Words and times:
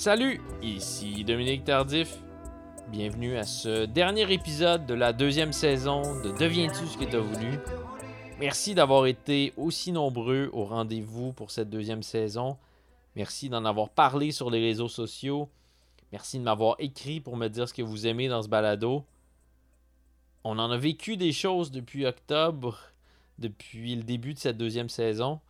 Salut, 0.00 0.40
ici 0.62 1.24
Dominique 1.24 1.64
Tardif. 1.64 2.16
Bienvenue 2.88 3.36
à 3.36 3.42
ce 3.42 3.84
dernier 3.84 4.32
épisode 4.32 4.86
de 4.86 4.94
la 4.94 5.12
deuxième 5.12 5.52
saison 5.52 6.00
de 6.22 6.30
Deviens-tu 6.38 6.86
ce 6.86 6.96
que 6.96 7.04
t'as 7.04 7.18
voulu? 7.18 7.58
Merci 8.38 8.74
d'avoir 8.74 9.04
été 9.04 9.52
aussi 9.58 9.92
nombreux 9.92 10.48
au 10.54 10.64
rendez-vous 10.64 11.34
pour 11.34 11.50
cette 11.50 11.68
deuxième 11.68 12.02
saison. 12.02 12.56
Merci 13.14 13.50
d'en 13.50 13.66
avoir 13.66 13.90
parlé 13.90 14.32
sur 14.32 14.48
les 14.48 14.60
réseaux 14.60 14.88
sociaux. 14.88 15.50
Merci 16.12 16.38
de 16.38 16.44
m'avoir 16.44 16.76
écrit 16.78 17.20
pour 17.20 17.36
me 17.36 17.48
dire 17.48 17.68
ce 17.68 17.74
que 17.74 17.82
vous 17.82 18.06
aimez 18.06 18.28
dans 18.28 18.40
ce 18.40 18.48
balado. 18.48 19.04
On 20.44 20.58
en 20.58 20.70
a 20.70 20.78
vécu 20.78 21.18
des 21.18 21.32
choses 21.32 21.70
depuis 21.70 22.06
octobre, 22.06 22.78
depuis 23.38 23.96
le 23.96 24.02
début 24.02 24.32
de 24.32 24.38
cette 24.38 24.56
deuxième 24.56 24.88
saison. 24.88 25.40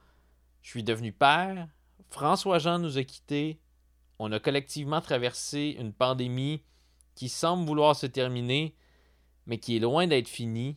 Je 0.60 0.70
suis 0.70 0.82
devenu 0.82 1.12
père. 1.12 1.68
François 2.10 2.58
Jean 2.58 2.80
nous 2.80 2.98
a 2.98 3.04
quittés. 3.04 3.60
On 4.22 4.32
a 4.32 4.38
collectivement 4.38 5.00
traversé 5.00 5.76
une 5.78 5.94
pandémie 5.94 6.60
qui 7.14 7.30
semble 7.30 7.64
vouloir 7.66 7.96
se 7.96 8.04
terminer, 8.04 8.74
mais 9.46 9.56
qui 9.56 9.76
est 9.76 9.80
loin 9.80 10.06
d'être 10.06 10.28
finie. 10.28 10.76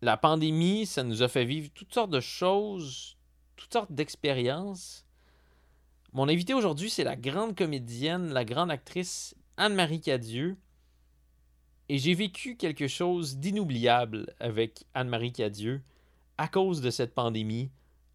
La 0.00 0.16
pandémie, 0.16 0.86
ça 0.86 1.02
nous 1.04 1.22
a 1.22 1.28
fait 1.28 1.44
vivre 1.44 1.68
toutes 1.74 1.92
sortes 1.92 2.10
de 2.10 2.20
choses, 2.20 3.18
toutes 3.54 3.74
sortes 3.74 3.92
d'expériences. 3.92 5.04
Mon 6.14 6.26
invité 6.26 6.54
aujourd'hui, 6.54 6.88
c'est 6.88 7.04
la 7.04 7.16
grande 7.16 7.54
comédienne, 7.54 8.32
la 8.32 8.46
grande 8.46 8.70
actrice 8.70 9.36
Anne-Marie 9.58 10.00
Cadieux. 10.00 10.56
Et 11.90 11.98
j'ai 11.98 12.14
vécu 12.14 12.56
quelque 12.56 12.88
chose 12.88 13.36
d'inoubliable 13.36 14.34
avec 14.40 14.86
Anne-Marie 14.94 15.32
Cadieux 15.32 15.82
à 16.38 16.48
cause 16.48 16.80
de 16.80 16.88
cette 16.88 17.14
pandémie 17.14 17.70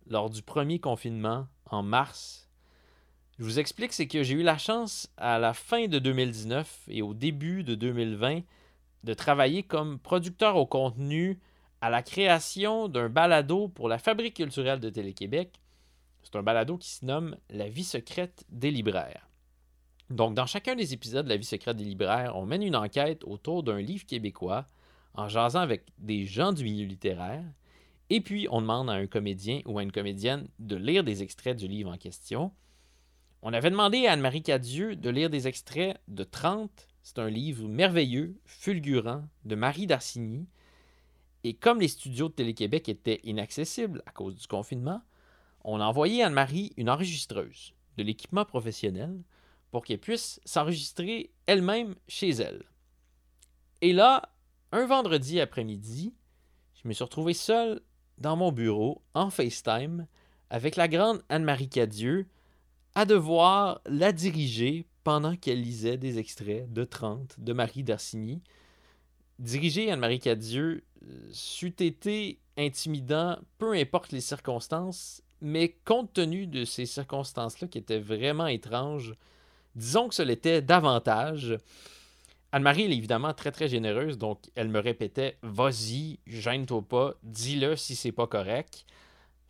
lors 0.07 0.31
du 0.31 0.41
premier 0.41 0.79
confinement 0.79 1.47
en 1.67 1.83
mars. 1.83 2.42
Je 3.39 3.45
vous 3.45 3.57
explique, 3.57 3.93
c'est 3.93 4.07
que 4.07 4.21
j'ai 4.21 4.35
eu 4.35 4.43
la 4.43 4.59
chance 4.59 5.11
à 5.17 5.39
la 5.39 5.55
fin 5.55 5.87
de 5.87 5.97
2019 5.97 6.83
et 6.87 7.01
au 7.01 7.15
début 7.15 7.63
de 7.63 7.73
2020 7.73 8.41
de 9.03 9.13
travailler 9.15 9.63
comme 9.63 9.97
producteur 9.97 10.55
au 10.55 10.67
contenu 10.67 11.39
à 11.81 11.89
la 11.89 12.03
création 12.03 12.87
d'un 12.87 13.09
balado 13.09 13.69
pour 13.69 13.89
la 13.89 13.97
Fabrique 13.97 14.35
culturelle 14.35 14.79
de 14.79 14.89
Télé-Québec. 14.91 15.59
C'est 16.21 16.35
un 16.35 16.43
balado 16.43 16.77
qui 16.77 16.91
se 16.91 17.05
nomme 17.05 17.35
La 17.49 17.67
vie 17.67 17.83
secrète 17.83 18.45
des 18.49 18.69
libraires. 18.69 19.27
Donc, 20.11 20.35
dans 20.35 20.45
chacun 20.45 20.75
des 20.75 20.93
épisodes 20.93 21.25
de 21.25 21.29
La 21.29 21.37
vie 21.37 21.43
secrète 21.43 21.77
des 21.77 21.85
libraires, 21.85 22.35
on 22.35 22.45
mène 22.45 22.61
une 22.61 22.75
enquête 22.75 23.23
autour 23.23 23.63
d'un 23.63 23.81
livre 23.81 24.05
québécois 24.05 24.67
en 25.15 25.27
jasant 25.27 25.59
avec 25.59 25.85
des 25.97 26.25
gens 26.25 26.53
du 26.53 26.63
milieu 26.63 26.85
littéraire. 26.85 27.43
Et 28.11 28.21
puis, 28.21 28.47
on 28.51 28.61
demande 28.61 28.91
à 28.91 28.93
un 28.93 29.07
comédien 29.07 29.61
ou 29.65 29.79
à 29.79 29.83
une 29.83 29.91
comédienne 29.91 30.47
de 30.59 30.75
lire 30.75 31.03
des 31.03 31.23
extraits 31.23 31.57
du 31.57 31.67
livre 31.67 31.91
en 31.91 31.97
question. 31.97 32.51
On 33.45 33.51
avait 33.51 33.71
demandé 33.71 34.07
à 34.07 34.13
Anne-Marie 34.13 34.41
Cadieux 34.41 34.95
de 34.95 35.09
lire 35.09 35.29
des 35.29 35.49
extraits 35.49 35.99
de 36.07 36.23
30. 36.23 36.87
C'est 37.03 37.19
un 37.19 37.29
livre 37.29 37.67
merveilleux, 37.67 38.39
fulgurant, 38.45 39.25
de 39.43 39.55
Marie 39.55 39.85
d'Arsigny, 39.85 40.47
et 41.43 41.53
comme 41.53 41.81
les 41.81 41.89
studios 41.89 42.29
de 42.29 42.35
Télé-Québec 42.35 42.87
étaient 42.87 43.19
inaccessibles 43.25 44.01
à 44.05 44.11
cause 44.11 44.37
du 44.37 44.47
confinement, 44.47 45.01
on 45.65 45.81
a 45.81 45.85
envoyé 45.85 46.23
Anne-Marie 46.23 46.71
une 46.77 46.89
enregistreuse 46.89 47.73
de 47.97 48.03
l'équipement 48.03 48.45
professionnel 48.45 49.21
pour 49.71 49.83
qu'elle 49.83 49.99
puisse 49.99 50.39
s'enregistrer 50.45 51.33
elle-même 51.45 51.95
chez 52.07 52.29
elle. 52.29 52.63
Et 53.81 53.91
là, 53.91 54.21
un 54.71 54.85
vendredi 54.85 55.41
après-midi, 55.41 56.13
je 56.81 56.87
me 56.87 56.93
suis 56.93 57.03
retrouvé 57.03 57.33
seul 57.33 57.81
dans 58.19 58.37
mon 58.37 58.53
bureau 58.53 59.01
en 59.13 59.29
FaceTime 59.29 60.07
avec 60.49 60.77
la 60.77 60.87
grande 60.87 61.21
Anne-Marie 61.27 61.67
Cadieux 61.67 62.25
à 62.95 63.05
devoir 63.05 63.81
la 63.85 64.11
diriger 64.11 64.85
pendant 65.03 65.35
qu'elle 65.35 65.61
lisait 65.61 65.97
des 65.97 66.19
extraits 66.19 66.71
de 66.71 66.83
30 66.83 67.39
de 67.39 67.53
Marie 67.53 67.83
d'Arsigny. 67.83 68.41
Diriger 69.39 69.91
Anne-Marie 69.91 70.19
Cadieux 70.19 70.83
c'eût 71.31 71.75
été 71.79 72.39
intimidant, 72.57 73.37
peu 73.57 73.73
importe 73.73 74.11
les 74.11 74.21
circonstances, 74.21 75.21
mais 75.41 75.75
compte 75.85 76.13
tenu 76.13 76.47
de 76.47 76.63
ces 76.65 76.85
circonstances-là 76.85 77.67
qui 77.67 77.77
étaient 77.77 77.99
vraiment 77.99 78.47
étranges, 78.47 79.13
disons 79.75 80.07
que 80.07 80.15
ce 80.15 80.21
l'était 80.21 80.61
davantage. 80.61 81.57
Anne-Marie, 82.51 82.83
elle 82.83 82.93
est 82.93 82.97
évidemment 82.97 83.33
très 83.33 83.51
très 83.51 83.67
généreuse, 83.67 84.17
donc 84.17 84.39
elle 84.55 84.69
me 84.69 84.79
répétait 84.79 85.37
Vas-y, 85.41 86.19
gêne-toi 86.27 86.81
pas, 86.83 87.15
dis-le 87.23 87.75
si 87.75 87.95
c'est 87.95 88.11
pas 88.11 88.27
correct. 88.27 88.85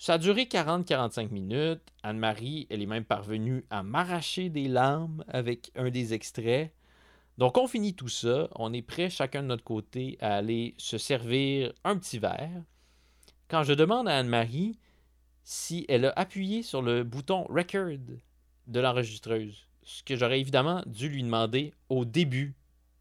Ça 0.04 0.16
a 0.16 0.18
duré 0.18 0.44
40-45 0.44 1.30
minutes. 1.30 1.80
Anne-Marie, 2.04 2.68
elle 2.70 2.82
est 2.82 2.86
même 2.86 3.06
parvenue 3.06 3.64
à 3.70 3.84
m'arracher 3.84 4.50
des 4.50 4.68
larmes 4.68 5.24
avec 5.30 5.72
un 5.78 5.90
des 5.92 6.14
extraits. 6.14 6.74
Donc, 7.38 7.58
on 7.58 7.68
finit 7.68 7.94
tout 7.96 8.10
ça. 8.10 8.50
On 8.56 8.74
est 8.74 8.82
prêt, 8.82 9.10
chacun 9.10 9.44
de 9.44 9.48
notre 9.48 9.64
côté, 9.64 10.18
à 10.20 10.36
aller 10.36 10.76
se 10.78 10.98
servir 10.98 11.72
un 11.86 11.98
petit 11.98 12.20
verre. 12.20 12.64
Quand 13.48 13.64
je 13.64 13.72
demande 13.72 14.10
à 14.10 14.18
Anne-Marie 14.18 14.78
si 15.46 15.86
elle 15.88 16.08
a 16.08 16.14
appuyé 16.18 16.64
sur 16.64 16.82
le 16.82 17.06
bouton 17.06 17.46
Record 17.46 18.20
de 18.68 18.80
l'enregistreuse, 18.82 19.70
ce 19.84 20.04
que 20.04 20.18
j'aurais 20.18 20.42
évidemment 20.42 20.84
dû 20.86 21.08
lui 21.08 21.24
demander 21.24 21.74
au 21.88 22.04
début 22.04 22.56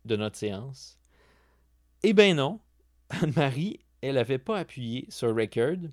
de 0.04 0.14
notre 0.14 0.36
séance. 0.36 1.00
Eh 2.04 2.12
bien 2.12 2.34
non, 2.34 2.60
Anne-Marie, 3.10 3.80
elle 4.02 4.14
n'avait 4.14 4.38
pas 4.38 4.60
appuyé 4.60 5.06
sur 5.08 5.34
Record. 5.34 5.88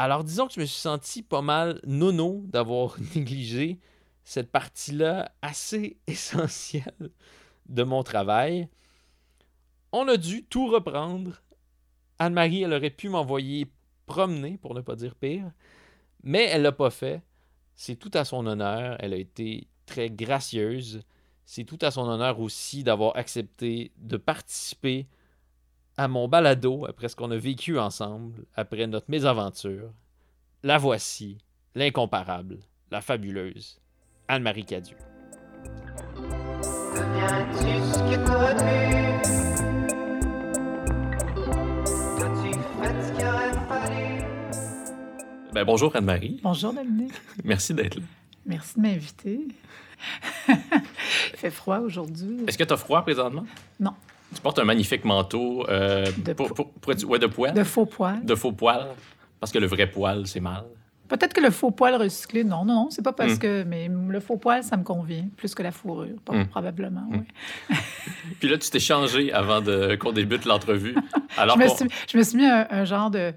Alors 0.00 0.22
disons 0.22 0.46
que 0.46 0.54
je 0.54 0.60
me 0.60 0.64
suis 0.64 0.80
senti 0.80 1.24
pas 1.24 1.42
mal 1.42 1.80
nono 1.84 2.42
d'avoir 2.46 2.96
négligé 3.16 3.80
cette 4.22 4.50
partie-là 4.52 5.32
assez 5.42 5.96
essentielle 6.06 7.10
de 7.68 7.82
mon 7.82 8.04
travail. 8.04 8.68
On 9.90 10.06
a 10.06 10.16
dû 10.16 10.44
tout 10.44 10.68
reprendre. 10.68 11.42
Anne-Marie, 12.20 12.62
elle 12.62 12.74
aurait 12.74 12.90
pu 12.90 13.08
m'envoyer 13.08 13.66
promener, 14.06 14.56
pour 14.58 14.74
ne 14.74 14.80
pas 14.80 14.94
dire 14.94 15.16
pire, 15.16 15.50
mais 16.22 16.44
elle 16.44 16.62
l'a 16.62 16.72
pas 16.72 16.90
fait. 16.90 17.22
C'est 17.74 17.96
tout 17.96 18.10
à 18.14 18.24
son 18.24 18.46
honneur. 18.46 18.96
Elle 19.00 19.14
a 19.14 19.16
été 19.16 19.66
très 19.84 20.10
gracieuse. 20.10 21.02
C'est 21.44 21.64
tout 21.64 21.78
à 21.82 21.90
son 21.90 22.06
honneur 22.08 22.38
aussi 22.40 22.84
d'avoir 22.84 23.16
accepté 23.16 23.92
de 23.96 24.16
participer 24.16 25.08
à 25.98 26.06
mon 26.06 26.28
balado 26.28 26.86
après 26.86 27.08
ce 27.08 27.16
qu'on 27.16 27.32
a 27.32 27.36
vécu 27.36 27.76
ensemble, 27.76 28.44
après 28.54 28.86
notre 28.86 29.10
mésaventure. 29.10 29.90
La 30.62 30.78
voici, 30.78 31.38
l'incomparable, 31.74 32.60
la 32.92 33.00
fabuleuse, 33.00 33.80
Anne-Marie 34.28 34.64
Cadieux. 34.64 34.96
Ben, 45.52 45.64
bonjour 45.64 45.96
Anne-Marie. 45.96 46.38
Bonjour 46.44 46.72
Dominique. 46.72 47.12
Merci 47.44 47.74
d'être 47.74 47.96
là. 47.96 48.02
Merci 48.46 48.76
de 48.76 48.82
m'inviter. 48.82 49.48
Il 50.48 51.36
fait 51.36 51.50
froid 51.50 51.80
aujourd'hui. 51.80 52.44
Est-ce 52.46 52.56
que 52.56 52.62
tu 52.62 52.72
as 52.72 52.76
froid 52.76 53.02
présentement? 53.02 53.44
Non. 53.80 53.94
Tu 54.34 54.40
portes 54.42 54.58
un 54.58 54.64
magnifique 54.64 55.04
manteau 55.04 55.64
euh, 55.68 56.04
De 56.18 56.32
pour, 56.34 56.48
po- 56.48 56.64
pour- 56.64 56.94
pour- 56.96 57.10
ouais, 57.10 57.18
de 57.18 57.26
poil. 57.26 57.54
De 57.54 57.64
faux 57.64 57.86
poils. 57.86 58.24
De 58.24 58.34
faux 58.34 58.52
poil. 58.52 58.86
Parce 59.40 59.52
que 59.52 59.58
le 59.58 59.66
vrai 59.66 59.86
poil, 59.90 60.26
c'est 60.26 60.40
mal. 60.40 60.64
Peut-être 61.08 61.32
que 61.32 61.40
le 61.40 61.50
faux 61.50 61.70
poil 61.70 61.94
recyclé, 61.94 62.44
non, 62.44 62.66
non, 62.66 62.74
non, 62.74 62.90
c'est 62.90 63.00
pas 63.02 63.14
parce 63.14 63.36
Mm. 63.36 63.38
que. 63.38 63.64
Mais 63.64 63.88
le 64.08 64.20
faux 64.20 64.36
poil, 64.36 64.62
ça 64.62 64.76
me 64.76 64.82
convient, 64.84 65.26
plus 65.38 65.54
que 65.54 65.62
la 65.62 65.72
fourrure, 65.72 66.16
Mm. 66.30 66.44
probablement. 66.46 67.06
Mm. 67.08 67.16
oui. 67.70 67.76
Puis 68.40 68.48
là, 68.50 68.58
tu 68.58 68.68
t'es 68.68 68.80
changé 68.80 69.32
avant 69.32 69.62
qu'on 69.98 70.12
débute 70.12 70.44
l'entrevue. 70.44 70.94
Alors 71.38 71.56
Je, 71.58 71.62
me 71.64 71.68
suis, 71.68 71.86
je 72.12 72.18
me 72.18 72.22
suis 72.22 72.36
mis 72.36 72.44
un, 72.46 72.66
un 72.70 72.84
genre 72.84 73.10
de, 73.10 73.32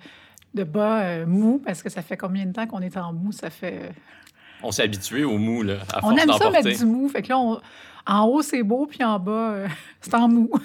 de 0.53 0.63
bas 0.65 0.99
euh, 1.03 1.25
mou, 1.25 1.61
parce 1.65 1.81
que 1.81 1.89
ça 1.89 2.01
fait 2.01 2.17
combien 2.17 2.45
de 2.45 2.51
temps 2.51 2.67
qu'on 2.67 2.81
est 2.81 2.97
en 2.97 3.13
mou? 3.13 3.31
Ça 3.31 3.49
fait. 3.49 3.79
euh, 3.83 3.89
on 4.63 4.71
s'est 4.71 4.83
habitué 4.83 5.23
au 5.23 5.37
mou, 5.37 5.63
là, 5.63 5.75
à 5.93 5.99
On 5.99 6.09
force 6.09 6.21
aime 6.21 6.27
d'en 6.27 6.33
ça 6.37 6.43
porter. 6.51 6.63
mettre 6.63 6.77
du 6.79 6.85
mou. 6.85 7.07
Fait 7.07 7.21
que 7.21 7.29
là, 7.29 7.37
on- 7.39 7.61
en 8.07 8.25
haut, 8.25 8.41
c'est 8.41 8.63
beau, 8.63 8.85
puis 8.85 9.03
en 9.03 9.19
bas, 9.19 9.31
euh, 9.31 9.67
c'est 10.01 10.13
en 10.15 10.27
mou. 10.27 10.49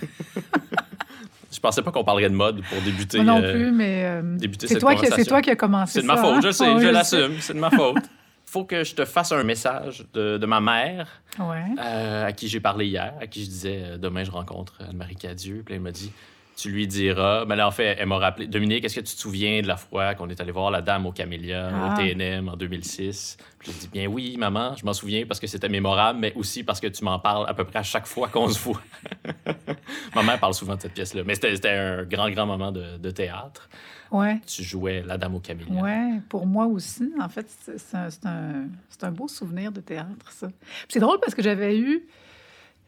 Je 1.52 1.60
pensais 1.60 1.80
pas 1.80 1.90
qu'on 1.90 2.04
parlerait 2.04 2.28
de 2.28 2.34
mode 2.34 2.62
pour 2.64 2.82
débuter. 2.82 3.22
Moi 3.22 3.24
non 3.24 3.42
euh, 3.42 3.52
plus, 3.52 3.72
mais 3.72 4.04
euh, 4.04 4.36
c'est 4.60 4.78
toi, 4.78 4.94
toi 4.94 5.40
qui 5.40 5.50
as 5.50 5.56
commencé 5.56 5.94
C'est 5.94 6.02
de 6.02 6.06
ma 6.06 6.16
faute, 6.16 6.34
hein? 6.34 6.40
je 6.42 6.50
sais, 6.50 6.80
je 6.80 6.88
l'assume, 6.88 7.36
c'est 7.40 7.54
de 7.54 7.58
ma 7.58 7.70
faute. 7.70 8.04
Faut 8.44 8.64
que 8.64 8.84
je 8.84 8.94
te 8.94 9.04
fasse 9.04 9.32
un 9.32 9.42
message 9.42 10.04
de, 10.12 10.38
de 10.38 10.46
ma 10.46 10.60
mère, 10.60 11.08
Ouais. 11.38 11.64
euh, 11.82 12.26
à 12.26 12.32
qui 12.32 12.48
j'ai 12.48 12.60
parlé 12.60 12.86
hier, 12.86 13.14
à 13.20 13.26
qui 13.26 13.42
je 13.44 13.48
disais 13.48 13.98
demain 13.98 14.22
je 14.24 14.30
rencontre 14.30 14.74
Anne-Marie 14.88 15.16
Cadieux. 15.16 15.62
Puis 15.64 15.74
elle 15.74 15.80
m'a 15.80 15.92
dit 15.92 16.12
tu 16.56 16.70
lui 16.70 16.86
diras. 16.86 17.44
Mais 17.44 17.54
là, 17.54 17.68
en 17.68 17.70
fait, 17.70 17.96
elle 17.98 18.06
m'a 18.06 18.16
rappelé. 18.18 18.46
Dominique, 18.46 18.84
est-ce 18.84 18.94
que 18.96 19.00
tu 19.00 19.14
te 19.14 19.20
souviens 19.20 19.60
de 19.62 19.66
la 19.68 19.76
fois 19.76 20.14
qu'on 20.14 20.28
est 20.30 20.40
allé 20.40 20.50
voir 20.52 20.70
la 20.70 20.80
dame 20.80 21.04
au 21.06 21.12
Camélia, 21.12 21.70
Ah. 21.72 21.92
au 21.92 21.96
TNM 21.96 22.48
en 22.48 22.56
2006? 22.56 23.36
Puis 23.58 23.72
j'ai 23.72 23.78
dit, 23.78 23.88
bien 23.92 24.06
oui, 24.06 24.36
maman, 24.38 24.74
je 24.74 24.84
m'en 24.86 24.92
souviens 24.94 25.26
parce 25.26 25.38
que 25.38 25.46
c'était 25.46 25.68
mémorable, 25.68 26.18
mais 26.18 26.32
aussi 26.34 26.64
parce 26.64 26.80
que 26.80 26.86
tu 26.86 27.04
m'en 27.04 27.18
parles 27.18 27.46
à 27.48 27.54
peu 27.54 27.64
près 27.64 27.78
à 27.80 27.82
chaque 27.82 28.06
fois 28.06 28.28
qu'on 28.28 28.48
se 28.48 28.58
voit. 28.58 28.80
Ma 30.14 30.22
mère 30.22 30.40
parle 30.40 30.54
souvent 30.54 30.76
de 30.76 30.80
cette 30.80 30.94
pièce-là. 30.94 31.22
Mais 31.24 31.34
c'était 31.34 31.68
un 31.70 32.04
grand, 32.04 32.30
grand 32.30 32.46
moment 32.46 32.72
de, 32.72 32.96
de 32.96 33.10
théâtre. 33.10 33.68
Ouais. 34.10 34.40
Tu 34.46 34.62
jouais 34.62 35.02
la 35.04 35.18
dame 35.18 35.34
au 35.34 35.40
Camélia. 35.40 35.82
Ouais, 35.82 36.20
pour 36.28 36.46
moi 36.46 36.66
aussi. 36.66 37.12
En 37.20 37.28
fait, 37.28 37.46
c'est 37.76 37.96
un, 37.96 38.08
un- 38.24 38.68
un 39.02 39.10
beau 39.10 39.28
souvenir 39.28 39.72
de 39.72 39.80
théâtre, 39.80 40.30
ça. 40.30 40.48
C'est 40.88 41.00
drôle 41.00 41.18
parce 41.20 41.34
que 41.34 41.42
j'avais 41.42 41.76
eu. 41.78 42.06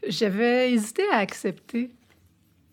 J'avais 0.06 0.71
hésité 0.73 1.03
à 1.12 1.17
accepter 1.19 1.91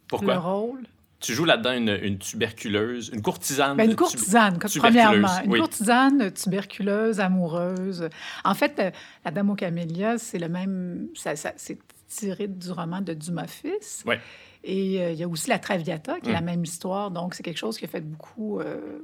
le 0.06 0.18
Pourquoi? 0.18 0.38
rôle? 0.38 0.82
Tu 1.20 1.34
joues 1.34 1.46
là-dedans 1.46 1.72
une, 1.74 1.98
une 2.04 2.18
tuberculeuse, 2.20 3.10
une 3.14 3.22
courtisane. 3.22 3.78
Ben, 3.78 3.90
une 3.90 3.96
courtisane, 3.96 4.60
premièrement. 4.60 5.28
Une 5.44 5.52
oui. 5.54 5.60
courtisane 5.60 6.32
tuberculeuse, 6.32 7.20
amoureuse. 7.20 8.10
En 8.44 8.54
fait, 8.54 8.78
euh, 8.80 8.92
La 9.24 9.32
Dame 9.32 9.50
aux 9.50 9.56
Camélias, 9.56 10.18
c'est 10.20 10.38
le 10.40 10.50
même. 10.50 11.08
Ça, 11.16 11.36
ça- 11.36 11.54
c'est 11.56 11.80
tiré 12.08 12.48
du 12.48 12.70
roman 12.72 13.02
de 13.02 13.14
Dumas 13.14 13.48
fils. 13.48 14.04
Ouais. 14.06 14.20
Et 14.64 15.02
euh, 15.02 15.12
il 15.12 15.18
y 15.18 15.24
a 15.24 15.28
aussi 15.28 15.50
La 15.50 15.58
Traviata, 15.58 16.20
qui 16.20 16.30
est 16.30 16.32
Mm. 16.34 16.36
la 16.36 16.42
même 16.42 16.64
histoire. 16.64 17.10
Donc, 17.12 17.34
c'est 17.34 17.44
quelque 17.44 17.58
chose 17.58 17.78
qui 17.78 17.86
a 17.86 17.88
fait 17.88 18.02
beaucoup. 18.02 18.60
euh, 18.60 19.00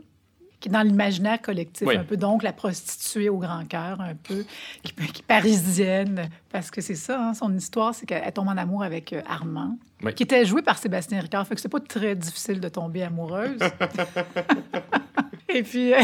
qui 0.61 0.69
est 0.69 0.71
dans 0.71 0.81
l'imaginaire 0.83 1.41
collectif 1.41 1.85
Oui. 1.87 1.97
un 1.97 2.03
peu. 2.05 2.15
Donc, 2.15 2.43
la 2.43 2.53
prostituée 2.53 3.27
au 3.27 3.37
grand 3.37 3.65
cœur, 3.67 3.99
un 3.99 4.15
peu, 4.15 4.45
qui, 4.83 4.93
qui 4.93 5.21
est 5.21 5.25
parisienne. 5.25 6.29
Parce 6.49 6.71
que 6.71 6.79
c'est 6.79 6.95
ça, 6.95 7.19
hein, 7.21 7.33
son 7.33 7.53
histoire, 7.55 7.93
c'est 7.93 8.05
qu'elle 8.05 8.31
tombe 8.31 8.47
en 8.47 8.55
amour 8.57 8.83
avec 8.83 9.11
euh, 9.11 9.21
Armand, 9.27 9.77
Oui. 10.03 10.13
qui 10.13 10.23
était 10.23 10.45
joué 10.45 10.61
par 10.61 10.77
Sébastien 10.77 11.19
Ricard. 11.19 11.45
Fait 11.47 11.55
que 11.55 11.61
c'est 11.61 11.67
pas 11.69 11.79
très 11.81 12.15
difficile 12.15 12.59
de 12.61 12.69
tomber 12.69 13.03
amoureuse. 13.03 13.59
Et 15.49 15.63
puis, 15.63 15.93
euh, 15.93 15.97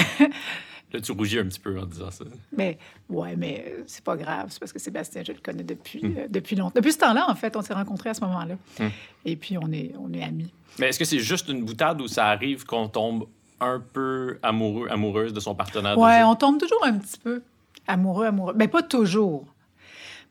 Là, 0.94 1.01
tu 1.01 1.12
rougis 1.12 1.38
un 1.38 1.44
petit 1.45 1.59
peu 1.59 1.77
en 1.77 1.86
disant 1.86 2.09
ça. 2.12 2.24
mais 2.56 2.77
ouais, 3.09 3.36
mais 3.36 3.65
euh, 3.68 3.83
c'est 3.88 4.04
pas 4.04 4.15
grave. 4.15 4.45
C'est 4.50 4.59
parce 4.59 4.71
que 4.71 4.80
Sébastien, 4.80 5.21
je 5.25 5.33
le 5.33 5.39
connais 5.44 5.63
depuis, 5.63 6.00
Hmm. 6.01 6.15
euh, 6.18 6.27
depuis 6.30 6.56
longtemps. 6.56 6.71
Depuis 6.75 6.94
ce 6.94 7.00
temps-là, 7.00 7.25
en 7.30 7.36
fait, 7.36 7.57
on 7.57 7.62
s'est 7.62 7.74
rencontrés 7.74 8.09
à 8.12 8.13
ce 8.13 8.21
moment-là. 8.21 8.56
Hmm. 8.80 8.88
Et 9.25 9.36
puis, 9.36 9.57
on 9.57 9.69
est, 9.74 9.92
on 10.00 10.13
est 10.13 10.24
amis. 10.24 10.51
Mais 10.80 10.88
est-ce 10.88 11.00
que 11.00 11.04
c'est 11.06 11.19
juste 11.19 11.50
une 11.50 11.65
boutade 11.65 12.00
ou 12.01 12.07
ça 12.07 12.27
arrive 12.27 12.65
qu'on 12.65 12.88
tombe 12.88 13.27
un 13.59 13.80
peu 13.80 14.39
amoureux, 14.44 14.88
amoureuse 14.89 15.33
de 15.33 15.39
son 15.39 15.56
partenaire 15.56 15.95
de 15.95 16.01
Ouais, 16.01 16.19
jeu? 16.19 16.25
on 16.25 16.36
tombe 16.36 16.59
toujours 16.59 16.83
un 16.86 16.94
petit 16.98 17.18
peu 17.19 17.42
amoureux, 17.88 18.25
amoureux. 18.27 18.54
Mais 18.56 18.68
pas 18.68 18.83
toujours. 18.83 19.45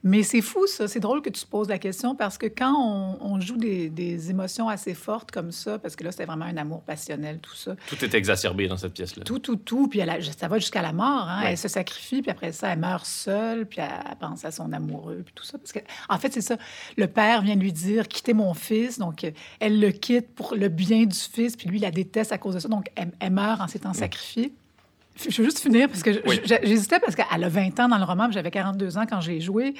Mais 0.03 0.21
c'est 0.23 0.41
fou, 0.41 0.67
ça. 0.67 0.87
C'est 0.87 0.99
drôle 0.99 1.21
que 1.21 1.29
tu 1.29 1.41
te 1.43 1.47
poses 1.49 1.67
la 1.69 1.79
question 1.79 2.15
parce 2.15 2.37
que 2.37 2.45
quand 2.45 2.73
on, 2.77 3.17
on 3.19 3.39
joue 3.41 3.57
des, 3.57 3.89
des 3.89 4.29
émotions 4.29 4.69
assez 4.69 4.93
fortes 4.93 5.31
comme 5.31 5.51
ça, 5.51 5.79
parce 5.79 5.95
que 5.95 6.03
là, 6.03 6.11
c'était 6.11 6.25
vraiment 6.25 6.45
un 6.45 6.55
amour 6.55 6.81
passionnel, 6.83 7.39
tout 7.39 7.55
ça, 7.55 7.75
Tout 7.89 8.05
est 8.05 8.13
exacerbé 8.13 8.67
dans 8.67 8.77
cette 8.77 8.93
pièce-là. 8.93 9.23
tout, 9.23 9.39
tout, 9.39 9.55
tout, 9.55 9.87
puis 9.87 9.99
elle 9.99 10.09
a- 10.11 10.21
ça 10.21 10.47
va 10.47 10.59
jusqu'à 10.59 10.81
la 10.81 10.93
mort. 10.93 11.27
Hein? 11.27 11.43
Ouais. 11.43 11.51
Elle 11.51 11.57
se 11.57 11.67
sacrifie, 11.67 12.21
puis 12.21 12.31
après 12.31 12.51
ça, 12.51 12.69
elle 12.71 12.79
meurt 12.79 13.05
seule, 13.05 13.65
puis 13.65 13.79
elle, 13.81 13.89
elle 14.09 14.15
pense 14.17 14.45
à 14.45 14.51
son 14.51 14.71
amoureux, 14.71 15.23
puis 15.25 15.33
tout 15.35 15.43
ça. 15.43 15.57
Parce 15.57 15.71
que, 15.73 15.79
en 16.09 16.17
fait, 16.19 16.31
c'est 16.31 16.41
ça. 16.41 16.57
Le 16.95 17.07
père 17.07 17.41
vient 17.41 17.55
lui 17.55 17.73
dire 17.73 18.07
quittez 18.07 18.33
mon 18.33 18.53
fils, 18.53 18.99
donc 18.99 19.25
elle 19.59 19.79
le 19.79 19.89
quitte 19.91 20.33
pour 20.35 20.55
le 20.55 20.69
bien 20.69 21.05
du 21.05 21.17
fils, 21.17 21.57
puis 21.57 21.67
lui, 21.67 21.79
il 21.79 21.81
la 21.81 21.91
déteste 21.91 22.31
à 22.31 22.37
cause 22.37 22.53
de 22.55 22.59
ça, 22.59 22.67
donc 22.69 22.87
elle, 22.95 23.11
elle 23.19 23.31
meurt 23.33 23.59
en 23.61 23.67
s'étant 23.67 23.93
sacrifiée. 23.93 24.53
Je 25.29 25.37
veux 25.41 25.45
juste 25.45 25.59
finir 25.59 25.87
parce 25.89 26.03
que 26.03 26.11
Oui. 26.27 26.39
j'hésitais 26.63 26.99
parce 26.99 27.15
qu'elle 27.15 27.43
a 27.43 27.49
20 27.49 27.79
ans 27.79 27.87
dans 27.89 27.97
le 27.97 28.03
roman, 28.03 28.29
j'avais 28.31 28.51
42 28.51 28.97
ans 28.97 29.05
quand 29.09 29.19
j'ai 29.21 29.39
joué. 29.41 29.73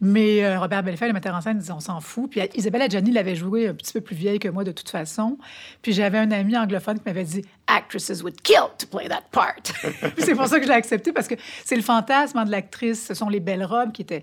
Mais 0.00 0.44
euh, 0.44 0.58
Robert 0.60 0.82
Bellefeuille, 0.82 1.08
le 1.08 1.14
metteur 1.14 1.34
en 1.34 1.40
scène, 1.40 1.58
disait 1.58 1.72
on 1.72 1.80
s'en 1.80 2.00
fout. 2.00 2.30
Puis 2.30 2.40
Isabelle 2.54 2.82
Adjani 2.82 3.10
l'avait 3.12 3.34
joué 3.36 3.68
un 3.68 3.74
petit 3.74 3.92
peu 3.92 4.00
plus 4.00 4.16
vieille 4.16 4.38
que 4.38 4.48
moi 4.48 4.64
de 4.64 4.72
toute 4.72 4.90
façon. 4.90 5.38
Puis 5.82 5.92
j'avais 5.92 6.18
un 6.18 6.30
ami 6.30 6.56
anglophone 6.56 6.98
qui 6.98 7.04
m'avait 7.06 7.24
dit 7.24 7.42
actresses 7.66 8.22
would 8.22 8.40
kill 8.42 8.64
to 8.78 8.86
play 8.86 9.08
that 9.08 9.22
part. 9.32 9.54
Puis 9.82 10.12
c'est 10.18 10.34
pour 10.34 10.46
ça 10.46 10.58
que 10.58 10.64
je 10.64 10.68
l'ai 10.70 10.74
accepté 10.76 11.12
parce 11.12 11.28
que 11.28 11.34
c'est 11.64 11.76
le 11.76 11.82
fantasme 11.82 12.44
de 12.44 12.50
l'actrice. 12.50 13.06
Ce 13.06 13.14
sont 13.14 13.28
les 13.28 13.40
belles 13.40 13.64
robes 13.64 13.92
qui 13.92 14.02
étaient 14.02 14.22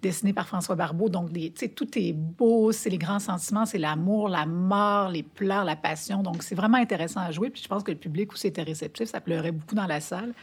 dessinées 0.00 0.32
par 0.32 0.46
François 0.46 0.76
Barbeau. 0.76 1.08
Donc, 1.08 1.32
des- 1.32 1.50
tu 1.50 1.60
sais, 1.60 1.68
tout 1.68 1.88
est 1.98 2.12
beau, 2.12 2.72
c'est 2.72 2.90
les 2.90 2.98
grands 2.98 3.18
sentiments, 3.18 3.66
c'est 3.66 3.78
l'amour, 3.78 4.28
la 4.28 4.46
mort, 4.46 5.08
les 5.08 5.22
pleurs, 5.22 5.64
la 5.64 5.76
passion. 5.76 6.22
Donc, 6.22 6.42
c'est 6.42 6.54
vraiment 6.54 6.78
intéressant 6.78 7.20
à 7.20 7.30
jouer. 7.30 7.50
Puis 7.50 7.62
je 7.62 7.68
pense 7.68 7.82
que 7.82 7.90
le 7.90 7.96
public 7.96 8.32
aussi 8.32 8.46
était 8.46 8.62
réceptif. 8.62 9.08
Ça 9.08 9.20
pleurait 9.20 9.52
beaucoup 9.52 9.74
dans 9.74 9.86
la 9.86 10.00
salle. 10.00 10.34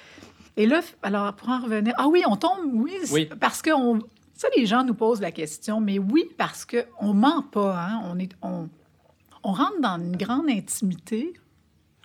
Et 0.58 0.66
là, 0.66 0.82
alors, 1.04 1.34
pour 1.34 1.50
en 1.50 1.60
revenir... 1.62 1.94
Ah 1.98 2.08
oui, 2.08 2.24
on 2.28 2.36
tombe, 2.36 2.72
oui, 2.74 3.28
parce 3.40 3.62
que 3.62 3.72
on... 3.72 4.00
ça, 4.34 4.48
les 4.56 4.66
gens 4.66 4.84
nous 4.84 4.96
posent 4.96 5.22
la 5.22 5.32
question, 5.32 5.80
mais 5.82 6.00
oui, 6.00 6.26
parce 6.38 6.66
qu'on 6.66 7.14
ment 7.14 7.42
pas. 7.42 7.78
Hein? 7.80 8.02
On, 8.06 8.20
est, 8.20 8.32
on, 8.42 8.70
on 9.44 9.52
rentre 9.52 9.82
dans 9.82 9.98
une 9.98 10.16
grande 10.16 10.50
intimité 10.50 11.34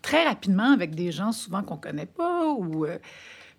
très 0.03 0.25
rapidement 0.25 0.73
avec 0.73 0.95
des 0.95 1.13
gens 1.13 1.33
souvent 1.33 1.63
qu'on 1.63 1.77
connaît 1.77 2.07
pas 2.07 2.47
ou... 2.49 2.87
euh, 2.87 2.99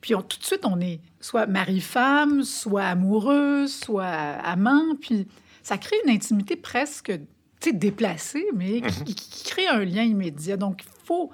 puis 0.02 0.16
on- 0.16 0.22
tout 0.22 0.38
de 0.40 0.44
suite, 0.44 0.66
on 0.66 0.80
est 0.82 1.00
soit 1.20 1.46
mari-femme, 1.48 2.44
soit 2.44 2.84
amoureux, 2.86 3.68
soit 3.68 4.06
amant. 4.08 4.96
Puis 5.00 5.28
ça 5.64 5.78
crée 5.78 5.96
une 6.06 6.12
intimité 6.12 6.56
presque 6.56 7.12
déplacée, 7.74 8.46
mais 8.56 8.82
qui, 8.82 9.14
qui- 9.16 9.44
crée 9.44 9.68
un 9.68 9.84
lien 9.86 10.04
immédiat. 10.04 10.58
Donc, 10.58 10.84
il 10.84 10.90
faut... 11.06 11.30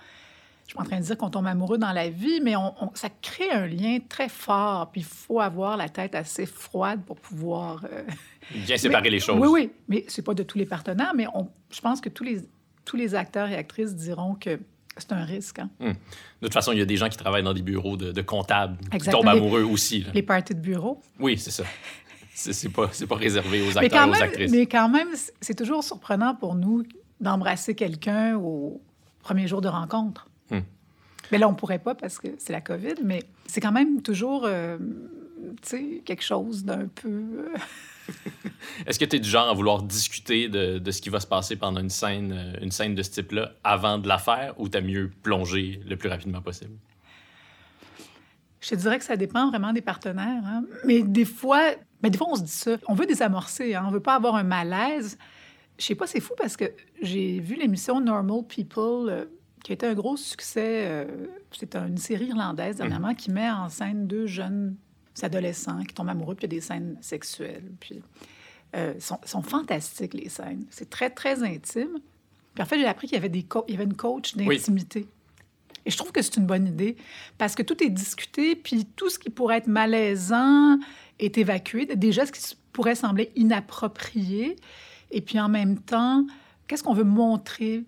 Je 0.66 0.72
suis 0.72 0.76
pas 0.76 0.82
en 0.82 0.86
train 0.86 1.00
de 1.00 1.06
dire 1.06 1.18
qu'on 1.18 1.30
tombe 1.30 1.48
amoureux 1.48 1.78
dans 1.78 1.94
la 1.94 2.10
vie, 2.10 2.42
mais 2.42 2.58
on, 2.58 2.74
on- 2.84 2.92
ça 2.94 3.08
crée 3.22 3.50
un 3.52 3.66
lien 3.68 4.00
très 4.10 4.28
fort. 4.28 4.92
Puis 4.92 5.00
il 5.02 5.06
faut 5.06 5.40
avoir 5.40 5.78
la 5.78 5.88
tête 5.88 6.14
assez 6.16 6.46
froide 6.46 7.02
pour 7.06 7.16
pouvoir... 7.16 7.86
euh, 7.90 8.04
Bien 8.66 8.76
séparer 8.78 9.10
les 9.10 9.20
choses. 9.20 9.40
Oui, 9.40 9.48
oui, 9.48 9.72
mais 9.88 10.04
c'est 10.10 10.22
pas 10.22 10.34
de 10.34 10.44
tous 10.44 10.58
les 10.58 10.66
partenaires, 10.66 11.14
mais 11.16 11.26
on, 11.34 11.50
je 11.72 11.80
pense 11.80 12.02
que 12.02 12.10
tous 12.10 12.26
les, 12.26 12.42
tous 12.84 12.98
les 12.98 13.16
acteurs 13.16 13.48
et 13.50 13.56
actrices 13.56 13.96
diront 13.96 14.36
que 14.36 14.60
c'est 14.98 15.12
un 15.14 15.24
risque. 15.26 15.60
hein. 15.60 15.70
De 15.80 15.94
toute 16.42 16.54
façon, 16.54 16.72
il 16.72 16.80
y 16.80 16.82
a 16.82 16.86
des 16.86 16.98
gens 16.98 17.10
qui 17.10 17.18
travaillent 17.18 17.44
dans 17.44 17.54
des 17.54 17.62
bureaux 17.62 17.98
de, 17.98 18.12
de 18.12 18.22
comptables 18.22 18.78
qui 19.00 19.10
tombent 19.10 19.26
Les- 19.26 19.32
amoureux 19.32 19.64
aussi. 19.64 20.02
là. 20.04 20.12
Les 20.14 20.22
parties 20.24 20.56
de 20.56 20.60
bureau. 20.60 21.02
Oui, 21.20 21.38
c'est 21.38 21.52
ça. 21.52 21.64
C'est 22.34 22.70
pas, 22.70 22.90
pas 23.10 23.16
réservé 23.16 23.62
aux 23.68 23.76
acteurs 23.78 24.08
et 24.08 24.10
aux 24.12 24.22
actrices. 24.22 24.52
mais 24.52 24.68
quand 24.68 24.90
même, 24.90 25.08
c'est 25.42 25.56
toujours 25.58 25.84
surprenant 25.84 26.36
pour 26.36 26.54
nous 26.56 26.84
d'embrasser 27.20 27.74
quelqu'un 27.74 28.36
au 28.38 28.80
premier 29.22 29.48
jour 29.48 29.60
de 29.62 29.68
rencontre. 29.68 30.30
Hmm. 30.52 30.60
Mais 31.32 31.40
là, 31.40 31.50
on 31.50 31.56
pourrait 31.56 31.80
pas 31.80 31.96
parce 31.96 32.20
que 32.20 32.28
c'est 32.38 32.54
la 32.54 32.62
COVID, 32.62 32.96
mais 33.04 33.24
c'est 33.48 33.60
quand 33.60 33.72
même 33.72 34.02
toujours, 34.04 34.44
euh, 34.46 34.78
tu 35.64 35.68
sais, 35.70 36.02
quelque 36.06 36.24
chose 36.24 36.64
d'un 36.64 36.86
peu... 36.88 37.50
Est-ce 38.86 39.00
que 39.00 39.06
tu 39.06 39.16
es 39.16 39.20
du 39.20 39.30
genre 39.30 39.50
à 39.50 39.54
vouloir 39.54 39.82
discuter 39.84 40.50
de, 40.50 40.78
de 40.80 40.92
ce 40.92 41.02
qui 41.02 41.10
va 41.10 41.20
se 41.20 41.28
passer 41.28 41.56
pendant 41.56 41.82
une 41.82 41.90
scène, 41.90 42.34
euh, 42.34 42.64
une 42.64 42.72
scène 42.72 42.96
de 42.96 43.04
ce 43.04 43.12
type-là 43.12 43.52
avant 43.64 43.98
de 43.98 44.08
la 44.08 44.18
faire 44.18 44.54
ou 44.60 44.70
t'as 44.70 44.82
mieux 44.82 45.12
plonger 45.24 45.82
le 45.88 45.96
plus 45.98 46.10
rapidement 46.10 46.42
possible? 46.42 46.74
Je 48.62 48.70
te 48.70 48.76
dirais 48.76 48.98
que 48.98 49.04
ça 49.06 49.16
dépend 49.16 49.50
vraiment 49.50 49.72
des 49.74 49.82
partenaires. 49.82 50.44
hein. 50.46 50.64
Mais 50.86 51.04
des 51.04 51.26
fois, 51.26 51.72
ben 52.02 52.10
des 52.10 52.18
fois, 52.18 52.28
on 52.32 52.36
se 52.36 52.42
dit 52.44 52.52
ça. 52.52 52.78
On 52.88 52.94
veut 52.96 53.06
désamorcer. 53.06 53.76
Hein. 53.76 53.86
On 53.88 53.92
veut 53.92 54.00
pas 54.02 54.16
avoir 54.16 54.36
un 54.36 54.44
malaise. 54.44 55.18
Je 55.78 55.86
sais 55.86 55.96
pas, 55.96 56.08
c'est 56.08 56.20
fou 56.20 56.34
parce 56.38 56.58
que 56.58 56.66
j'ai 57.02 57.40
vu 57.40 57.56
l'émission 57.56 58.02
Normal 58.02 58.42
People, 58.48 59.10
euh, 59.10 59.26
qui 59.64 59.72
a 59.72 59.76
été 59.76 59.86
un 59.86 59.94
gros 59.94 60.18
succès. 60.18 60.86
euh, 60.88 61.06
c'est 61.52 61.76
une 61.76 61.98
série 61.98 62.26
irlandaise, 62.26 62.78
dernièrement, 62.78 63.14
qui 63.14 63.32
met 63.32 63.50
en 63.50 63.70
scène 63.70 64.08
deux 64.08 64.26
jeunes 64.26 64.76
adolescents 65.26 65.84
qui 65.84 65.94
tombent 65.94 66.10
amoureux, 66.10 66.36
puis 66.36 66.48
il 66.48 66.54
y 66.54 66.56
a 66.56 66.60
des 66.60 66.66
scènes 66.66 66.98
sexuelles. 67.02 67.72
Puis, 67.80 68.02
euh, 68.76 68.94
sont, 69.00 69.20
sont 69.26 69.42
fantastiques, 69.42 70.14
les 70.14 70.30
scènes. 70.30 70.66
C'est 70.70 70.90
très, 70.90 71.10
très 71.10 71.42
intime. 71.44 72.00
Puis 72.54 72.64
en 72.64 72.66
fait, 72.66 72.80
j'ai 72.80 72.86
appris 72.86 73.08
qu'il 73.08 73.16
y 73.16 73.20
avait, 73.20 73.30
des 73.30 73.46
il 73.68 73.72
y 73.72 73.76
avait 73.76 73.84
une 73.86 73.96
coach 73.96 74.34
Oui. 74.36 74.46
d'intimité. 74.58 75.08
Et 75.86 75.92
je 75.92 75.96
trouve 75.98 76.12
que 76.12 76.22
c'est 76.22 76.36
une 76.38 76.46
bonne 76.46 76.68
idée 76.68 76.98
parce 77.38 77.56
que 77.56 77.64
tout 77.64 77.82
est 77.84 77.90
discuté, 77.90 78.56
puis 78.58 78.86
tout 78.96 79.10
ce 79.10 79.18
qui 79.20 79.30
pourrait 79.30 79.58
être 79.60 79.68
malaisant 79.68 80.78
est 81.20 81.38
évacué. 81.38 81.86
Déjà, 81.86 82.26
ce 82.26 82.32
qui 82.34 82.58
pourrait 82.74 82.96
sembler 82.96 83.32
inapproprié. 83.36 84.56
Et 85.12 85.22
puis 85.22 85.40
en 85.40 85.48
même 85.50 85.80
temps, 85.80 86.26
qu'est-ce 86.68 86.84
qu'on 86.84 86.94
veut 86.94 87.04
montrer 87.06 87.86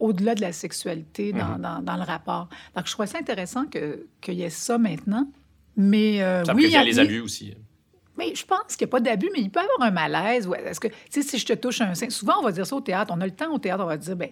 au-delà 0.00 0.34
de 0.34 0.40
la 0.40 0.52
sexualité 0.52 1.32
dans, 1.32 1.56
Mhm. 1.56 1.60
dans- 1.60 1.82
dans 1.82 1.96
le 1.96 2.02
rapport? 2.02 2.48
Donc, 2.74 2.86
je 2.86 2.92
trouve 2.92 3.04
ça 3.06 3.18
intéressant 3.18 3.66
que- 3.66 4.06
qu'il 4.22 4.34
y 4.34 4.42
ait 4.42 4.50
ça 4.50 4.78
maintenant. 4.78 5.28
Mais 5.76 6.22
euh, 6.22 6.44
Ça 6.44 6.54
oui, 6.54 6.64
il 6.64 6.68
y 6.68 6.70
prévient 6.72 6.76
a- 6.82 6.84
les 6.84 6.98
abus 6.98 7.20
aussi. 7.20 7.54
mais 8.16 8.34
je 8.34 8.44
pense 8.44 8.76
qu'il 8.76 8.86
n'y 8.86 8.90
a 8.90 8.92
pas 8.92 9.00
d'abus, 9.00 9.28
mais 9.32 9.40
il 9.40 9.50
peut 9.50 9.60
y 9.60 9.62
avoir 9.64 9.82
un 9.88 9.90
malaise. 9.90 10.46
Ouais, 10.46 10.62
Est-ce 10.64 10.78
que, 10.80 10.88
tu 10.88 10.94
sais, 11.10 11.22
si 11.22 11.38
je 11.38 11.46
te 11.46 11.52
touche 11.54 11.80
un 11.80 11.94
sein, 11.94 12.08
souvent 12.10 12.34
on 12.40 12.44
va 12.44 12.52
dire 12.52 12.66
ça 12.66 12.76
au 12.76 12.80
théâtre. 12.80 13.12
On 13.16 13.20
a 13.20 13.26
le 13.26 13.32
temps 13.32 13.52
au 13.52 13.58
théâtre, 13.58 13.82
on 13.82 13.86
va 13.88 13.96
dire, 13.96 14.14
ben, 14.16 14.28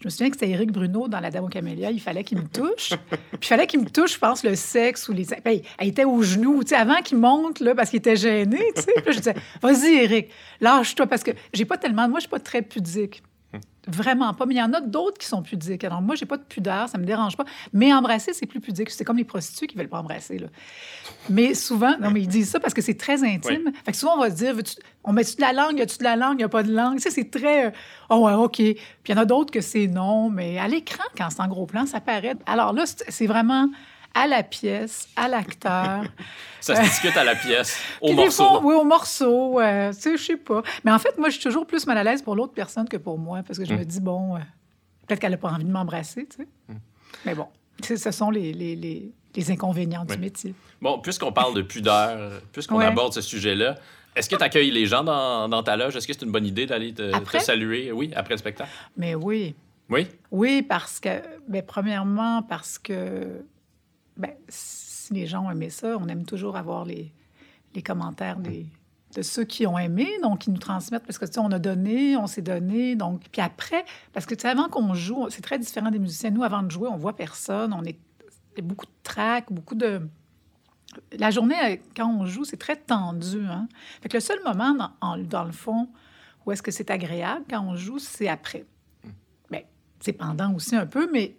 je 0.00 0.06
me 0.08 0.10
souviens 0.10 0.28
que 0.28 0.36
c'était 0.36 0.50
Éric 0.50 0.72
Bruno 0.72 1.08
dans 1.08 1.20
La 1.20 1.30
Dame 1.30 1.44
aux 1.44 1.48
Camélias, 1.48 1.90
il 1.90 2.00
fallait 2.00 2.24
qu'il 2.24 2.36
me 2.36 2.46
touche. 2.46 2.90
Puis 3.08 3.38
il 3.40 3.46
fallait 3.46 3.66
qu'il 3.66 3.80
me 3.80 3.88
touche, 3.88 4.14
je 4.14 4.18
pense, 4.18 4.44
le 4.44 4.54
sexe 4.54 5.08
ou 5.08 5.12
les. 5.14 5.24
Ben, 5.42 5.60
elle 5.78 5.88
était 5.88 6.04
au 6.04 6.20
genou, 6.22 6.62
tu 6.62 6.70
sais, 6.70 6.74
avant 6.76 7.00
qu'il 7.00 7.16
monte, 7.16 7.60
là, 7.60 7.74
parce 7.74 7.88
qu'il 7.88 7.98
était 8.00 8.16
gêné, 8.16 8.58
tu 8.76 8.82
sais. 8.82 8.92
Puis 8.96 9.04
là, 9.06 9.12
je 9.12 9.18
disais, 9.18 9.34
vas-y, 9.62 9.94
Éric, 9.94 10.28
lâche-toi, 10.60 11.06
parce 11.06 11.22
que 11.22 11.30
j'ai 11.54 11.64
pas 11.64 11.78
tellement. 11.78 12.06
Moi, 12.08 12.18
je 12.18 12.22
suis 12.24 12.30
pas 12.30 12.40
très 12.40 12.60
pudique. 12.60 13.22
Vraiment 13.86 14.32
pas. 14.34 14.46
Mais 14.46 14.54
il 14.54 14.58
y 14.58 14.62
en 14.62 14.72
a 14.72 14.80
d'autres 14.80 15.18
qui 15.18 15.26
sont 15.26 15.42
pudiques. 15.42 15.84
Alors, 15.84 16.00
moi, 16.00 16.14
j'ai 16.14 16.26
pas 16.26 16.36
de 16.36 16.42
pudeur, 16.42 16.88
ça 16.88 16.98
me 16.98 17.04
dérange 17.04 17.36
pas. 17.36 17.44
Mais 17.72 17.92
embrasser, 17.92 18.32
c'est 18.32 18.46
plus 18.46 18.60
pudique. 18.60 18.90
C'est 18.90 19.04
comme 19.04 19.16
les 19.16 19.24
prostituées 19.24 19.66
qui 19.66 19.76
veulent 19.76 19.88
pas 19.88 20.00
embrasser. 20.00 20.38
Là. 20.38 20.48
Mais 21.28 21.54
souvent, 21.54 21.96
non, 22.00 22.10
mais 22.10 22.22
ils 22.22 22.28
disent 22.28 22.50
ça 22.50 22.60
parce 22.60 22.74
que 22.74 22.82
c'est 22.82 22.98
très 22.98 23.22
intime. 23.22 23.72
Fait 23.84 23.92
que 23.92 23.96
souvent, 23.96 24.16
on 24.16 24.20
va 24.20 24.30
se 24.30 24.36
dire, 24.36 24.54
on 25.04 25.12
met-tu 25.12 25.36
de 25.36 25.40
la 25.40 25.52
langue, 25.52 25.78
y 25.78 25.82
a-tu 25.82 25.98
de 25.98 26.04
la 26.04 26.16
langue, 26.16 26.40
y 26.40 26.44
a 26.44 26.48
pas 26.48 26.62
de 26.62 26.72
langue? 26.72 26.96
Tu 26.96 27.02
sais, 27.02 27.10
c'est 27.10 27.30
très, 27.30 27.66
euh, 27.66 27.70
oh 28.10 28.26
ouais, 28.26 28.32
OK. 28.32 28.56
Puis 28.56 28.78
il 29.08 29.14
y 29.14 29.14
en 29.14 29.20
a 29.20 29.24
d'autres 29.24 29.50
que 29.50 29.60
c'est 29.60 29.86
non, 29.86 30.30
mais 30.30 30.58
à 30.58 30.68
l'écran, 30.68 31.04
quand 31.16 31.28
c'est 31.30 31.40
en 31.40 31.48
gros 31.48 31.66
plan, 31.66 31.86
ça 31.86 32.00
paraît. 32.00 32.36
Alors 32.46 32.72
là, 32.72 32.84
c'est 32.86 33.26
vraiment 33.26 33.68
à 34.14 34.26
la 34.26 34.42
pièce, 34.42 35.08
à 35.16 35.28
l'acteur. 35.28 36.04
Ça 36.60 36.76
se 36.76 36.80
discute 36.82 37.16
à 37.16 37.24
la 37.24 37.34
pièce, 37.34 37.78
au 38.00 38.06
Puis 38.06 38.16
des 38.16 38.22
morceau. 38.22 38.44
fois, 38.48 38.60
oui, 38.64 38.74
au 38.74 38.84
morceau. 38.84 39.60
euh, 39.60 39.92
tu 39.92 40.00
sais, 40.00 40.16
je 40.16 40.22
sais 40.22 40.36
pas. 40.36 40.62
Mais 40.84 40.90
en 40.92 40.98
fait, 40.98 41.18
moi, 41.18 41.28
je 41.28 41.34
suis 41.34 41.42
toujours 41.42 41.66
plus 41.66 41.86
mal 41.86 41.98
à 41.98 42.04
l'aise 42.04 42.22
pour 42.22 42.34
l'autre 42.36 42.54
personne 42.54 42.88
que 42.88 42.96
pour 42.96 43.18
moi, 43.18 43.42
parce 43.46 43.58
que 43.58 43.64
je 43.66 43.74
Mm. 43.74 43.78
me 43.78 43.84
dis, 43.84 44.00
bon, 44.00 44.36
euh, 44.36 44.38
peut-être 45.06 45.20
qu'elle 45.20 45.32
n'a 45.32 45.36
pas 45.36 45.50
envie 45.50 45.64
de 45.64 45.70
m'embrasser, 45.70 46.26
tu 46.26 46.36
sais. 46.38 46.48
Mm. 46.68 46.74
Mais 47.26 47.34
bon, 47.34 47.48
ce 47.82 48.10
sont 48.10 48.30
les, 48.30 48.52
les, 48.54 48.76
les, 48.76 49.10
les 49.34 49.50
inconvénients 49.50 50.06
Oui. 50.08 50.14
du 50.16 50.20
métier. 50.22 50.54
Bon, 50.80 50.98
puisqu'on 51.00 51.32
parle 51.32 51.54
de 51.54 51.62
pudeur, 51.62 52.40
puisqu'on 52.52 52.76
Ouais. 52.78 52.86
aborde 52.86 53.12
ce 53.12 53.20
sujet-là, 53.20 53.74
est-ce 54.16 54.30
que 54.30 54.36
tu 54.36 54.42
accueilles 54.42 54.70
les 54.70 54.86
gens 54.86 55.02
dans, 55.04 55.48
dans 55.48 55.62
ta 55.62 55.76
loge? 55.76 55.96
Est-ce 55.96 56.06
que 56.06 56.12
c'est 56.14 56.24
une 56.24 56.30
bonne 56.32 56.46
idée 56.46 56.64
d'aller 56.66 56.94
te, 56.94 57.10
saluer? 57.40 57.90
Oui, 57.92 58.10
après 58.16 58.34
le 58.34 58.38
spectacle. 58.38 58.70
Mais 58.96 59.14
oui, 59.14 59.54
Oui? 59.90 60.06
oui, 60.30 60.62
parce 60.62 60.98
que, 61.00 61.20
ben, 61.48 61.62
premièrement, 61.66 62.42
parce 62.42 62.78
que, 62.78 63.42
ben, 64.16 64.32
si 64.48 65.12
les 65.14 65.26
gens 65.26 65.46
ont 65.46 65.50
aimé 65.50 65.70
ça, 65.70 65.96
on 65.98 66.06
aime 66.08 66.24
toujours 66.24 66.56
avoir 66.56 66.84
les, 66.84 67.12
les 67.74 67.82
commentaires 67.82 68.38
des, 68.38 68.66
de 69.14 69.22
ceux 69.22 69.44
qui 69.44 69.66
ont 69.66 69.78
aimé, 69.78 70.08
donc 70.22 70.40
qui 70.40 70.50
nous 70.50 70.58
transmettent, 70.58 71.04
parce 71.04 71.18
que, 71.18 71.24
tu 71.26 71.32
sais, 71.34 71.40
on 71.40 71.50
a 71.52 71.58
donné, 71.58 72.16
on 72.16 72.26
s'est 72.26 72.42
donné, 72.42 72.96
donc, 72.96 73.22
puis 73.30 73.42
après, 73.42 73.84
parce 74.12 74.26
que, 74.26 74.34
tu 74.34 74.42
sais, 74.42 74.48
avant 74.48 74.68
qu'on 74.68 74.94
joue, 74.94 75.28
c'est 75.30 75.42
très 75.42 75.58
différent 75.58 75.90
des 75.90 75.98
musiciens. 75.98 76.30
Nous, 76.30 76.42
avant 76.42 76.62
de 76.62 76.70
jouer, 76.70 76.88
on 76.88 76.96
voit 76.96 77.14
personne, 77.16 77.72
on 77.72 77.82
est, 77.84 77.98
il 78.56 78.58
y 78.58 78.60
a 78.60 78.66
beaucoup 78.66 78.86
de 78.86 78.92
trac, 79.02 79.52
beaucoup 79.52 79.74
de... 79.74 80.00
La 81.18 81.32
journée, 81.32 81.56
euh, 81.64 81.76
quand 81.96 82.08
on 82.08 82.24
joue, 82.24 82.44
c'est 82.44 82.56
très 82.56 82.76
tendu, 82.76 83.44
hein? 83.46 83.68
Fait 84.00 84.08
que 84.08 84.16
le 84.16 84.20
seul 84.20 84.38
moment, 84.44 84.74
dans, 84.74 84.90
en- 85.00 85.18
dans 85.18 85.42
le 85.42 85.50
fond, 85.50 85.88
où 86.46 86.52
est-ce 86.52 86.62
que 86.62 86.70
c'est 86.70 86.88
agréable 86.90 87.44
quand 87.50 87.64
on 87.64 87.74
joue, 87.74 87.98
c'est 87.98 88.28
après. 88.28 88.64
Bien, 89.50 89.62
c'est 89.98 90.12
pendant 90.12 90.54
aussi 90.54 90.76
un 90.76 90.86
peu, 90.86 91.10
mais 91.12 91.36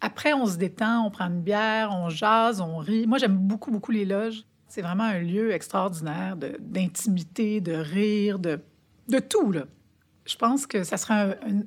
après, 0.00 0.32
on 0.32 0.46
se 0.46 0.56
détend, 0.56 1.04
on 1.06 1.10
prend 1.10 1.26
une 1.26 1.40
bière, 1.42 1.90
on 1.92 2.08
jase, 2.08 2.60
on 2.60 2.78
rit. 2.78 3.06
Moi, 3.06 3.18
j'aime 3.18 3.36
beaucoup, 3.36 3.70
beaucoup 3.70 3.90
les 3.92 4.04
loges. 4.04 4.44
C'est 4.68 4.82
vraiment 4.82 5.04
un 5.04 5.18
lieu 5.20 5.52
extraordinaire 5.52 6.36
d'intimité, 6.60 7.60
de, 7.60 7.72
rire, 7.72 8.38
de, 8.38 8.60
de 9.08 9.18
tout. 9.18 9.50
Là. 9.52 9.62
Je 10.26 10.36
pense 10.36 10.66
que 10.66 10.84
ça 10.84 10.96
serait 10.96 11.14
un, 11.14 11.30
un- 11.30 11.62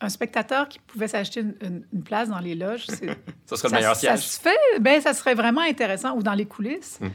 un 0.00 0.08
spectateur 0.10 0.68
qui 0.68 0.78
pouvait 0.78 1.08
s'acheter 1.08 1.40
une, 1.40 1.54
une- 1.62 1.86
une 1.92 2.02
place 2.02 2.28
dans 2.28 2.38
les 2.38 2.54
loges. 2.54 2.86
Ça 2.86 2.96
serait 2.96 3.14
le 3.50 3.56
ça, 3.56 3.68
meilleur 3.70 3.96
ça 3.96 4.16
siège. 4.16 4.20
se 4.20 4.40
fait, 4.40 4.56
ben, 4.80 5.00
ça 5.00 5.14
serait 5.14 5.34
vraiment 5.34 5.62
intéressant, 5.62 6.16
ou 6.16 6.22
dans 6.22 6.34
les 6.34 6.44
coulisses. 6.46 6.98
Mm. 7.00 7.06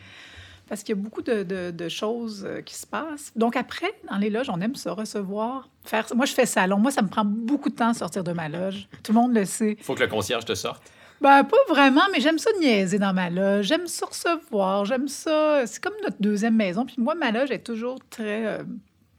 Parce 0.71 0.83
qu'il 0.83 0.95
y 0.95 0.99
a 0.99 1.01
beaucoup 1.01 1.21
de, 1.21 1.43
de- 1.43 1.71
de 1.71 1.89
choses 1.89 2.45
euh, 2.47 2.61
qui 2.61 2.75
se 2.75 2.87
passent. 2.87 3.33
Donc 3.35 3.57
après, 3.57 3.93
dans 4.09 4.15
les 4.17 4.29
loges, 4.29 4.49
on 4.49 4.61
aime 4.61 4.75
se 4.75 4.87
recevoir. 4.87 5.67
Faire... 5.83 6.07
Moi, 6.15 6.25
je 6.25 6.31
fais 6.33 6.45
salon. 6.45 6.77
Moi, 6.77 6.91
ça 6.91 7.01
me 7.01 7.09
prend 7.09 7.25
beaucoup 7.25 7.67
de 7.69 7.75
temps 7.75 7.89
à 7.89 7.93
sortir 7.93 8.23
de 8.23 8.31
ma 8.31 8.47
loge. 8.47 8.87
Tout 9.03 9.11
le 9.11 9.19
monde 9.19 9.33
le 9.35 9.43
sait. 9.43 9.75
Il 9.77 9.83
faut 9.83 9.95
que 9.95 9.99
le 9.99 10.07
concierge 10.07 10.45
te 10.45 10.55
sorte? 10.55 10.81
Ben, 11.19 11.43
pas 11.43 11.57
vraiment, 11.67 12.03
mais 12.13 12.21
j'aime 12.21 12.37
ça 12.39 12.51
niaiser 12.57 12.99
dans 12.99 13.11
ma 13.13 13.29
loge. 13.29 13.65
J'aime 13.65 13.85
ça 13.85 14.05
recevoir. 14.05 14.85
J'aime 14.85 15.09
ça. 15.09 15.67
C'est 15.67 15.83
comme 15.83 15.93
notre 16.03 16.21
deuxième 16.21 16.55
maison. 16.55 16.85
Puis 16.85 16.95
moi, 16.99 17.15
ma 17.15 17.31
loge 17.31 17.51
est 17.51 17.65
toujours 17.65 17.97
très. 18.09 18.45
euh, 18.45 18.63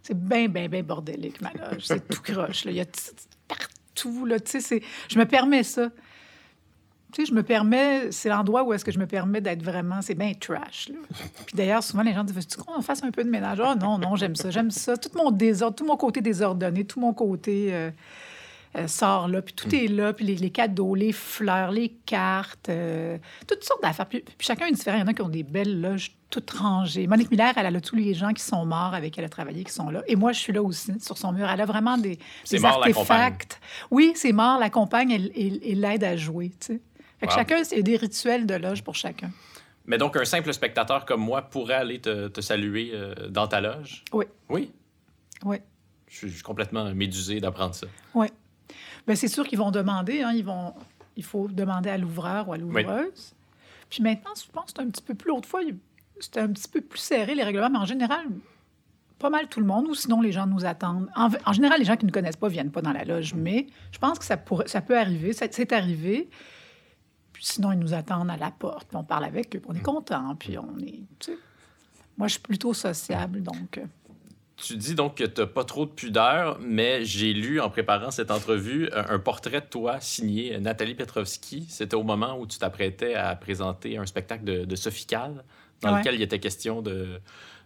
C'est 0.03 0.19
bien, 0.19 0.49
bien, 0.49 0.69
bien 0.71 0.83
bordélique, 0.83 1.43
ma 1.43 1.51
loge. 1.53 1.83
C'est 1.85 2.09
tout 2.09 2.23
croche. 2.23 2.65
là. 2.65 2.71
Il 2.71 2.79
y 2.79 2.81
a 2.81 2.87
partout. 3.47 4.25
Là. 4.25 4.41
Tu 4.41 4.59
sais, 4.59 4.83
je 5.09 5.19
me 5.19 5.27
permets 5.27 5.65
ça. 5.65 5.91
Tu 7.13 7.23
sais, 7.23 7.27
je 7.31 7.35
me 7.35 7.43
permets, 7.43 8.11
c'est 8.11 8.29
l'endroit 8.31 8.63
où 8.65 8.73
est-ce 8.73 8.85
que 8.85 8.91
je 8.93 8.99
me 8.99 9.07
permets 9.07 9.41
d'être 9.41 9.63
vraiment, 9.63 10.01
c'est 10.03 10.15
bien 10.15 10.33
trash. 10.33 10.89
là. 10.89 10.95
Puis 11.47 11.55
d'ailleurs, 11.57 11.83
souvent, 11.83 12.03
les 12.03 12.13
gens 12.15 12.25
disent, 12.25 12.35
veux-tu 12.35 12.57
qu'on 12.57 12.81
fasse 12.83 13.03
un 13.03 13.11
peu 13.11 13.23
de 13.23 13.29
ménage? 13.31 13.59
Ah 13.63 13.75
non, 13.75 13.99
non, 13.99 14.17
j'aime 14.17 14.35
ça, 14.37 14.51
j'aime 14.51 14.71
ça. 14.71 14.97
Tout 14.97 15.11
mon 15.17 15.31
désordre, 15.31 15.77
tout 15.77 15.85
mon 15.87 15.97
côté 15.97 16.21
désordonné, 16.23 16.85
tout 16.85 17.01
mon 17.01 17.13
côté 17.13 17.69
euh, 17.75 17.91
euh, 18.77 18.87
sort 18.87 19.29
là, 19.29 19.43
puis 19.43 19.53
tout 19.53 19.75
est 19.75 19.89
là, 19.89 20.15
puis 20.15 20.25
les, 20.25 20.37
les 20.37 20.49
cadeaux, 20.51 20.95
les 20.95 21.13
fleurs, 21.13 21.71
les 21.71 21.91
cartes, 22.07 22.71
euh, 22.71 23.19
toutes 23.47 23.63
sortes 23.65 23.83
d'affaires. 23.83 24.07
Puis, 24.07 24.21
puis 24.21 24.47
chacun 24.47 24.67
est 24.67 24.73
différent. 24.73 24.97
Il 24.97 25.01
y 25.01 25.05
en 25.05 25.09
a 25.09 25.13
qui 25.13 25.21
ont 25.23 25.29
des 25.29 25.43
belles 25.43 25.81
loges 25.81 26.13
toutes 26.31 26.51
rangées. 26.53 27.07
Monique 27.07 27.31
Miller, 27.31 27.53
elle, 27.59 27.77
a 27.77 27.81
tous 27.83 27.95
les 27.95 28.15
gens 28.15 28.33
qui 28.33 28.43
sont 28.43 28.65
morts 28.65 28.95
avec 28.95 29.13
qui 29.13 29.21
elle 29.21 29.27
a 29.27 29.29
travaillé, 29.29 29.65
qui 29.65 29.73
sont 29.73 29.91
là. 29.91 30.03
Et 30.07 30.17
moi, 30.17 30.33
je 30.33 30.39
suis 30.41 30.53
là 30.55 30.63
aussi, 30.63 30.91
sur 30.99 31.19
son 31.19 31.33
mur. 31.33 31.47
Elle 31.47 31.61
a 31.61 31.67
vraiment 31.67 31.99
des, 31.99 32.19
des 32.57 32.59
mort, 32.63 32.81
artefacts. 33.03 33.61
Oui, 33.91 34.13
c'est 34.15 34.33
mort, 34.33 34.59
la 34.59 34.71
compagne, 34.71 35.11
et, 35.11 35.17
et- 35.39 35.73
et 35.73 35.75
l'aide 35.75 36.05
à 36.05 36.17
jouer, 36.17 36.49
tu 36.59 36.67
sais. 36.77 36.81
Fait 37.23 37.29
que 37.29 37.33
Wow. 37.35 37.39
chacun, 37.39 37.63
c'est 37.63 37.85
des 37.85 37.97
rituels 37.97 38.47
de 38.47 38.55
loge 38.55 38.83
pour 38.83 38.97
chacun. 38.97 39.31
Mais 39.87 39.97
donc, 39.97 40.17
un 40.17 40.25
simple 40.25 40.53
spectateur 40.53 41.05
comme 41.05 41.21
moi 41.21 41.43
pourrait 41.43 41.75
aller 41.75 42.01
te, 42.01 42.27
te 42.27 42.41
saluer 42.41 42.91
euh, 42.95 43.15
dans 43.29 43.47
ta 43.47 43.61
loge? 43.61 44.03
Oui. 44.13 44.25
Oui? 44.49 44.73
Oui. 45.45 45.59
Je 46.09 46.27
suis, 46.27 46.43
complètement 46.43 46.93
médusé 46.93 47.39
d'apprendre 47.39 47.77
ça. 47.77 47.87
Oui. 48.15 48.27
Bien, 49.07 49.15
c'est 49.15 49.29
sûr 49.29 49.47
qu'ils 49.47 49.59
vont 49.59 49.71
demander, 49.71 50.23
hein, 50.23 50.33
ils 50.35 50.45
vont, 50.45 50.75
il 51.17 51.23
faut 51.23 51.47
demander 51.47 51.91
à 51.91 51.97
l'ouvreur 51.97 52.49
ou 52.49 52.55
à 52.55 52.57
l'ouvreuse. 52.59 53.35
Puis 53.89 54.03
maintenant, 54.03 54.33
je 54.37 54.51
pense 54.51 54.65
que 54.67 54.71
c'est 54.77 54.83
un 54.83 54.91
petit 54.91 55.03
peu 55.03 55.15
plus. 55.15 55.29
L'autre 55.29 55.49
fois, 55.49 55.63
il- 55.63 55.77
c'était 56.19 56.41
un 56.41 56.49
petit 56.49 56.69
peu 56.69 56.81
plus 56.81 56.99
serré, 56.99 57.37
les 57.37 57.45
règlements, 57.45 57.71
mais 57.71 57.79
en 57.79 57.85
général, 57.87 58.25
pas 59.21 59.31
mal 59.31 59.47
tout 59.49 59.61
le 59.61 59.67
monde, 59.67 59.87
ou 59.87 59.95
sinon, 59.95 60.21
les 60.21 60.33
gens 60.33 60.49
nous 60.49 60.65
attendent. 60.65 61.09
En, 61.15 61.31
en 61.47 61.53
général, 61.53 61.79
les 61.79 61.85
gens 61.85 61.97
qui 61.97 62.07
ne 62.07 62.11
connaissent 62.11 62.35
pas 62.37 62.49
viennent 62.49 62.73
pas 62.73 62.83
dans 62.83 62.93
la 62.93 63.05
loge, 63.05 63.35
mais 63.35 63.69
je 63.93 63.99
pense 64.01 64.19
que 64.19 64.25
ça, 64.25 64.37
pourrait, 64.37 64.67
ça 64.67 64.81
peut 64.81 64.99
arriver, 64.99 65.33
ça- 65.33 65.47
c'est 65.51 65.73
arrivé. 65.73 66.29
Puis 67.43 67.55
sinon, 67.55 67.73
ils 67.73 67.79
nous 67.81 67.93
attendent 67.93 68.31
à 68.31 68.37
la 68.37 68.53
porte, 68.53 68.87
puis 68.87 68.97
on 68.97 69.03
parle 69.03 69.25
avec 69.25 69.57
eux, 69.57 69.59
puis 69.59 69.69
on 69.69 69.75
est 69.75 69.83
content, 69.83 70.37
puis 70.37 70.57
on 70.59 70.79
est. 70.79 71.01
tu 71.19 71.33
sais. 71.33 71.39
Moi, 72.17 72.29
je 72.29 72.35
suis 72.35 72.41
plutôt 72.41 72.73
sociable, 72.73 73.43
donc. 73.43 73.79
euh, 73.79 73.85
Tu 74.57 74.77
dis 74.77 74.95
donc 74.95 75.17
que 75.17 75.25
tu 75.25 75.41
n'as 75.41 75.49
pas 75.49 75.65
trop 75.65 75.85
de 75.85 75.91
pudeur, 75.91 76.61
mais 76.61 77.05
j'ai 77.05 77.33
lu 77.33 77.61
en 77.61 77.69
préparant 77.69 78.13
cette 78.13 78.31
entrevue 78.31 78.89
un, 78.93 79.15
un 79.15 79.19
portrait 79.19 79.61
de 79.61 79.67
toi 79.67 79.99
signé 80.01 80.57
Nathalie 80.61 80.95
Petrovski. 80.95 81.67
C'était 81.69 81.97
au 81.97 82.05
moment 82.05 82.39
où 82.39 82.47
tu 82.47 82.59
t'apprêtais 82.59 83.15
à 83.15 83.35
présenter 83.35 83.99
un 83.99 84.07
spectacle 84.07 84.45
de, 84.45 84.65
de 84.65 84.77
Sophie 84.77 85.07
dans 85.11 85.91
Ouais. 85.91 85.99
lequel 85.99 86.15
il 86.15 86.23
était 86.23 86.39
question 86.39 86.81
de, 86.81 87.19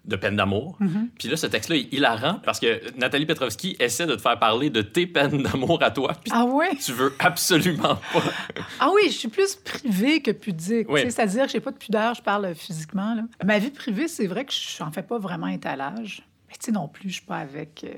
de 0.07 0.17
peine 0.17 0.37
d'amour. 0.37 0.77
Mhm. 0.81 1.09
Puis 1.19 1.29
là, 1.29 1.37
ce 1.37 1.47
texte-là 1.47 1.77
est 1.77 1.93
hilarant 1.93 2.41
parce 2.45 2.61
que 2.61 2.81
Nathalie 2.99 3.27
Petrovski 3.27 3.77
essaie 3.81 4.07
de 4.07 4.15
te 4.15 4.21
faire 4.21 4.39
parler 4.39 4.71
de 4.71 4.83
tes 4.83 5.07
peines 5.07 5.43
d'amour 5.43 5.83
à 5.83 5.91
toi, 5.91 6.13
puis 6.15 6.33
Ah 6.35 6.45
ouais? 6.45 6.77
tu 6.77 6.93
veux 6.93 7.13
absolument 7.19 7.97
pas. 8.13 8.23
Ah 8.81 8.91
oui, 8.95 9.03
je 9.07 9.13
suis 9.13 9.29
plus 9.29 9.55
privée 9.57 10.21
que 10.23 10.31
pudique. 10.31 10.89
Oui. 10.91 11.01
C'est-à-dire 11.03 11.47
que 11.47 11.53
j'ai 11.53 11.61
pas 11.61 11.71
de 11.73 11.77
pudeur, 11.79 12.15
je 12.15 12.23
parle 12.23 12.55
physiquement. 12.55 13.15
là. 13.15 13.23
Ma 13.45 13.59
vie 13.59 13.71
privée, 13.71 14.09
c'est 14.09 14.27
vrai 14.27 14.45
que 14.45 14.53
je 14.53 14.83
n'en 14.83 14.91
fais 14.93 15.03
pas 15.03 15.19
vraiment 15.19 15.47
étalage. 15.49 16.23
Mais 16.49 16.55
tu 16.55 16.67
sais, 16.67 16.73
non 16.73 16.89
plus, 16.89 17.09
je 17.09 17.15
suis 17.15 17.25
pas 17.25 17.39
avec... 17.39 17.85
euh, 17.85 17.95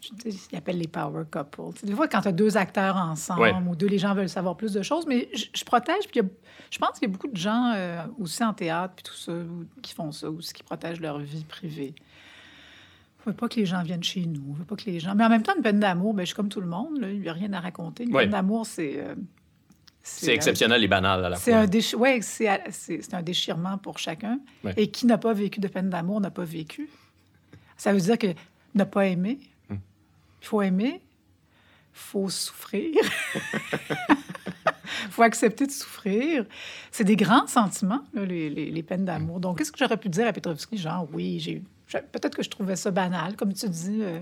je- 0.00 0.30
ils 0.52 0.56
appellent 0.56 0.78
les 0.78 0.88
power 0.88 1.24
couples. 1.30 1.84
Des 1.84 1.92
fois, 1.94 2.08
quand 2.08 2.20
tu 2.22 2.28
as 2.28 2.32
deux 2.32 2.56
acteurs 2.56 2.96
ensemble 2.96 3.40
Ouais. 3.42 3.52
ou 3.68 3.74
deux, 3.76 3.86
les 3.88 3.98
gens 3.98 4.14
veulent 4.14 4.28
savoir 4.28 4.56
plus 4.56 4.72
de 4.72 4.82
choses, 4.82 5.06
mais 5.06 5.28
je, 5.34 5.44
je 5.54 5.64
protège. 5.64 6.06
Puis 6.10 6.20
je 6.70 6.78
pense 6.78 6.90
qu'il 6.98 7.08
y 7.08 7.10
a 7.10 7.12
beaucoup 7.12 7.28
de 7.28 7.36
gens 7.36 7.72
euh, 7.74 8.02
aussi 8.18 8.42
en 8.44 8.52
théâtre 8.54 8.94
puis 8.96 9.04
tout 9.04 9.14
ça 9.14 9.32
ou- 9.32 9.66
qui 9.82 9.94
font 9.94 10.12
ça 10.12 10.30
aussi, 10.30 10.52
qui 10.52 10.62
protègent 10.62 11.00
leur 11.00 11.18
vie 11.18 11.44
privée. 11.44 11.94
Je 13.24 13.30
veux 13.30 13.36
pas 13.36 13.48
que 13.48 13.56
les 13.56 13.66
gens 13.66 13.82
viennent 13.82 14.02
chez 14.04 14.24
nous. 14.24 14.54
Je 14.54 14.60
veux 14.60 14.64
pas 14.64 14.76
que 14.76 14.84
les 14.86 15.00
gens... 15.00 15.14
Mais 15.14 15.24
en 15.24 15.28
même 15.28 15.42
temps, 15.42 15.52
une 15.56 15.62
peine 15.62 15.80
d'amour, 15.80 16.14
ben, 16.14 16.22
je 16.22 16.26
suis 16.28 16.36
comme 16.36 16.48
tout 16.48 16.60
le 16.62 16.66
monde. 16.68 16.98
là. 17.00 17.10
Il 17.10 17.20
n'y 17.20 17.28
a 17.28 17.32
rien 17.32 17.52
à 17.52 17.60
raconter. 17.60 18.04
Une 18.04 18.14
Ouais. 18.14 18.22
peine 18.22 18.30
d'amour, 18.30 18.64
c'est... 18.64 18.94
euh, 18.98 19.14
C'est 20.02 20.30
euh, 20.30 20.34
exceptionnel 20.34 20.82
et 20.82 20.88
banal 20.88 21.22
à 21.24 21.28
la 21.28 21.36
c'est 21.36 21.50
fois. 21.50 21.60
un, 21.60 21.66
déchi- 21.66 21.96
ouais, 21.96 22.20
c'est, 22.22 23.12
un 23.14 23.22
déchirement 23.22 23.76
pour 23.76 23.98
chacun. 23.98 24.38
Ouais. 24.64 24.72
Et 24.78 24.90
qui 24.90 25.04
n'a 25.04 25.18
pas 25.18 25.34
vécu 25.34 25.60
de 25.60 25.68
peine 25.68 25.90
d'amour 25.90 26.20
n'a 26.22 26.30
pas 26.30 26.44
vécu. 26.44 26.88
Ça 27.76 27.92
veut 27.92 28.00
dire 28.00 28.16
que 28.16 28.28
n'a 28.74 28.86
pas 28.86 29.06
aimé. 29.08 29.38
Il 30.42 30.46
faut 30.46 30.62
aimer. 30.62 31.02
Il 31.02 32.00
faut 32.00 32.28
souffrir. 32.28 32.90
Il 32.94 34.16
faut 35.10 35.22
accepter 35.22 35.66
de 35.66 35.72
souffrir. 35.72 36.44
C'est 36.90 37.04
des 37.04 37.16
grands 37.16 37.46
sentiments, 37.46 38.02
là, 38.14 38.24
les, 38.24 38.50
les- 38.50 38.70
les 38.70 38.82
peines 38.82 39.04
d'amour. 39.04 39.40
Donc, 39.40 39.58
qu'est-ce 39.58 39.72
que 39.72 39.78
j'aurais 39.78 39.96
pu 39.96 40.08
dire 40.08 40.26
à 40.26 40.32
Petrovski? 40.32 40.76
Genre, 40.78 41.06
oui, 41.12 41.38
j'ai, 41.40 41.62
peut-être 42.12 42.36
que 42.36 42.42
je 42.42 42.50
trouvais 42.50 42.76
ça 42.76 42.90
banal, 42.90 43.36
comme 43.36 43.52
tu 43.52 43.68
dis, 43.68 44.00
euh, 44.02 44.20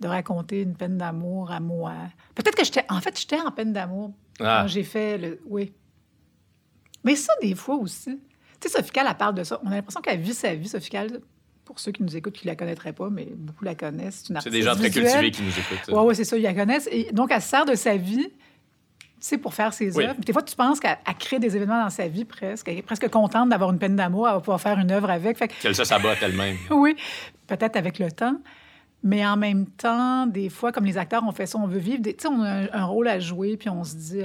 de 0.00 0.08
raconter 0.08 0.62
une 0.62 0.74
peine 0.76 0.98
d'amour 0.98 1.50
à 1.50 1.60
moi. 1.60 1.94
Peut-être 2.34 2.54
que 2.56 2.64
j'étais... 2.64 2.84
En 2.88 3.00
fait, 3.00 3.18
j'étais 3.18 3.40
en 3.40 3.50
peine 3.50 3.72
d'amour 3.72 4.12
Ah. 4.40 4.60
quand 4.62 4.68
j'ai 4.68 4.84
fait 4.84 5.18
le. 5.18 5.40
Oui. 5.46 5.72
Mais 7.04 7.16
ça, 7.16 7.32
des 7.42 7.54
fois 7.54 7.76
aussi. 7.76 8.20
Tu 8.60 8.68
sais, 8.68 8.76
Sophie 8.76 8.90
Calle, 8.90 9.06
elle 9.08 9.16
parle 9.16 9.34
de 9.34 9.44
ça. 9.44 9.60
On 9.64 9.68
a 9.68 9.74
l'impression 9.76 10.00
qu'elle 10.00 10.20
vit 10.20 10.34
sa 10.34 10.54
vie, 10.54 10.68
Sophie 10.68 10.90
Calle. 10.90 11.20
Pour 11.68 11.78
ceux 11.80 11.92
qui 11.92 12.02
nous 12.02 12.16
écoutent, 12.16 12.32
qui 12.32 12.46
la 12.46 12.56
connaîtraient 12.56 12.94
pas, 12.94 13.10
mais 13.10 13.28
beaucoup 13.36 13.62
la 13.64 13.74
connaissent. 13.74 14.22
C'est 14.26 14.32
une 14.32 14.40
C'est 14.40 14.48
des 14.50 14.62
gens 14.62 14.74
très 14.74 14.88
visuelle. 14.88 15.04
cultivés 15.12 15.30
qui 15.30 15.42
nous 15.42 15.50
écoutent. 15.50 15.88
Oui, 15.94 16.02
oui, 16.08 16.16
c'est 16.16 16.24
ça, 16.24 16.36
ils 16.38 16.42
la 16.42 16.54
connaissent. 16.54 16.88
Et 16.90 17.12
donc, 17.12 17.30
elle 17.30 17.42
se 17.42 17.48
sert 17.48 17.66
de 17.66 17.74
sa 17.74 17.96
vie, 17.98 18.28
sais, 19.20 19.36
pour 19.36 19.52
faire 19.52 19.72
ses 19.74 19.94
Oui. 19.96 20.04
œuvres. 20.06 20.18
Des 20.18 20.32
fois, 20.32 20.42
tu 20.42 20.56
penses 20.56 20.80
qu'elle 20.80 20.96
elle 21.06 21.14
crée 21.16 21.38
des 21.38 21.54
événements 21.56 21.82
dans 21.82 21.90
sa 21.90 22.08
vie 22.08 22.24
presque. 22.24 22.68
Elle 22.68 22.78
est 22.78 22.82
presque 22.82 23.08
contente 23.10 23.50
d'avoir 23.50 23.70
une 23.70 23.78
peine 23.78 23.96
d'amour, 23.96 24.26
elle 24.28 24.34
va 24.34 24.40
pouvoir 24.40 24.60
faire 24.60 24.78
une 24.78 24.90
œuvre 24.90 25.10
avec. 25.10 25.36
Fait 25.36 25.48
que, 25.48 25.54
Qu'elle 25.60 25.74
se 25.74 25.84
sabote 25.84 26.16
elle-même. 26.22 26.56
oui, 26.70 26.96
peut-être 27.46 27.76
avec 27.76 27.98
le 27.98 28.10
temps. 28.10 28.40
Mais 29.04 29.24
en 29.26 29.36
même 29.36 29.66
temps, 29.66 30.26
des 30.26 30.48
fois, 30.48 30.72
comme 30.72 30.84
les 30.86 30.96
acteurs, 30.98 31.22
on 31.26 31.32
fait 31.32 31.46
ça, 31.46 31.58
on 31.58 31.66
veut 31.66 31.78
vivre. 31.78 32.00
des- 32.00 32.14
Tu 32.16 32.22
sais, 32.22 32.28
on 32.28 32.40
a 32.42 32.50
un, 32.50 32.68
un 32.72 32.84
rôle 32.86 33.06
à 33.08 33.20
jouer, 33.20 33.56
puis 33.56 33.68
on 33.68 33.84
se 33.84 33.94
dit, 33.94 34.22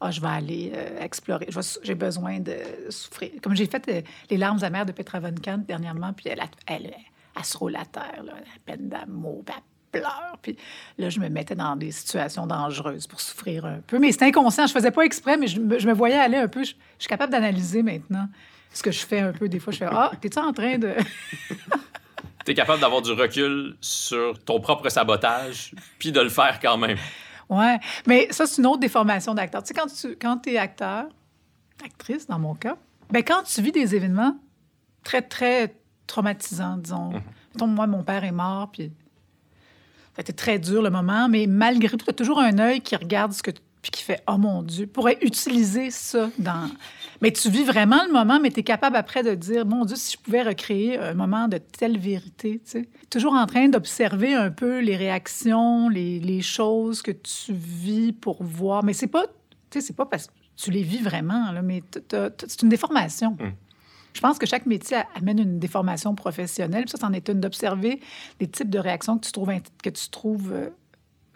ah, 0.00 0.10
je 0.10 0.20
vais 0.20 0.28
aller 0.28 0.72
euh, 0.74 1.00
explorer. 1.00 1.48
J'ai 1.82 1.94
besoin 1.94 2.40
de 2.40 2.56
souffrir. 2.88 3.30
Comme 3.42 3.54
j'ai 3.54 3.66
fait 3.66 3.86
euh, 3.88 4.00
Les 4.30 4.36
larmes 4.38 4.62
amères 4.62 4.86
de 4.86 4.92
Petra 4.92 5.20
Von 5.20 5.34
Kant 5.42 5.62
dernièrement, 5.66 6.12
puis 6.12 6.28
elle, 6.28 6.40
elle, 6.66 6.86
elle, 6.86 6.94
elle 7.36 7.44
se 7.44 7.56
roule 7.56 7.76
à 7.76 7.84
terre, 7.84 8.22
là, 8.24 8.32
à 8.32 8.58
peine 8.64 8.88
d'amour, 8.88 9.42
puis 9.44 9.54
elle 9.56 10.00
pleure. 10.00 10.38
Puis 10.40 10.56
là, 10.98 11.10
je 11.10 11.20
me 11.20 11.28
mettais 11.28 11.54
dans 11.54 11.76
des 11.76 11.90
situations 11.90 12.46
dangereuses 12.46 13.06
pour 13.06 13.20
souffrir 13.20 13.66
un 13.66 13.80
peu. 13.86 13.98
Mais 13.98 14.12
c'était 14.12 14.26
inconscient. 14.26 14.66
Je 14.66 14.72
faisais 14.72 14.90
pas 14.90 15.02
exprès, 15.02 15.36
mais 15.36 15.48
je 15.48 15.60
me, 15.60 15.92
voyais 15.92 16.16
aller 16.16 16.36
un 16.36 16.48
peu. 16.48 16.64
Je, 16.64 16.70
je 16.70 17.02
suis 17.02 17.08
capable 17.08 17.32
d'analyser 17.32 17.82
maintenant 17.82 18.28
ce 18.72 18.82
que 18.82 18.92
je 18.92 19.04
fais 19.04 19.20
un 19.20 19.32
peu. 19.32 19.48
Des 19.48 19.58
fois, 19.58 19.72
je 19.72 19.78
fais 19.78 19.88
Ah, 19.90 20.12
t'es-tu 20.20 20.38
en 20.38 20.52
train 20.52 20.78
de. 20.78 20.94
Tu 22.42 22.52
es 22.52 22.54
capable 22.54 22.80
d'avoir 22.80 23.02
du 23.02 23.12
recul 23.12 23.76
sur 23.82 24.42
ton 24.44 24.60
propre 24.60 24.88
sabotage, 24.88 25.72
puis 25.98 26.10
de 26.10 26.20
le 26.20 26.30
faire 26.30 26.58
quand 26.58 26.78
même. 26.78 26.96
Ouais, 27.50 27.78
mais 28.06 28.28
ça, 28.30 28.46
c'est 28.46 28.62
une 28.62 28.66
autre 28.66 28.80
déformation 28.80 29.34
d'acteur. 29.34 29.62
Tu 29.62 29.68
sais, 29.68 29.74
quand 29.74 29.86
tu 29.86 30.16
quand 30.16 30.46
es 30.46 30.56
acteur, 30.56 31.06
actrice 31.84 32.26
dans 32.26 32.38
mon 32.38 32.54
cas, 32.54 32.76
ben 33.10 33.22
quand 33.22 33.42
tu 33.42 33.60
vis 33.60 33.72
des 33.72 33.94
événements 33.94 34.36
très, 35.02 35.20
très 35.20 35.74
traumatisants, 36.06 36.76
disons. 36.76 37.10
Mettons, 37.54 37.66
moi, 37.66 37.86
mon 37.86 38.04
père 38.04 38.22
est 38.22 38.32
mort, 38.32 38.70
puis 38.70 38.92
ça 40.14 40.18
a 40.18 40.20
été 40.20 40.32
très 40.32 40.58
dur 40.58 40.80
le 40.82 40.90
moment, 40.90 41.28
mais 41.28 41.46
malgré 41.48 41.96
tout, 41.96 42.04
tu 42.04 42.10
as 42.10 42.14
toujours 42.14 42.38
un 42.40 42.58
œil 42.58 42.80
qui 42.80 42.94
regarde 42.96 43.32
ce 43.32 43.42
que 43.42 43.50
tu- 43.50 43.62
puis 43.82 43.90
qui 43.90 44.02
fait 44.02 44.22
«Oh 44.28 44.36
mon 44.36 44.62
Dieu», 44.62 44.86
pourrait 44.88 45.18
utiliser 45.22 45.90
ça 45.90 46.28
dans... 46.38 46.68
Mais 47.20 47.32
tu 47.32 47.50
vis 47.50 47.64
vraiment 47.64 48.02
le 48.06 48.12
moment, 48.12 48.40
mais 48.40 48.50
tu 48.50 48.60
es 48.60 48.62
capable 48.62 48.96
après 48.96 49.22
de 49.22 49.34
dire 49.34 49.66
«Mon 49.66 49.84
Dieu, 49.84 49.96
si 49.96 50.16
je 50.16 50.18
pouvais 50.18 50.42
recréer 50.42 50.98
un 50.98 51.14
moment 51.14 51.48
de 51.48 51.58
telle 51.58 51.98
vérité», 51.98 52.60
tu 52.64 52.70
sais. 52.70 52.88
Toujours 53.10 53.34
en 53.34 53.44
train 53.46 53.68
d'observer 53.68 54.34
un 54.34 54.50
peu 54.50 54.80
les 54.80 54.96
réactions, 54.96 55.88
les, 55.90 56.18
les 56.18 56.40
choses 56.40 57.02
que 57.02 57.10
tu 57.10 57.52
vis 57.52 58.12
pour 58.12 58.42
voir. 58.42 58.82
Mais 58.84 58.94
c'est 58.94 59.06
pas, 59.06 59.26
tu 59.26 59.32
sais, 59.72 59.80
c'est 59.82 59.96
pas 59.96 60.06
parce 60.06 60.28
que 60.28 60.32
tu 60.56 60.70
les 60.70 60.82
vis 60.82 61.02
vraiment, 61.02 61.52
là, 61.52 61.62
mais 61.62 61.82
c'est 62.10 62.62
une 62.62 62.68
déformation. 62.68 63.32
Mm. 63.32 63.52
Je 64.12 64.20
pense 64.20 64.38
que 64.38 64.46
chaque 64.46 64.66
métier 64.66 64.96
a- 64.96 65.06
amène 65.14 65.38
une 65.38 65.58
déformation 65.58 66.14
professionnelle. 66.14 66.84
Puis 66.84 66.90
ça, 66.92 66.98
c'en 66.98 67.12
est 67.12 67.28
une 67.28 67.40
d'observer 67.40 68.00
les 68.40 68.48
types 68.48 68.70
de 68.70 68.78
réactions 68.78 69.18
que 69.18 69.26
tu 69.26 69.32
trouves, 69.32 69.50
int- 69.50 69.62
que 69.82 69.90
tu 69.90 70.08
trouves 70.08 70.52
euh, 70.52 70.68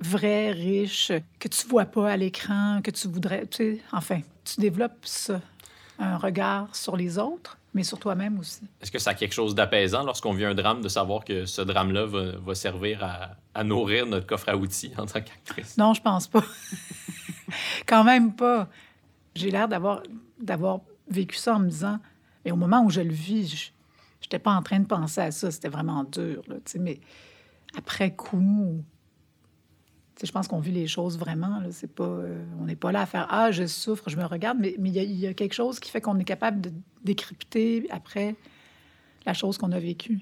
vraies, 0.01 0.51
riches, 0.51 1.13
que 1.39 1.49
tu 1.49 1.67
vois 1.69 1.85
pas 1.85 2.11
à 2.11 2.17
l'écran, 2.17 2.81
que 2.83 2.91
tu 2.91 3.07
voudrais... 3.09 3.47
Tu 3.47 3.57
sais, 3.57 3.81
enfin, 3.93 4.21
tu 4.45 4.61
développes 4.61 5.05
ça, 5.05 5.41
un 5.99 6.17
regard 6.17 6.75
sur 6.75 6.97
les 6.97 7.19
autres, 7.19 7.59
mais 7.73 7.83
sur 7.83 7.99
toi-même 7.99 8.39
aussi. 8.39 8.63
Est-ce 8.81 8.91
que 8.91 8.99
ça 8.99 9.11
a 9.11 9.15
quelque 9.15 9.33
chose 9.33 9.55
d'apaisant 9.55 10.03
lorsqu'on 10.05 10.33
vit 10.33 10.45
un 10.45 10.55
drame 10.55 10.81
de 10.81 10.89
savoir 10.89 11.25
que 11.25 11.45
ce 11.45 11.63
drame-là 11.63 12.07
va, 12.07 12.33
va 12.39 12.55
servir 12.55 13.03
à, 13.03 13.31
à 13.55 13.65
nourrir 13.65 14.07
notre 14.07 14.27
coffre 14.27 14.49
à 14.49 14.57
outils 14.57 14.93
en 14.97 15.07
tant 15.07 15.21
qu'actrice? 15.21 15.77
Non, 15.77 15.95
je 15.95 16.03
pense 16.03 16.27
pas. 16.27 16.45
Quand 17.87 18.05
même 18.05 18.35
pas. 18.35 18.69
J'ai 19.35 19.51
l'air 19.51 19.69
d'avoir, 19.69 20.03
d'avoir 20.41 20.81
vécu 21.09 21.37
ça 21.37 21.57
en 21.57 21.59
me 21.59 21.69
disant, 21.69 21.99
mais 22.45 22.51
au 22.51 22.57
moment 22.57 22.83
où 22.85 22.91
je 22.91 23.01
le 23.01 23.13
vis, 23.13 23.49
je 23.49 23.71
n'étais 24.27 24.39
pas 24.39 24.53
en 24.53 24.63
train 24.63 24.81
de 24.81 24.87
penser 24.87 25.21
à 25.21 25.31
ça. 25.31 25.51
C'était 25.51 25.69
vraiment 25.69 26.05
dur. 26.05 26.43
Là, 26.49 26.57
mais 26.79 27.01
après 27.77 28.15
coup, 28.15 28.83
je 30.23 30.31
pense 30.33 30.49
qu'on 30.49 30.61
vit 30.61 30.71
les 30.73 30.87
choses 30.87 31.19
vraiment. 31.19 31.59
Là, 31.61 31.69
c'est 31.71 31.93
pas, 31.93 32.05
euh, 32.05 32.45
on 32.61 32.65
n'est 32.65 32.77
pas 32.77 32.93
là 32.93 33.01
à 33.03 33.07
faire 33.07 33.27
Ah, 33.31 33.51
je 33.51 33.67
souffre, 33.67 34.09
je 34.11 34.17
me 34.17 34.25
regarde, 34.25 34.59
mais 34.61 34.75
mais 34.79 34.91
il 34.91 34.95
y, 34.97 34.99
a- 35.01 35.03
il 35.03 35.19
y 35.19 35.27
a 35.27 35.35
quelque 35.35 35.55
chose 35.55 35.81
qui 35.81 35.91
fait 35.91 36.01
qu'on 36.01 36.19
est 36.19 36.25
capable 36.25 36.61
de 36.61 36.73
décrypter 37.03 37.87
après 37.91 38.35
la 39.27 39.35
chose 39.35 39.59
qu'on 39.59 39.73
a 39.73 39.79
vécue. 39.79 40.21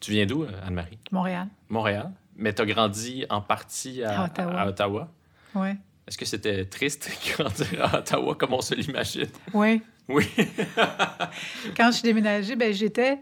Tu 0.00 0.10
viens 0.12 0.26
d'où, 0.26 0.42
euh, 0.42 0.50
Anne-Marie? 0.66 0.98
Montréal. 1.12 1.46
Montréal. 1.68 2.10
Mais 2.36 2.52
tu 2.52 2.62
as 2.62 2.66
grandi 2.66 3.24
en 3.30 3.40
partie 3.40 4.02
à, 4.02 4.22
À 4.22 4.24
Ottawa. 4.26 4.60
à 4.60 4.66
Ottawa. 4.68 5.08
Ouais. 5.54 5.76
Est-ce 6.08 6.18
que 6.18 6.24
c'était 6.24 6.64
triste 6.64 7.10
grandir 7.38 7.84
à 7.94 7.98
Ottawa 7.98 8.34
comme 8.34 8.54
on 8.54 8.60
se 8.60 8.74
l'imagine? 8.74 9.28
Oui. 9.54 9.82
Oui. 10.08 10.26
Quand 11.76 11.86
je 11.90 11.92
suis 11.98 12.02
déménagée, 12.02 12.56
ben 12.56 12.72
j'étais. 12.72 13.18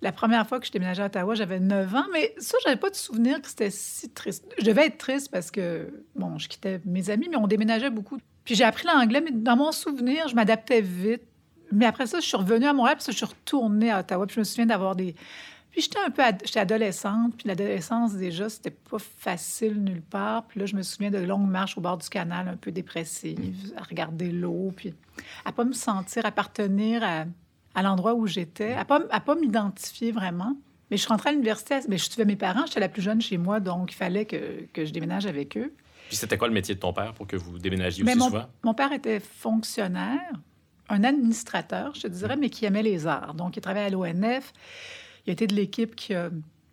La 0.00 0.12
première 0.12 0.46
fois 0.46 0.60
que 0.60 0.66
je 0.66 0.70
déménagée 0.70 1.02
à 1.02 1.06
Ottawa, 1.06 1.34
j'avais 1.34 1.58
9 1.58 1.94
ans, 1.94 2.04
mais 2.12 2.32
ça, 2.38 2.56
j'avais 2.64 2.76
pas 2.76 2.88
de 2.90 2.94
souvenir 2.94 3.40
que 3.42 3.48
c'était 3.48 3.70
si 3.70 4.08
triste. 4.10 4.44
Je 4.58 4.64
devais 4.64 4.86
être 4.86 4.98
triste 4.98 5.30
parce 5.30 5.50
que, 5.50 5.92
bon, 6.14 6.38
je 6.38 6.48
quittais 6.48 6.80
mes 6.84 7.10
amis, 7.10 7.26
mais 7.28 7.36
on 7.36 7.48
déménageait 7.48 7.90
beaucoup. 7.90 8.18
Puis 8.44 8.54
j'ai 8.54 8.64
appris 8.64 8.86
l'anglais, 8.86 9.20
mais 9.20 9.32
dans 9.32 9.56
mon 9.56 9.72
souvenir, 9.72 10.28
je 10.28 10.34
m'adaptais 10.36 10.80
vite. 10.80 11.22
Mais 11.72 11.84
après 11.84 12.06
ça, 12.06 12.20
je 12.20 12.26
suis 12.26 12.36
revenue 12.36 12.66
à 12.66 12.72
Montréal, 12.72 12.96
puis 12.96 13.04
ça, 13.04 13.12
je 13.12 13.16
suis 13.16 13.26
retournée 13.26 13.90
à 13.90 14.00
Ottawa, 14.00 14.26
puis 14.26 14.34
je 14.36 14.40
me 14.40 14.44
souviens 14.44 14.66
d'avoir 14.66 14.94
des. 14.96 15.14
Puis 15.70 15.82
j'étais 15.82 15.98
un 15.98 16.10
peu. 16.10 16.22
ad- 16.22 16.40
J'étais 16.44 16.60
adolescente, 16.60 17.34
puis 17.36 17.48
l'adolescence, 17.48 18.14
déjà, 18.14 18.48
c'était 18.48 18.70
pas 18.70 18.98
facile 18.98 19.82
nulle 19.82 20.00
part. 20.00 20.44
Puis 20.46 20.60
là, 20.60 20.66
je 20.66 20.76
me 20.76 20.82
souviens 20.82 21.10
de 21.10 21.18
longues 21.18 21.50
marches 21.50 21.76
au 21.76 21.80
bord 21.82 21.98
du 21.98 22.08
canal, 22.08 22.48
un 22.48 22.56
peu 22.56 22.70
dépressive, 22.70 23.72
à 23.76 23.82
regarder 23.82 24.30
l'eau, 24.30 24.72
puis 24.74 24.94
à 25.44 25.52
pas 25.52 25.64
me 25.64 25.72
sentir 25.74 26.24
appartenir 26.24 27.02
à, 27.04 27.24
à 27.74 27.82
l'endroit 27.82 28.14
où 28.14 28.26
j'étais, 28.26 28.72
à 28.72 28.84
pas, 28.84 29.02
à 29.10 29.20
pas 29.20 29.34
m'identifier 29.34 30.12
vraiment. 30.12 30.56
Mais 30.90 30.96
je 30.96 31.02
suis 31.02 31.08
rentrée 31.08 31.30
à 31.30 31.32
l'université, 31.32 31.76
mais 31.88 31.98
je 31.98 32.04
suivais 32.04 32.24
mes 32.24 32.36
parents, 32.36 32.64
j'étais 32.66 32.80
la 32.80 32.88
plus 32.88 33.02
jeune 33.02 33.20
chez 33.20 33.36
moi, 33.36 33.60
donc 33.60 33.92
il 33.92 33.94
fallait 33.94 34.24
que, 34.24 34.66
que 34.72 34.84
je 34.84 34.92
déménage 34.92 35.26
avec 35.26 35.56
eux. 35.56 35.74
Puis 36.08 36.16
c'était 36.16 36.38
quoi 36.38 36.48
le 36.48 36.54
métier 36.54 36.74
de 36.74 36.80
ton 36.80 36.94
père 36.94 37.12
pour 37.12 37.26
que 37.26 37.36
vous 37.36 37.58
déménagiez 37.58 38.02
Mais 38.04 38.12
aussi 38.12 38.18
mon, 38.18 38.26
souvent? 38.26 38.46
mon 38.62 38.72
père 38.72 38.92
était 38.92 39.20
fonctionnaire, 39.20 40.32
un 40.88 41.04
administrateur, 41.04 41.94
je 41.94 42.02
te 42.02 42.06
dirais, 42.06 42.36
mais 42.36 42.48
qui 42.48 42.64
aimait 42.64 42.82
les 42.82 43.06
arts. 43.06 43.34
Donc, 43.34 43.56
il 43.56 43.60
travaillait 43.60 43.88
à 43.88 43.90
l'ONF. 43.90 44.54
Il 45.26 45.32
été 45.32 45.46
de 45.46 45.54
l'équipe 45.54 45.94
qui 45.94 46.14
a, 46.14 46.30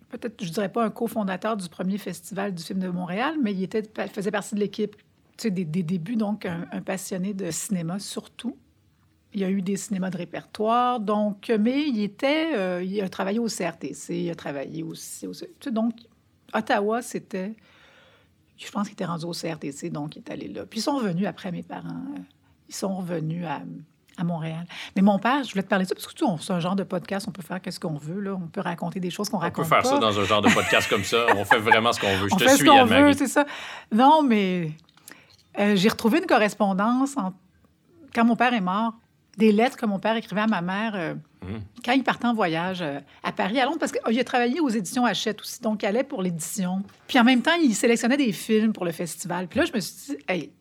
peut-être, 0.08 0.41
je 0.41 0.49
dirais 0.49 0.69
pas 0.69 0.86
un 0.86 0.89
cofondateur 0.89 1.58
du 1.58 1.67
premier 1.67 1.97
festival 1.97 2.53
du 2.53 2.63
film 2.63 2.79
de 2.79 2.88
Montréal, 2.88 3.36
mais 3.43 3.53
il 3.53 3.63
était, 3.63 3.84
faisait 4.13 4.31
partie 4.31 4.55
de 4.55 4.62
l'équipe 4.62 4.95
tu 4.95 5.03
sais, 5.43 5.51
des, 5.51 5.65
des 5.65 5.84
débuts, 5.84 6.15
donc 6.15 6.45
un, 6.45 6.65
un 6.71 6.81
passionné 6.81 7.34
de 7.34 7.51
cinéma 7.51 7.99
surtout. 7.99 8.55
Il 9.36 9.41
y 9.41 9.43
a 9.43 9.50
eu 9.50 9.62
des 9.62 9.76
cinémas 9.76 10.10
de 10.10 10.17
répertoire, 10.17 11.00
donc, 11.02 11.52
mais 11.60 11.84
il 11.88 12.02
était, 12.02 12.56
euh, 12.56 12.82
il 12.82 13.02
a 13.02 13.10
travaillé 13.10 13.38
au 13.38 13.48
CRTC, 13.48 14.15
il 14.17 14.32
a 14.32 14.36
travaillé 14.36 14.82
aussi, 14.82 15.28
au, 15.28 15.34
tu 15.34 15.45
sais, 15.62 15.71
donc, 15.71 15.91
Ottawa, 16.54 17.02
c'était, 17.02 17.54
je 18.58 18.71
pense 18.71 18.84
qu'il 18.88 18.93
était 18.93 19.04
rendu 19.06 19.26
au 19.26 19.34
CRTC, 19.34 19.89
donc 19.89 20.15
il 20.15 20.19
est 20.19 20.32
allé 20.32 20.48
là. 20.48 20.65
Puis 20.65 20.80
ils 20.80 20.84
sont 20.84 20.95
revenus 20.95 21.28
après 21.28 21.52
mes 21.52 21.63
parents, 21.63 21.89
euh, 22.15 22.19
ils 22.69 22.76
sont 22.76 22.95
revenus 22.95 23.45
à, 23.45 23.62
à 24.17 24.24
Montréal. 24.24 24.65
Mais 24.95 25.02
mon 25.02 25.19
père, 25.19 25.43
je 25.43 25.52
voulais 25.52 25.63
te 25.63 25.67
parler 25.67 25.84
de 25.84 25.89
ça, 25.89 25.95
parce 25.95 26.08
que 26.08 26.13
tu 26.13 26.24
c'est 26.39 26.54
un 26.54 26.62
genre 26.62 26.78
de 26.78 26.84
podcast, 26.86 27.26
on 27.28 27.32
peut 27.32 27.41
faire 27.41 27.62
qu'est-ce 27.62 27.80
qu'on 27.82 27.98
veut, 27.98 28.21
là. 28.21 28.36
On 28.41 28.48
peut 28.48 28.62
raconter 28.62 29.02
des 29.02 29.10
choses 29.10 29.28
qu'on 29.28 29.36
On 29.36 29.39
peut 29.41 29.45
raconte 29.48 29.65
faire 29.65 29.82
pas. 29.82 29.89
ça 29.89 29.98
dans 30.00 30.17
un 30.17 30.24
genre 30.24 30.41
de 30.43 30.50
podcast 30.54 30.88
comme 30.89 31.04
ça. 31.04 31.26
On 31.36 31.43
fait 31.43 31.60
vraiment 31.60 31.91
ce 31.91 32.00
qu'on 32.00 32.15
veut. 32.19 32.30
Je 32.30 32.36
on 32.36 32.38
te 32.38 32.43
fait 32.45 32.52
ce 32.52 32.58
suis, 32.60 32.65
qu'on 32.67 32.78
Anne-Marie. 32.84 33.04
veut, 33.04 33.13
c'est 33.13 33.28
ça. 33.28 33.45
Non, 33.91 34.24
mais 34.24 34.71
euh, 35.60 35.76
j'ai 35.76 35.89
retrouvé 35.89 36.19
une 36.19 36.26
correspondance 36.26 37.17
en- 37.17 37.34
quand 38.13 38.24
mon 38.24 38.38
père 38.38 38.54
est 38.54 38.62
mort, 38.62 38.93
des 39.38 39.52
lettres 39.52 39.78
que 39.78 39.86
mon 39.86 40.00
père 40.00 40.15
écrivait 40.15 40.41
à 40.41 40.48
ma 40.48 40.62
mère 40.62 40.93
euh, 40.95 41.15
Mm. 41.45 41.58
quand 41.84 41.91
il 41.93 42.04
partait 42.04 42.26
en 42.26 42.34
voyage 42.34 42.82
euh, 42.82 43.00
à 43.24 43.32
Paris, 43.32 43.60
à 43.60 43.65
Londres, 43.65 43.78
parce 43.80 43.91
qu'il 43.91 44.19
a 44.19 44.24
travaillé 44.24 44.60
aux 44.60 44.69
éditions 44.69 45.06
Hachette 45.06 45.41
aussi, 45.41 45.62
donc 45.62 45.84
il 45.84 45.86
allait 45.86 46.04
pour 46.04 46.21
l'édition. 46.21 46.82
Puis 47.08 47.19
en 47.19 47.24
même 47.24 47.41
temps, 47.41 47.56
il 47.62 47.74
sélectionnait 47.76 48.17
des 48.17 48.32
films 48.32 48.74
pour 48.74 48.86
le 48.86 48.91
festival. 48.91 49.48
Puis 49.48 49.60
là, 49.60 49.65
je 49.65 49.74
me 49.74 49.80
suis 49.80 50.15
dit, 50.15 50.24
hey, 50.28 50.52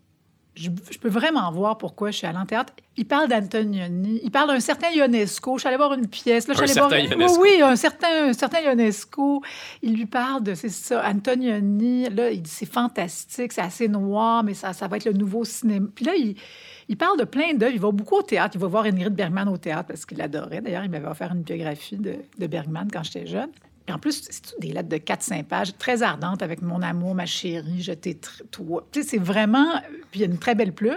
je, 0.55 0.71
je 0.91 0.99
peux 0.99 1.09
vraiment 1.09 1.51
voir 1.51 1.79
pourquoi 1.79 2.11
je 2.11 2.19
suis 2.19 2.27
allée 2.27 2.39
en 2.39 2.47
théâtre. 2.47 2.73
Il 2.97 3.07
parle 3.07 3.29
d'Antonioni, 3.29 4.21
il 4.23 4.31
parle 4.31 4.49
d'un 4.51 4.61
certain 4.61 4.91
Ionesco. 4.91 5.57
Je 5.57 5.61
suis 5.61 5.69
allée 5.69 5.77
voir 5.77 5.95
une 5.95 6.07
pièce. 6.07 6.47
Là, 6.47 6.55
je 6.57 6.63
Un 6.63 6.67
certain 6.67 6.89
voir... 6.89 7.01
Ionesco. 7.01 7.43
Oui, 7.43 7.51
oui, 7.57 7.63
un 7.63 7.77
certain, 7.77 8.29
un 8.29 8.33
certain 8.33 8.61
Ionesco. 8.61 9.43
Il 9.83 9.95
lui 9.95 10.07
parle 10.07 10.45
de, 10.45 10.55
c'est 10.55 10.69
ça, 10.69 11.05
Antonioni. 11.09 12.09
Là, 12.11 12.31
il 12.31 12.43
dit, 12.43 12.51
c'est 12.51 12.71
fantastique, 12.71 13.53
c'est 13.53 13.63
assez 13.63 13.89
noir, 13.89 14.45
mais 14.45 14.55
ça, 14.55 14.73
ça 14.73 14.87
va 14.87 14.97
être 14.97 15.07
le 15.07 15.13
nouveau 15.13 15.45
cinéma. 15.45 15.89
Puis 15.93 16.05
là, 16.05 16.15
il, 16.15 16.37
il 16.89 16.97
parle 16.97 17.19
de 17.19 17.25
plein 17.25 17.55
d'œuvres. 17.55 17.75
Il 17.75 17.81
va 17.81 17.91
beaucoup 17.91 18.17
au 18.17 18.23
théâtre. 18.23 18.55
Il 18.55 18.61
va 18.61 18.69
voir 18.69 18.85
Ingrid 18.85 19.13
Bergman 19.15 19.49
au 19.49 19.57
théâtre 19.57 19.89
parce 19.89 20.07
qu'il 20.07 20.19
l'adorait. 20.19 20.61
D'ailleurs, 20.61 20.85
il 20.85 20.91
m'avait 20.91 21.09
offert 21.09 21.33
une 21.33 21.43
biographie 21.43 21.97
de, 21.97 22.15
de 22.39 22.47
Bergman 22.47 22.89
quand 22.93 23.03
j'étais 23.03 23.27
jeune. 23.27 23.51
Et 23.87 23.93
en 23.93 23.99
plus, 23.99 24.23
c'est 24.31 24.59
des 24.61 24.73
lettres 24.73 24.89
de 24.89 24.97
4-5 24.97 25.45
pages, 25.45 25.77
très 25.77 26.03
ardentes 26.03 26.43
avec 26.43 26.63
mon 26.63 26.81
amour, 26.81 27.15
ma 27.15 27.27
chérie, 27.27 27.83
je 27.83 27.93
t'ai 27.93 28.19
toi. 28.51 28.87
Tu 28.91 29.03
sais, 29.03 29.09
c'est 29.11 29.19
vraiment. 29.19 29.81
Puis 30.11 30.21
il 30.21 30.21
y 30.21 30.25
a 30.25 30.27
une 30.27 30.39
très 30.39 30.55
belle 30.55 30.73
plume. 30.73 30.97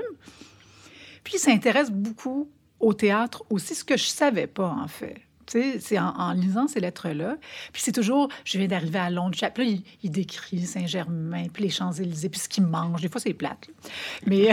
Puis 1.24 1.34
il 1.36 1.40
s'intéresse 1.40 1.92
beaucoup 1.92 2.50
au 2.80 2.94
théâtre 2.94 3.44
aussi, 3.50 3.76
ce 3.76 3.84
que 3.84 3.98
je 3.98 4.06
savais 4.06 4.48
pas, 4.48 4.70
en 4.70 4.88
fait. 4.88 5.18
C'est 5.50 5.98
en, 5.98 6.34
lisant 6.34 6.68
ces 6.68 6.82
lettres-là. 6.82 7.38
Puis 7.72 7.82
c'est 7.82 7.94
toujours, 7.94 8.28
je 8.44 8.58
viens 8.58 8.68
d'arriver 8.68 9.00
à 9.00 9.10
Londres. 9.10 9.36
Puis 9.54 9.76
là, 9.76 9.82
il, 10.04 10.12
décrit 10.12 10.66
Saint-Germain, 10.66 11.48
puis 11.54 11.64
les 11.64 11.70
Champs-Élysées, 11.70 12.30
puis 12.30 12.40
ce 12.40 12.50
qu'il 12.50 12.66
mange. 12.66 13.02
Des 13.02 13.08
fois, 13.08 13.22
c'est 13.22 13.34
plate. 13.34 13.68
là. 13.68 13.90
Mais, 14.26 14.52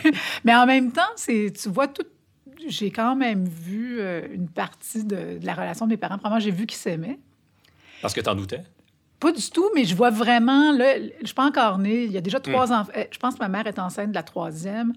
mais 0.44 0.54
en 0.54 0.66
même 0.66 0.92
temps, 0.92 1.02
tu 1.26 1.50
vois, 1.66 1.88
tout. 1.88 2.06
J'ai 2.68 2.90
quand 2.90 3.14
même 3.14 3.46
vu 3.46 4.00
euh, 4.00 4.26
une 4.32 4.48
partie 4.48 5.04
de, 5.04 5.38
de 5.38 5.46
la 5.46 5.54
relation 5.54 5.86
de 5.86 5.90
mes 5.90 5.96
parents. 5.96 6.18
Probablement, 6.18 6.40
j'ai 6.40 6.50
vu 6.50 6.66
qu'ils 6.66 6.78
s'aimaient. 6.78 7.18
Parce 8.02 8.14
que 8.14 8.20
t'en 8.20 8.34
doutais? 8.34 8.62
Pas 9.20 9.32
du 9.32 9.50
tout, 9.50 9.70
mais 9.74 9.84
je 9.84 9.94
vois 9.94 10.10
vraiment, 10.10 10.72
là, 10.72 10.98
je 11.20 11.26
suis 11.26 11.34
pas 11.34 11.46
encore 11.46 11.78
née. 11.78 12.04
Il 12.04 12.12
y 12.12 12.18
a 12.18 12.20
déjà 12.20 12.38
trois 12.38 12.72
enfants. 12.72 12.92
euh, 12.96 13.04
Je 13.10 13.18
pense 13.18 13.34
que 13.34 13.40
ma 13.40 13.48
mère 13.48 13.66
est 13.66 13.78
enceinte 13.78 14.10
de 14.10 14.14
la 14.14 14.22
troisième. 14.22 14.92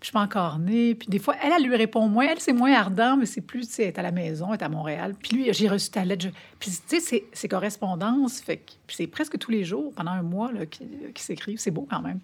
je 0.00 0.06
suis 0.06 0.12
pas 0.12 0.22
encore 0.22 0.58
née. 0.58 0.96
Puis 0.96 1.06
des 1.06 1.20
fois, 1.20 1.36
elle, 1.40 1.52
elle 1.56 1.62
lui 1.62 1.76
répond 1.76 2.08
moins. 2.08 2.26
Elle, 2.26 2.40
c'est 2.40 2.52
moins 2.52 2.72
ardent, 2.74 3.16
mais 3.16 3.24
c'est 3.24 3.40
plus, 3.40 3.68
tu 3.68 3.74
sais, 3.74 3.82
elle 3.84 3.88
est 3.90 3.98
à 4.00 4.02
la 4.02 4.10
maison, 4.10 4.48
elle 4.52 4.58
est 4.60 4.64
à 4.64 4.68
Montréal. 4.68 5.14
Puis 5.16 5.36
lui, 5.36 5.52
j'ai 5.52 5.68
reçu 5.68 5.90
ta 5.90 6.04
lettre. 6.04 6.24
je- 6.24 6.30
Puis, 6.58 6.72
tu 6.72 6.78
sais, 6.88 6.98
c'est- 7.00 7.24
c'est 7.32 7.46
correspondance. 7.46 8.40
Fait 8.40 8.56
que- 8.56 8.72
puis 8.88 8.96
c'est 8.96 9.06
presque 9.06 9.38
tous 9.38 9.52
les 9.52 9.62
jours, 9.64 9.92
pendant 9.94 10.10
un 10.10 10.22
mois, 10.22 10.50
là, 10.50 10.66
qui, 10.66 10.82
qui 11.14 11.22
s'écrivent. 11.22 11.60
C'est 11.60 11.70
beau 11.70 11.86
quand 11.88 12.02
même. 12.02 12.18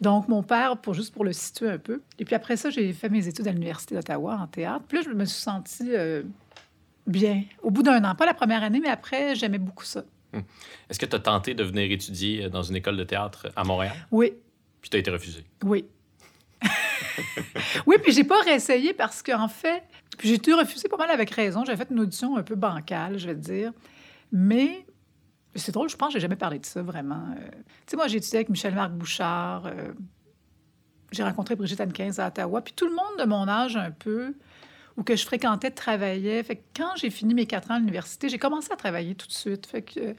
Donc, 0.00 0.28
mon 0.28 0.44
père, 0.44 0.76
pour, 0.76 0.94
juste 0.94 1.12
pour 1.12 1.24
le 1.24 1.32
situer 1.32 1.70
un 1.70 1.78
peu. 1.78 2.02
Et 2.20 2.24
puis 2.24 2.36
après 2.36 2.56
ça, 2.56 2.70
j'ai 2.70 2.92
fait 2.92 3.08
mes 3.08 3.26
études 3.26 3.48
à 3.48 3.50
l'Université 3.50 3.96
d'Ottawa 3.96 4.38
en 4.40 4.46
théâtre. 4.46 4.84
Puis 4.86 4.98
là, 4.98 5.04
je 5.04 5.10
me 5.12 5.24
suis 5.24 5.40
sentie 5.42 5.88
euh, 5.90 6.22
bien. 7.06 7.42
Au 7.62 7.70
bout 7.70 7.82
d'un 7.82 8.02
an, 8.04 8.14
pas 8.14 8.26
la 8.26 8.34
première 8.34 8.62
année, 8.62 8.80
mais 8.80 8.88
après, 8.88 9.34
j'aimais 9.34 9.58
beaucoup 9.58 9.84
ça. 9.84 10.04
Est-ce 10.88 10.98
que 10.98 11.06
tu 11.06 11.14
as 11.14 11.20
tenté 11.20 11.54
de 11.54 11.62
venir 11.62 11.90
étudier 11.92 12.48
dans 12.50 12.62
une 12.62 12.76
école 12.76 12.96
de 12.96 13.04
théâtre 13.04 13.48
à 13.54 13.62
Montréal? 13.64 13.94
Oui, 14.10 14.32
Puis 14.80 14.90
tu 14.90 14.96
as 14.96 15.00
été 15.00 15.10
refusé? 15.10 15.44
Oui. 15.62 15.84
oui, 17.86 17.96
puis 18.02 18.12
j'ai 18.12 18.24
pas 18.24 18.40
réessayé 18.40 18.94
parce 18.94 19.22
qu'en 19.22 19.48
fait, 19.48 19.84
puis 20.18 20.28
j'ai 20.28 20.34
été 20.34 20.52
refusée 20.52 20.88
pas 20.88 20.96
mal 20.96 21.10
avec 21.10 21.30
raison. 21.30 21.64
J'avais 21.64 21.78
fait 21.84 21.90
une 21.90 22.00
audition 22.00 22.36
un 22.36 22.42
peu 22.42 22.54
bancale, 22.54 23.18
je 23.18 23.26
vais 23.28 23.34
te 23.34 23.40
dire. 23.40 23.72
Mais 24.32 24.84
c'est 25.54 25.72
drôle, 25.72 25.88
je 25.88 25.96
pense 25.96 26.08
que 26.08 26.14
j'ai 26.14 26.20
jamais 26.20 26.36
parlé 26.36 26.58
de 26.58 26.66
ça 26.66 26.82
vraiment. 26.82 27.22
Euh, 27.38 27.48
tu 27.50 27.90
sais, 27.90 27.96
moi, 27.96 28.08
j'ai 28.08 28.16
étudié 28.16 28.38
avec 28.38 28.48
Michel-Marc 28.48 28.92
Bouchard. 28.92 29.66
euh, 29.66 29.92
j'ai 31.12 31.22
rencontré 31.22 31.54
Brigitte 31.54 31.80
Anne 31.80 31.92
à 32.18 32.26
Ottawa. 32.26 32.60
Puis 32.60 32.74
tout 32.74 32.86
le 32.86 32.94
monde 32.94 33.18
de 33.20 33.24
mon 33.24 33.46
âge 33.48 33.76
un 33.76 33.92
peu, 33.92 34.34
ou 34.96 35.02
que 35.02 35.16
je 35.16 35.24
fréquentais, 35.24 35.70
travaillait. 35.70 36.42
Fait 36.42 36.62
quand 36.76 36.94
j'ai 36.96 37.10
fini 37.10 37.34
mes 37.34 37.46
quatre 37.46 37.70
ans 37.70 37.74
à 37.74 37.78
l'université, 37.78 38.28
j'ai 38.28 38.38
commencé 38.38 38.72
à 38.72 38.76
travailler 38.76 39.14
tout 39.14 39.26
de 39.26 39.32
suite. 39.32 39.66
Fait 39.66 39.82
que 39.82 40.00
euh, 40.00 40.14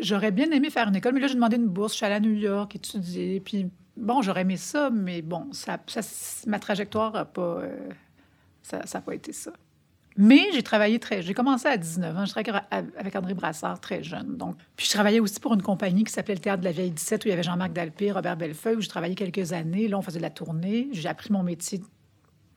j'aurais 0.00 0.30
bien 0.30 0.50
aimé 0.50 0.70
faire 0.70 0.88
une 0.88 0.96
école, 0.96 1.14
mais 1.14 1.20
là, 1.20 1.26
j'ai 1.26 1.34
demandé 1.34 1.56
une 1.56 1.68
bourse. 1.68 1.92
Je 1.92 1.96
suis 1.98 2.06
allée 2.06 2.14
à 2.14 2.20
New 2.20 2.32
York 2.34 2.74
étudier. 2.76 3.40
Puis 3.40 3.68
bon, 3.96 4.22
j'aurais 4.22 4.42
aimé 4.42 4.56
ça, 4.56 4.90
mais 4.90 5.22
bon, 5.22 5.48
ça, 5.52 5.78
ça- 5.86 6.00
ma 6.46 6.58
trajectoire 6.58 7.12
n'a 7.12 7.24
pas... 7.24 7.60
euh, 7.62 7.88
ça 8.62 9.00
pas 9.00 9.14
été 9.14 9.32
ça. 9.32 9.52
Mais 10.18 10.48
j'ai 10.54 10.62
travaillé 10.62 10.98
très... 10.98 11.20
J'ai 11.20 11.34
commencé 11.34 11.68
à 11.68 11.76
19 11.76 12.16
ans. 12.16 12.24
Je 12.24 12.30
travaillais 12.32 12.58
avec 12.96 13.14
André 13.16 13.34
Brassard 13.34 13.78
très 13.80 14.02
jeune. 14.02 14.38
Donc, 14.38 14.56
puis 14.74 14.86
je 14.86 14.90
travaillais 14.92 15.20
aussi 15.20 15.38
pour 15.40 15.52
une 15.52 15.60
compagnie 15.60 16.04
qui 16.04 16.12
s'appelait 16.12 16.34
le 16.34 16.40
Théâtre 16.40 16.60
de 16.60 16.64
la 16.64 16.72
Vieille 16.72 16.90
17, 16.90 17.24
où 17.24 17.28
il 17.28 17.30
y 17.30 17.34
avait 17.34 17.42
Jean-Marc 17.42 17.74
Dalpé, 17.74 18.12
Robert 18.12 18.36
Bellefeuille, 18.38 18.76
où 18.76 18.80
je 18.80 18.88
travaillais 18.88 19.14
quelques 19.14 19.52
années. 19.52 19.88
Là, 19.88 19.98
on 19.98 20.02
faisait 20.02 20.18
de 20.18 20.22
la 20.22 20.30
tournée. 20.30 20.88
J'ai 20.92 21.08
appris 21.10 21.30
mon 21.32 21.42
métier, 21.42 21.82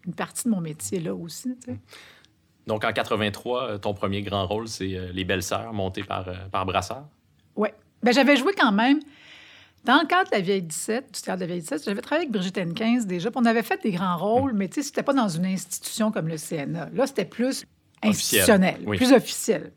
une 0.06 0.14
partie 0.14 0.46
de 0.46 0.50
mon 0.50 0.62
métier 0.62 1.00
là 1.00 1.14
aussi. 1.14 1.56
tu 1.64 1.72
sais. 1.74 1.80
Donc 2.68 2.84
en 2.84 2.92
83, 2.94 3.64
euh, 3.64 3.78
ton 3.78 3.94
premier 3.94 4.22
grand 4.22 4.46
rôle, 4.46 4.68
c'est 4.68 4.96
euh, 4.96 5.12
Les 5.12 5.24
Belles 5.26 5.44
Sœurs, 5.44 5.74
monté 5.74 6.04
par, 6.04 6.28
euh, 6.28 6.34
par 6.52 6.66
Brassard? 6.66 7.08
Ouais. 7.56 7.74
Ben, 8.04 8.14
j'avais 8.14 8.38
joué 8.38 8.54
quand 8.58 8.72
même. 8.72 9.00
Dans 9.86 10.00
le 10.02 10.08
cadre 10.08 10.30
de 10.30 10.36
la 10.36 10.42
Vieille 10.42 10.62
17, 10.62 11.12
du 11.14 11.22
théâtre 11.22 11.38
de 11.40 11.44
la 11.46 11.48
Vieille 11.48 11.62
17, 11.62 11.86
j'avais 11.86 12.02
travaillé 12.02 12.28
avec 12.28 12.34
Brigitte 12.34 12.58
Henquins 12.58 13.02
déjà. 13.06 13.32
puis 13.32 13.40
on 13.42 13.46
avait 13.46 13.64
fait 13.64 13.82
des 13.82 13.92
grands 13.92 14.18
rôles, 14.18 14.54
mais 14.54 14.68
tu 14.68 14.76
sais, 14.76 14.88
c'était 14.88 15.04
pas 15.04 15.14
dans 15.14 15.30
une 15.30 15.46
institution 15.46 16.12
comme 16.12 16.28
le 16.28 16.38
CNA. 16.38 16.90
Là, 16.94 17.08
c'était 17.08 17.26
plus 17.26 17.66
Officiel, 18.04 18.42
institutionnel, 18.42 18.78
oui. 18.86 18.98
plus 18.98 19.14
officiel. 19.14 19.72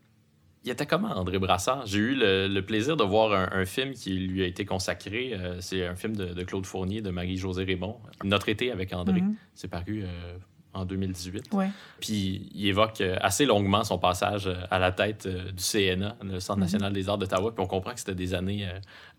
Il 0.64 0.70
était 0.70 0.86
comment, 0.86 1.08
André 1.08 1.38
Brassard? 1.40 1.86
J'ai 1.86 1.98
eu 1.98 2.14
le, 2.14 2.46
le 2.46 2.62
plaisir 2.64 2.96
de 2.96 3.02
voir 3.02 3.32
un, 3.32 3.48
un 3.60 3.64
film 3.64 3.94
qui 3.94 4.10
lui 4.14 4.42
a 4.44 4.46
été 4.46 4.64
consacré. 4.64 5.32
euh, 5.34 5.60
c'est 5.60 5.84
un 5.86 5.96
film 5.96 6.14
de, 6.14 6.26
de 6.26 6.42
Claude 6.44 6.66
Fournier, 6.66 7.00
de 7.02 7.10
Marie-Josée 7.10 7.64
Raymond. 7.64 7.98
Notre 8.22 8.48
été 8.48 8.70
avec 8.70 8.92
André. 8.92 9.22
Mhm. 9.22 9.34
C'est 9.54 9.66
paru 9.68 10.04
euh, 10.04 10.36
en 10.72 10.84
2018. 10.84 11.48
Ouais. 11.52 11.68
Puis 12.00 12.48
il 12.54 12.66
évoque 12.68 13.00
euh, 13.00 13.16
assez 13.20 13.44
longuement 13.44 13.82
son 13.82 13.98
passage 13.98 14.48
à 14.70 14.78
la 14.78 14.92
tête 14.92 15.26
du 15.26 15.62
CNA, 15.62 16.16
le 16.22 16.38
Centre 16.38 16.58
Mhm. 16.58 16.64
national 16.64 16.92
des 16.92 17.08
arts 17.08 17.18
d'Ottawa. 17.18 17.52
Puis 17.52 17.64
on 17.64 17.66
comprend 17.66 17.92
que 17.92 17.98
c'était 17.98 18.14
des 18.14 18.32
années 18.32 18.68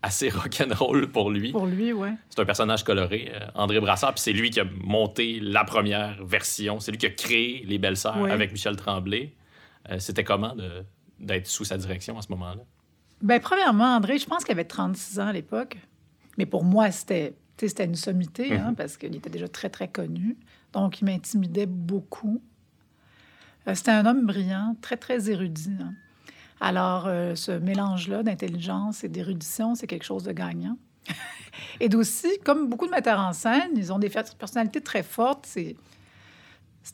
assez 0.01 0.29
rock'n'roll 0.29 1.11
pour 1.11 1.29
lui. 1.29 1.51
Pour 1.51 1.65
lui, 1.67 1.91
ouais. 1.91 2.13
C'est 2.29 2.39
un 2.39 2.45
personnage 2.45 2.85
coloré, 2.85 3.33
André 3.53 3.81
Brassard. 3.81 4.13
Puis 4.13 4.21
c'est 4.21 4.33
lui 4.33 4.49
qui 4.49 4.61
a 4.61 4.65
monté 4.81 5.41
la 5.41 5.65
première 5.65 6.23
version. 6.23 6.79
C'est 6.79 6.91
lui 6.91 6.97
qui 6.99 7.05
a 7.07 7.09
créé 7.09 7.65
Les 7.67 7.79
Belles 7.79 7.97
Sœurs 7.97 8.21
Ouais. 8.21 8.31
avec 8.31 8.53
Michel 8.53 8.77
Tremblay. 8.77 9.33
Euh, 9.91 9.99
c'était 9.99 10.23
comment 10.23 10.55
de- 10.55 10.85
d'être 11.23 11.47
sous 11.47 11.65
sa 11.65 11.77
direction 11.77 12.17
à 12.17 12.21
ce 12.21 12.31
moment-là? 12.31 12.63
Ben, 13.21 13.39
premièrement, 13.39 13.95
André, 13.95 14.17
je 14.17 14.25
pense 14.25 14.43
qu'il 14.43 14.51
avait 14.51 14.65
36 14.65 15.19
ans 15.19 15.27
à 15.27 15.33
l'époque. 15.33 15.77
Mais 16.37 16.45
pour 16.45 16.63
moi, 16.63 16.91
c'était 16.91 17.35
une 17.79 17.95
sommité, 17.95 18.53
hein, 18.55 18.73
parce 18.75 18.97
qu'il 18.97 19.15
était 19.15 19.29
déjà 19.29 19.47
très, 19.47 19.69
très 19.69 19.87
connu. 19.87 20.37
Donc, 20.73 21.01
il 21.01 21.05
m'intimidait 21.05 21.67
beaucoup. 21.67 22.41
Euh, 23.67 23.75
c'était 23.75 23.91
un 23.91 24.05
homme 24.05 24.25
brillant, 24.25 24.75
très, 24.81 24.97
très 24.97 25.29
érudit. 25.29 25.77
hein. 25.79 25.93
Alors, 26.59 27.07
euh, 27.07 27.35
ce 27.35 27.51
mélange-là 27.51 28.23
d'intelligence 28.23 29.03
et 29.03 29.09
d'érudition, 29.09 29.75
c'est 29.75 29.87
quelque 29.87 30.05
chose 30.05 30.23
de 30.23 30.31
gagnant. 30.31 30.77
et 31.79 31.89
d'aussi, 31.89 32.39
comme 32.43 32.69
beaucoup 32.69 32.85
de 32.85 32.91
metteurs 32.91 33.19
en 33.19 33.33
scène, 33.33 33.71
ils 33.75 33.91
ont 33.91 33.99
des 33.99 34.09
personnalités 34.09 34.81
très 34.81 35.03
fortes. 35.03 35.45
C'est 35.45 35.77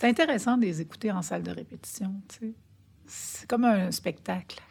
intéressant 0.04 0.58
de 0.58 0.63
les 0.63 0.82
écouter 0.82 1.12
en 1.12 1.22
salle 1.22 1.44
de 1.44 1.52
répétition. 1.52 2.13
tu 2.28 2.38
sais. 2.39 2.54
C'est 3.10 3.48
comme 3.50 3.65
un 3.65 3.91
spectacle. 3.91 4.62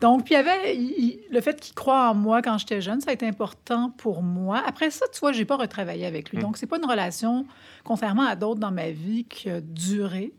Donc, 0.00 0.24
puis 0.24 0.34
il 0.34 0.38
y 0.38 0.40
avait 0.40 0.76
il- 0.76 1.20
le 1.30 1.40
fait 1.40 1.60
qu'il 1.60 1.74
croit 1.74 2.10
en 2.10 2.14
moi 2.14 2.42
quand 2.42 2.58
j'étais 2.58 2.80
jeune, 2.80 3.00
ça 3.00 3.10
a 3.10 3.12
été 3.12 3.26
important 3.26 3.90
pour 3.90 4.22
moi. 4.22 4.62
Après 4.66 4.90
ça, 4.90 5.06
tu 5.12 5.20
vois, 5.20 5.32
j'ai 5.32 5.44
pas 5.44 5.56
retravaillé 5.56 6.06
avec 6.06 6.30
lui. 6.30 6.38
Mm. 6.38 6.42
Donc, 6.42 6.56
c'est 6.56 6.66
pas 6.66 6.78
une 6.78 6.86
relation, 6.88 7.46
contrairement 7.84 8.24
à 8.26 8.34
d'autres 8.34 8.60
dans 8.60 8.72
ma 8.72 8.90
vie, 8.90 9.24
qui 9.24 9.48
a 9.50 9.60
duré. 9.60 10.32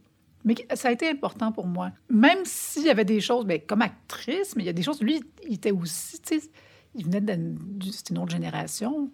Mais 0.45 0.55
ça 0.73 0.89
a 0.89 0.91
été 0.91 1.09
important 1.09 1.53
pour 1.53 1.67
moi. 1.67 1.91
Même 2.09 2.39
s'il 2.43 2.83
y 2.83 2.89
avait 2.89 3.05
des 3.05 3.21
choses, 3.21 3.45
ben, 3.45 3.61
comme 3.65 3.81
actrice, 3.81 4.55
mais 4.57 4.63
il 4.63 4.65
y 4.65 4.69
a 4.69 4.73
des 4.73 4.83
choses, 4.83 5.01
lui, 5.01 5.21
il 5.47 5.53
était 5.53 5.71
aussi, 5.71 6.19
tu 6.21 6.39
sais, 6.41 6.49
il 6.95 7.05
venait 7.05 7.21
d'une 7.21 8.17
autre 8.17 8.31
génération. 8.31 9.09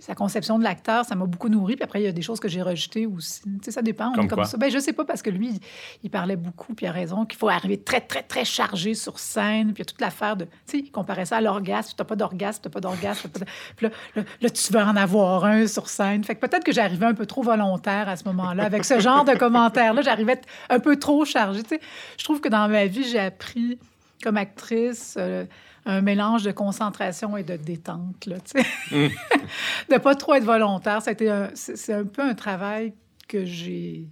Sa 0.00 0.14
conception 0.14 0.58
de 0.58 0.64
l'acteur, 0.64 1.04
ça 1.04 1.14
m'a 1.14 1.26
beaucoup 1.26 1.48
nourri. 1.48 1.74
Puis 1.76 1.84
après, 1.84 2.00
il 2.00 2.04
y 2.04 2.08
a 2.08 2.12
des 2.12 2.22
choses 2.22 2.40
que 2.40 2.48
j'ai 2.48 2.62
rejetées 2.62 3.06
aussi. 3.06 3.42
Tu 3.42 3.50
sais, 3.64 3.70
ça 3.72 3.82
dépend. 3.82 4.08
On 4.10 4.12
Comme 4.12 4.24
est 4.24 4.28
comme 4.28 4.36
quoi? 4.38 4.44
ça. 4.44 4.56
Ben, 4.56 4.70
je 4.70 4.78
sais 4.78 4.92
pas, 4.92 5.04
parce 5.04 5.22
que 5.22 5.30
lui, 5.30 5.60
il, 6.02 6.10
parlait 6.10 6.36
beaucoup, 6.36 6.74
puis 6.74 6.86
il 6.86 6.88
a 6.88 6.92
raison, 6.92 7.24
qu'il 7.26 7.38
faut 7.38 7.48
arriver 7.48 7.78
très, 7.78 8.00
très, 8.00 8.22
très 8.22 8.44
chargé 8.44 8.94
sur 8.94 9.18
scène. 9.18 9.72
Puis 9.72 9.76
il 9.76 9.78
y 9.80 9.82
a 9.82 9.84
toute 9.86 10.00
l'affaire 10.00 10.36
de. 10.36 10.44
Tu 10.44 10.50
sais, 10.66 10.78
il 10.78 10.90
comparait 10.90 11.26
ça 11.26 11.38
à 11.38 11.40
l'orgasme. 11.40 11.90
Tu 11.96 12.00
n'as 12.00 12.04
pas 12.06 12.16
d'orgasme, 12.16 12.62
tu 12.62 12.68
n'as 12.68 12.72
pas 12.72 12.80
d'orgasme. 12.80 13.28
t'as 13.32 13.38
pas 13.40 13.44
de- 13.44 13.50
Puis 13.76 13.86
là, 13.86 13.92
là, 14.16 14.22
là, 14.40 14.50
tu 14.50 14.72
veux 14.72 14.80
en 14.80 14.96
avoir 14.96 15.44
un 15.44 15.66
sur 15.66 15.88
scène. 15.88 16.22
Fait 16.24 16.34
que 16.36 16.40
peut-être 16.46 16.64
que 16.64 16.72
j'arrivais 16.72 17.06
un 17.06 17.14
peu 17.14 17.26
trop 17.26 17.42
volontaire 17.42 18.08
à 18.08 18.16
ce 18.16 18.24
moment-là. 18.24 18.64
Avec 18.64 18.84
ce 18.84 19.00
genre 19.00 19.24
de 19.24 19.34
commentaires-là, 19.34 20.02
j'arrivais 20.02 20.40
un 20.70 20.78
peu 20.80 20.96
trop 20.96 21.24
chargée. 21.24 21.62
Tu 21.62 21.70
sais, 21.70 21.80
je 22.18 22.24
trouve 22.24 22.40
que 22.40 22.48
dans 22.48 22.68
ma 22.68 22.86
vie, 22.86 23.04
j'ai 23.04 23.18
appris 23.18 23.78
comme 24.22 24.36
actrice. 24.36 25.14
euh, 25.18 25.44
un 25.86 26.00
mélange 26.00 26.42
de 26.42 26.50
concentration 26.52 27.36
et 27.36 27.42
de 27.42 27.56
détente, 27.56 28.26
là, 28.26 28.36
tu 28.40 28.60
sais. 28.60 28.66
de 29.90 29.96
pas 29.98 30.14
trop 30.14 30.34
être 30.34 30.44
volontaire. 30.44 31.00
C'est 31.02 31.92
un 31.92 32.04
peu 32.04 32.22
un 32.22 32.34
travail 32.34 32.92
que 33.26 33.44
j'ai... 33.44 34.06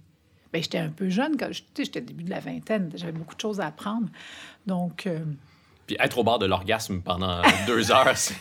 Ben, 0.53 0.61
j'étais 0.63 0.77
un 0.79 0.89
peu 0.89 1.09
jeune, 1.09 1.35
quand 1.37 1.47
je- 1.51 1.61
tu 1.61 1.67
sais, 1.75 1.85
j'étais 1.85 2.01
début 2.01 2.23
de 2.23 2.29
la 2.29 2.39
vingtaine, 2.39 2.89
j'avais 2.95 3.11
beaucoup 3.11 3.35
de 3.35 3.41
choses 3.41 3.59
à 3.59 3.65
apprendre. 3.67 4.07
Donc, 4.65 5.05
euh, 5.05 5.19
Puis 5.85 5.97
être 5.99 6.17
au 6.17 6.23
bord 6.23 6.39
de 6.39 6.45
l'orgasme 6.45 7.01
pendant 7.01 7.41
deux 7.67 7.91
heures, 7.91 8.15
c'est- 8.15 8.33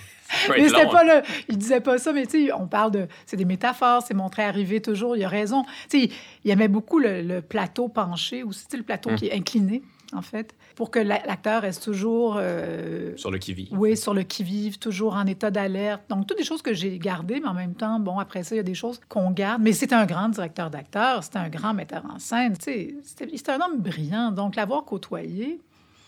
mais 0.49 0.69
c'était 0.69 0.87
pas 0.87 1.05
le... 1.05 1.23
Il 1.49 1.57
disait 1.59 1.81
pas 1.81 1.99
ça, 1.99 2.13
mais 2.13 2.27
tu 2.27 2.47
sais, 2.47 2.53
on 2.53 2.67
parle 2.69 2.91
de... 2.93 3.09
C'est 3.27 3.37
des 3.37 3.45
métaphores, 3.45 4.03
c'est 4.07 4.15
montré 4.15 4.43
arriver 4.45 4.81
toujours, 4.81 5.17
il 5.17 5.25
a 5.25 5.29
raison. 5.29 5.65
Tu 5.89 6.03
sais, 6.09 6.11
il, 6.45 6.51
aimait 6.51 6.69
beaucoup 6.69 6.99
le, 6.99 7.23
le 7.23 7.43
plateau 7.43 7.89
penché 7.89 8.43
aussi, 8.45 8.65
tu 8.65 8.71
sais, 8.73 8.77
le 8.77 8.83
plateau 8.85 9.11
Hum. 9.11 9.17
qui 9.17 9.27
est 9.27 9.35
incliné, 9.35 9.83
en 10.13 10.23
fait, 10.23 10.55
pour 10.77 10.91
que 10.91 10.99
la- 10.99 11.25
l'acteur 11.27 11.63
reste 11.63 11.83
toujours... 11.85 12.37
euh, 12.39 13.17
Sur 13.17 13.31
le 13.31 13.39
qui-vive. 13.39 13.69
Oui, 13.73 13.97
sur 13.97 14.15
le 14.15 14.23
qui-vive, 14.23 14.79
toujours 14.79 15.15
en 15.15 15.27
état 15.27 15.51
d'alerte. 15.51 16.03
Donc, 16.09 16.27
toutes 16.27 16.39
des 16.39 16.45
choses 16.45 16.63
que 16.63 16.75
j'ai 16.75 16.99
gardées, 16.99 17.41
mais 17.41 17.49
en 17.49 17.55
même 17.55 17.75
temps, 17.75 17.99
bon, 17.99 18.19
après 18.19 18.45
ça, 18.45 18.55
il 18.55 18.59
y 18.59 18.61
a 18.61 18.65
des 18.65 18.75
choses 18.75 19.01
qu'on 19.09 19.31
garde. 19.31 19.61
Mais 19.63 19.73
c'était 19.73 19.95
un 19.95 20.07
grand 20.07 20.29
directeur 20.29 20.71
d'acteur, 20.71 21.25
c'était 21.25 21.39
un 21.39 21.49
grand 21.49 21.75
metteur 21.75 22.05
en 22.09 22.19
scène. 22.19 22.55
C'était 22.61 23.51
un 23.51 23.61
homme 23.61 23.81
brillant. 23.81 24.31
Donc, 24.31 24.57
l'avoir 24.57 24.85
côtoyé, 24.85 25.61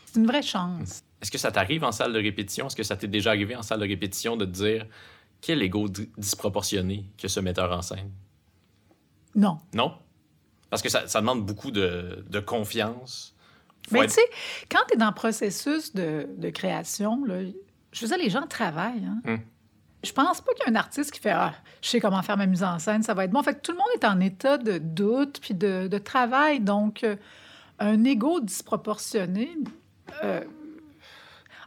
c'est 0.06 0.20
une 0.20 0.26
vraie 0.26 0.42
chance. 0.42 1.02
Est-ce 1.20 1.30
que 1.32 1.38
ça 1.38 1.50
t'arrive 1.50 1.82
en 1.84 1.90
salle 1.92 2.12
de 2.12 2.18
répétition? 2.20 2.66
Est-ce 2.68 2.76
que 2.76 2.82
ça 2.84 2.96
t'est 2.96 3.08
déjà 3.08 3.30
arrivé 3.30 3.56
en 3.56 3.62
salle 3.62 3.80
de 3.80 3.86
répétition 3.86 4.36
de 4.36 4.44
te 4.44 4.50
dire 4.50 4.86
quel 5.40 5.60
ego 5.62 5.88
di- 5.88 6.08
disproportionné 6.16 7.04
que 7.20 7.26
ce 7.28 7.40
metteur 7.40 7.72
en 7.72 7.82
scène? 7.82 8.10
Non. 9.34 9.58
Non? 9.74 9.94
Parce 10.70 10.82
que 10.82 10.88
ça, 10.88 11.06
ça 11.08 11.20
demande 11.20 11.44
beaucoup 11.44 11.70
de, 11.70 12.24
de 12.28 12.40
confiance. 12.40 13.34
Mais 13.90 14.06
tu 14.06 14.14
sais, 14.14 14.24
quand 14.70 14.80
tu 14.88 14.94
es 14.94 14.96
dans 14.96 15.08
le 15.08 15.14
processus 15.14 15.94
de, 15.94 16.28
de 16.36 16.50
création, 16.50 17.24
là, 17.24 17.40
je 17.92 18.00
veux 18.02 18.08
dire, 18.08 18.18
les 18.18 18.30
gens 18.30 18.46
travaillent. 18.46 19.06
Hein? 19.06 19.20
Hum. 19.26 19.40
Je 20.04 20.12
pense 20.12 20.40
pas 20.40 20.52
qu'il 20.54 20.64
y 20.64 20.68
a 20.68 20.72
un 20.72 20.76
artiste 20.76 21.10
qui 21.10 21.18
fait 21.20 21.30
Ah, 21.30 21.54
je 21.82 21.88
sais 21.88 22.00
comment 22.00 22.22
faire 22.22 22.36
ma 22.36 22.46
mise 22.46 22.62
en 22.62 22.78
scène, 22.78 23.02
ça 23.02 23.14
va 23.14 23.24
être 23.24 23.32
bon. 23.32 23.40
En 23.40 23.42
fait, 23.42 23.60
tout 23.62 23.72
le 23.72 23.78
monde 23.78 23.88
est 24.00 24.04
en 24.04 24.20
état 24.20 24.56
de 24.56 24.78
doute 24.78 25.40
puis 25.40 25.54
de, 25.54 25.88
de 25.88 25.98
travail. 25.98 26.60
Donc, 26.60 27.02
euh, 27.02 27.16
un 27.80 28.04
ego 28.04 28.40
disproportionné, 28.40 29.56
euh, 30.22 30.42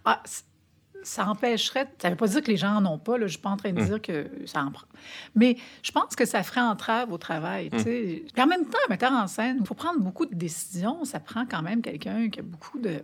ah, 0.05 0.21
ça 1.03 1.27
empêcherait. 1.27 1.87
Ça 2.01 2.09
veut 2.09 2.15
pas 2.15 2.27
dire 2.27 2.41
que 2.41 2.47
les 2.51 2.57
gens 2.57 2.75
en 2.75 2.85
ont 2.85 2.97
pas. 2.97 3.17
Là, 3.17 3.25
je 3.27 3.31
suis 3.31 3.39
pas 3.41 3.49
en 3.49 3.57
train 3.57 3.71
de 3.73 3.79
Hum. 3.81 3.87
dire 3.87 4.01
que 4.01 4.29
ça 4.45 4.63
en 4.63 4.71
prend. 4.71 4.87
Mais 5.35 5.57
je 5.83 5.91
pense 5.91 6.15
que 6.15 6.25
ça 6.25 6.43
ferait 6.43 6.61
entrave 6.61 7.11
au 7.11 7.17
travail. 7.17 7.69
Puis 7.69 8.23
en 8.37 8.47
même 8.47 8.65
temps, 8.65 8.77
un 8.87 8.89
metteur 8.89 9.11
en 9.11 9.27
scène, 9.27 9.57
il 9.61 9.65
faut 9.65 9.73
prendre 9.73 9.99
beaucoup 9.99 10.25
de 10.25 10.35
décisions. 10.35 11.03
Ça 11.05 11.19
prend 11.19 11.45
quand 11.45 11.61
même 11.61 11.81
quelqu'un 11.81 12.29
qui 12.29 12.39
a 12.39 12.43
beaucoup 12.43 12.79
de 12.79 13.03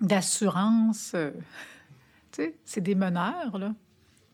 d'assurance. 0.00 1.12
euh, 1.14 1.30
c'est 2.64 2.80
des 2.82 2.94
meneurs, 2.94 3.56
là. 3.58 3.72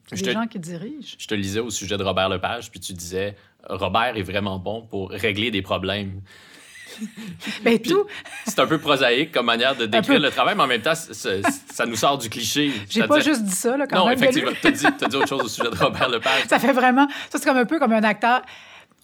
C'est 0.08 0.16
des 0.16 0.22
te- 0.22 0.30
gens 0.32 0.46
qui 0.48 0.58
dirigent. 0.58 1.14
Je 1.18 1.26
te 1.28 1.35
lisais 1.35 1.61
au 1.61 1.70
sujet 1.70 1.96
de 1.96 2.02
Robert 2.02 2.28
Lepage, 2.28 2.70
puis 2.70 2.80
tu 2.80 2.92
disais 2.92 3.37
Robert 3.68 4.16
est 4.16 4.22
vraiment 4.22 4.58
bon 4.58 4.82
pour 4.82 5.11
régler 5.11 5.50
des 5.52 5.62
problèmes. 5.62 6.20
Ben, 7.62 7.78
tout. 7.78 8.05
C'est 8.46 8.59
un 8.59 8.66
peu 8.66 8.78
prosaïque 8.78 9.33
comme 9.33 9.46
manière 9.46 9.74
de 9.76 9.87
décrire 9.87 10.20
le 10.20 10.31
travail, 10.31 10.55
mais 10.57 10.62
en 10.62 10.66
même 10.66 10.83
temps, 10.83 10.94
ça 10.94 11.87
nous 11.87 11.96
sort 11.96 12.18
du 12.18 12.28
cliché. 12.28 12.72
J'ai 12.88 13.07
pas 13.07 13.20
juste 13.20 13.42
dit 13.44 13.52
ça, 13.55 13.76
là, 13.76 13.87
quand 13.87 13.98
Non, 13.98 14.07
même. 14.09 14.18
effectivement. 14.18 14.50
Tu 14.61 14.66
as 14.66 14.70
dit, 14.70 14.87
t'as 14.98 15.09
dit 15.09 15.16
autre 15.16 15.28
chose 15.28 15.42
au 15.44 15.48
sujet 15.48 15.70
de 15.70 15.76
Robert 15.76 16.09
Lepage. 16.09 16.44
Ça 16.48 16.59
fait 16.59 16.72
vraiment. 16.72 17.07
Ça, 17.31 17.38
c'est 17.38 17.44
comme 17.44 17.57
un 17.57 17.64
peu 17.64 17.78
comme 17.78 17.92
un 17.92 18.05
acteur. 18.05 18.42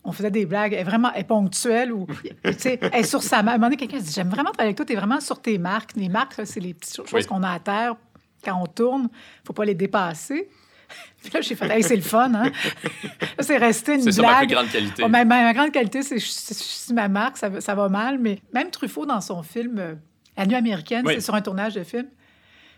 On 0.05 0.13
faisait 0.13 0.31
des 0.31 0.47
blagues, 0.47 0.73
elle 0.73 0.79
est 0.81 0.85
vraiment 0.85 1.11
elle 1.15 1.23
est 1.23 1.25
ponctuelle 1.25 1.93
ou, 1.93 2.07
tu 2.45 2.53
sais, 2.57 2.79
elle 2.81 3.01
est 3.01 3.03
sur 3.03 3.23
sa 3.23 3.43
marque. 3.43 3.49
À 3.49 3.55
un 3.57 3.59
moment 3.59 3.67
donné, 3.67 3.77
quelqu'un 3.77 3.99
dit 3.99 4.13
J'aime 4.13 4.29
vraiment 4.31 4.51
travailler 4.53 4.69
avec 4.69 4.77
toi, 4.77 4.87
tu 4.87 4.93
es 4.93 4.97
vraiment 4.97 5.21
sur 5.21 5.41
tes 5.43 5.59
marques. 5.59 5.91
Les 5.97 6.09
marques, 6.09 6.35
c'est 6.45 6.61
les 6.61 6.73
petites 6.73 6.97
choses 6.97 7.07
Oui. 7.13 7.25
qu'on 7.27 7.43
a 7.43 7.51
à 7.51 7.59
terre 7.59 7.95
quand 8.45 8.59
on 8.63 8.67
tourne. 8.67 9.09
faut 9.45 9.53
pas 9.53 9.65
les 9.65 9.75
dépasser. 9.75 10.49
Puis 11.23 11.31
là, 11.33 11.41
j'ai 11.41 11.55
fait 11.55 11.69
Hey, 11.71 11.83
c'est 11.83 11.97
le 11.97 12.03
fun, 12.03 12.33
hein? 12.35 12.51
C'est 13.41 13.57
resté 13.59 13.95
une 13.95 14.11
C'est 14.11 14.23
ma 14.23 14.39
plus 14.39 14.47
grande 14.47 14.71
qualité. 14.71 15.03
Oh, 15.05 15.09
ma, 15.09 15.25
ma- 15.25 15.43
ma 15.43 15.53
grande 15.55 15.73
qualité, 15.73 16.03
c'est 16.03 16.19
c'est 16.19 16.93
ma 16.95 17.09
marque, 17.09 17.37
ça, 17.37 17.49
va- 17.49 17.61
ça 17.61 17.75
va 17.75 17.89
mal. 17.89 18.19
Mais 18.19 18.39
même 18.55 18.71
Truffaut, 18.71 19.05
dans 19.07 19.21
son 19.21 19.43
film 19.43 19.79
euh, 19.79 19.95
La 20.37 20.47
nuit 20.47 20.55
américaine, 20.55 21.05
Oui. 21.07 21.15
c'est 21.17 21.21
sur 21.21 21.35
un 21.35 21.43
tournage 21.43 21.75
de 21.75 21.83
film. 21.85 22.07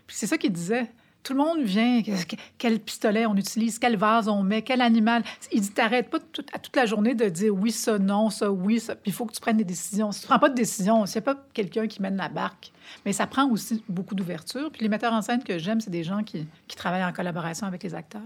Puis 0.07 0.15
c'est 0.17 0.27
ça 0.27 0.37
qu'il 0.37 0.51
disait. 0.51 0.91
Tout 1.23 1.33
le 1.33 1.39
monde 1.39 1.61
vient, 1.61 2.01
que- 2.01 2.25
que- 2.25 2.35
quel 2.57 2.79
pistolet 2.79 3.25
on 3.27 3.35
utilise, 3.35 3.77
quel 3.77 3.95
vase 3.95 4.27
on 4.27 4.41
met, 4.41 4.63
quel 4.63 4.81
animal. 4.81 5.23
Il 5.51 5.61
dit, 5.61 5.69
t'arrêtes 5.71 6.09
pas 6.09 6.17
tout- 6.19 6.45
à 6.51 6.57
toute 6.59 6.75
la 6.75 6.85
journée 6.87 7.13
de 7.13 7.29
dire 7.29 7.53
oui, 7.53 7.71
ça, 7.71 7.99
non, 7.99 8.29
ça, 8.29 8.51
oui, 8.51 8.79
ça. 8.79 8.95
Puis 8.95 9.11
il 9.11 9.13
faut 9.13 9.25
que 9.25 9.33
tu 9.33 9.39
prennes 9.39 9.57
des 9.57 9.63
décisions. 9.63 10.11
Si 10.11 10.21
tu 10.21 10.27
prends 10.27 10.39
pas 10.39 10.49
de 10.49 10.55
décision, 10.55 11.05
s'il 11.05 11.21
n'y 11.21 11.29
a 11.29 11.33
pas 11.35 11.41
quelqu'un 11.53 11.85
qui 11.87 12.01
mène 12.01 12.17
la 12.17 12.27
barque. 12.29 12.71
Mais 13.05 13.13
ça 13.13 13.27
prend 13.27 13.47
aussi 13.49 13.83
beaucoup 13.87 14.15
d'ouverture. 14.15 14.71
Puis 14.71 14.81
les 14.81 14.89
metteurs 14.89 15.13
en 15.13 15.21
scène 15.21 15.43
que 15.43 15.59
j'aime, 15.59 15.79
c'est 15.79 15.91
des 15.91 16.03
gens 16.03 16.23
qui, 16.23 16.47
qui 16.67 16.75
travaillent 16.75 17.05
en 17.05 17.13
collaboration 17.13 17.67
avec 17.67 17.83
les 17.83 17.93
acteurs. 17.93 18.21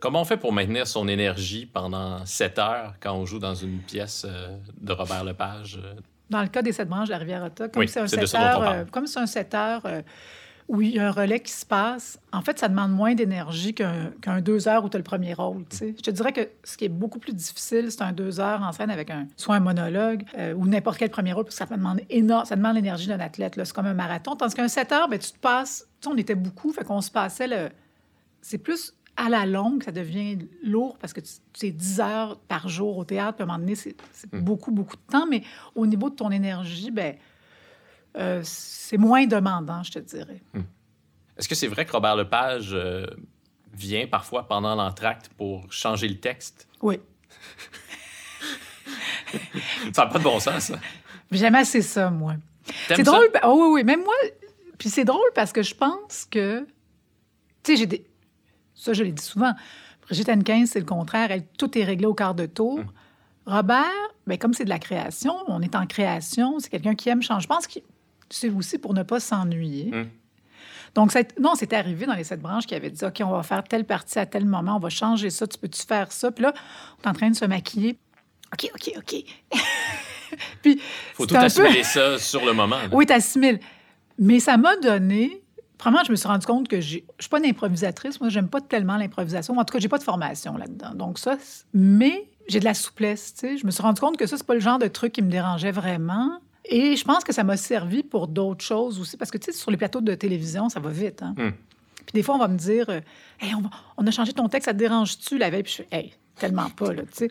Comment 0.00 0.20
on 0.20 0.24
fait 0.24 0.36
pour 0.36 0.52
maintenir 0.52 0.86
son 0.86 1.08
énergie 1.08 1.66
pendant 1.66 2.24
7 2.24 2.58
heures 2.60 2.94
quand 3.00 3.14
on 3.14 3.26
joue 3.26 3.40
dans 3.40 3.56
une 3.56 3.78
pièce 3.80 4.24
euh, 4.28 4.56
de 4.80 4.92
Robert 4.92 5.24
Lepage? 5.24 5.80
euh? 5.82 5.94
Dans 6.30 6.42
le 6.42 6.48
cas 6.48 6.62
des 6.62 6.72
sept 6.72 6.88
branches 6.88 7.08
de 7.08 7.12
la 7.12 7.18
Riviera-Otta, 7.18 7.68
comme 7.68 7.80
Oui, 7.80 7.88
c'est 7.88 8.00
un 8.00 8.06
c'est 8.06 8.16
de 8.18 8.26
7 8.26 8.28
ça 8.28 8.38
dont 8.38 8.44
on 8.44 8.48
heures, 8.48 8.60
parle. 8.60 8.76
euh, 8.76 8.84
comme 8.92 9.06
c'est 9.08 9.18
un 9.18 9.26
7 9.26 9.54
heures 9.54 9.82
euh, 9.86 10.02
où 10.68 10.82
il 10.82 10.90
y 10.90 10.98
a 10.98 11.08
un 11.08 11.10
relais 11.10 11.40
qui 11.40 11.50
se 11.52 11.64
passe, 11.64 12.20
en 12.30 12.42
fait, 12.42 12.58
ça 12.58 12.68
demande 12.68 12.92
moins 12.92 13.14
d'énergie 13.14 13.74
qu'un 13.74 14.40
deux 14.42 14.68
heures 14.68 14.84
où 14.84 14.90
tu 14.90 14.96
as 14.96 15.00
le 15.00 15.04
premier 15.04 15.32
rôle. 15.32 15.64
Je 15.96 16.02
te 16.02 16.10
dirais 16.10 16.32
que 16.32 16.46
ce 16.62 16.76
qui 16.76 16.84
est 16.84 16.90
beaucoup 16.90 17.18
plus 17.18 17.32
difficile, 17.32 17.90
c'est 17.90 18.02
un 18.02 18.12
deux 18.12 18.38
heures 18.38 18.62
en 18.62 18.70
scène 18.72 18.90
avec 18.90 19.08
un, 19.10 19.26
soit 19.36 19.54
un 19.56 19.60
monologue 19.60 20.24
euh, 20.36 20.52
ou 20.54 20.66
n'importe 20.66 20.98
quel 20.98 21.08
premier 21.10 21.32
rôle, 21.32 21.44
parce 21.44 21.58
que 21.58 21.66
ça 21.66 21.74
demande 21.74 22.00
énorme, 22.10 22.44
ça 22.44 22.54
demande 22.54 22.74
l'énergie 22.74 23.08
d'un 23.08 23.18
athlète. 23.20 23.54
C'est 23.56 23.72
comme 23.72 23.86
un 23.86 23.94
marathon. 23.94 24.36
Tandis 24.36 24.54
qu'un 24.54 24.68
7 24.68 24.92
heures, 24.92 25.08
ben, 25.08 25.18
tu 25.18 25.32
te 25.32 25.38
passes, 25.38 25.88
on 26.06 26.16
était 26.18 26.34
beaucoup, 26.34 26.70
fait 26.72 26.84
qu'on 26.84 27.00
se 27.00 27.10
passait 27.10 27.48
le. 27.48 27.70
C'est 28.42 28.58
plus 28.58 28.92
à 29.16 29.28
la 29.30 29.46
longue, 29.46 29.82
ça 29.82 29.90
devient 29.90 30.38
lourd 30.62 30.96
parce 30.98 31.12
que 31.12 31.20
tu- 31.20 31.32
c'est 31.54 31.70
10 31.72 31.98
heures 32.00 32.38
par 32.46 32.68
jour 32.68 32.98
au 32.98 33.04
théâtre, 33.04 33.34
puis 33.36 33.42
à 33.42 33.44
un 33.44 33.46
moment 33.46 33.58
donné, 33.58 33.74
c'est 33.74 33.96
c'est 34.12 34.30
beaucoup, 34.32 34.70
beaucoup 34.70 34.94
de 34.96 35.02
temps, 35.12 35.26
mais 35.28 35.42
au 35.74 35.86
niveau 35.86 36.08
de 36.10 36.14
ton 36.14 36.30
énergie, 36.30 36.90
ben, 36.90 37.16
euh, 38.18 38.40
c'est 38.44 38.98
moins 38.98 39.26
demandant, 39.26 39.82
je 39.82 39.92
te 39.92 39.98
dirais. 40.00 40.42
Est-ce 41.36 41.48
que 41.48 41.54
c'est 41.54 41.68
vrai 41.68 41.84
que 41.84 41.92
Robert 41.92 42.16
Lepage 42.16 42.70
euh, 42.72 43.06
vient 43.72 44.06
parfois 44.06 44.46
pendant 44.48 44.74
l'entracte 44.74 45.28
pour 45.36 45.70
changer 45.72 46.08
le 46.08 46.18
texte? 46.18 46.68
Oui. 46.82 46.98
Ça 49.92 50.04
n'a 50.04 50.10
pas 50.10 50.18
de 50.18 50.24
bon 50.24 50.40
sens, 50.40 50.64
ça. 50.64 50.78
J'aime 51.30 51.54
assez 51.54 51.82
ça, 51.82 52.10
moi. 52.10 52.34
C'est 52.88 52.96
ça? 52.96 53.02
drôle. 53.02 53.30
pa- 53.30 53.40
Oh, 53.44 53.66
oui, 53.66 53.80
oui. 53.80 53.84
Même 53.84 54.02
moi. 54.02 54.14
Puis 54.78 54.88
c'est 54.88 55.04
drôle 55.04 55.30
parce 55.34 55.52
que 55.52 55.62
je 55.62 55.74
pense 55.74 56.26
que. 56.30 56.60
Tu 57.62 57.72
sais, 57.72 57.76
j'ai 57.76 57.86
des. 57.86 58.06
Ça, 58.74 58.92
je 58.94 59.02
l'ai 59.02 59.12
dit 59.12 59.22
souvent. 59.22 59.52
Brigitte 60.02 60.28
Hennequin, 60.30 60.64
c'est 60.66 60.78
le 60.80 60.86
contraire. 60.86 61.30
Elle, 61.30 61.46
tout 61.58 61.76
est 61.78 61.84
réglé 61.84 62.06
au 62.06 62.14
quart 62.14 62.34
de 62.34 62.46
tour. 62.46 62.78
Hum. 62.78 62.86
Robert, 63.44 63.84
ben, 64.26 64.38
comme 64.38 64.54
c'est 64.54 64.64
de 64.64 64.68
la 64.70 64.78
création, 64.78 65.34
on 65.46 65.60
est 65.62 65.74
en 65.74 65.86
création, 65.86 66.58
c'est 66.60 66.68
quelqu'un 66.70 66.94
qui 66.94 67.08
aime 67.08 67.22
changer. 67.22 67.42
Je 67.42 67.48
pense 67.48 67.66
que 67.66 67.78
c'est 68.30 68.50
aussi 68.50 68.78
pour 68.78 68.94
ne 68.94 69.02
pas 69.02 69.20
s'ennuyer. 69.20 69.90
Hum. 69.92 70.08
Donc, 70.94 71.12
non, 71.38 71.52
c'est 71.54 71.72
arrivé 71.74 72.06
dans 72.06 72.14
les 72.14 72.24
sept 72.24 72.40
branches 72.40 72.66
qui 72.66 72.74
avaient 72.74 72.90
dit 72.90 73.04
OK, 73.04 73.20
on 73.24 73.30
va 73.30 73.42
faire 73.42 73.62
telle 73.62 73.84
partie 73.84 74.18
à 74.18 74.26
tel 74.26 74.44
moment, 74.46 74.76
on 74.76 74.80
va 74.80 74.88
changer 74.88 75.30
ça, 75.30 75.46
tu 75.46 75.58
peux-tu 75.58 75.82
faire 75.82 76.10
ça? 76.12 76.30
Puis 76.30 76.42
là, 76.42 76.52
on 76.98 77.02
est 77.04 77.08
en 77.08 77.12
train 77.12 77.30
de 77.30 77.36
se 77.36 77.44
maquiller. 77.44 77.98
OK, 78.52 78.70
OK, 78.74 78.92
OK. 78.96 79.24
Puis, 80.62 80.80
faut 81.14 81.26
tout 81.26 81.34
peu- 81.34 81.40
assimiler 81.40 81.82
ça 81.82 82.18
sur 82.18 82.44
le 82.44 82.52
moment. 82.52 82.76
là. 82.76 82.88
oui, 82.92 83.06
t'assimiles. 83.06 83.60
Mais 84.18 84.40
ça 84.40 84.56
m'a 84.56 84.76
donné. 84.76 85.42
Premièrement, 85.76 86.04
je 86.04 86.10
me 86.10 86.16
suis 86.16 86.26
rendu 86.26 86.44
compte 86.46 86.66
que 86.68 86.80
je 86.80 86.98
suis 87.18 87.28
pas 87.30 87.38
une 87.38 87.46
improvisatrice. 87.46 88.20
Moi, 88.20 88.30
j'aime 88.30 88.48
pas 88.48 88.60
tellement 88.60 88.96
l'improvisation. 88.96 89.56
En 89.56 89.64
tout 89.64 89.72
cas, 89.72 89.78
j'ai 89.78 89.88
pas 89.88 89.98
de 89.98 90.02
formation 90.02 90.56
là-dedans. 90.56 90.94
Donc 90.94 91.18
ça, 91.18 91.36
mais 91.72 92.28
j'ai 92.48 92.58
de 92.58 92.64
la 92.64 92.74
souplesse. 92.74 93.34
Tu 93.34 93.40
sais. 93.40 93.56
Je 93.58 93.64
me 93.64 93.70
suis 93.70 93.82
rendu 93.82 94.00
compte 94.00 94.16
que 94.16 94.26
ça, 94.26 94.36
c'est 94.36 94.46
pas 94.46 94.54
le 94.54 94.60
genre 94.60 94.78
de 94.78 94.88
truc 94.88 95.12
qui 95.12 95.22
me 95.22 95.30
dérangeait 95.30 95.70
vraiment. 95.70 96.40
Et 96.70 96.96
je 96.96 97.04
pense 97.04 97.24
que 97.24 97.32
ça 97.32 97.44
m'a 97.44 97.56
servi 97.56 98.02
pour 98.02 98.28
d'autres 98.28 98.64
choses 98.64 99.00
aussi. 99.00 99.16
Parce 99.16 99.30
que, 99.30 99.38
tu 99.38 99.50
sais, 99.52 99.58
sur 99.58 99.70
les 99.70 99.76
plateaux 99.78 100.00
de 100.02 100.14
télévision, 100.14 100.68
ça 100.68 100.80
va 100.80 100.90
vite. 100.90 101.22
Hein? 101.22 101.34
Hmm. 101.36 101.50
Puis 102.04 102.12
des 102.14 102.22
fois, 102.22 102.34
on 102.34 102.38
va 102.38 102.48
me 102.48 102.58
dire 102.58 102.88
euh, 102.90 103.00
Hey, 103.40 103.54
on, 103.54 103.60
va- 103.62 103.70
on 103.96 104.06
a 104.06 104.10
changé 104.10 104.32
ton 104.32 104.48
texte, 104.48 104.66
ça 104.66 104.72
te 104.74 104.78
dérange-tu 104.78 105.38
la 105.38 105.50
veille? 105.50 105.62
Puis 105.62 105.72
je 105.72 105.76
fais 105.82 105.88
Hey, 105.90 106.12
tellement 106.36 106.68
pas. 106.70 106.92
Là, 106.92 107.02
tu 107.02 107.08
sais. 107.12 107.28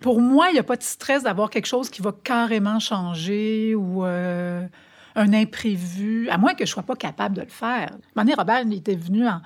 Pour 0.00 0.20
moi, 0.20 0.48
il 0.50 0.54
n'y 0.54 0.58
a 0.58 0.64
pas 0.64 0.76
de 0.76 0.82
stress 0.82 1.22
d'avoir 1.22 1.50
quelque 1.50 1.66
chose 1.66 1.88
qui 1.88 2.02
va 2.02 2.12
carrément 2.24 2.78
changer 2.80 3.74
ou 3.76 4.04
euh, 4.04 4.66
un 5.14 5.32
imprévu, 5.32 6.28
à 6.28 6.36
moins 6.38 6.54
que 6.54 6.64
je 6.66 6.70
sois 6.70 6.82
pas 6.82 6.96
capable 6.96 7.36
de 7.36 7.42
le 7.42 7.48
faire. 7.48 7.90
Donné, 8.16 8.34
Robert, 8.34 8.62
il 8.62 8.72
était 8.74 8.94
venu 8.96 9.26
en. 9.28 9.40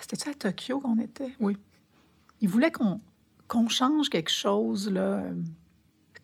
C'était-tu 0.00 0.28
à 0.30 0.34
Tokyo 0.34 0.80
qu'on 0.80 0.98
était? 0.98 1.32
Oui. 1.40 1.56
Il 2.40 2.48
voulait 2.48 2.70
qu'on 2.70 3.68
change 3.68 4.08
quelque 4.08 4.30
chose, 4.30 4.90
là. 4.90 5.22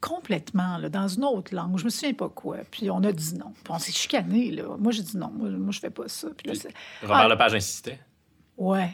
Complètement, 0.00 0.78
là, 0.78 0.88
dans 0.88 1.08
une 1.08 1.24
autre 1.24 1.54
langue. 1.54 1.78
Je 1.78 1.84
me 1.84 1.90
souviens 1.90 2.14
pas 2.14 2.28
quoi. 2.28 2.58
Puis 2.70 2.90
on 2.90 3.02
a 3.02 3.12
dit 3.12 3.34
non. 3.34 3.52
Puis 3.64 3.72
on 3.72 3.78
s'est 3.78 3.92
chicané, 3.92 4.50
là. 4.50 4.64
Moi, 4.78 4.92
j'ai 4.92 5.02
dit 5.02 5.16
non. 5.16 5.30
Moi, 5.34 5.48
moi 5.50 5.72
je 5.72 5.80
fais 5.80 5.90
pas 5.90 6.08
ça. 6.08 6.28
Puis 6.36 6.48
là, 6.48 6.54
Robert 7.02 7.16
Ah. 7.16 7.28
Lepage 7.28 7.54
insistait. 7.54 7.98
Ouais. 8.56 8.90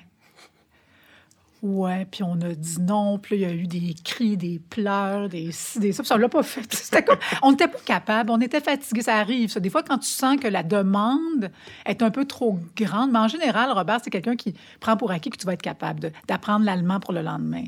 Ouais, 1.62 2.08
puis 2.10 2.24
on 2.24 2.40
a 2.40 2.54
dit 2.54 2.80
non, 2.80 3.18
puis 3.18 3.36
il 3.36 3.42
y 3.42 3.44
a 3.44 3.52
eu 3.52 3.68
des 3.68 3.94
cris, 4.04 4.36
des 4.36 4.58
pleurs, 4.58 5.28
des 5.28 5.50
des 5.76 5.92
ça, 5.92 6.02
puis 6.02 6.12
on 6.12 6.16
l'a 6.16 6.28
pas 6.28 6.42
fait. 6.42 6.68
On 7.42 7.52
n'était 7.52 7.68
pas 7.68 7.78
capable, 7.84 8.30
on 8.30 8.40
était 8.40 8.60
fatigué, 8.60 9.02
ça 9.02 9.16
arrive. 9.16 9.48
Ça. 9.48 9.60
Des 9.60 9.70
fois, 9.70 9.82
quand 9.82 9.98
tu 9.98 10.08
sens 10.08 10.38
que 10.38 10.48
la 10.48 10.64
demande 10.64 11.50
est 11.86 12.02
un 12.02 12.10
peu 12.10 12.24
trop 12.24 12.58
grande, 12.76 13.12
mais 13.12 13.18
en 13.20 13.28
général, 13.28 13.70
Robert, 13.70 14.00
c'est 14.02 14.10
quelqu'un 14.10 14.34
qui 14.34 14.54
prend 14.80 14.96
pour 14.96 15.12
acquis 15.12 15.30
que 15.30 15.36
tu 15.36 15.46
vas 15.46 15.52
être 15.52 15.62
capable 15.62 16.12
d'apprendre 16.26 16.64
l'allemand 16.64 16.98
pour 16.98 17.12
le 17.12 17.22
lendemain. 17.22 17.64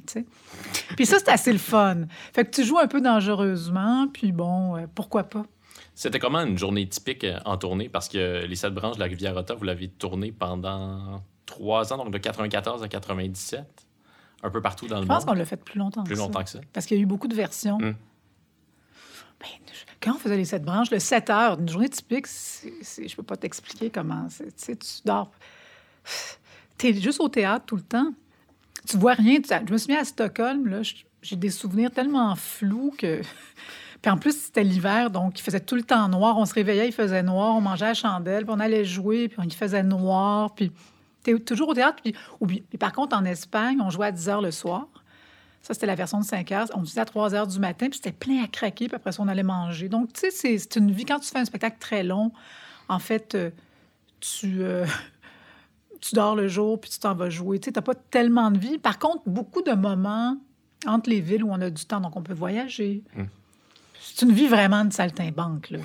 Puis 0.97 1.07
ça, 1.07 1.19
c'est 1.19 1.31
assez 1.31 1.53
le 1.53 1.59
fun. 1.59 2.07
Fait 2.33 2.45
que 2.45 2.51
tu 2.51 2.65
joues 2.65 2.79
un 2.79 2.89
peu 2.89 3.01
dangereusement, 3.01 4.09
puis 4.13 4.33
bon, 4.33 4.77
euh, 4.77 4.87
pourquoi 4.93 5.25
pas? 5.25 5.45
C'était 5.95 6.19
comment 6.19 6.41
une 6.41 6.59
journée 6.59 6.89
typique 6.89 7.23
euh, 7.25 7.39
en 7.45 7.57
tournée? 7.57 7.89
Parce 7.89 8.09
que 8.09 8.45
les 8.45 8.57
sept 8.57 8.75
branches 8.75 8.97
de 8.97 9.01
la 9.01 9.07
Riviera-Otta, 9.07 9.55
vous 9.55 9.65
l'avez 9.65 9.89
tourné 9.89 10.33
pendant 10.33 11.23
trois 11.47 11.93
ans, 11.93 11.99
donc 11.99 12.11
de 12.11 12.19
94 12.19 12.83
à 12.83 12.89
97, 12.89 13.84
un 14.45 14.51
peu 14.51 14.61
partout 14.61 14.87
dans 14.87 14.97
le 14.97 15.03
Je 15.03 15.07
pense 15.09 15.25
qu'on 15.25 15.31
monde. 15.33 15.39
l'a 15.39 15.45
fait 15.47 15.57
plus 15.57 15.79
longtemps 15.79 16.05
Plus 16.05 16.13
que 16.15 16.21
ça. 16.21 16.27
longtemps 16.27 16.45
que 16.45 16.51
ça. 16.51 16.61
Parce 16.73 16.87
qu'il 16.87 16.97
y 16.97 17.01
a 17.01 17.03
eu 17.03 17.07
beaucoup 17.07 17.29
de 17.29 17.35
versions. 17.35 17.77
Hum. 17.77 17.95
Ben, 19.41 19.49
je- 19.67 19.85
quand 20.01 20.15
on 20.15 20.19
faisait 20.19 20.37
les 20.37 20.45
sept 20.45 20.63
branches, 20.63 20.91
le 20.91 20.99
7 20.99 21.31
heures, 21.31 21.59
une 21.59 21.69
journée 21.69 21.89
typique, 21.89 22.27
c'est, 22.27 22.73
c'est- 22.83 23.09
je 23.09 23.17
peux 23.17 23.23
pas 23.23 23.37
t'expliquer 23.37 23.91
comment. 23.91 24.27
c'est. 24.29 24.79
Tu 24.79 24.89
dors. 25.05 25.31
Tu 26.79 26.89
es 26.89 26.95
juste 26.95 27.21
au 27.21 27.29
théâtre 27.29 27.65
tout 27.67 27.77
le 27.77 27.83
temps. 27.83 28.13
Tu 28.89 28.97
vois 28.99 29.15
rien. 29.15 29.41
Tu- 29.41 29.49
je 29.67 29.73
me 29.73 29.79
souviens 29.79 30.01
à 30.01 30.05
Stockholm, 30.05 30.67
là, 30.69 30.83
je- 30.83 30.95
j'ai 31.23 31.37
des 31.37 31.51
souvenirs 31.51 31.91
tellement 31.91 32.35
flous 32.37 32.95
que. 32.99 33.21
Puis 34.03 34.11
en 34.11 34.19
plus, 34.19 34.37
c'était 34.39 34.65
l'hiver, 34.65 35.11
donc 35.11 35.39
il 35.41 35.43
faisait 35.43 35.61
tout 35.61 35.77
le 35.77 35.83
temps 35.83 36.07
noir. 36.11 36.37
On 36.37 36.45
se 36.45 36.53
réveillait, 36.53 36.87
il 36.89 36.93
faisait 36.93 37.23
noir. 37.23 37.55
On 37.55 37.63
mangeait 37.63 37.87
à 37.87 37.89
la 37.89 37.95
chandelle, 37.95 38.45
puis 38.45 38.55
on 38.55 38.61
allait 38.61 38.85
jouer, 38.85 39.29
puis 39.29 39.39
il 39.43 39.55
faisait 39.55 39.83
noir. 39.83 40.55
Puis 40.55 40.71
tu 41.25 41.31
es 41.35 41.39
toujours 41.41 41.71
au 41.71 41.75
théâtre. 41.75 41.99
Puis, 42.03 42.15
ou 42.41 42.47
puis 42.47 42.63
par 42.79 42.93
contre, 42.93 43.17
en 43.17 43.25
Espagne, 43.25 43.81
on 43.81 43.91
jouait 43.91 44.07
à 44.09 44.13
10 44.13 44.29
heures 44.29 44.43
le 44.43 44.51
soir. 44.51 44.87
Ça, 45.63 45.73
c'était 45.73 45.87
la 45.87 45.95
version 45.95 46.21
de 46.21 46.25
5 46.25 46.53
heures. 46.53 46.67
On 46.75 46.83
disait 46.83 47.01
à 47.01 47.05
3 47.07 47.35
heures 47.35 47.47
du 47.47 47.59
matin, 47.59 47.89
puis 47.89 47.97
c'était 47.97 48.13
plein 48.13 48.45
à 48.45 48.47
craquer, 48.49 48.87
puis 48.87 48.97
après 48.97 49.13
ça, 49.13 49.23
on 49.23 49.29
allait 49.29 49.43
manger. 49.43 49.89
Donc, 49.89 50.13
tu 50.13 50.21
sais, 50.31 50.31
c'est- 50.59 50.77
une 50.77 50.91
vie. 50.91 51.07
Quand 51.07 51.19
tu 51.21 51.29
fais 51.31 51.39
un 51.39 51.45
spectacle 51.47 51.79
très 51.81 52.03
long, 52.03 52.33
en 52.89 52.99
fait, 52.99 53.35
euh, 53.35 53.51
tu, 54.21 54.63
euh, 54.63 54.85
tu 56.03 56.15
dors 56.15 56.37
le 56.37 56.49
jour, 56.49 56.79
puis 56.81 56.91
tu 56.91 56.99
t'en 56.99 57.15
vas 57.15 57.31
jouer. 57.31 57.59
Tu 57.61 57.67
sais, 57.67 57.73
t'as 57.73 57.81
pas 57.83 57.95
tellement 57.95 58.51
de 58.51 58.59
vie. 58.59 58.77
Par 58.79 58.99
contre, 58.99 59.23
beaucoup 59.27 59.63
de 59.63 59.73
moments 59.73 60.37
entre 60.87 61.09
les 61.09 61.21
villes 61.23 61.43
où 61.45 61.51
on 61.51 61.61
a 61.63 61.71
du 61.71 61.87
temps, 61.87 62.01
donc 62.01 62.15
on 62.17 62.23
peut 62.23 62.35
voyager. 62.35 63.03
Mm. 63.17 63.23
C'est 64.03 64.27
une 64.27 64.33
vie 64.33 64.49
vraiment 64.49 64.85
de 64.85 64.93
saltimbanque, 64.93 65.71
là. 65.71 65.79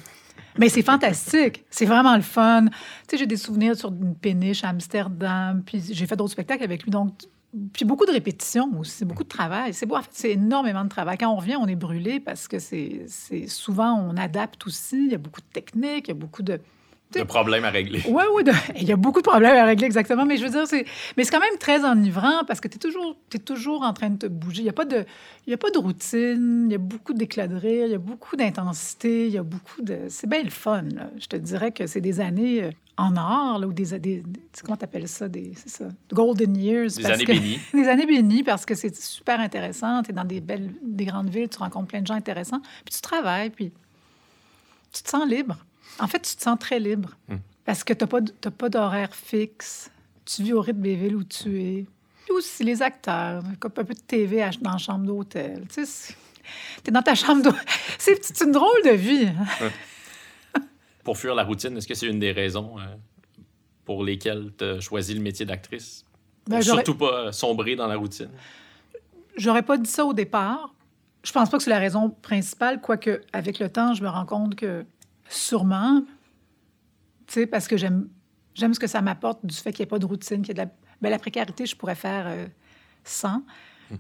Mais 0.60 0.70
c'est 0.70 0.82
fantastique. 0.84 1.64
C'est 1.70 1.86
vraiment 1.86 2.16
le 2.16 2.22
fun. 2.22 2.66
Tu 2.66 2.72
sais, 3.12 3.18
j'ai 3.18 3.26
des 3.26 3.38
souvenirs 3.38 3.76
sur 3.78 3.90
une 3.92 4.14
péniche 4.16 4.64
à 4.64 4.70
Amsterdam, 4.70 5.64
puis 5.66 5.82
j'ai 5.92 6.06
fait 6.06 6.16
d'autres 6.16 6.34
spectacles 6.34 6.64
avec 6.64 6.84
lui. 6.84 6.92
Donc, 6.92 7.14
puis 7.74 7.86
beaucoup 7.86 8.06
de 8.06 8.12
répétitions 8.12 8.70
aussi, 8.80 9.06
beaucoup 9.06 9.24
de 9.24 9.30
travail. 9.30 9.74
C'est 9.74 9.88
c'est 10.12 10.32
énormément 10.32 10.84
de 10.84 10.90
travail. 10.90 11.18
Quand 11.18 11.30
on 11.32 11.38
revient, 11.38 11.56
on 11.56 11.68
est 11.68 11.76
brûlé 11.76 12.20
parce 12.20 12.48
que 12.48 12.60
c'est- 12.60 13.06
souvent, 13.48 13.94
on 13.94 14.16
adapte 14.18 14.68
aussi. 14.68 14.98
Il 15.06 15.12
y 15.12 15.16
a 15.16 15.18
beaucoup 15.18 15.42
de 15.42 15.48
techniques, 15.52 16.08
il 16.08 16.10
y 16.10 16.12
a 16.12 16.14
beaucoup 16.14 16.44
de... 16.44 16.60
De 17.12 17.24
problèmes 17.24 17.66
à 17.66 17.72
régler. 17.72 18.04
Oui, 18.08 18.24
oui. 18.36 18.44
Il 18.76 18.84
y 18.88 18.92
a 18.92 18.96
beaucoup 18.96 19.22
de 19.22 19.28
problèmes 19.28 19.56
à 19.56 19.64
régler, 19.66 19.86
exactement. 19.88 20.26
Mais 20.26 20.38
je 20.38 20.44
veux 20.44 20.52
dire, 20.52 20.68
c'est, 20.68 20.86
mais 21.18 21.24
c'est 21.24 21.32
quand 21.32 21.40
même 21.40 21.58
très 21.60 21.84
enivrant 21.84 22.44
parce 22.46 22.60
que 22.60 22.68
tu 22.68 22.76
es 22.76 22.80
toujours, 22.80 23.16
es 23.34 23.40
toujours 23.40 23.82
en 23.82 23.94
train 23.94 24.12
de 24.12 24.18
te 24.18 24.26
bouger. 24.28 24.60
Il 24.62 24.64
n'y 24.66 24.70
a, 24.70 24.74
pas 24.74 24.86
de... 24.86 25.06
il 25.48 25.50
y 25.50 25.54
a 25.54 25.58
pas 25.58 25.72
de 25.72 25.80
routine, 25.80 26.66
il 26.68 26.72
y 26.72 26.76
a 26.76 26.78
beaucoup 26.78 27.14
d'éclat 27.14 27.48
de 27.48 27.56
rire, 27.56 27.88
il 27.88 27.92
y 27.92 27.96
a 27.96 28.00
beaucoup 28.00 28.36
d'intensité, 28.36 29.26
il 29.26 29.34
y 29.34 29.40
a 29.40 29.44
beaucoup 29.44 29.82
de. 29.82 30.02
C'est 30.10 30.30
bien 30.30 30.44
le 30.44 30.52
fun. 30.52 30.84
là. 30.94 31.10
Je 31.18 31.26
te 31.26 31.36
dirais 31.36 31.72
que 31.72 31.88
c'est 31.88 32.02
des 32.02 32.20
années 32.20 32.64
euh, 32.66 32.72
en 32.98 33.18
or, 33.18 33.58
là, 33.58 33.66
ou 33.68 33.74
des. 33.74 33.98
des, 33.98 34.24
comment 34.64 34.78
tu 34.78 34.84
appelles 34.84 35.08
ça? 35.08 35.28
Des, 35.28 35.54
c'est 35.56 35.70
ça. 35.70 35.86
Golden 36.14 36.56
years. 36.56 36.96
Des 36.96 37.02
parce 37.02 37.16
années 37.16 37.26
que- 37.26 37.32
bénies. 37.32 37.60
des 37.74 37.88
années 37.88 38.06
bénies 38.06 38.44
parce 38.44 38.68
que 38.68 38.76
c'est 38.76 38.96
super 38.96 39.40
intéressant. 39.40 40.04
Tu 40.04 40.12
es 40.12 40.14
dans 40.14 40.26
des 40.26 40.42
belles, 40.42 40.70
des 40.84 41.06
grandes 41.06 41.30
villes, 41.32 41.50
tu 41.50 41.58
rencontres 41.58 41.88
plein 41.88 42.02
de 42.02 42.08
gens 42.08 42.14
intéressants. 42.14 42.62
Puis 42.86 42.94
tu 42.94 43.02
travailles, 43.02 43.50
puis 43.50 43.72
tu 44.94 45.02
te 45.02 45.10
sens 45.10 45.28
libre. 45.28 45.58
En 46.00 46.08
fait, 46.08 46.20
tu 46.20 46.36
te 46.36 46.42
sens 46.42 46.58
très 46.60 46.80
libre. 46.80 47.18
Hmm. 47.28 47.38
Parce 47.66 47.84
que 47.84 47.94
tu 47.94 48.06
n'as 48.06 48.52
pas, 48.52 48.70
d'horaire 48.70 49.14
fixe. 49.14 49.92
Tu 50.26 50.44
vis 50.44 50.54
au 50.54 50.62
rythme 50.62 50.82
des 50.82 50.96
villes 50.96 51.16
où 51.16 51.24
tu 51.24 51.62
es. 51.62 51.86
Puis 52.26 52.34
aussi 52.34 52.64
les 52.64 52.82
acteurs, 52.82 53.44
un 53.44 53.70
peu 53.70 53.84
de 53.84 54.00
TV 54.00 54.48
dans 54.62 54.72
la 54.72 54.78
chambre 54.78 55.06
d'hôtel. 55.06 55.66
Tu 55.74 55.86
sais, 55.86 56.16
es 56.86 56.92
dans 56.92 57.02
ta 57.02 57.16
chambre 57.16 57.44
d'hôtel. 57.44 57.62
C'est 57.98 58.42
une 58.42 58.52
drôle 58.52 58.84
de 58.86 58.92
vie. 58.92 59.28
hein. 59.28 59.70
Pour 61.04 61.18
fuir 61.18 61.36
la 61.36 61.44
routine, 61.44 61.76
est-ce 61.78 61.88
que 61.88 61.96
c'est 61.96 62.08
une 62.08 62.20
des 62.20 62.32
raisons 62.32 62.78
euh, 62.78 62.84
pour 63.86 64.04
lesquelles 64.04 64.52
tu 64.58 64.64
as 64.64 64.80
choisi 64.80 65.14
le 65.14 65.22
métier 65.22 65.46
d'actrice? 65.46 66.06
Ben, 66.48 66.62
surtout 66.62 66.96
pas 66.96 67.32
sombrer 67.32 67.76
dans 67.76 67.88
la 67.88 67.96
routine? 67.96 68.30
J'aurais 69.36 69.64
pas 69.64 69.78
dit 69.78 69.90
ça 69.90 70.06
au 70.06 70.14
départ. 70.14 70.74
Je 71.24 71.32
pense 71.32 71.50
pas 71.50 71.58
que 71.58 71.64
c'est 71.64 71.70
la 71.70 71.80
raison 71.80 72.10
principale, 72.10 72.80
quoique 72.82 73.22
avec 73.34 73.60
le 73.60 73.70
temps, 73.70 73.94
je 73.94 74.04
me 74.04 74.10
rends 74.10 74.26
compte 74.26 74.56
que 74.56 74.86
sûrement, 75.30 76.02
tu 77.28 77.34
sais, 77.34 77.48
parce 77.48 77.68
que 77.68 77.78
j'aime 77.78 78.10
j'aime 78.56 78.74
ce 78.74 78.80
que 78.80 78.88
ça 78.88 79.02
m'apporte 79.02 79.46
du 79.46 79.56
fait 79.56 79.72
qu'il 79.72 79.84
n'y 79.84 79.88
ait 79.88 79.90
pas 79.90 80.00
de 80.00 80.06
routine, 80.06 80.42
qu'il 80.42 80.50
y 80.58 80.60
ait 80.60 80.66
de 80.66 80.70
la, 81.02 81.10
la 81.10 81.20
précarité, 81.20 81.66
je 81.66 81.76
pourrais 81.78 81.96
faire 81.96 82.26
euh, 82.28 82.46
sans. 83.06 83.44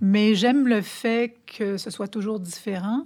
Mais 0.01 0.35
j'aime 0.35 0.67
le 0.67 0.81
fait 0.81 1.37
que 1.47 1.77
ce 1.77 1.89
soit 1.89 2.07
toujours 2.09 2.39
différent. 2.39 3.05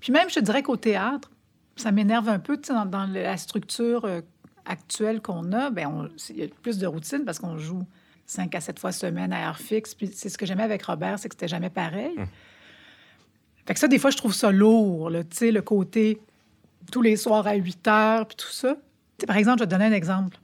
Puis 0.00 0.12
même, 0.12 0.28
je 0.28 0.34
te 0.34 0.40
dirais 0.40 0.62
qu'au 0.62 0.76
théâtre, 0.76 1.30
ça 1.76 1.90
m'énerve 1.90 2.28
un 2.28 2.38
peu, 2.38 2.56
tu 2.56 2.66
sais, 2.68 2.72
dans, 2.74 2.84
dans 2.86 3.06
la 3.06 3.36
structure 3.36 4.04
euh, 4.04 4.20
actuelle 4.66 5.20
qu'on 5.22 5.52
a, 5.52 5.70
ben 5.70 5.86
on- 5.88 6.08
il 6.30 6.36
y 6.38 6.42
a 6.42 6.48
plus 6.62 6.78
de 6.78 6.86
routine 6.86 7.24
parce 7.24 7.38
qu'on 7.38 7.56
joue 7.58 7.82
cinq 8.26 8.54
à 8.54 8.60
sept 8.60 8.78
fois 8.78 8.92
semaine 8.92 9.32
à 9.32 9.48
heure 9.48 9.58
fixe. 9.58 9.94
Puis 9.94 10.10
c'est 10.14 10.28
ce 10.28 10.36
que 10.38 10.44
j'aimais 10.46 10.62
avec 10.64 10.82
Robert, 10.82 11.18
c'est 11.18 11.28
que 11.28 11.34
c'était 11.34 11.48
jamais 11.48 11.70
pareil. 11.70 12.14
Fait 13.66 13.72
que 13.74 13.80
ça, 13.80 13.88
des 13.88 13.98
fois, 13.98 14.10
je 14.10 14.16
trouve 14.18 14.34
ça 14.34 14.52
lourd, 14.52 15.10
tu 15.10 15.36
sais, 15.36 15.50
le 15.50 15.62
côté 15.62 16.20
tous 16.90 17.02
les 17.02 17.16
soirs 17.16 17.46
à 17.46 17.54
8 17.54 17.88
heures, 17.88 18.26
puis 18.26 18.36
tout 18.36 18.50
ça. 18.50 18.76
Par 19.26 19.36
exemple, 19.36 19.58
je 19.58 19.64
vais 19.64 19.68
te 19.68 19.70
donner 19.74 19.86
un 19.86 19.92
exemple. 19.92 20.36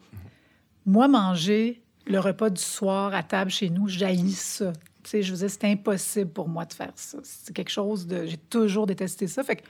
Moi, 0.87 1.09
manger 1.09 1.83
le 2.07 2.18
repas 2.18 2.50
du 2.50 2.61
soir 2.62 3.14
à 3.14 3.22
table 3.22 3.50
chez 3.50 3.70
nous, 3.70 3.88
j'haïs 3.88 4.33
ça. 4.33 4.72
Tu 5.03 5.11
sais, 5.11 5.22
je 5.22 5.35
dire, 5.35 5.50
c'est 5.50 5.64
impossible 5.64 6.31
pour 6.31 6.48
moi 6.48 6.64
de 6.64 6.72
faire 6.72 6.92
ça. 6.94 7.18
C'est 7.22 7.55
quelque 7.55 7.70
chose 7.70 8.07
de... 8.07 8.26
J'ai 8.26 8.37
toujours 8.37 8.87
détesté 8.87 9.26
ça. 9.26 9.42
Fait 9.42 9.57
que 9.57 9.62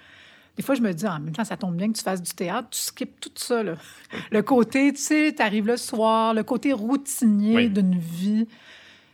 des 0.56 0.62
fois, 0.62 0.74
je 0.74 0.80
me 0.82 0.92
dis, 0.92 1.06
en 1.06 1.20
même 1.20 1.32
temps, 1.34 1.44
ça 1.44 1.56
tombe 1.56 1.76
bien 1.76 1.90
que 1.90 1.96
tu 1.96 2.02
fasses 2.02 2.20
du 2.22 2.32
théâtre, 2.32 2.68
tu 2.70 2.78
skippes 2.80 3.20
tout 3.20 3.30
ça, 3.36 3.62
là. 3.62 3.74
Le 4.30 4.42
côté, 4.42 4.92
tu 4.92 5.00
sais, 5.00 5.32
tu 5.34 5.40
arrives 5.42 5.66
le 5.66 5.76
soir, 5.76 6.34
le 6.34 6.42
côté 6.42 6.72
routinier 6.72 7.54
Oui. 7.56 7.70
d'une 7.70 7.98
vie. 7.98 8.46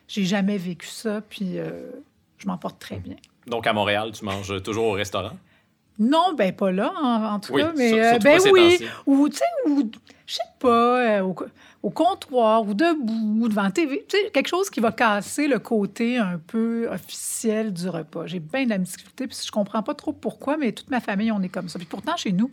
J'ai 0.09 0.25
jamais 0.25 0.57
vécu 0.59 0.87
ça, 0.87 1.21
puis 1.21 1.59
euh, 1.59 1.91
je 2.39 2.47
m'en 2.47 2.57
porte 2.59 2.79
très 2.79 2.97
bien. 2.97 3.17
Donc, 3.47 3.67
à 3.67 3.73
Montréal, 3.73 4.11
tu 4.13 4.25
manges 4.25 4.63
toujours 4.63 4.87
au 4.87 4.93
restaurant? 4.93 5.37
Non, 5.99 6.35
ben 6.37 6.53
pas 6.55 6.73
là, 6.73 6.93
en, 7.03 7.25
en 7.35 7.41
tout 7.41 7.53
Oui, 7.55 7.63
cas, 7.63 7.73
mais 7.77 7.89
sur- 7.89 7.99
euh, 7.99 8.19
ben 8.19 8.39
oui, 8.53 8.79
ou 9.07 9.29
tu 9.29 9.37
sais, 9.39 9.45
ou 9.71 9.91
je 10.27 10.35
sais 10.35 10.41
pas, 10.59 10.69
euh, 11.19 11.21
au, 11.23 11.35
au 11.83 11.91
comptoir 11.91 12.63
ou 12.67 12.75
debout, 12.75 13.43
ou 13.45 13.49
devant 13.49 13.63
la 13.63 13.71
TV, 13.71 14.05
tu 14.09 14.17
sais, 14.19 14.31
quelque 14.31 14.49
chose 14.49 14.69
qui 14.69 14.81
va 14.81 14.93
casser 14.93 15.49
le 15.49 15.59
côté 15.59 16.19
un 16.19 16.39
peu 16.45 16.89
officiel 16.91 17.73
du 17.73 17.89
repas. 17.89 18.27
J'ai 18.27 18.41
bien 18.41 18.65
de 18.65 18.71
la 18.71 18.79
difficulté, 18.79 19.27
puis 19.27 19.37
je 19.47 19.51
comprends 19.51 19.83
pas 19.83 19.95
trop 19.95 20.13
pourquoi, 20.13 20.57
mais 20.57 20.73
toute 20.73 20.91
ma 20.91 21.01
famille, 21.01 21.33
on 21.33 21.41
est 21.43 21.49
comme 21.49 21.69
ça. 21.69 21.79
Puis 21.79 21.87
pourtant, 21.89 22.17
chez 22.17 22.33
nous, 22.33 22.51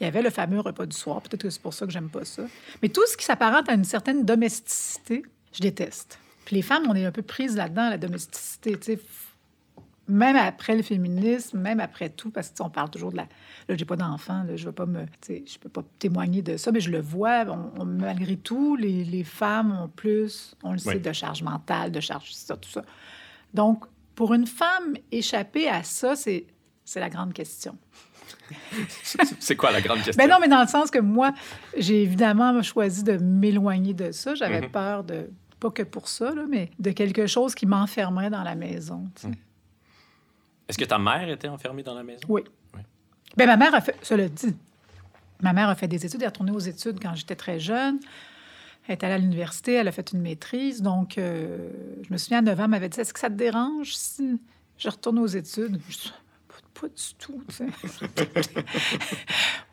il 0.00 0.04
y 0.04 0.06
avait 0.06 0.22
le 0.22 0.30
fameux 0.30 0.60
repas 0.60 0.84
du 0.86 0.96
soir. 0.96 1.22
Peut-être 1.22 1.42
que 1.42 1.50
c'est 1.50 1.62
pour 1.62 1.72
ça 1.74 1.86
que 1.86 1.92
j'aime 1.92 2.10
pas 2.10 2.24
ça. 2.24 2.42
Mais 2.82 2.88
tout 2.90 3.06
ce 3.06 3.16
qui 3.16 3.24
s'apparente 3.24 3.68
à 3.68 3.72
une 3.72 3.84
certaine 3.84 4.24
domesticité, 4.24 5.22
je 5.52 5.60
déteste. 5.60 6.18
Puis 6.44 6.54
les 6.54 6.62
femmes, 6.62 6.84
on 6.88 6.94
est 6.94 7.04
un 7.06 7.10
peu 7.12 7.22
prises 7.22 7.56
là-dedans, 7.56 7.88
la 7.90 7.98
domesticité, 7.98 8.78
tu 8.78 8.92
sais 8.92 9.00
même 10.08 10.36
après 10.36 10.76
le 10.76 10.82
féminisme, 10.82 11.58
même 11.58 11.80
après 11.80 12.08
tout, 12.10 12.30
parce 12.30 12.50
qu'on 12.50 12.70
parle 12.70 12.90
toujours 12.90 13.10
de 13.10 13.16
la... 13.16 13.26
Là, 13.68 13.76
j'ai 13.76 13.84
pas 13.84 13.96
d'enfant, 13.96 14.44
je 14.54 14.64
veux 14.66 14.72
pas 14.72 14.86
me... 14.86 15.04
Je 15.28 15.58
peux 15.58 15.68
pas 15.68 15.82
témoigner 15.98 16.42
de 16.42 16.56
ça, 16.56 16.70
mais 16.72 16.80
je 16.80 16.90
le 16.90 17.00
vois. 17.00 17.44
on- 17.48 17.80
on- 17.80 17.84
malgré 17.84 18.36
tout, 18.36 18.76
les, 18.76 19.04
les 19.04 19.24
femmes 19.24 19.72
ont 19.72 19.88
plus, 19.88 20.54
on 20.62 20.72
le 20.72 20.78
sait, 20.78 20.98
de 21.00 21.12
charge 21.12 21.42
mentale, 21.42 21.90
de 21.92 22.00
charge 22.00 22.32
ça, 22.32 22.56
tout 22.56 22.70
ça. 22.70 22.82
Donc, 23.54 23.84
pour 24.14 24.32
une 24.34 24.46
femme, 24.46 24.94
échapper 25.12 25.68
à 25.68 25.82
ça, 25.82 26.16
c'est 26.16 26.46
c'est 26.84 27.00
la 27.00 27.10
grande 27.10 27.32
question. 27.32 27.76
c'est 29.40 29.56
quoi 29.56 29.72
la 29.72 29.80
grande 29.80 30.02
question? 30.02 30.22
Ben 30.22 30.30
non, 30.30 30.36
mais 30.40 30.48
dans 30.48 30.60
le 30.62 30.68
sens 30.68 30.90
que 30.90 30.98
moi, 31.00 31.32
j'ai 31.76 32.02
évidemment 32.02 32.62
choisi 32.62 33.02
de 33.02 33.16
m'éloigner 33.16 33.92
de 33.94 34.12
ça. 34.12 34.34
J'avais 34.34 34.60
Mhm. 34.62 34.70
peur 34.70 35.04
de, 35.04 35.30
pas 35.58 35.70
que 35.70 35.82
pour 35.82 36.08
ça, 36.08 36.32
là, 36.34 36.44
mais 36.48 36.70
de 36.78 36.90
quelque 36.92 37.26
chose 37.26 37.54
qui 37.54 37.66
m'enfermerait 37.66 38.30
dans 38.30 38.42
la 38.44 38.54
maison. 38.54 39.08
tu 39.16 39.22
sais. 39.28 39.32
Est-ce 40.68 40.78
que 40.78 40.84
ta 40.84 40.98
mère 40.98 41.28
était 41.28 41.48
enfermée 41.48 41.82
dans 41.82 41.94
la 41.94 42.02
maison? 42.02 42.20
Oui. 42.28 42.42
Oui. 42.74 42.80
Ben, 43.36 43.46
ma 43.46 43.56
mère 43.56 43.74
a 43.74 43.80
fait, 43.80 43.96
cela 44.02 44.28
dit, 44.28 44.56
ma 45.40 45.52
mère 45.52 45.68
a 45.68 45.74
fait 45.74 45.88
des 45.88 46.04
études, 46.04 46.20
elle 46.20 46.24
est 46.24 46.28
retournée 46.28 46.52
aux 46.52 46.58
études 46.58 47.00
quand 47.00 47.14
j'étais 47.14 47.36
très 47.36 47.60
jeune. 47.60 48.00
Elle 48.88 48.92
est 48.92 49.04
allée 49.04 49.14
à 49.14 49.18
l'université, 49.18 49.74
elle 49.74 49.88
a 49.88 49.92
fait 49.92 50.12
une 50.12 50.20
maîtrise. 50.22 50.80
Donc, 50.80 51.18
euh, 51.18 51.70
je 52.06 52.12
me 52.12 52.18
souviens, 52.18 52.38
à 52.38 52.42
9 52.42 52.60
ans, 52.60 52.64
elle 52.64 52.70
m'avait 52.70 52.88
dit 52.88 53.00
Est-ce 53.00 53.12
que 53.12 53.20
ça 53.20 53.28
te 53.28 53.34
dérange 53.34 53.96
si 53.96 54.40
je 54.78 54.88
retourne 54.88 55.18
aux 55.18 55.26
études? 55.26 55.80
Je 55.88 55.96
dis, 55.96 56.12
pas, 56.48 56.80
pas 56.80 56.88
du 56.88 57.14
tout. 57.18 57.42
tu 57.48 57.54
sais. 57.54 57.66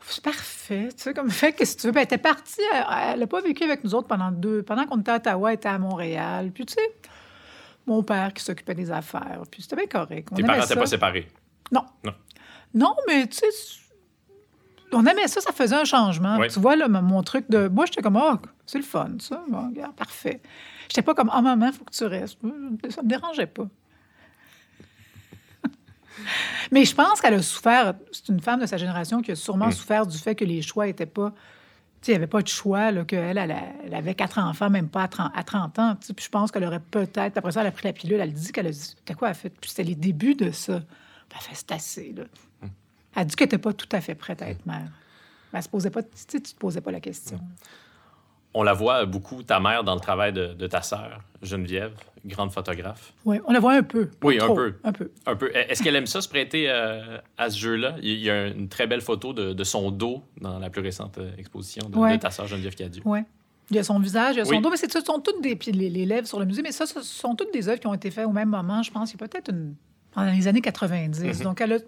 C'est 0.06 0.22
parfait. 0.22 0.88
Tu 0.96 1.02
sais, 1.02 1.14
comme 1.14 1.30
fait, 1.30 1.52
qu'est-ce 1.52 1.76
que 1.76 1.80
tu 1.82 1.86
veux? 1.86 1.92
Ben, 1.92 2.00
elle 2.00 2.04
était 2.04 2.18
partie, 2.18 2.60
elle 2.72 3.20
n'a 3.20 3.26
pas 3.26 3.40
vécu 3.40 3.62
avec 3.64 3.84
nous 3.84 3.94
autres 3.94 4.08
pendant 4.08 4.30
deux. 4.30 4.62
Pendant 4.62 4.84
qu'on 4.86 5.00
était 5.00 5.12
à 5.12 5.16
Ottawa, 5.16 5.50
elle 5.50 5.56
était 5.56 5.68
à 5.68 5.78
Montréal. 5.78 6.50
Puis, 6.52 6.66
tu 6.66 6.74
sais, 6.74 6.94
mon 7.86 8.02
père 8.02 8.32
qui 8.32 8.42
s'occupait 8.42 8.74
des 8.74 8.90
affaires. 8.90 9.42
Puis, 9.50 9.62
c'était 9.62 9.76
bien 9.76 9.86
correct. 9.86 10.28
On 10.32 10.34
Tes 10.36 10.42
parents 10.42 10.58
n'étaient 10.60 10.74
ça. 10.74 10.80
pas 10.80 10.86
séparés? 10.86 11.28
Non. 11.72 11.84
Non. 12.04 12.12
Non, 12.74 12.96
mais 13.06 13.26
tu 13.26 13.36
sais, 13.38 13.46
on 14.92 15.04
aimait 15.06 15.28
ça, 15.28 15.40
ça 15.40 15.52
faisait 15.52 15.76
un 15.76 15.84
changement. 15.84 16.38
Oui. 16.38 16.48
Tu 16.48 16.58
vois, 16.60 16.76
là, 16.76 16.88
mon- 16.88 17.22
truc 17.22 17.48
de. 17.50 17.68
Moi, 17.68 17.86
j'étais 17.86 18.02
comme, 18.02 18.16
oh, 18.16 18.36
c'est 18.66 18.78
le 18.78 18.84
fun, 18.84 19.10
ça. 19.20 19.42
Bon, 19.48 19.68
regarde, 19.68 19.94
parfait. 19.94 20.40
J'étais 20.88 21.02
pas 21.02 21.14
comme, 21.14 21.30
oh, 21.36 21.40
maman, 21.40 21.66
il 21.68 21.72
faut 21.72 21.84
que 21.84 21.92
tu 21.92 22.04
restes. 22.04 22.38
Ça 22.90 23.02
me 23.02 23.08
dérangeait 23.08 23.46
pas. 23.46 23.66
mais 26.70 26.84
je 26.84 26.94
pense 26.94 27.20
qu'elle 27.20 27.34
a 27.34 27.42
souffert. 27.42 27.94
C'est 28.12 28.28
une 28.28 28.40
femme 28.40 28.60
de 28.60 28.66
sa 28.66 28.76
génération 28.76 29.20
qui 29.22 29.32
a 29.32 29.36
sûrement 29.36 29.68
Mm. 29.68 29.72
souffert 29.72 30.06
du 30.06 30.18
fait 30.18 30.34
que 30.34 30.44
les 30.44 30.62
choix 30.62 30.86
étaient 30.86 31.06
pas. 31.06 31.32
Il 32.06 32.10
n'y 32.10 32.16
avait 32.16 32.26
pas 32.26 32.42
de 32.42 32.48
choix, 32.48 32.92
qu'elle, 33.04 33.38
elle, 33.38 33.56
elle 33.84 33.94
avait 33.94 34.14
quatre 34.14 34.38
enfants, 34.38 34.68
même 34.70 34.88
pas 34.88 35.04
à 35.04 35.08
30, 35.08 35.32
à 35.34 35.42
30 35.42 35.78
ans. 35.78 35.96
Puis 35.96 36.24
je 36.24 36.28
pense 36.28 36.50
qu'elle 36.50 36.64
aurait 36.64 36.80
peut-être. 36.80 37.36
Après 37.38 37.52
ça, 37.52 37.62
elle 37.62 37.68
a 37.68 37.72
pris 37.72 37.86
la 37.86 37.92
pilule, 37.92 38.20
elle 38.20 38.32
dit 38.32 38.52
qu'elle 38.52 38.66
a 38.66 38.70
dit. 38.70 38.94
T'as 39.04 39.14
quoi, 39.14 39.28
elle 39.28 39.32
a 39.32 39.34
fait? 39.34 39.50
Puis 39.50 39.70
c'était 39.70 39.84
les 39.84 39.94
débuts 39.94 40.34
de 40.34 40.50
ça. 40.50 40.80
Puis 40.80 40.88
elle 41.32 41.36
a 41.38 41.40
fait, 41.40 41.54
c'est 41.54 41.72
assez, 41.72 42.14
là. 42.16 42.24
Elle 43.14 43.22
a 43.22 43.24
dit 43.24 43.36
qu'elle 43.36 43.46
n'était 43.46 43.58
pas 43.58 43.72
tout 43.72 43.88
à 43.92 44.00
fait 44.00 44.14
prête 44.14 44.42
à 44.42 44.50
être 44.50 44.66
mère. 44.66 44.90
Mais 45.52 45.58
elle 45.58 45.62
se 45.62 45.68
posait 45.68 45.90
pas, 45.90 46.02
tu 46.02 46.10
sais, 46.14 46.40
tu 46.40 46.52
te 46.52 46.58
posais 46.58 46.80
pas 46.80 46.90
la 46.90 47.00
question. 47.00 47.40
On 48.56 48.62
la 48.62 48.72
voit 48.72 49.04
beaucoup, 49.04 49.42
ta 49.42 49.58
mère, 49.60 49.82
dans 49.84 49.94
le 49.94 50.00
travail 50.00 50.32
de, 50.32 50.54
de 50.54 50.66
ta 50.68 50.80
sœur, 50.80 51.18
Geneviève, 51.42 51.92
grande 52.24 52.52
photographe. 52.52 53.12
Oui, 53.24 53.38
on 53.46 53.52
la 53.52 53.58
voit 53.58 53.72
un 53.74 53.82
peu. 53.82 54.08
Oui, 54.22 54.38
un 54.40 54.54
peu. 54.54 54.74
Un 54.84 54.92
peu. 54.92 55.10
Un 55.26 55.34
peu. 55.36 55.50
Est-ce 55.56 55.82
qu'elle 55.82 55.96
aime 55.96 56.06
ça 56.06 56.20
se 56.20 56.28
prêter 56.28 56.66
euh, 56.70 57.18
à 57.36 57.50
ce 57.50 57.58
jeu-là? 57.58 57.96
Il 58.00 58.18
y 58.20 58.30
a 58.30 58.46
une 58.46 58.68
très 58.68 58.86
belle 58.86 59.00
photo 59.00 59.32
de, 59.32 59.52
de 59.52 59.64
son 59.64 59.90
dos 59.90 60.22
dans 60.40 60.58
la 60.60 60.70
plus 60.70 60.82
récente 60.82 61.18
euh, 61.18 61.30
exposition 61.36 61.88
de, 61.88 61.96
Ouais. 61.98 62.16
de 62.16 62.22
ta 62.22 62.30
sœur 62.30 62.46
Geneviève 62.46 62.76
Cadieux. 62.76 63.02
Oui. 63.04 63.20
Il 63.70 63.76
y 63.76 63.78
a 63.78 63.82
son 63.82 63.98
visage, 63.98 64.36
il 64.36 64.38
y 64.38 64.42
a 64.42 64.44
son 64.44 64.50
Oui. 64.52 64.60
dos, 64.60 64.70
mais 64.70 64.76
c'est- 64.76 64.92
ce 64.92 65.00
sont 65.00 65.18
toutes 65.20 65.42
des. 65.42 65.56
Puis 65.56 65.72
les, 65.72 65.90
les 65.90 66.06
lèvres 66.06 66.28
sur 66.28 66.38
le 66.38 66.44
musée, 66.46 66.62
mais 66.62 66.70
ça, 66.72 66.86
ce 66.86 67.02
sont 67.02 67.34
toutes 67.34 67.52
des 67.52 67.68
œuvres 67.68 67.80
qui 67.80 67.86
ont 67.88 67.94
été 67.94 68.10
faites 68.10 68.26
au 68.26 68.32
même 68.32 68.50
moment, 68.50 68.82
je 68.82 68.90
pense. 68.92 69.10
Il 69.12 69.20
y 69.20 69.24
a 69.24 69.26
peut-être 69.26 69.50
une. 69.50 69.74
pendant 70.12 70.30
les 70.30 70.46
années 70.46 70.60
90. 70.60 71.22
Mhm. 71.38 71.42
Donc, 71.44 71.60
elle 71.60 71.72
a. 71.72 71.78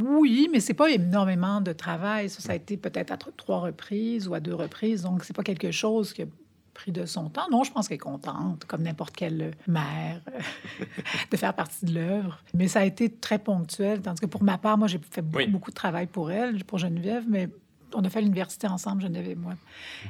Oui, 0.00 0.48
mais 0.52 0.60
c'est 0.60 0.74
pas 0.74 0.90
énormément 0.90 1.60
de 1.60 1.72
travail. 1.72 2.28
Ça, 2.30 2.40
ça 2.40 2.52
a 2.52 2.54
été 2.54 2.76
peut-être 2.76 3.10
à 3.12 3.16
tr- 3.16 3.34
trois 3.36 3.60
reprises 3.60 4.28
ou 4.28 4.34
à 4.34 4.40
deux 4.40 4.54
reprises. 4.54 5.02
Donc, 5.02 5.24
c'est 5.24 5.34
pas 5.36 5.42
quelque 5.42 5.70
chose 5.70 6.12
qui 6.12 6.22
a 6.22 6.26
pris 6.74 6.92
de 6.92 7.04
son 7.04 7.28
temps. 7.28 7.48
Non, 7.50 7.64
je 7.64 7.72
pense 7.72 7.88
qu'elle 7.88 7.96
est 7.96 7.98
contente, 7.98 8.64
comme 8.64 8.82
n'importe 8.82 9.14
quelle 9.14 9.52
mère, 9.66 10.22
de 11.30 11.36
faire 11.36 11.54
partie 11.54 11.84
de 11.84 11.94
l'œuvre. 11.94 12.38
Mais 12.54 12.68
ça 12.68 12.80
a 12.80 12.84
été 12.84 13.10
très 13.10 13.38
ponctuel. 13.38 14.00
Tandis 14.00 14.20
que 14.20 14.26
pour 14.26 14.42
ma 14.42 14.56
part, 14.58 14.78
moi, 14.78 14.88
j'ai 14.88 14.98
fait 15.10 15.20
beaucoup, 15.22 15.36
Oui. 15.44 15.46
beaucoup 15.48 15.70
de 15.70 15.74
travail 15.76 16.06
pour 16.06 16.30
elle, 16.30 16.64
pour 16.64 16.78
Geneviève, 16.78 17.24
mais 17.28 17.48
on 17.94 18.02
a 18.04 18.08
fait 18.08 18.22
l'université 18.22 18.66
ensemble, 18.66 19.02
Geneviève 19.02 19.28
et 19.28 19.34
moi. 19.34 19.52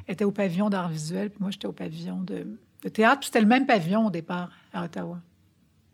Elle 0.07 0.15
était 0.15 0.25
au 0.25 0.31
pavillon 0.31 0.71
d'art 0.71 0.89
visuel, 0.89 1.31
puis 1.31 1.39
moi, 1.41 1.51
j'étais 1.51 1.67
au 1.67 1.73
pavillon 1.73 2.21
de, 2.21 2.47
de 2.83 2.89
théâtre. 2.89 3.23
C'était 3.25 3.41
le 3.41 3.47
même 3.49 3.67
pavillon 3.67 4.07
au 4.07 4.11
départ, 4.11 4.51
à 4.73 4.85
Ottawa. 4.85 5.19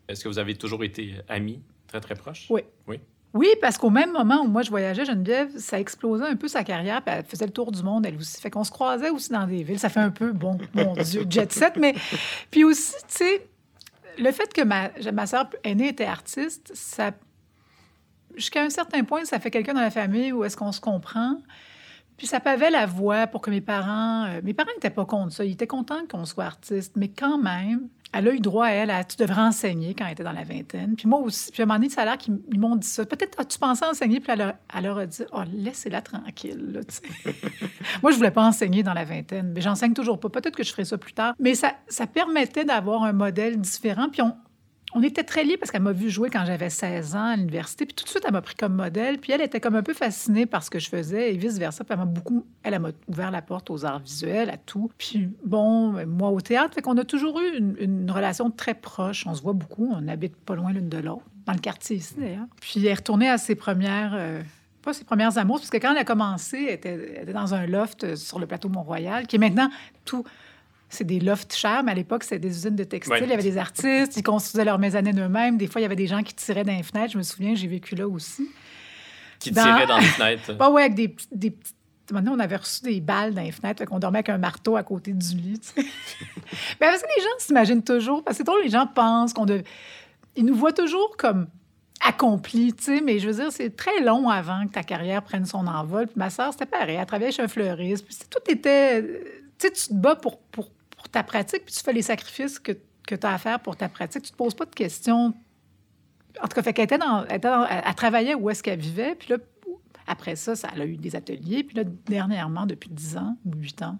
Est-ce 0.07 0.23
que 0.23 0.29
vous 0.29 0.37
avez 0.39 0.53
toujours 0.55 0.83
été 0.83 1.15
amis, 1.27 1.59
très, 1.87 1.99
très 1.99 2.13
proches? 2.15 2.45
Oui. 2.51 2.61
Oui? 2.87 2.99
Oui, 3.33 3.47
parce 3.61 3.77
qu'au 3.77 3.91
même 3.91 4.11
moment 4.11 4.41
où 4.41 4.47
moi 4.47 4.63
je 4.63 4.69
voyageais, 4.69 5.05
Geneviève, 5.05 5.55
ça 5.57 5.79
explosait 5.79 6.25
un 6.25 6.35
peu 6.35 6.47
sa 6.47 6.63
carrière, 6.63 7.03
puis 7.03 7.15
elle 7.15 7.25
faisait 7.25 7.45
le 7.45 7.51
tour 7.51 7.71
du 7.71 7.83
monde, 7.83 8.05
elle 8.05 8.15
aussi. 8.15 8.41
Fait 8.41 8.49
qu'on 8.49 8.63
se 8.63 8.71
croisait 8.71 9.11
aussi 9.11 9.31
dans 9.31 9.45
des 9.45 9.63
villes. 9.63 9.79
Ça 9.79 9.89
fait 9.89 9.99
un 9.99 10.09
peu, 10.09 10.31
bon, 10.31 10.57
mon 10.73 10.93
Dieu, 11.03 11.25
jet 11.29 11.51
set, 11.51 11.75
mais. 11.77 11.93
Puis 12.49 12.63
aussi, 12.63 12.95
tu 13.07 13.17
sais, 13.17 13.47
le 14.17 14.31
fait 14.31 14.51
que 14.51 14.61
ma, 14.61 14.89
ma 15.13 15.27
soeur 15.27 15.47
aînée 15.63 15.89
était 15.89 16.05
artiste, 16.05 16.71
ça. 16.73 17.11
Jusqu'à 18.35 18.63
un 18.63 18.69
certain 18.69 19.03
point, 19.03 19.25
ça 19.25 19.39
fait 19.39 19.51
quelqu'un 19.51 19.73
dans 19.73 19.81
la 19.81 19.91
famille 19.91 20.31
où 20.31 20.43
est-ce 20.43 20.57
qu'on 20.57 20.71
se 20.71 20.81
comprend. 20.81 21.35
Puis 22.17 22.27
ça 22.27 22.39
pavait 22.39 22.69
la 22.69 22.85
voie 22.85 23.27
pour 23.27 23.41
que 23.41 23.49
mes 23.49 23.61
parents... 23.61 24.25
euh, 24.25 24.41
mes 24.43 24.53
parents 24.53 24.71
n'étaient 24.75 24.89
pas 24.89 25.05
contre 25.05 25.33
ça. 25.33 25.45
Ils 25.45 25.53
étaient 25.53 25.67
contents 25.67 26.05
qu'on 26.09 26.25
soit 26.25 26.45
artiste. 26.45 26.95
Mais 26.95 27.09
quand 27.09 27.37
même, 27.37 27.87
elle 28.11 28.27
a 28.27 28.31
eu 28.33 28.39
droit 28.39 28.65
à 28.65 28.71
elle 28.71 28.89
à... 28.89 29.03
Tu 29.03 29.17
devrais 29.17 29.41
enseigner 29.41 29.93
quand 29.93 30.05
elle 30.05 30.13
était 30.13 30.23
dans 30.23 30.31
la 30.31 30.43
vingtaine. 30.43 30.95
Puis 30.95 31.07
moi 31.07 31.19
aussi. 31.19 31.51
Puis 31.51 31.61
à 31.61 31.63
un 31.63 31.67
moment 31.67 31.79
donné, 31.79 31.89
ça 31.89 32.01
a 32.01 32.05
l'air 32.05 32.17
qu'ils 32.17 32.39
m'ont 32.57 32.75
dit 32.75 32.87
ça. 32.87 33.05
Peut-être 33.05 33.39
as-tu 33.39 33.59
pensé 33.59 33.85
enseigner? 33.85 34.19
Puis 34.19 34.31
elle, 34.31 34.39
leur- 34.39 34.53
elle 34.75 34.83
leur 34.83 34.97
a 34.97 35.05
dit, 35.05 35.23
oh, 35.31 35.41
laissez-la 35.53 36.01
tranquille. 36.01 36.71
là, 36.73 36.81
moi, 38.03 38.11
je 38.11 38.17
voulais 38.17 38.31
pas 38.31 38.43
enseigner 38.43 38.83
dans 38.83 38.93
la 38.93 39.05
vingtaine. 39.05 39.51
Mais 39.53 39.61
j'enseigne 39.61 39.93
toujours 39.93 40.19
pas. 40.19 40.29
Peut-être 40.29 40.55
que 40.55 40.63
je 40.63 40.71
ferai 40.71 40.85
ça 40.85 40.97
plus 40.97 41.13
tard. 41.13 41.33
Mais 41.39 41.55
ça, 41.55 41.73
ça 41.87 42.07
permettait 42.07 42.65
d'avoir 42.65 43.03
un 43.03 43.13
modèle 43.13 43.59
différent. 43.59 44.09
Puis 44.09 44.21
on, 44.21 44.35
on 44.93 45.03
était 45.03 45.23
très 45.23 45.43
liés 45.43 45.57
parce 45.57 45.71
qu'elle 45.71 45.83
m'a 45.83 45.91
vu 45.91 46.09
jouer 46.09 46.29
quand 46.29 46.45
j'avais 46.45 46.69
16 46.69 47.15
ans 47.15 47.25
à 47.25 47.35
l'université. 47.35 47.85
Puis 47.85 47.93
tout 47.93 48.05
de 48.05 48.09
suite, 48.09 48.23
elle 48.25 48.33
m'a 48.33 48.41
pris 48.41 48.55
comme 48.55 48.73
modèle. 48.73 49.19
Puis 49.19 49.31
elle 49.31 49.41
était 49.41 49.59
comme 49.59 49.75
un 49.75 49.83
peu 49.83 49.93
fascinée 49.93 50.45
par 50.45 50.63
ce 50.63 50.69
que 50.69 50.79
je 50.79 50.89
faisais 50.89 51.33
et 51.33 51.37
vice-versa. 51.37 51.83
Puis 51.83 51.93
elle 51.93 51.99
m'a 51.99 52.05
beaucoup... 52.05 52.45
Elle, 52.63 52.79
m'a 52.79 52.89
ouvert 53.07 53.29
la 53.29 53.41
porte 53.41 53.69
aux 53.69 53.85
arts 53.85 53.99
visuels, 53.99 54.49
à 54.49 54.57
tout. 54.57 54.89
Puis 54.97 55.29
bon, 55.45 56.05
moi 56.07 56.29
au 56.29 56.41
théâtre. 56.41 56.73
Fait 56.73 56.81
qu'on 56.81 56.97
a 56.97 57.03
toujours 57.03 57.39
eu 57.39 57.57
une, 57.57 58.09
relation 58.09 58.49
très 58.49 58.73
proche. 58.73 59.27
On 59.27 59.35
se 59.35 59.41
voit 59.41 59.53
beaucoup. 59.53 59.93
On 59.95 60.07
habite 60.07 60.35
pas 60.35 60.55
loin 60.55 60.73
l'une 60.73 60.89
de 60.89 60.97
l'autre. 60.97 61.25
Dans 61.45 61.53
le 61.53 61.59
quartier 61.59 61.97
ici, 61.97 62.15
d'ailleurs. 62.17 62.47
Puis 62.59 62.79
elle 62.79 62.87
est 62.87 62.93
retournée 62.93 63.29
à 63.29 63.37
ses 63.37 63.55
premières... 63.55 64.13
euh, 64.15 64.41
pas 64.81 64.93
ses 64.93 65.03
premières 65.03 65.37
amours, 65.37 65.57
parce 65.57 65.69
que 65.69 65.77
quand 65.77 65.91
elle 65.91 65.97
a 65.97 66.05
commencé, 66.05 66.65
elle 66.67 66.73
était, 66.75 67.13
elle 67.17 67.23
était 67.23 67.33
dans 67.33 67.53
un 67.53 67.65
loft 67.67 68.03
euh, 68.03 68.15
sur 68.15 68.39
le 68.39 68.47
plateau 68.47 68.69
Mont-Royal, 68.69 69.27
qui 69.27 69.35
est 69.35 69.39
maintenant 69.39 69.69
tout... 70.05 70.23
C'est 70.89 71.03
des 71.03 71.19
lofts 71.19 71.53
chers, 71.55 71.83
mais 71.83 71.91
à 71.91 71.95
l'époque, 71.95 72.23
c'était 72.23 72.39
des 72.39 72.49
usines 72.49 72.75
de 72.75 72.83
textiles. 72.83 73.13
Ouais. 73.13 73.23
Il 73.23 73.29
y 73.29 73.33
avait 73.33 73.43
des 73.43 73.57
artistes, 73.57 74.17
ils 74.17 74.23
construisaient 74.23 74.65
leur 74.65 74.79
mezzanine 74.79 75.19
eux-mêmes. 75.21 75.57
Des 75.57 75.67
fois, 75.67 75.81
il 75.81 75.83
y 75.83 75.85
avait 75.85 75.95
des 75.95 76.07
gens 76.07 76.23
qui 76.23 76.33
tiraient 76.33 76.63
dans 76.63 76.75
les 76.75 76.83
fenêtres. 76.83 77.13
Je 77.13 77.17
me 77.17 77.23
souviens, 77.23 77.53
j'ai 77.55 77.67
vécu 77.67 77.95
là 77.95 78.07
aussi. 78.07 78.49
Qui 79.39 79.51
Dans- 79.51 79.63
tirait 79.63 79.85
dans 79.87 79.99
les 79.99 80.05
fenêtres. 80.05 80.57
Pas 80.57 80.69
ouais, 80.71 80.81
avec 80.83 80.95
des, 80.95 81.15
des 81.31 81.51
petites. 81.51 81.75
Maintenant, 82.11 82.33
on 82.35 82.39
avait 82.39 82.55
reçu 82.55 82.81
des 82.81 83.01
balles 83.01 83.35
dans 83.35 83.43
les 83.43 83.51
fenêtres, 83.51 83.85
qu'on 83.85 83.99
dormait 83.99 84.17
avec 84.17 84.29
un 84.29 84.39
marteau 84.39 84.75
à 84.75 84.81
côté 84.81 85.13
du 85.13 85.35
lit. 85.35 85.59
tu 85.59 85.67
sais. 85.67 85.75
Mais 86.81 86.87
parce 86.87 87.03
que 87.03 87.07
les 87.15 87.21
gens 87.21 87.29
s'imaginent 87.37 87.83
toujours, 87.83 88.23
parce 88.23 88.39
que 88.39 88.43
drôle, 88.43 88.63
les 88.63 88.69
gens 88.69 88.87
pensent 88.87 89.31
qu'on 89.31 89.45
dev... 89.45 89.61
Ils 90.35 90.43
nous 90.43 90.55
voient 90.55 90.73
toujours 90.73 91.15
comme 91.17 91.45
accomplis, 92.03 92.73
tu 92.73 92.83
sais, 92.85 93.01
mais 93.01 93.19
je 93.19 93.29
veux 93.29 93.35
dire, 93.43 93.51
c'est 93.51 93.75
très 93.75 93.99
long 94.01 94.29
avant 94.29 94.65
que 94.65 94.71
ta 94.71 94.83
carrière 94.83 95.21
prenne 95.21 95.45
son 95.45 95.67
envol. 95.67 96.07
Puis 96.07 96.15
ma 96.15 96.29
sœur, 96.29 96.51
c'était 96.53 96.65
pareil, 96.65 96.95
elle 96.99 97.05
travaillait 97.05 97.31
chez 97.31 97.41
un 97.43 97.47
fleuriste, 97.47 98.05
puis 98.05 98.17
tout 98.29 98.51
était... 98.51 99.03
Tu 99.59 99.67
sais, 99.67 99.71
tu 99.73 99.87
te 99.89 99.93
bats 99.93 100.15
pour 100.15 100.39
ta 101.11 101.23
pratique, 101.23 101.65
puis 101.65 101.73
tu 101.73 101.81
fais 101.81 101.93
les 101.93 102.01
sacrifices 102.01 102.59
que, 102.59 102.73
que 103.07 103.15
tu 103.15 103.25
as 103.25 103.33
à 103.33 103.37
faire 103.37 103.59
pour 103.59 103.75
ta 103.75 103.89
pratique. 103.89 104.23
Tu 104.23 104.31
te 104.31 104.35
poses 104.37 104.53
pas 104.53 104.65
de 104.65 104.75
questions. 104.75 105.33
En 106.41 106.47
tout 106.47 106.55
cas, 106.55 106.61
fait 106.61 106.73
qu'elle 106.73 106.85
était 106.85 106.97
dans, 106.97 107.25
elle, 107.25 107.37
était 107.37 107.47
dans- 107.49 107.65
elle- 107.65 107.83
elle 107.85 107.95
travaillait 107.95 108.35
où 108.35 108.49
est-ce 108.49 108.61
qu'elle 108.63 108.79
vivait, 108.79 109.15
puis 109.15 109.29
là, 109.29 109.37
après 110.07 110.35
ça, 110.35 110.55
ça, 110.55 110.69
elle 110.73 110.81
a 110.81 110.85
eu 110.85 110.97
des 110.97 111.15
ateliers. 111.15 111.63
Puis 111.63 111.75
là, 111.77 111.83
dernièrement, 111.85 112.65
depuis 112.65 112.89
10 112.89 113.17
ans 113.17 113.37
ou 113.45 113.51
8 113.55 113.81
ans, 113.81 113.97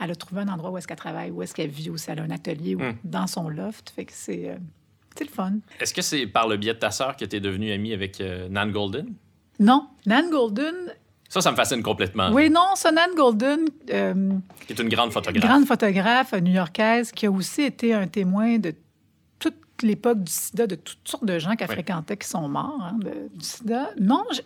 elle 0.00 0.10
a 0.10 0.14
trouvé 0.14 0.42
un 0.42 0.48
endroit 0.48 0.70
où 0.70 0.78
est-ce 0.78 0.86
qu'elle 0.86 0.96
travaille, 0.96 1.30
où 1.30 1.42
est-ce 1.42 1.54
qu'elle 1.54 1.70
vit 1.70 1.90
aussi. 1.90 2.10
Elle 2.10 2.20
a 2.20 2.22
un 2.22 2.30
atelier 2.30 2.74
où- 2.74 2.80
Hmm. 2.82 2.94
dans 3.04 3.26
son 3.26 3.48
loft. 3.48 3.90
Fait 3.90 4.04
que 4.04 4.12
c'est 4.14 4.50
euh, 4.50 4.56
c'est 5.16 5.24
le 5.24 5.30
fun. 5.30 5.54
Est-ce 5.80 5.94
que 5.94 6.02
c'est 6.02 6.26
par 6.26 6.46
le 6.46 6.56
biais 6.58 6.74
de 6.74 6.78
ta 6.78 6.90
sœur 6.90 7.16
que 7.16 7.24
tu 7.24 7.36
es 7.36 7.40
devenue 7.40 7.72
amie 7.72 7.92
avec 7.94 8.20
euh, 8.20 8.48
Nan 8.50 8.70
Golden? 8.70 9.14
Non, 9.58 9.88
Nan 10.04 10.28
Golden... 10.30 10.74
Ça, 11.28 11.40
ça 11.40 11.50
me 11.50 11.56
fascine 11.56 11.82
complètement. 11.82 12.30
Oui, 12.32 12.48
non, 12.50 12.74
ça, 12.76 12.92
Nan 12.92 13.10
Golden, 13.16 13.60
euh, 13.92 14.32
Qui 14.66 14.72
est 14.72 14.78
une 14.80 14.88
grande 14.88 15.12
photographe. 15.12 15.44
grande 15.44 15.64
photographe 15.66 16.32
new-yorkaise 16.34 17.10
qui 17.12 17.26
a 17.26 17.30
aussi 17.30 17.62
été 17.62 17.92
un 17.94 18.06
témoin 18.06 18.58
de 18.58 18.72
toute 19.38 19.54
l'époque 19.82 20.22
du 20.22 20.32
sida, 20.32 20.66
de 20.66 20.76
toutes 20.76 21.06
sortes 21.06 21.24
de 21.24 21.38
gens 21.38 21.54
qu'elle 21.56 21.68
Oui. 21.68 21.74
fréquentait 21.74 22.16
qui 22.16 22.28
sont 22.28 22.48
morts 22.48 22.78
hein, 22.80 22.96
de- 23.00 23.28
du 23.36 23.44
sida. 23.44 23.90
Non, 24.00 24.24
je, 24.32 24.40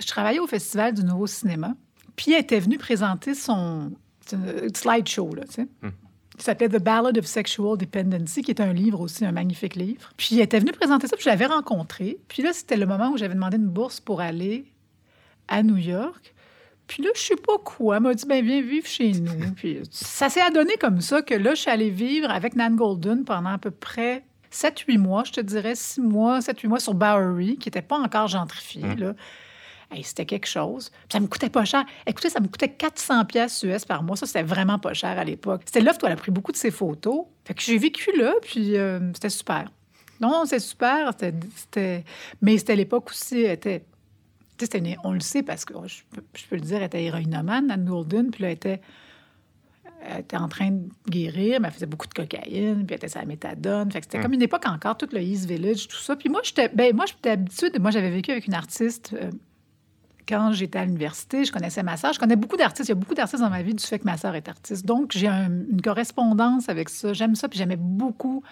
je 0.00 0.06
travaillais 0.06 0.38
au 0.38 0.46
Festival 0.46 0.94
du 0.94 1.02
Nouveau 1.04 1.26
Cinéma. 1.26 1.74
Puis 2.16 2.32
elle 2.32 2.40
était 2.42 2.60
venue 2.60 2.78
présenter 2.78 3.34
son 3.34 3.92
un 4.32 4.68
slideshow, 4.74 5.34
là, 5.34 5.44
tu 5.46 5.52
sais. 5.54 5.68
Hmm. 5.82 5.88
qui 6.36 6.44
s'appelait 6.44 6.68
The 6.68 6.82
Ballad 6.82 7.16
of 7.16 7.24
Sexual 7.24 7.78
Dependency, 7.78 8.42
qui 8.42 8.50
est 8.50 8.60
un 8.60 8.72
livre 8.74 9.00
aussi, 9.00 9.24
un 9.24 9.32
magnifique 9.32 9.74
livre. 9.74 10.10
Puis 10.18 10.36
elle 10.36 10.42
était 10.42 10.60
venue 10.60 10.70
présenter 10.72 11.06
ça, 11.08 11.16
puis 11.16 11.24
je 11.24 11.30
l'avais 11.30 11.46
rencontrée. 11.46 12.18
Puis 12.28 12.42
là, 12.42 12.52
c'était 12.52 12.76
le 12.76 12.84
moment 12.86 13.08
où 13.10 13.16
j'avais 13.16 13.34
demandé 13.34 13.56
une 13.56 13.66
bourse 13.68 13.98
pour 14.00 14.20
aller 14.20 14.66
à 15.48 15.62
New 15.62 15.76
York. 15.76 16.34
Puis 16.86 17.02
là, 17.02 17.10
je 17.14 17.20
sais 17.20 17.36
pas 17.36 17.58
quoi. 17.62 17.96
Elle 17.96 18.02
m'a 18.02 18.14
dit, 18.14 18.24
ben 18.26 18.44
viens 18.44 18.62
vivre 18.62 18.86
chez 18.86 19.12
nous. 19.12 19.52
Puis 19.56 19.80
ça 19.90 20.28
s'est 20.30 20.40
adonné 20.40 20.74
comme 20.80 21.00
ça 21.02 21.20
que 21.22 21.34
là, 21.34 21.54
je 21.54 21.60
suis 21.62 21.70
allée 21.70 21.90
vivre 21.90 22.30
avec 22.30 22.56
Nan 22.56 22.76
Golden 22.76 23.24
pendant 23.24 23.50
à 23.50 23.58
peu 23.58 23.70
près 23.70 24.24
7-8 24.50 24.96
mois, 24.98 25.24
je 25.24 25.32
te 25.32 25.40
dirais 25.42 25.74
6 25.74 26.00
mois, 26.00 26.38
7-8 26.38 26.68
mois 26.68 26.80
sur 26.80 26.94
Bowery, 26.94 27.58
qui 27.58 27.68
n'était 27.68 27.82
pas 27.82 27.98
encore 27.98 28.28
gentrifié. 28.28 28.94
Là. 28.96 29.12
Hey, 29.90 30.02
c'était 30.02 30.24
quelque 30.24 30.46
chose. 30.46 30.88
Puis 30.90 31.08
ça 31.12 31.20
me 31.20 31.26
coûtait 31.26 31.50
pas 31.50 31.64
cher. 31.66 31.84
Écoutez, 32.06 32.30
ça 32.30 32.40
me 32.40 32.46
coûtait 32.48 32.70
400 32.70 33.24
pièces 33.26 33.62
US 33.62 33.84
par 33.84 34.02
mois. 34.02 34.16
Ça, 34.16 34.26
c'était 34.26 34.42
vraiment 34.42 34.78
pas 34.78 34.94
cher 34.94 35.18
à 35.18 35.24
l'époque. 35.24 35.62
C'était 35.66 35.80
là 35.82 35.92
où 35.92 36.06
elle 36.06 36.12
a 36.12 36.16
pris 36.16 36.30
beaucoup 36.30 36.52
de 36.52 36.56
ses 36.56 36.70
photos. 36.70 37.24
Fait 37.44 37.52
que 37.54 37.60
j'ai 37.62 37.76
vécu 37.76 38.16
là, 38.16 38.32
puis 38.42 38.76
euh, 38.78 38.98
c'était 39.14 39.28
super. 39.30 39.70
Non, 40.20 40.44
c'est 40.46 40.58
super. 40.58 41.12
C'était- 41.54 42.04
Mais 42.42 42.56
c'était 42.58 42.76
l'époque 42.76 43.10
aussi. 43.10 43.42
Elle 43.42 43.52
était... 43.52 43.84
une- 44.74 44.96
On 45.04 45.12
le 45.12 45.20
sait 45.20 45.42
parce 45.42 45.64
que 45.64 45.74
je 45.86 46.02
peux, 46.10 46.22
je 46.34 46.44
peux 46.46 46.56
le 46.56 46.62
dire, 46.62 46.76
elle 46.78 46.84
était 46.84 47.02
héroïnomane, 47.04 47.70
Anne 47.70 47.84
Golden, 47.84 48.30
puis 48.30 48.42
là, 48.42 48.48
elle 48.48 48.54
était, 48.54 48.80
elle 50.02 50.20
était 50.20 50.36
en 50.36 50.48
train 50.48 50.70
de 50.70 50.88
guérir, 51.08 51.60
mais 51.60 51.68
elle 51.68 51.74
faisait 51.74 51.86
beaucoup 51.86 52.06
de 52.06 52.14
cocaïne, 52.14 52.84
puis 52.86 52.94
elle 52.94 52.96
était 52.96 53.08
sa 53.08 53.24
méthadone. 53.24 53.90
Fait 53.90 54.00
que 54.00 54.06
c'était 54.06 54.18
Mm. 54.18 54.22
comme 54.22 54.32
une 54.34 54.42
époque 54.42 54.66
encore, 54.66 54.96
tout 54.96 55.08
le 55.12 55.20
East 55.20 55.46
Village, 55.46 55.88
tout 55.88 55.96
ça. 55.96 56.14
Puis 56.16 56.28
moi, 56.28 56.40
j'étais 56.44 56.68
ben, 56.68 56.94
moi, 56.94 57.04
j'étais 57.06 57.30
habituée. 57.30 57.70
Moi, 57.80 57.90
j'avais 57.90 58.10
vécu 58.10 58.30
avec 58.30 58.46
une 58.46 58.54
artiste 58.54 59.14
euh, 59.20 59.30
quand 60.28 60.52
j'étais 60.52 60.78
à 60.78 60.84
l'université. 60.84 61.44
Je 61.44 61.50
connaissais 61.52 61.82
ma 61.82 61.96
sœur. 61.96 62.12
Je 62.12 62.18
connais 62.20 62.36
beaucoup 62.36 62.56
d'artistes. 62.56 62.88
Il 62.88 62.92
y 62.92 62.92
a 62.92 62.96
beaucoup 62.96 63.14
d'artistes 63.14 63.42
dans 63.42 63.50
ma 63.50 63.62
vie 63.62 63.74
du 63.74 63.82
fait 63.84 63.98
que 63.98 64.04
ma 64.04 64.16
sœur 64.16 64.34
est 64.34 64.48
artiste. 64.48 64.84
Donc, 64.86 65.12
j'ai 65.16 65.26
un- 65.28 65.50
une 65.70 65.80
correspondance 65.82 66.68
avec 66.68 66.90
ça. 66.90 67.12
J'aime 67.12 67.34
ça, 67.34 67.48
puis 67.48 67.58
j'aimais 67.58 67.76
beaucoup. 67.78 68.42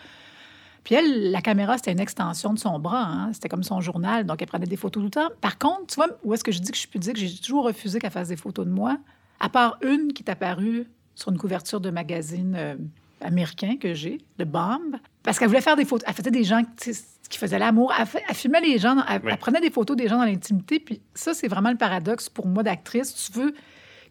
Puis 0.87 0.95
elle, 0.95 1.33
la 1.33 1.41
caméra, 1.41 1.77
c'était 1.79 1.91
une 1.91 1.99
extension 1.99 2.55
de 2.55 2.61
son 2.61 2.79
bras. 2.79 3.03
hein. 3.07 3.33
C'était 3.33 3.49
comme 3.49 3.65
son 3.65 3.81
journal. 3.81 4.25
Donc, 4.25 4.41
elle 4.41 4.47
prenait 4.47 4.67
des 4.67 4.77
photos 4.77 5.01
tout 5.01 5.05
le 5.07 5.11
temps. 5.11 5.35
Par 5.41 5.59
contre, 5.59 5.89
tu 5.89 5.97
vois, 5.97 6.07
où 6.23 6.33
est-ce 6.33 6.45
que 6.45 6.53
je 6.53 6.61
dis 6.61 6.71
que 6.71 6.79
je 6.79 6.87
peux 6.87 7.01
dire 7.01 7.13
que 7.13 7.19
j'ai 7.19 7.37
toujours 7.41 7.65
refusé 7.65 7.99
qu'elle 7.99 8.13
fasse 8.13 8.29
des 8.29 8.37
photos 8.37 8.65
de 8.65 8.71
moi, 8.71 8.97
à 9.41 9.49
part 9.49 9.79
une 9.83 10.13
qui 10.13 10.23
est 10.23 10.31
apparue 10.31 10.87
sur 11.17 11.33
une 11.33 11.39
couverture 11.39 11.81
de 11.81 11.91
magazine 11.91 12.55
euh, 12.57 12.77
américain 13.21 13.75
que 13.81 13.95
j'ai, 13.95 14.19
le 14.39 14.45
Bomb, 14.45 14.97
parce 15.25 15.41
qu'elle 15.41 15.49
voulait 15.49 15.61
faire 15.61 15.75
des 15.75 15.85
photos. 15.85 16.05
Elle 16.07 16.15
faisait 16.15 16.31
des 16.31 16.45
gens 16.45 16.63
qui 16.81 17.37
faisaient 17.37 17.59
l'amour. 17.59 17.93
Elle, 17.99 18.35
filmait 18.37 18.61
les 18.61 18.79
gens, 18.79 18.95
dans- 18.95 19.05
elle, 19.09 19.23
Oui. 19.25 19.31
elle 19.33 19.39
prenait 19.39 19.61
des 19.61 19.73
photos 19.73 19.97
des 19.97 20.07
gens 20.07 20.19
dans 20.19 20.25
l'intimité. 20.25 20.79
Puis 20.79 21.01
ça, 21.15 21.35
c'est 21.35 21.49
vraiment 21.49 21.71
le 21.73 21.77
paradoxe 21.77 22.29
pour 22.29 22.47
moi 22.47 22.63
d'actrice. 22.63 23.13
Tu 23.13 23.33
veux... 23.37 23.53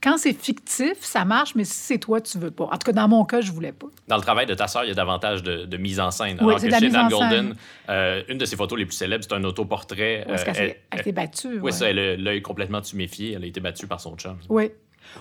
Quand 0.05 0.17
c'est 0.19 0.33
fictif, 0.33 0.93
ça 1.01 1.25
marche, 1.25 1.55
mais 1.55 1.63
si 1.65 1.73
c'est 1.73 1.97
toi, 1.97 2.21
tu 2.21 2.37
veux 2.37 2.51
pas. 2.51 2.65
En 2.65 2.77
tout 2.77 2.85
cas, 2.85 2.91
dans 2.93 3.07
mon 3.07 3.25
cas, 3.25 3.41
je 3.41 3.51
voulais 3.51 3.71
pas. 3.71 3.87
Dans 4.07 4.15
le 4.17 4.21
travail 4.21 4.45
de 4.45 4.53
ta 4.53 4.67
sœur, 4.67 4.83
il 4.85 4.89
y 4.89 4.91
a 4.91 4.93
davantage 4.93 5.41
de, 5.41 5.65
de 5.65 5.77
mise 5.77 5.99
en 5.99 6.11
scène. 6.11 6.37
Oui, 6.41 6.47
Alors 6.47 6.59
c'est 6.59 6.69
que 6.69 6.79
chez 6.79 6.95
en 6.95 7.07
Golden, 7.07 7.55
euh, 7.89 8.21
une 8.29 8.37
de 8.37 8.45
ses 8.45 8.55
photos 8.55 8.77
les 8.77 8.85
plus 8.85 8.95
célèbres, 8.95 9.23
c'est 9.27 9.33
un 9.35 9.43
autoportrait. 9.43 10.25
Euh, 10.29 10.37
qu'elle 10.45 10.55
elle- 10.57 10.75
elle 10.91 11.03
s'est 11.03 11.11
battue. 11.11 11.47
Oui, 11.55 11.57
ouais. 11.57 11.71
ça, 11.71 11.89
elle 11.89 11.97
a 11.99 12.15
l'œil 12.17 12.41
complètement 12.43 12.81
tuméfié. 12.81 13.33
Elle 13.33 13.43
a 13.43 13.47
été 13.47 13.59
battue 13.59 13.87
par 13.87 13.99
son 13.99 14.15
chum. 14.15 14.37
Oui. 14.47 14.69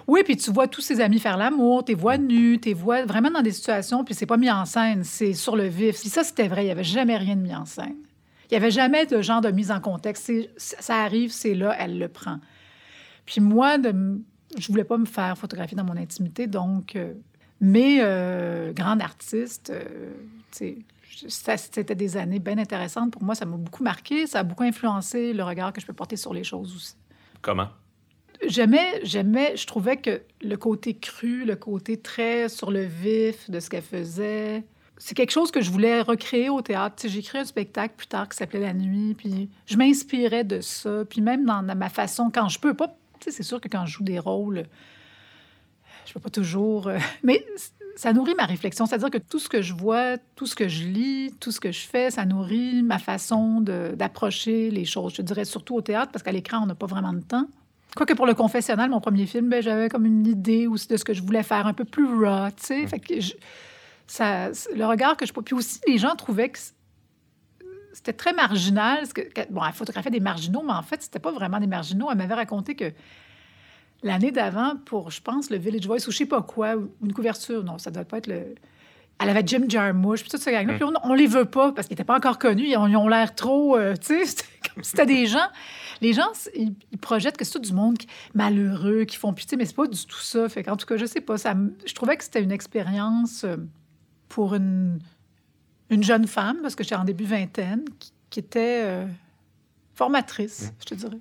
Oui, 0.06 0.20
puis 0.22 0.36
tu 0.36 0.50
vois 0.52 0.68
tous 0.68 0.82
ses 0.82 1.00
amis 1.00 1.18
faire 1.18 1.38
l'amour, 1.38 1.84
tes 1.84 1.94
voix 1.94 2.18
nues, 2.18 2.58
tes 2.60 2.74
voix 2.74 3.04
vraiment 3.06 3.30
dans 3.30 3.42
des 3.42 3.52
situations, 3.52 4.04
puis 4.04 4.14
c'est 4.14 4.26
pas 4.26 4.36
mis 4.36 4.50
en 4.50 4.64
scène, 4.66 5.02
c'est 5.04 5.32
sur 5.34 5.56
le 5.56 5.64
vif. 5.66 5.98
Puis 6.00 6.08
ça, 6.10 6.24
c'était 6.24 6.48
vrai, 6.48 6.62
il 6.62 6.66
n'y 6.66 6.72
avait 6.72 6.84
jamais 6.84 7.16
rien 7.16 7.36
de 7.36 7.40
mis 7.42 7.54
en 7.54 7.64
scène. 7.64 7.96
Il 8.50 8.52
n'y 8.52 8.56
avait 8.58 8.70
jamais 8.70 9.06
de 9.06 9.22
genre 9.22 9.40
de 9.40 9.50
mise 9.50 9.70
en 9.70 9.80
contexte. 9.80 10.30
Ça 10.58 10.96
arrive, 11.02 11.30
c'est 11.32 11.54
là, 11.54 11.74
elle 11.78 11.98
le 11.98 12.08
prend. 12.08 12.38
Puis 13.26 13.40
moi, 13.40 13.78
de, 13.78 13.94
je 14.58 14.68
voulais 14.68 14.84
pas 14.84 14.98
me 14.98 15.04
faire 15.04 15.36
photographier 15.36 15.76
dans 15.76 15.84
mon 15.84 15.96
intimité, 15.96 16.46
donc... 16.46 16.96
euh, 16.96 17.14
mais 17.60 17.98
euh, 18.00 18.72
grande 18.72 19.00
artiste, 19.00 19.70
euh, 19.70 20.74
c'était 21.28 21.94
des 21.94 22.16
années 22.16 22.40
bien 22.40 22.58
intéressantes 22.58 23.12
pour 23.12 23.22
moi. 23.22 23.34
Ça 23.34 23.46
m'a 23.46 23.56
beaucoup 23.56 23.82
marqué, 23.82 24.26
ça 24.26 24.40
a 24.40 24.42
beaucoup 24.42 24.64
influencé 24.64 25.32
le 25.32 25.44
regard 25.44 25.72
que 25.72 25.80
je 25.80 25.86
peux 25.86 25.92
porter 25.92 26.16
sur 26.16 26.34
les 26.34 26.44
choses 26.44 26.74
aussi 26.74 26.96
Comment? 27.40 27.68
j'aimais, 28.46 29.00
j'aimais, 29.02 29.56
je 29.56 29.66
trouvais 29.66 29.96
que 29.96 30.22
le 30.42 30.56
côté 30.56 30.94
cru, 30.94 31.44
le 31.44 31.56
côté 31.56 31.96
très 31.96 32.48
sur 32.48 32.70
le 32.70 32.82
vif 32.82 33.50
de 33.50 33.60
ce 33.60 33.70
qu'elle 33.70 33.82
faisait, 33.82 34.64
c'est 34.96 35.14
quelque 35.14 35.30
chose 35.30 35.50
que 35.50 35.60
je 35.60 35.70
voulais 35.70 36.02
recréer 36.02 36.50
au 36.50 36.62
théâtre. 36.62 37.04
J'ai 37.06 37.22
créé 37.22 37.40
un 37.40 37.44
spectacle 37.44 37.94
plus 37.96 38.06
tard 38.06 38.28
qui 38.28 38.36
s'appelait 38.36 38.60
La 38.60 38.72
Nuit, 38.72 39.14
puis 39.14 39.50
je 39.66 39.76
m'inspirais 39.76 40.44
de 40.44 40.60
ça. 40.60 41.04
Puis 41.08 41.20
même 41.20 41.44
dans 41.44 41.62
ma 41.62 41.88
façon, 41.88 42.30
quand 42.32 42.48
je 42.48 42.58
peux, 42.58 42.74
pas, 42.74 42.96
c'est 43.30 43.42
sûr 43.42 43.60
que 43.60 43.68
quand 43.68 43.86
je 43.86 43.92
joue 43.92 44.04
des 44.04 44.18
rôles, 44.18 44.64
je 46.06 46.12
peux 46.12 46.20
pas 46.20 46.30
toujours. 46.30 46.88
euh, 46.88 46.98
mais 47.22 47.44
ça 47.96 48.12
nourrit 48.12 48.34
ma 48.34 48.44
réflexion. 48.44 48.86
C'est-à-dire 48.86 49.10
que 49.10 49.18
tout 49.18 49.38
ce 49.38 49.48
que 49.48 49.62
je 49.62 49.72
vois, 49.72 50.18
tout 50.34 50.46
ce 50.46 50.54
que 50.54 50.68
je 50.68 50.84
lis, 50.84 51.32
tout 51.40 51.52
ce 51.52 51.60
que 51.60 51.72
je 51.72 51.86
fais, 51.86 52.10
ça 52.10 52.24
nourrit 52.24 52.82
ma 52.82 52.98
façon 52.98 53.60
d'approcher 53.60 54.70
les 54.70 54.84
choses. 54.84 55.14
Je 55.14 55.22
dirais 55.22 55.44
surtout 55.44 55.76
au 55.76 55.80
théâtre, 55.80 56.10
parce 56.12 56.22
qu'à 56.22 56.32
l'écran, 56.32 56.60
on 56.62 56.66
n'a 56.66 56.74
pas 56.74 56.86
vraiment 56.86 57.12
de 57.12 57.20
temps. 57.20 57.46
Quoique 57.96 58.14
pour 58.14 58.26
le 58.26 58.34
confessionnal, 58.34 58.90
mon 58.90 59.00
premier 59.00 59.26
film, 59.26 59.48
ben, 59.48 59.62
j'avais 59.62 59.88
comme 59.88 60.04
une 60.04 60.26
idée 60.26 60.66
aussi 60.66 60.88
de 60.88 60.96
ce 60.96 61.04
que 61.04 61.14
je 61.14 61.22
voulais 61.22 61.44
faire, 61.44 61.66
un 61.66 61.72
peu 61.72 61.84
plus 61.84 62.06
raw, 62.06 62.48
tu 62.50 62.64
sais. 62.64 62.86
Fait 62.88 62.98
que 62.98 63.14
ça, 64.06 64.48
le 64.74 64.84
regard 64.84 65.16
que 65.16 65.26
je... 65.26 65.32
Puis 65.32 65.54
aussi, 65.54 65.78
les 65.86 65.98
gens 65.98 66.16
trouvaient 66.16 66.48
que 66.48 66.58
c'était 67.94 68.12
très 68.12 68.34
marginal. 68.34 69.08
Que, 69.12 69.22
bon, 69.50 69.62
elle 69.66 69.72
photographiait 69.72 70.10
des 70.10 70.20
marginaux, 70.20 70.62
mais 70.62 70.72
en 70.72 70.82
fait, 70.82 71.02
c'était 71.02 71.18
pas 71.18 71.32
vraiment 71.32 71.58
des 71.58 71.66
marginaux. 71.66 72.08
Elle 72.10 72.18
m'avait 72.18 72.34
raconté 72.34 72.74
que 72.74 72.92
l'année 74.02 74.30
d'avant, 74.30 74.74
pour, 74.84 75.10
je 75.10 75.22
pense, 75.22 75.50
le 75.50 75.56
Village 75.56 75.86
Voice 75.86 76.06
ou 76.06 76.10
je 76.10 76.18
sais 76.18 76.26
pas 76.26 76.42
quoi, 76.42 76.74
une 77.02 77.12
couverture, 77.12 77.64
non, 77.64 77.78
ça 77.78 77.90
doit 77.90 78.04
pas 78.04 78.18
être 78.18 78.26
le... 78.26 78.54
Elle 79.20 79.30
avait 79.30 79.44
Jim 79.46 79.64
Jarmusch, 79.68 80.22
puis 80.22 80.30
tout 80.30 80.38
ce 80.38 80.50
gang-là. 80.50 80.74
Mm. 80.74 80.76
Puis 80.76 80.84
on, 81.04 81.14
les 81.14 81.28
veut 81.28 81.44
pas 81.44 81.70
parce 81.72 81.86
qu'ils 81.86 81.94
n'étaient 81.94 82.04
pas 82.04 82.16
encore 82.16 82.38
connus. 82.38 82.66
Ils 82.66 82.76
ont, 82.76 83.08
l'air 83.08 83.34
trop, 83.34 83.76
euh, 83.76 83.94
tu 83.94 84.26
sais, 84.26 84.44
comme 84.74 84.82
si 84.82 84.90
c'était 84.90 85.06
des 85.06 85.26
gens 85.26 85.48
les 86.00 86.12
gens, 86.12 86.30
ils, 86.54 86.74
projettent 86.98 87.36
que 87.36 87.44
c'est 87.44 87.52
tout 87.52 87.58
du 87.58 87.72
monde 87.72 87.96
malheureux, 88.34 89.04
qui 89.04 89.16
font 89.16 89.32
pitié, 89.32 89.56
mais 89.56 89.64
c'est 89.64 89.76
pas 89.76 89.86
du 89.86 90.06
tout 90.06 90.20
ça. 90.20 90.48
Fait 90.48 90.68
en 90.68 90.76
tout 90.76 90.86
cas, 90.86 90.96
je 90.96 91.06
sais 91.06 91.20
pas. 91.20 91.38
Ça, 91.38 91.54
je 91.86 91.94
trouvais 91.94 92.16
que 92.16 92.24
c'était 92.24 92.42
une 92.42 92.52
expérience 92.52 93.44
euh, 93.44 93.56
pour 94.28 94.54
une, 94.54 94.98
une 95.90 96.02
jeune 96.02 96.26
femme, 96.26 96.58
parce 96.62 96.74
que 96.74 96.82
j'étais 96.82 96.96
en 96.96 97.04
début 97.04 97.24
vingtaine, 97.24 97.84
qui, 98.30 98.40
était 98.40 98.82
euh, 98.84 99.06
formatrice, 99.94 100.62
mmh. 100.62 100.74
je 100.80 100.84
te 100.86 100.94
dirais. 100.94 101.18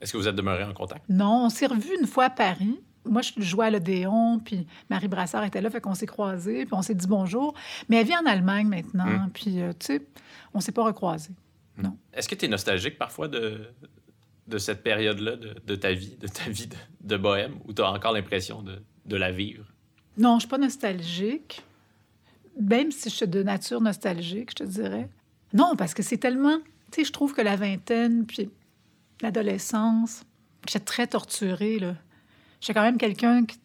Est-ce 0.00 0.12
que 0.12 0.18
vous 0.18 0.26
êtes 0.26 0.34
demeuré 0.34 0.64
en 0.64 0.72
contact? 0.72 1.04
Non, 1.08 1.44
on 1.44 1.50
s'est 1.50 1.66
revus 1.66 1.96
une 2.00 2.06
fois 2.06 2.24
à 2.24 2.30
Paris. 2.30 2.80
Moi, 3.04 3.22
je 3.22 3.40
jouais 3.40 3.66
à 3.66 3.70
l'Odéon, 3.70 4.40
puis 4.44 4.66
Marie 4.90 5.06
Brassard 5.06 5.44
était 5.44 5.60
là, 5.60 5.70
fait 5.70 5.80
qu'on 5.80 5.94
s'est 5.94 6.06
croisés, 6.06 6.66
puis 6.66 6.74
on 6.74 6.82
s'est 6.82 6.96
dit 6.96 7.06
bonjour. 7.06 7.54
Mais 7.88 7.96
elle 7.96 8.06
vit 8.06 8.16
en 8.16 8.26
Allemagne 8.26 8.66
maintenant, 8.66 9.06
mmh. 9.06 9.30
puis, 9.32 9.60
euh, 9.60 9.72
tu 9.78 9.86
sais, 9.86 10.06
on 10.52 10.60
s'est 10.60 10.72
pas 10.72 10.84
recroisés. 10.84 11.34
Mmh. 11.76 11.82
Non. 11.82 11.96
Est-ce 12.12 12.28
que 12.28 12.34
tu 12.34 12.46
es 12.46 12.48
nostalgique 12.48 12.98
parfois 12.98 13.28
de, 13.28 13.68
de 14.48 14.58
cette 14.58 14.82
période-là 14.82 15.36
de, 15.36 15.74
ta 15.76 15.92
vie, 15.92 16.16
de 16.16 16.26
ta 16.26 16.48
vie 16.50 16.68
de, 17.00 17.16
bohème, 17.16 17.56
où 17.66 17.72
tu 17.72 17.82
as 17.82 17.90
encore 17.90 18.12
l'impression 18.12 18.62
de, 18.62 19.16
la 19.16 19.30
vivre? 19.30 19.64
Non, 20.16 20.36
je 20.36 20.40
suis 20.40 20.48
pas 20.48 20.58
nostalgique. 20.58 21.62
Même 22.60 22.90
si 22.90 23.10
je 23.10 23.14
suis 23.14 23.28
de 23.28 23.42
nature 23.42 23.80
nostalgique, 23.80 24.50
je 24.50 24.64
te 24.64 24.64
dirais. 24.64 25.08
Non, 25.52 25.76
parce 25.76 25.94
que 25.94 26.02
c'est 26.02 26.18
tellement... 26.18 26.58
Tu 26.90 27.00
sais, 27.00 27.04
je 27.04 27.12
trouve 27.12 27.34
que 27.34 27.42
la 27.42 27.56
vingtaine, 27.56 28.26
puis 28.26 28.50
l'adolescence, 29.20 30.24
j'étais 30.66 30.84
très 30.84 31.06
torturée, 31.06 31.78
là. 31.78 31.94
J'étais 32.60 32.74
quand 32.74 32.82
même 32.82 32.98
quelqu'un 32.98 33.44
qui... 33.44 33.58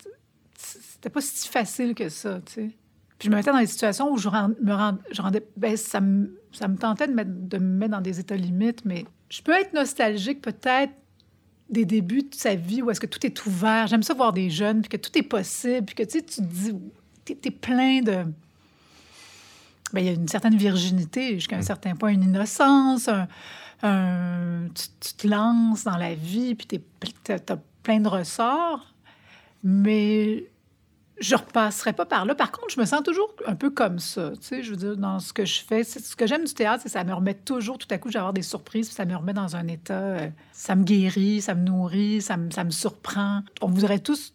C'était 0.58 1.10
pas 1.10 1.22
si 1.22 1.48
facile 1.48 1.96
que 1.96 2.10
ça, 2.10 2.40
tu 2.46 2.54
sais. 2.54 2.72
Puis 3.18 3.28
je 3.28 3.30
me 3.30 3.36
mettais 3.36 3.52
dans 3.52 3.60
des 3.60 3.68
situations 3.68 4.12
où 4.12 4.18
je, 4.18 4.30
me 4.30 4.74
rendais... 5.22 5.46
Ben, 5.58 5.76
ça, 5.76 6.00
me, 6.02 6.40
ça 6.52 6.68
me 6.68 6.78
tentait 6.78 7.08
de, 7.08 7.14
de 7.24 7.58
me 7.58 7.78
mettre 7.78 7.92
dans 7.92 8.02
des 8.02 8.20
états 8.20 8.36
limites, 8.36 8.86
mais 8.86 9.06
je 9.30 9.42
peux 9.42 9.54
être 9.54 9.74
nostalgique 9.74 10.42
peut-être 10.42 10.94
des 11.70 11.86
débuts 11.86 12.24
de 12.24 12.36
sa 12.36 12.56
vie 12.56 12.82
où 12.82 12.92
est-ce 12.92 13.00
que 13.00 13.08
tout 13.08 13.26
est 13.26 13.46
ouvert. 13.46 13.88
J'aime 13.88 14.04
ça 14.04 14.14
voir 14.14 14.34
des 14.34 14.50
jeunes, 14.50 14.82
puis 14.82 14.90
que 14.90 14.98
tout 14.98 15.18
est 15.18 15.24
possible, 15.24 15.86
puis 15.86 15.96
que 15.96 16.04
tu 16.04 16.20
sais, 16.20 16.22
tu 16.22 16.36
te 16.36 16.42
dis, 16.42 16.74
tu 17.26 17.34
es, 17.34 17.52
plein 17.52 18.02
de... 18.02 18.26
Bien, 19.94 20.04
il 20.04 20.06
y 20.08 20.10
a 20.10 20.14
une 20.14 20.28
certaine 20.28 20.58
virginité, 20.58 21.36
jusqu'à 21.36 21.56
un 21.56 21.60
mm. 21.60 21.64
certain 21.64 21.96
point, 21.96 22.10
une 22.10 22.24
innocence, 22.24 23.10
un, 23.82 24.68
tu, 24.74 25.14
te 25.14 25.28
lances 25.28 25.84
dans 25.84 25.98
la 25.98 26.16
vie, 26.16 26.56
puis 26.56 26.68
tu 26.68 27.32
as 27.32 27.58
plein 27.84 28.00
de 28.00 28.08
ressorts. 28.08 28.94
Mais 29.64 30.46
je 31.20 31.36
repasserai 31.36 31.94
pas 31.94 32.06
par 32.06 32.26
là. 32.26 32.36
Par 32.36 32.52
contre, 32.52 32.70
je 32.74 32.80
me 32.80 32.86
sens 32.86 33.02
toujours 33.04 33.34
un 33.46 33.56
peu 33.56 33.70
comme 33.70 34.00
ça. 34.00 34.32
Tu 34.32 34.42
sais, 34.42 34.64
je 34.64 34.72
veux 34.72 34.76
dire, 34.76 34.98
dans 34.98 35.20
ce 35.20 35.32
que 35.32 35.46
je 35.46 35.62
fais, 35.62 35.84
ce 35.84 36.16
que 36.16 36.28
j'aime 36.28 36.44
du 36.44 36.54
théâtre, 36.54 36.82
c'est 36.84 36.90
que 36.90 36.94
ça 36.94 37.04
me 37.04 37.14
remet 37.14 37.34
toujours, 37.34 37.78
tout 37.78 37.88
à 37.92 37.98
coup, 37.98 38.10
j'ai 38.10 38.20
des 38.34 38.42
surprises, 38.42 38.90
ça 38.90 39.06
me 39.06 39.16
remet 39.16 39.34
dans 39.34 39.56
un 39.56 39.68
état, 39.68 39.94
euh, 39.94 40.30
ça 40.52 40.76
me 40.76 40.84
guérit, 40.84 41.42
ça 41.42 41.56
me 41.56 41.64
nourrit, 41.64 42.22
ça 42.22 42.36
me, 42.38 42.52
ça 42.52 42.64
me 42.64 42.72
surprend. 42.72 43.42
On 43.62 43.68
voudrait 43.68 44.00
tous 44.00 44.34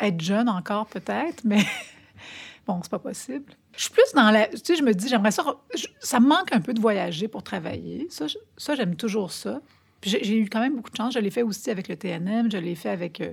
être 0.00 0.20
jeunes 0.20 0.48
encore, 0.48 0.86
peut-être, 0.86 1.44
mais 1.44 1.64
bon, 2.66 2.80
c'est 2.82 2.90
pas 2.90 2.98
possible. 2.98 3.52
Je 3.76 3.82
suis 3.82 3.90
plus 3.90 4.12
dans 4.14 4.30
la. 4.30 4.46
Tu 4.48 4.58
sais, 4.62 4.76
je 4.76 4.82
me 4.82 4.92
dis, 4.92 5.08
j'aimerais 5.08 5.30
ça. 5.30 5.44
ça 6.00 6.20
me 6.20 6.28
manque 6.28 6.52
un 6.52 6.60
peu 6.60 6.74
de 6.74 6.80
voyager 6.80 7.28
pour 7.28 7.42
travailler. 7.42 8.06
Ça, 8.10 8.26
ça 8.56 8.74
j'aime 8.74 8.96
toujours 8.96 9.32
ça. 9.32 9.60
J'ai 10.02 10.38
eu 10.38 10.48
quand 10.48 10.60
même 10.60 10.76
beaucoup 10.76 10.90
de 10.90 10.96
chance. 10.96 11.14
Je 11.14 11.18
l'ai 11.18 11.30
fait 11.30 11.42
aussi 11.42 11.70
avec 11.70 11.88
le 11.88 11.96
TNM, 11.96 12.50
je 12.50 12.58
l'ai 12.58 12.74
fait 12.74 12.90
avec. 12.90 13.20
Euh, 13.20 13.32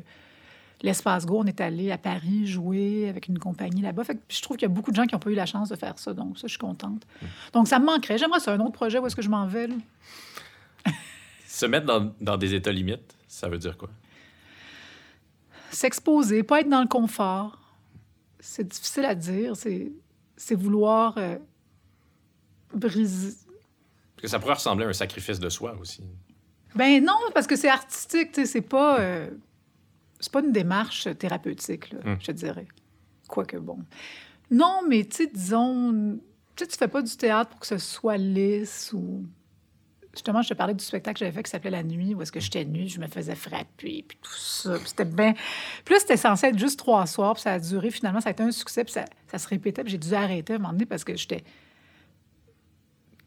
L'Espace 0.83 1.25
Go, 1.25 1.39
on 1.39 1.45
est 1.45 1.61
allé 1.61 1.91
à 1.91 1.97
Paris 1.97 2.47
jouer 2.47 3.07
avec 3.07 3.27
une 3.27 3.37
compagnie 3.37 3.81
là-bas. 3.81 4.03
je 4.27 4.41
trouve 4.41 4.57
qu'il 4.57 4.67
y 4.67 4.71
a 4.71 4.73
beaucoup 4.73 4.89
de 4.89 4.95
gens 4.95 5.05
qui 5.05 5.13
n'ont 5.13 5.19
pas 5.19 5.29
eu 5.29 5.35
la 5.35 5.45
chance 5.45 5.69
de 5.69 5.75
faire 5.75 5.97
ça. 5.99 6.13
Donc, 6.13 6.39
ça, 6.39 6.47
je 6.47 6.53
suis 6.53 6.57
contente. 6.57 7.05
Mm. 7.21 7.25
Donc, 7.53 7.67
ça 7.67 7.77
me 7.77 7.85
manquerait. 7.85 8.17
J'aimerais 8.17 8.39
ça, 8.39 8.53
un 8.53 8.59
autre 8.59 8.71
projet. 8.71 8.97
Où 8.97 9.05
est-ce 9.05 9.15
que 9.15 9.21
je 9.21 9.29
m'en 9.29 9.45
vais? 9.45 9.69
Se 11.45 11.67
mettre 11.67 11.85
dans, 11.85 12.13
dans, 12.19 12.37
des 12.37 12.55
états 12.55 12.71
limites, 12.71 13.15
ça 13.27 13.47
veut 13.47 13.59
dire 13.59 13.77
quoi? 13.77 13.89
S'exposer, 15.69 16.41
pas 16.41 16.61
être 16.61 16.69
dans 16.69 16.81
le 16.81 16.87
confort. 16.87 17.59
C'est 18.39 18.67
difficile 18.67 19.05
à 19.05 19.13
dire. 19.13 19.55
C'est 19.55 19.91
vouloir 20.55 21.17
euh, 21.17 21.37
briser. 22.73 23.35
Parce 24.15 24.23
que 24.23 24.27
ça 24.27 24.39
pourrait 24.39 24.55
ressembler 24.55 24.85
à 24.85 24.89
un 24.89 24.93
sacrifice 24.93 25.39
de 25.39 25.49
soi 25.49 25.75
aussi. 25.79 26.03
Ben 26.75 27.03
non, 27.03 27.17
parce 27.33 27.47
que 27.47 27.55
c'est 27.55 27.69
artistique, 27.69 28.29
c'est 28.45 28.61
pas... 28.61 28.99
Euh, 28.99 29.29
c'est 30.19 30.31
pas 30.31 30.41
une 30.41 30.51
démarche 30.51 31.07
thérapeutique, 31.17 31.91
là, 31.91 31.99
hum. 32.05 32.17
je 32.21 32.31
dirais. 32.31 32.67
Quoique 33.27 33.57
bon. 33.57 33.79
Non, 34.51 34.81
mais 34.87 35.03
tu 35.05 35.17
sais, 35.17 35.27
disons, 35.27 36.19
tu 36.55 36.67
tu 36.67 36.77
fais 36.77 36.87
pas 36.87 37.01
du 37.01 37.15
théâtre 37.15 37.51
pour 37.51 37.59
que 37.61 37.67
ce 37.67 37.77
soit 37.77 38.17
lisse 38.17 38.91
ou. 38.93 39.25
Justement, 40.13 40.41
je 40.41 40.49
te 40.49 40.53
parlais 40.53 40.73
du 40.73 40.83
spectacle 40.83 41.19
que 41.19 41.25
j'avais 41.25 41.31
fait 41.31 41.43
qui 41.43 41.49
s'appelait 41.49 41.69
La 41.69 41.83
Nuit, 41.83 42.13
où 42.13 42.21
est-ce 42.21 42.31
que 42.31 42.41
j'étais 42.41 42.65
nue, 42.65 42.87
je 42.87 42.99
me 42.99 43.07
faisais 43.07 43.35
frapper, 43.35 44.03
puis 44.07 44.17
tout 44.21 44.35
ça. 44.35 44.77
Puis 44.77 44.89
c'était 44.89 45.05
bien. 45.05 45.33
Puis 45.85 45.93
là, 45.93 45.99
c'était 45.99 46.17
censé 46.17 46.47
être 46.47 46.59
juste 46.59 46.77
trois 46.77 47.05
soirs, 47.05 47.33
puis 47.35 47.43
ça 47.43 47.53
a 47.53 47.59
duré. 47.59 47.91
Finalement, 47.91 48.19
ça 48.19 48.29
a 48.29 48.31
été 48.33 48.43
un 48.43 48.51
succès, 48.51 48.83
puis 48.83 48.93
ça, 48.93 49.05
ça 49.27 49.37
se 49.37 49.47
répétait, 49.47 49.83
puis 49.83 49.91
j'ai 49.91 49.97
dû 49.97 50.13
arrêter 50.13 50.53
à 50.53 50.55
un 50.57 50.59
moment 50.59 50.73
donné 50.73 50.85
parce 50.85 51.03
que 51.03 51.15
j'étais 51.15 51.43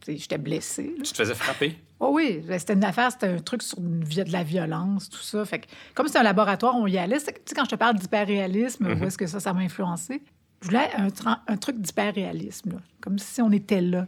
j'étais 0.07 0.39
blessée. 0.39 0.95
Tu 1.03 1.13
te 1.13 1.17
faisais 1.17 1.35
frapper? 1.35 1.79
Oh 2.01 2.11
oui, 2.13 2.43
ben, 2.47 2.59
c'était 2.59 2.75
une 2.75 2.85
affaire, 2.85 3.11
c'était 3.11 3.29
un 3.29 3.39
truc 3.39 3.63
sur 3.63 3.81
de 3.81 4.33
la 4.33 4.43
violence, 4.43 5.09
tout 5.09 5.23
ça. 5.23 5.45
Fait 5.45 5.61
que, 5.61 5.67
comme 5.95 6.09
c'est 6.09 6.19
un 6.19 6.23
laboratoire, 6.23 6.77
on 6.77 6.87
y 6.87 6.99
allait. 6.99 7.19
Tu 7.19 7.25
sais, 7.25 7.55
quand 7.55 7.65
je 7.65 7.71
te 7.71 7.77
parle 7.77 7.97
d'hyperréalisme, 7.97 8.87
où 8.87 8.91
mhm. 8.91 9.05
est-ce 9.05 9.17
que 9.17 9.27
ça, 9.27 9.41
ça 9.41 9.53
m'a 9.53 9.61
influencé? 9.61 10.23
Je 10.61 10.69
voulais 10.69 10.91
un, 10.97 11.09
un 11.47 11.57
truc 11.57 11.81
d'hyperréalisme, 11.81 12.81
comme 13.01 13.19
si 13.19 13.41
on 13.41 13.51
était 13.51 13.81
là. 13.81 14.07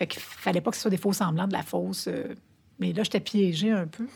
Fait 0.00 0.06
qu'il 0.06 0.22
fallait 0.22 0.62
pas 0.62 0.70
que 0.70 0.78
ce 0.78 0.80
soit 0.80 0.90
des 0.90 0.96
faux 0.96 1.12
semblants, 1.12 1.46
de 1.46 1.52
la 1.52 1.62
fausse. 1.62 2.08
Euh, 2.08 2.34
mais 2.78 2.94
là, 2.94 3.02
j'étais 3.02 3.20
piégée 3.20 3.70
un 3.70 3.86
peu. 3.86 4.06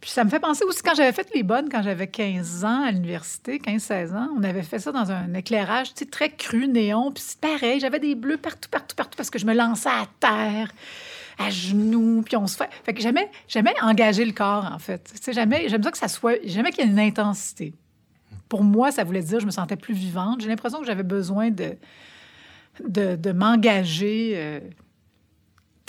Puis 0.00 0.08
ça 0.08 0.24
me 0.24 0.30
fait 0.30 0.40
penser 0.40 0.64
aussi 0.64 0.80
quand 0.82 0.94
j'avais 0.94 1.12
fait 1.12 1.28
les 1.34 1.42
bonnes, 1.42 1.68
quand 1.68 1.82
j'avais 1.82 2.06
15 2.06 2.64
ans 2.64 2.84
à 2.84 2.90
l'université, 2.90 3.58
15-16 3.58 4.14
ans, 4.16 4.28
on 4.38 4.42
avait 4.42 4.62
fait 4.62 4.78
ça 4.78 4.90
dans 4.90 5.12
un 5.12 5.34
éclairage 5.34 5.92
très 6.10 6.30
cru, 6.30 6.66
néon. 6.66 7.12
Puis 7.12 7.22
c'est 7.26 7.40
pareil, 7.40 7.78
j'avais 7.78 7.98
des 7.98 8.14
bleus 8.14 8.38
partout, 8.38 8.70
partout, 8.70 8.96
partout 8.96 9.18
parce 9.18 9.28
que 9.28 9.38
je 9.38 9.44
me 9.44 9.52
lançais 9.52 9.90
à 9.90 10.06
terre, 10.18 10.72
à 11.38 11.50
genoux, 11.50 12.22
puis 12.24 12.38
on 12.38 12.46
se 12.46 12.56
fait. 12.56 12.70
Fait 12.82 12.94
que 12.94 13.02
jamais, 13.02 13.30
jamais 13.48 13.74
engager 13.82 14.24
le 14.24 14.32
corps, 14.32 14.64
en 14.72 14.78
fait. 14.78 15.12
Jamais, 15.30 15.68
j'aime 15.68 15.82
ça 15.82 15.90
que 15.90 15.98
ça 15.98 16.08
soit, 16.08 16.38
jamais 16.46 16.70
qu'il 16.70 16.86
y 16.86 16.88
ait 16.88 16.90
une 16.90 16.98
intensité. 16.98 17.74
Pour 18.48 18.64
moi, 18.64 18.92
ça 18.92 19.04
voulait 19.04 19.20
dire 19.20 19.36
que 19.36 19.42
je 19.42 19.46
me 19.46 19.50
sentais 19.50 19.76
plus 19.76 19.92
vivante. 19.92 20.40
J'ai 20.40 20.48
l'impression 20.48 20.80
que 20.80 20.86
j'avais 20.86 21.02
besoin 21.02 21.50
de, 21.50 21.76
de, 22.88 23.16
de 23.16 23.32
m'engager. 23.32 24.32
Euh, 24.36 24.60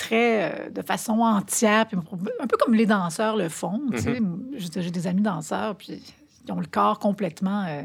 très 0.01 0.51
euh, 0.51 0.69
de 0.71 0.81
façon 0.81 1.19
entière, 1.19 1.85
un 1.93 2.47
peu 2.47 2.57
comme 2.57 2.73
les 2.73 2.87
danseurs 2.87 3.37
le 3.37 3.49
font. 3.49 3.81
Mm-hmm. 3.91 4.71
J'ai 4.77 4.89
des 4.89 5.05
amis 5.05 5.21
danseurs, 5.21 5.75
puis 5.75 6.01
ils 6.43 6.51
ont 6.51 6.59
le 6.59 6.65
corps 6.65 6.97
complètement 6.97 7.65
euh, 7.67 7.83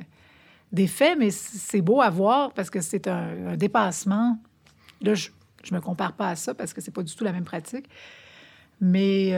défait, 0.72 1.14
mais 1.14 1.30
c'est 1.30 1.82
beau 1.82 2.00
à 2.00 2.08
voir 2.08 2.52
parce 2.54 2.70
que 2.70 2.80
c'est 2.80 3.06
un, 3.06 3.56
dépassement. 3.56 4.38
Là, 5.02 5.14
je 5.14 5.28
ne 5.70 5.76
me 5.76 5.82
compare 5.82 6.14
pas 6.14 6.30
à 6.30 6.36
ça 6.36 6.54
parce 6.54 6.72
que 6.72 6.80
c'est 6.80 6.90
pas 6.90 7.02
du 7.02 7.14
tout 7.14 7.24
la 7.24 7.32
même 7.32 7.44
pratique. 7.44 7.86
Mais 8.80 9.32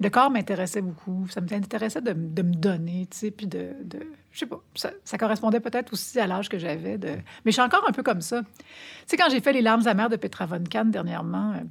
le 0.00 0.10
corps 0.10 0.30
m'intéressait 0.30 0.80
beaucoup. 0.80 1.26
Ça 1.28 1.40
m'intéressait 1.40 2.00
de, 2.00 2.12
de, 2.12 2.42
me 2.42 2.54
donner, 2.54 3.06
tu 3.10 3.18
sais, 3.18 3.30
puis 3.30 3.46
de, 3.46 3.70
Je 4.32 4.38
sais 4.38 4.46
pas. 4.46 4.60
Ça, 4.74 5.18
correspondait 5.18 5.60
peut-être 5.60 5.92
aussi 5.92 6.18
à 6.18 6.26
l'âge 6.26 6.48
que 6.48 6.58
j'avais. 6.58 6.98
Mais 6.98 7.22
je 7.46 7.52
suis 7.52 7.62
encore 7.62 7.84
un 7.88 7.92
peu 7.92 8.02
comme 8.02 8.20
ça. 8.20 8.42
Tu 8.42 8.48
sais, 9.06 9.16
quand 9.16 9.30
j'ai 9.30 9.40
fait 9.40 9.52
Les 9.52 9.62
larmes 9.62 9.86
amères 9.86 10.10
de 10.10 10.16
Petra 10.16 10.46
von 10.46 10.64
Kahn 10.64 10.90
dernièrement 10.90 11.52
euh, 11.52 11.62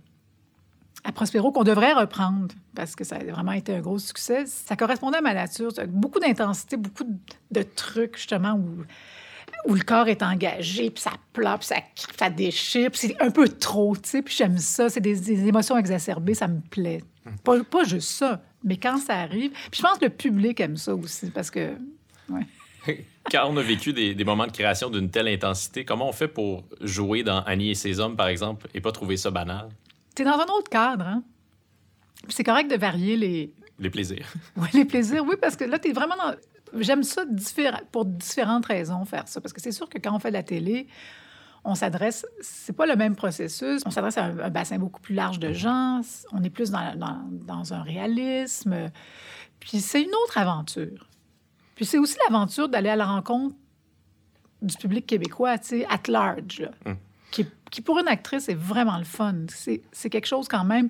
à 1.04 1.12
Prospero, 1.12 1.52
qu'on 1.52 1.64
devrait 1.64 1.94
reprendre 1.94 2.56
parce 2.76 2.96
que 2.96 3.04
ça 3.04 3.18
a 3.18 3.24
vraiment 3.24 3.52
été 3.52 3.76
un 3.76 3.82
gros 3.82 4.00
succès, 4.00 4.46
ça 4.46 4.78
correspondait 4.78 5.18
à 5.18 5.22
ma 5.22 5.34
nature. 5.34 5.72
Beaucoup 5.90 6.20
d'intensité, 6.20 6.78
beaucoup 6.78 7.04
de, 7.52 7.64
trucs, 7.64 8.18
justement, 8.18 8.54
où 8.54 8.84
où 9.66 9.76
le 9.76 9.82
corps 9.82 10.08
est 10.08 10.22
engagé, 10.24 10.90
puis 10.90 11.02
ça 11.02 11.12
pleure, 11.32 11.60
puis 11.60 11.68
ça, 11.68 11.76
ça 12.18 12.30
déchire, 12.30 12.92
puis 12.92 13.00
c'est 13.00 13.22
un 13.22 13.32
peu 13.32 13.48
trop, 13.48 13.96
tu 13.96 14.10
sais, 14.10 14.22
puis 14.22 14.36
j'aime 14.36 14.58
ça. 14.58 14.90
C'est 14.90 15.00
des, 15.00 15.48
émotions 15.48 15.78
exacerbées, 15.78 16.34
ça 16.34 16.48
me 16.48 16.60
plaît. 16.60 17.02
Pas, 17.44 17.64
pas, 17.64 17.84
juste 17.84 18.10
ça, 18.10 18.42
mais 18.64 18.78
quand 18.78 18.98
ça 18.98 19.16
arrive. 19.20 19.52
Puis 19.72 19.78
je 19.78 19.82
pense 19.82 19.98
que 19.98 20.06
le 20.06 20.12
public 20.12 20.60
aime 20.60 20.78
ça 20.78 20.94
aussi, 20.96 21.30
parce 21.32 21.50
que. 21.52 21.74
Ouais. 22.30 22.46
Quand 23.32 23.48
on 23.50 23.56
a 23.56 23.62
vécu 23.62 23.94
des, 23.94 24.14
des 24.14 24.26
moments 24.26 24.46
de 24.48 24.52
création 24.52 24.90
d'une 24.90 25.10
telle 25.10 25.30
intensité, 25.30 25.86
comment 25.86 26.10
on 26.10 26.12
fait 26.12 26.28
pour 26.28 26.66
jouer 26.82 27.24
dans 27.24 27.42
Annie 27.44 27.70
et 27.70 27.76
ses 27.76 28.02
hommes, 28.02 28.18
par 28.18 28.28
exemple, 28.28 28.68
et 28.74 28.82
pas 28.82 28.92
trouver 28.92 29.16
ça 29.16 29.32
banal? 29.32 29.70
T'es 30.14 30.26
dans 30.26 30.38
un 30.38 30.46
autre 30.58 30.70
cadre, 30.70 31.06
hein? 31.08 31.24
C'est 32.28 32.44
correct 32.44 32.70
de 32.70 32.76
varier 32.76 33.16
les, 33.16 33.54
Les 33.80 33.90
plaisirs. 33.90 34.28
Ouais, 34.58 34.68
les 34.74 34.84
plaisirs, 34.84 35.24
oui, 35.26 35.36
parce 35.40 35.56
que 35.56 35.64
là, 35.64 35.80
tu 35.80 35.90
es 35.90 35.94
vraiment 35.94 36.16
dans. 36.18 36.36
J'aime 36.82 37.04
ça 37.04 37.24
diffé- 37.26 37.72
pour 37.92 38.04
différentes 38.04 38.66
raisons 38.66 39.06
faire 39.06 39.28
ça. 39.30 39.40
Parce 39.40 39.54
que 39.54 39.62
c'est 39.62 39.72
sûr 39.72 39.88
que 39.88 39.98
quand 40.00 40.14
on 40.14 40.20
fait 40.20 40.30
de 40.30 40.34
la 40.34 40.44
télé, 40.44 40.88
on 41.64 41.76
s'adresse. 41.76 42.26
C'est 42.42 42.74
pas 42.74 42.86
le 42.86 42.96
même 42.96 43.16
processus. 43.16 43.82
On 43.86 43.92
s'adresse 43.92 44.18
à 44.18 44.26
un, 44.26 44.40
un 44.40 44.50
bassin 44.50 44.78
beaucoup 44.78 45.02
plus 45.02 45.16
large 45.16 45.40
de 45.40 45.54
gens. 45.54 46.02
On 46.32 46.44
est 46.44 46.50
plus 46.50 46.72
dans, 46.72 46.96
dans, 46.96 47.22
dans 47.32 47.74
un 47.74 47.82
réalisme. 47.82 48.92
Puis 49.60 49.80
c'est 49.80 50.02
une 50.02 50.14
autre 50.24 50.38
aventure. 50.38 51.08
Puis 51.76 51.86
c'est 51.86 51.98
aussi 51.98 52.18
l'aventure 52.28 52.70
d'aller 52.70 52.90
à 52.90 52.96
la 52.96 53.06
rencontre 53.06 53.56
du 54.62 54.76
public 54.78 55.06
québécois, 55.06 55.58
tu 55.58 55.68
sais, 55.68 55.86
at 55.90 56.02
large, 56.08 56.62
là. 56.62 56.72
Mm. 56.86 56.98
qui, 57.32 57.46
qui, 57.72 57.82
pour 57.82 58.00
une 58.00 58.08
actrice, 58.08 58.48
est 58.50 58.56
vraiment 58.56 58.98
le 58.98 59.04
fun. 59.04 59.36
C'est 59.50 59.82
c'est 59.92 60.10
quelque 60.10 60.28
chose 60.28 60.48
quand 60.48 60.64
même. 60.64 60.90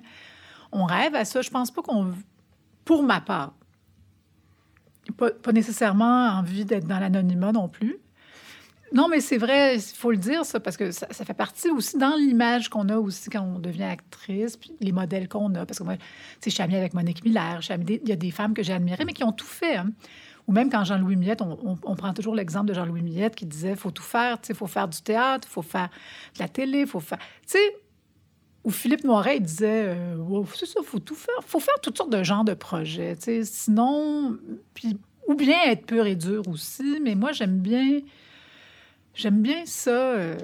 On 0.72 0.84
rêve 0.84 1.14
à 1.14 1.24
ça. 1.24 1.42
Je 1.42 1.50
pense 1.50 1.70
pas 1.70 1.82
qu'on 1.82 2.12
pour 2.84 3.02
ma 3.02 3.20
part. 3.20 3.54
Pas, 5.16 5.30
pas 5.30 5.52
nécessairement 5.52 6.28
envie 6.28 6.64
d'être 6.64 6.86
dans 6.86 6.98
l'anonymat 6.98 7.52
non 7.52 7.68
plus. 7.68 7.98
Non, 8.94 9.08
mais 9.08 9.20
c'est 9.20 9.38
vrai, 9.38 9.76
il 9.76 9.80
faut 9.80 10.12
le 10.12 10.16
dire, 10.16 10.44
ça, 10.44 10.60
parce 10.60 10.76
que 10.76 10.92
ça, 10.92 11.08
fait 11.08 11.34
partie 11.34 11.68
aussi 11.68 11.98
dans 11.98 12.14
l'image 12.16 12.68
qu'on 12.68 12.88
a 12.88 12.96
aussi 12.96 13.28
quand 13.28 13.42
on 13.42 13.58
devient 13.58 13.82
actrice, 13.82 14.56
puis 14.56 14.72
les 14.80 14.92
modèles 14.92 15.28
qu'on 15.28 15.52
a. 15.56 15.66
Parce 15.66 15.80
que 15.80 15.84
moi, 15.84 15.96
je 16.44 16.48
suis 16.48 16.62
amie 16.62 16.76
avec 16.76 16.94
Monique 16.94 17.24
Miller, 17.24 17.60
il 17.68 18.08
y 18.08 18.12
a 18.12 18.16
des 18.16 18.30
femmes 18.30 18.54
que 18.54 18.62
j'ai 18.62 18.72
admirées, 18.72 19.04
mais 19.04 19.12
qui 19.12 19.24
ont 19.24 19.32
tout 19.32 19.46
fait. 19.46 19.76
hein. 19.76 19.90
Ou 20.46 20.52
même 20.52 20.70
quand 20.70 20.84
Jean-Louis 20.84 21.16
Millette, 21.16 21.40
on, 21.42 21.96
prend 21.96 22.12
toujours 22.12 22.34
l'exemple 22.34 22.66
de 22.66 22.74
Jean-Louis 22.74 23.02
Millette 23.02 23.34
qui 23.34 23.46
disait 23.46 23.76
faut 23.76 23.90
tout 23.90 24.02
faire, 24.02 24.38
sais, 24.42 24.54
faut 24.54 24.66
faire 24.66 24.86
du 24.86 25.00
théâtre, 25.00 25.48
faut 25.48 25.62
faire 25.62 25.88
de 26.34 26.38
la 26.38 26.48
télé, 26.48 26.86
faut 26.86 27.00
faire. 27.00 27.18
Tu 27.18 27.58
sais, 27.58 27.76
ou 28.62 28.70
Philippe 28.70 29.04
Noiret 29.04 29.38
il 29.38 29.42
disait 29.42 29.86
euh, 29.88 30.16
Ouais, 30.16 30.44
c'est 30.54 30.66
ça, 30.66 30.80
faut 30.84 30.98
tout 30.98 31.14
faire. 31.14 31.34
faut 31.46 31.60
faire 31.60 31.80
toutes 31.82 31.96
sortes 31.96 32.12
de 32.12 32.22
genres 32.22 32.44
de 32.44 32.54
projets. 32.54 33.16
tu 33.16 33.22
sais. 33.22 33.44
Sinon, 33.44 34.36
puis, 34.74 34.98
ou 35.26 35.34
bien 35.34 35.56
être 35.66 35.86
pur 35.86 36.06
et 36.06 36.14
dur 36.14 36.46
aussi, 36.48 37.00
mais 37.02 37.14
moi, 37.14 37.32
j'aime 37.32 37.58
bien. 37.58 38.00
J'aime 39.14 39.40
bien 39.42 39.64
ça. 39.66 39.90
euh, 39.90 40.36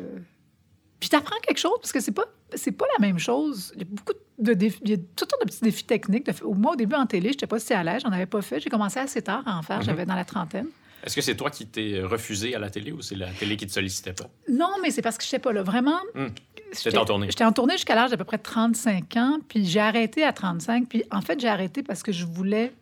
Puis 0.98 1.08
t'apprends 1.08 1.36
quelque 1.46 1.58
chose 1.58 1.72
parce 1.80 1.92
que 1.92 2.00
c'est 2.00 2.12
pas 2.12 2.24
c'est 2.54 2.72
pas 2.72 2.86
la 2.98 3.06
même 3.06 3.18
chose. 3.18 3.72
Il 3.76 3.80
y 3.80 3.84
a 3.84 3.86
beaucoup 3.88 4.12
de 4.38 4.54
défis, 4.54 4.80
il 4.82 4.90
y 4.90 4.94
a 4.94 4.96
toutes 5.14 5.30
sortes 5.30 5.42
de 5.42 5.46
petits 5.48 5.60
défis 5.62 5.84
techniques. 5.84 6.28
Moi, 6.42 6.72
au 6.72 6.76
début, 6.76 6.96
en 6.96 7.06
télé, 7.06 7.28
j'étais 7.30 7.46
pas 7.46 7.60
si 7.60 7.72
à 7.72 7.84
l'aise, 7.84 8.02
j'en 8.02 8.10
avais 8.10 8.26
pas 8.26 8.42
fait. 8.42 8.58
J'ai 8.58 8.70
commencé 8.70 8.98
assez 8.98 9.22
tard 9.22 9.42
à 9.46 9.56
en 9.56 9.62
faire, 9.62 9.78
Mhm. 9.78 9.84
j'avais 9.84 10.04
dans 10.04 10.16
la 10.16 10.24
trentaine. 10.24 10.66
Est-ce 11.04 11.14
que 11.14 11.22
c'est 11.22 11.36
toi 11.36 11.48
qui 11.50 11.66
t'es 11.66 12.02
refusé 12.02 12.54
à 12.54 12.58
la 12.58 12.68
télé 12.68 12.90
ou 12.92 13.00
c'est 13.02 13.14
la 13.14 13.28
télé 13.30 13.56
qui 13.56 13.66
te 13.66 13.72
sollicitait 13.72 14.12
pas? 14.12 14.28
Non, 14.48 14.70
mais 14.82 14.90
c'est 14.90 15.00
parce 15.00 15.16
que 15.16 15.22
je 15.24 15.28
sais 15.28 15.38
pas 15.38 15.52
là. 15.52 15.62
Vraiment. 15.62 15.98
Hmm. 16.14 16.26
j'étais- 16.72 16.98
en 16.98 17.04
tournée. 17.04 17.26
J'étais 17.30 17.44
en 17.44 17.52
tournée 17.52 17.74
jusqu'à 17.74 17.94
l'âge 17.94 18.10
d'à 18.10 18.16
peu 18.16 18.24
près 18.24 18.38
35 18.38 19.16
ans, 19.16 19.38
puis 19.48 19.64
j'ai 19.64 19.80
arrêté 19.80 20.24
à 20.24 20.32
35. 20.32 20.88
Puis 20.88 21.04
en 21.12 21.20
fait, 21.20 21.38
j'ai 21.40 21.48
arrêté 21.48 21.82
parce 21.84 22.02
que 22.02 22.10
je 22.12 22.26
voulais. 22.26 22.72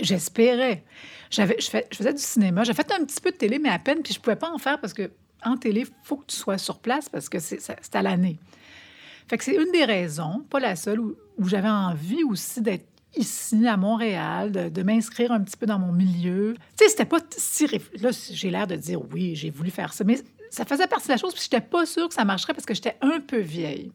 J'espérais. 0.00 0.84
J'avais, 1.30 1.56
je, 1.58 1.68
fais- 1.68 1.86
je 1.90 1.96
faisais 1.96 2.12
du 2.12 2.22
cinéma. 2.22 2.64
J'ai 2.64 2.74
fait 2.74 2.90
un 2.92 3.04
petit 3.04 3.20
peu 3.20 3.30
de 3.30 3.36
télé, 3.36 3.58
mais 3.58 3.68
à 3.68 3.78
peine, 3.78 4.02
puis 4.02 4.12
je 4.12 4.20
pouvais 4.20 4.36
pas 4.36 4.50
en 4.50 4.58
faire 4.58 4.80
parce 4.80 4.92
que 4.92 5.10
en 5.44 5.56
télé, 5.56 5.80
il 5.80 5.86
faut 6.04 6.16
que 6.16 6.26
tu 6.26 6.36
sois 6.36 6.58
sur 6.58 6.78
place 6.78 7.08
parce 7.08 7.28
que 7.28 7.38
c'est, 7.38 7.60
c'est 7.60 7.96
à 7.96 8.02
l'année. 8.02 8.38
Fait 9.28 9.38
que 9.38 9.44
c'est 9.44 9.54
une 9.54 9.72
des 9.72 9.84
raisons, 9.84 10.44
pas 10.50 10.60
la 10.60 10.76
seule, 10.76 11.00
où, 11.00 11.16
j'avais 11.46 11.68
envie 11.68 12.22
aussi 12.24 12.60
d'être 12.60 12.86
ici, 13.16 13.66
à 13.66 13.76
Montréal, 13.76 14.52
de, 14.52 14.82
m'inscrire 14.82 15.32
un 15.32 15.40
petit 15.40 15.56
peu 15.56 15.66
dans 15.66 15.78
mon 15.78 15.92
milieu. 15.92 16.54
Tu 16.76 16.84
sais, 16.84 16.90
c'était 16.90 17.04
pas 17.04 17.18
si... 17.36 17.66
Là, 18.00 18.10
j'ai 18.30 18.50
l'air 18.50 18.66
de 18.66 18.76
dire 18.76 19.00
oui, 19.12 19.34
j'ai 19.34 19.50
voulu 19.50 19.70
faire 19.70 19.92
ça, 19.92 20.04
mais 20.04 20.20
ça 20.50 20.64
faisait 20.64 20.86
partie 20.86 21.08
de 21.08 21.12
la 21.12 21.18
chose, 21.18 21.32
puis 21.34 21.42
j'étais 21.42 21.60
pas 21.60 21.86
sûre 21.86 22.08
que 22.08 22.14
ça 22.14 22.24
marcherait 22.24 22.54
parce 22.54 22.66
que 22.66 22.74
j'étais 22.74 22.96
un 23.00 23.20
peu 23.20 23.38
vieille. 23.38 23.92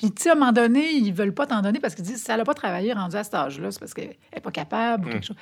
Puis, 0.00 0.10
tu 0.12 0.22
sais, 0.22 0.30
à 0.30 0.32
un 0.32 0.36
moment 0.36 0.52
donné, 0.52 0.90
ils 0.94 1.12
veulent 1.12 1.34
pas 1.34 1.46
t'en 1.46 1.60
donner 1.60 1.78
parce 1.78 1.94
qu'ils 1.94 2.06
disent 2.06 2.24
si 2.24 2.30
elle 2.30 2.38
n'a 2.38 2.44
pas 2.44 2.54
travaillé 2.54 2.94
rendu 2.94 3.16
à 3.16 3.22
cet 3.22 3.34
âge-là, 3.34 3.70
c'est 3.70 3.78
parce 3.80 3.92
qu'elle 3.92 4.16
n'est 4.34 4.40
pas 4.40 4.50
capable 4.50 5.04
ou 5.04 5.08
Mm. 5.08 5.12
quelque 5.12 5.26
chose. 5.26 5.36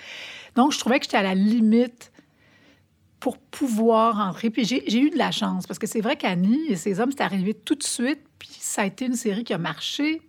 Donc, 0.56 0.72
je 0.72 0.78
trouvais 0.80 0.98
que 0.98 1.04
j'étais 1.04 1.16
à 1.16 1.22
la 1.22 1.36
limite 1.36 2.10
pour 3.20 3.38
pouvoir 3.38 4.18
entrer. 4.18 4.50
Puis 4.50 4.64
j'ai 4.64 4.82
j'ai 4.88 4.98
eu 5.00 5.10
de 5.10 5.16
la 5.18 5.30
chance 5.30 5.64
parce 5.68 5.78
que 5.78 5.86
c'est 5.86 6.00
vrai 6.00 6.16
qu'Annie 6.16 6.66
et 6.68 6.74
ses 6.76 6.98
hommes, 6.98 7.12
c'est 7.12 7.22
arrivé 7.22 7.54
tout 7.54 7.76
de 7.76 7.84
suite. 7.84 8.18
Puis 8.40 8.48
ça 8.58 8.82
a 8.82 8.86
été 8.86 9.04
une 9.06 9.14
série 9.14 9.44
qui 9.44 9.52
a 9.54 9.58
marché. 9.58 10.22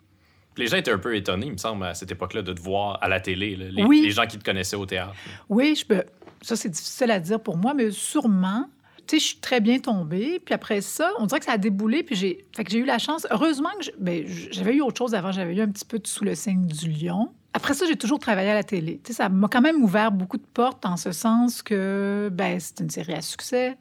Les 0.58 0.68
gens 0.68 0.78
étaient 0.78 0.92
un 0.92 1.00
peu 1.00 1.16
étonnés, 1.16 1.48
il 1.48 1.54
me 1.54 1.58
semble, 1.58 1.86
à 1.86 1.94
cette 1.96 2.12
époque-là, 2.12 2.44
de 2.44 2.54
te 2.54 2.62
voir 2.62 3.00
à 3.02 3.08
la 3.08 3.20
télé, 3.20 3.56
là, 3.56 3.66
les, 3.72 3.84
Oui. 3.84 4.02
les 4.02 4.12
gens 4.12 4.28
qui 4.28 4.38
te 4.38 4.44
connaissaient 4.44 4.76
au 4.76 4.86
théâtre. 4.86 5.14
Oui, 5.48 5.76
je 5.76 5.86
peux. 5.86 6.04
Ça, 6.42 6.56
c'est 6.56 6.70
difficile 6.70 7.10
à 7.12 7.20
dire 7.20 7.40
pour 7.40 7.58
moi, 7.58 7.74
mais 7.74 7.90
sûrement. 7.92 8.66
Tu 9.10 9.16
sais, 9.16 9.20
je 9.20 9.28
suis 9.30 9.38
très 9.38 9.60
bien 9.60 9.80
tombée. 9.80 10.39
Puis 10.39 10.53
après 10.53 10.82
ça, 10.82 11.10
on 11.18 11.26
dirait 11.26 11.39
que 11.39 11.45
ça 11.47 11.53
a 11.53 11.57
déboulé. 11.57 12.03
Puis 12.03 12.16
j'ai, 12.16 12.45
fait 12.55 12.64
que 12.64 12.70
j'ai 12.70 12.78
eu 12.78 12.86
la 12.86 12.99
chance. 12.99 13.26
Heureusement 13.32 13.72
que 13.80 13.88
ben, 13.97 14.24
j'avais 14.51 14.76
eu 14.76 14.82
autre 14.82 14.99
chose 14.99 15.16
avant. 15.16 15.32
J'avais 15.32 15.55
eu 15.55 15.62
un 15.62 15.68
petit 15.68 15.84
peu 15.84 15.97
de 15.97 16.05
sous 16.05 16.24
le 16.24 16.36
signe 16.36 16.68
du 16.68 16.91
lion. 16.91 17.32
Après 17.53 17.74
ça, 17.74 17.88
j'ai 17.88 17.95
toujours 17.95 18.20
travaillé 18.20 18.51
à 18.51 18.53
la 18.53 18.64
télé. 18.64 19.01
Tu 19.03 19.12
sais, 19.12 19.18
ça 19.18 19.30
m'a 19.30 19.47
quand 19.47 19.62
même 19.62 19.82
ouvert 19.82 20.12
beaucoup 20.12 20.38
de 20.38 20.45
portes 20.53 20.86
en 20.86 20.95
ce 20.95 21.12
sens 21.12 21.64
que 21.64 22.30
ben, 22.32 22.60
c'est 22.60 22.82
une 22.82 22.91
série 22.91 23.16
à 23.16 23.24
succès. 23.24 23.80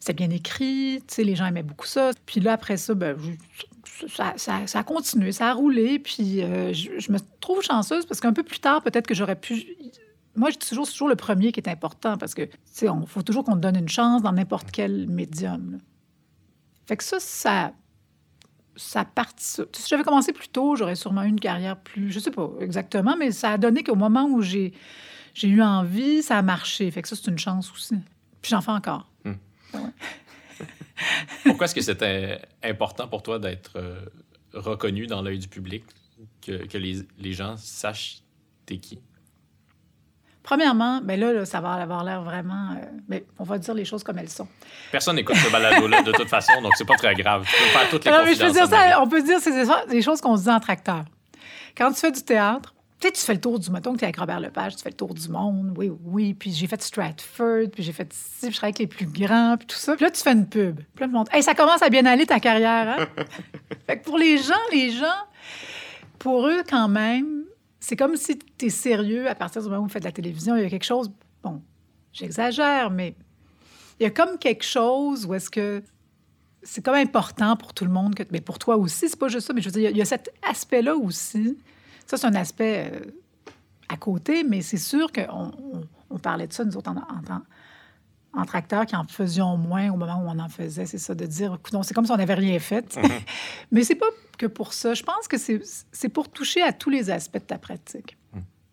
C'était 0.00 0.14
bien 0.14 0.30
écrit. 0.30 1.02
Tu 1.06 1.16
sais, 1.16 1.24
les 1.24 1.36
gens 1.36 1.44
aimaient 1.44 1.62
beaucoup 1.62 1.86
ça. 1.86 2.12
Puis 2.24 2.40
là, 2.40 2.54
après 2.54 2.78
ça, 2.78 2.94
ben, 2.94 3.18
ça, 4.16 4.54
a 4.72 4.82
continué, 4.82 5.30
ça 5.30 5.48
a 5.48 5.52
roulé. 5.52 5.98
Puis 5.98 6.42
euh, 6.42 6.72
je 6.72 7.12
me 7.12 7.18
trouve 7.42 7.62
chanceuse 7.62 8.06
parce 8.06 8.18
qu'un 8.18 8.32
peu 8.32 8.44
plus 8.44 8.60
tard, 8.60 8.80
peut-être 8.80 9.06
que 9.06 9.14
j'aurais 9.14 9.36
pu 9.36 9.76
moi, 10.38 10.50
je 10.50 10.58
dis 10.58 10.68
toujours, 10.68 10.86
c'est 10.86 10.92
toujours 10.92 11.08
le 11.08 11.16
premier 11.16 11.52
qui 11.52 11.60
est 11.60 11.68
important 11.68 12.16
parce 12.16 12.34
que, 12.34 12.42
tu 12.42 12.56
sais, 12.64 12.86
il 12.86 13.06
faut 13.06 13.22
toujours 13.22 13.44
qu'on 13.44 13.54
te 13.54 13.60
donne 13.60 13.76
une 13.76 13.88
chance 13.88 14.22
dans 14.22 14.32
n'importe 14.32 14.70
quel 14.70 15.08
médium. 15.08 15.72
là. 15.72 15.78
Fait 16.86 16.96
que 16.96 17.04
ça, 17.04 17.20
ça, 17.20 17.72
ça 18.76 19.04
sais, 19.36 19.64
Si 19.72 19.88
j'avais 19.88 20.04
commencé 20.04 20.32
plus 20.32 20.48
tôt, 20.48 20.76
j'aurais 20.76 20.94
sûrement 20.94 21.24
eu 21.24 21.28
une 21.28 21.40
carrière 21.40 21.78
plus, 21.78 22.10
je 22.10 22.18
sais 22.18 22.30
pas 22.30 22.50
exactement, 22.60 23.16
mais 23.18 23.30
ça 23.30 23.52
a 23.52 23.58
donné 23.58 23.82
qu'au 23.82 23.96
moment 23.96 24.24
où 24.24 24.40
j'ai, 24.40 24.72
j'ai 25.34 25.48
eu 25.48 25.60
envie, 25.60 26.22
ça 26.22 26.38
a 26.38 26.42
marché. 26.42 26.90
Fait 26.90 27.02
que 27.02 27.08
ça, 27.08 27.16
c'est 27.16 27.30
une 27.30 27.38
chance 27.38 27.70
aussi. 27.72 27.96
Puis 28.40 28.50
j'en 28.50 28.62
fais 28.62 28.70
encore. 28.70 29.10
Pourquoi 31.44 31.66
est-ce 31.66 31.74
que 31.74 31.82
c'était 31.82 32.40
important 32.62 33.06
pour 33.06 33.22
toi 33.22 33.38
d'être 33.38 33.72
euh, 33.76 34.00
reconnu 34.54 35.06
dans 35.06 35.22
l'œil 35.22 35.38
du 35.38 35.48
public, 35.48 35.84
que, 36.40 36.66
que 36.66 36.78
les, 36.78 37.06
les 37.18 37.32
gens 37.32 37.56
sachent 37.56 38.22
t'es 38.66 38.78
qui? 38.78 38.98
Premièrement, 40.48 41.00
ben 41.02 41.20
là, 41.20 41.30
là, 41.34 41.44
ça 41.44 41.60
va 41.60 41.72
avoir 41.74 42.02
l'air 42.04 42.22
vraiment. 42.22 42.70
euh, 42.70 42.86
ben, 43.06 43.20
on 43.38 43.44
va 43.44 43.58
dire 43.58 43.74
les 43.74 43.84
choses 43.84 44.02
comme 44.02 44.16
elles 44.18 44.30
sont. 44.30 44.48
Personne 44.90 45.16
n'écoute 45.16 45.36
ce 45.36 45.52
balado-là 45.52 46.00
de 46.00 46.10
toute 46.12 46.30
façon, 46.30 46.62
donc 46.62 46.72
c'est 46.74 46.86
pas 46.86 46.96
très 46.96 47.14
grave. 47.14 47.44
Tu 47.46 47.52
peux 47.62 47.68
faire 47.78 47.90
toutes 47.90 48.04
les 48.06 48.10
Non, 48.10 48.20
mais 48.24 48.34
je 48.34 48.40
peux 48.46 48.50
dire 48.52 48.66
ça, 48.66 49.02
on 49.02 49.06
peut 49.06 49.20
dire, 49.20 49.40
c'est 49.40 49.52
des- 49.90 50.00
choses 50.00 50.22
qu'on 50.22 50.38
se 50.38 50.44
dit 50.44 50.48
en 50.50 50.58
tracteur. 50.58 51.04
Quand 51.76 51.92
tu 51.92 52.00
fais 52.00 52.10
du 52.12 52.22
théâtre, 52.22 52.74
tu 52.98 53.12
tu 53.12 53.20
fais 53.20 53.34
le 53.34 53.42
tour 53.42 53.58
du 53.58 53.70
mettons 53.70 53.92
que 53.92 53.98
tu 53.98 54.04
es 54.04 54.06
avec 54.06 54.16
Robert 54.16 54.40
Lepage, 54.40 54.76
tu 54.76 54.82
fais 54.84 54.88
le 54.88 54.96
tour 54.96 55.12
du 55.12 55.28
monde, 55.28 55.74
oui, 55.76 55.92
oui, 56.06 56.32
puis 56.32 56.50
j'ai 56.50 56.66
fait 56.66 56.80
Stratford, 56.80 57.68
puis 57.70 57.82
j'ai 57.82 57.92
fait 57.92 58.10
ici, 58.10 58.46
puis 58.46 58.50
je 58.52 58.56
travaille 58.56 58.70
avec 58.70 58.78
les 58.78 58.86
plus 58.86 59.04
grands, 59.04 59.54
puis 59.58 59.66
tout 59.66 59.76
ça. 59.76 59.96
Puis 59.96 60.04
là, 60.06 60.10
tu 60.10 60.22
fais 60.22 60.32
une 60.32 60.48
pub. 60.48 60.76
Puis 60.76 61.00
là, 61.02 61.08
le 61.08 61.12
monde, 61.12 61.28
hey, 61.30 61.42
ça 61.42 61.52
commence 61.54 61.82
à 61.82 61.90
bien 61.90 62.06
aller 62.06 62.24
ta 62.24 62.40
carrière, 62.40 62.96
hein? 62.98 63.06
fait 63.86 63.98
que 63.98 64.04
pour 64.04 64.16
les 64.16 64.38
gens, 64.38 64.54
les 64.72 64.92
gens, 64.92 65.04
pour 66.18 66.48
eux, 66.48 66.62
quand 66.66 66.88
même, 66.88 67.37
c'est 67.88 67.96
comme 67.96 68.16
si 68.16 68.38
tu 68.58 68.66
es 68.66 68.68
sérieux 68.68 69.30
à 69.30 69.34
partir 69.34 69.62
du 69.62 69.68
moment 69.68 69.80
où 69.80 69.84
vous 69.84 69.88
faites 69.88 70.02
de 70.02 70.08
la 70.08 70.12
télévision. 70.12 70.54
Il 70.56 70.62
y 70.62 70.66
a 70.66 70.68
quelque 70.68 70.84
chose, 70.84 71.10
bon, 71.42 71.62
j'exagère, 72.12 72.90
mais 72.90 73.14
il 73.98 74.02
y 74.02 74.06
a 74.06 74.10
comme 74.10 74.36
quelque 74.38 74.62
chose 74.62 75.24
où 75.24 75.32
est-ce 75.32 75.48
que 75.48 75.82
c'est 76.62 76.84
comme 76.84 76.96
important 76.96 77.56
pour 77.56 77.72
tout 77.72 77.86
le 77.86 77.90
monde, 77.90 78.14
mais 78.30 78.42
pour 78.42 78.58
toi 78.58 78.76
aussi, 78.76 79.08
c'est 79.08 79.18
pas 79.18 79.28
juste 79.28 79.46
ça, 79.46 79.54
mais 79.54 79.62
je 79.62 79.70
veux 79.70 79.80
dire, 79.80 79.88
il 79.90 79.96
y 79.96 80.02
a- 80.02 80.04
cet 80.04 80.30
aspect-là 80.42 80.96
aussi. 80.96 81.56
Ça, 82.06 82.18
c'est 82.18 82.26
un 82.26 82.34
aspect 82.34 82.90
euh, 82.92 83.00
à 83.88 83.96
côté, 83.96 84.44
mais 84.44 84.60
c'est 84.60 84.76
sûr 84.76 85.10
qu'on 85.10 85.50
on, 85.72 85.80
on 86.10 86.18
parlait 86.18 86.46
de 86.46 86.52
ça, 86.52 86.66
nous 86.66 86.76
autres, 86.76 86.90
en, 86.90 86.96
en, 86.98 87.40
entre 88.34 88.56
acteurs 88.56 88.86
qui 88.86 88.94
en 88.94 89.04
faisions 89.06 89.56
moins 89.56 89.90
au 89.90 89.96
moment 89.96 90.22
où 90.22 90.28
on 90.28 90.38
en 90.38 90.48
faisait. 90.48 90.86
C'est 90.86 90.98
ça, 90.98 91.14
de 91.14 91.26
dire, 91.26 91.58
c'est 91.82 91.94
comme 91.94 92.06
si 92.06 92.12
on 92.12 92.16
n'avait 92.16 92.34
rien 92.34 92.58
fait. 92.58 92.98
mais 93.72 93.82
c'est 93.84 93.94
pas 93.94 94.06
que 94.36 94.46
pour 94.46 94.72
ça. 94.72 94.94
Je 94.94 95.02
pense 95.02 95.26
que 95.28 95.36
c'est 95.38 96.08
pour 96.08 96.28
toucher 96.28 96.62
à 96.62 96.72
tous 96.72 96.90
les 96.90 97.10
aspects 97.10 97.38
de 97.38 97.42
ta 97.42 97.58
pratique. 97.58 98.16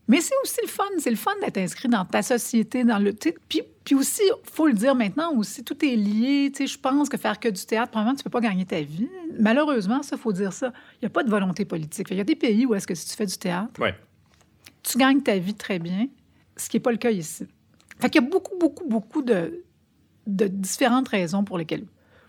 Mais 0.08 0.22
c'est 0.22 0.36
aussi 0.44 0.60
le 0.62 0.68
fun. 0.68 0.84
C'est 1.00 1.10
le 1.10 1.16
fun 1.16 1.32
d'être 1.42 1.58
inscrit 1.58 1.88
dans 1.90 2.06
ta 2.06 2.22
société, 2.22 2.84
dans 2.84 3.00
le. 3.00 3.12
Puis, 3.14 3.64
puis 3.84 3.96
aussi, 3.96 4.22
faut 4.44 4.68
le 4.68 4.74
dire 4.74 4.94
maintenant 4.94 5.34
aussi, 5.36 5.64
tout 5.64 5.84
est 5.84 5.96
lié. 5.96 6.52
Tu 6.56 6.68
sais, 6.68 6.74
je 6.74 6.78
pense 6.80 7.10
que 7.10 7.18
faire 7.18 7.40
que 7.40 7.48
du 7.50 7.66
théâtre, 7.66 7.90
probablement, 7.90 8.16
tu 8.16 8.24
peux 8.24 8.30
pas 8.30 8.42
gagner 8.42 8.66
ta 8.66 8.82
vie. 8.82 9.10
Malheureusement, 9.40 10.04
ça, 10.04 10.16
faut 10.16 10.32
dire 10.32 10.54
ça. 10.54 10.72
Il 10.96 11.06
n'y 11.06 11.08
a 11.08 11.10
pas 11.10 11.24
de 11.24 11.30
volonté 11.32 11.66
politique. 11.66 12.08
Il 12.12 12.18
y 12.18 12.22
a 12.22 12.24
des 12.24 12.36
pays 12.36 12.68
où 12.68 12.76
est-ce 12.76 12.86
que 12.86 12.94
si 12.94 13.08
tu 13.08 13.16
fais 13.16 13.26
du 13.26 13.36
théâtre, 13.38 13.82
Ouais. 13.82 13.96
tu 14.84 15.00
gagnes 15.00 15.22
ta 15.22 15.40
vie 15.40 15.56
très 15.56 15.80
bien, 15.80 16.08
ce 16.56 16.70
qui 16.70 16.76
n'est 16.76 16.82
pas 16.82 16.92
le 16.92 16.98
cas 16.98 17.10
ici. 17.10 17.48
Fait 18.00 18.10
qu'il 18.10 18.22
y 18.22 18.26
a 18.26 18.30
beaucoup, 18.30 18.58
beaucoup, 18.60 18.88
beaucoup 18.88 19.22
de, 19.22 19.64
différentes 20.28 21.08
raisons 21.08 21.44
pour 21.44 21.58
lesquelles. 21.58 21.86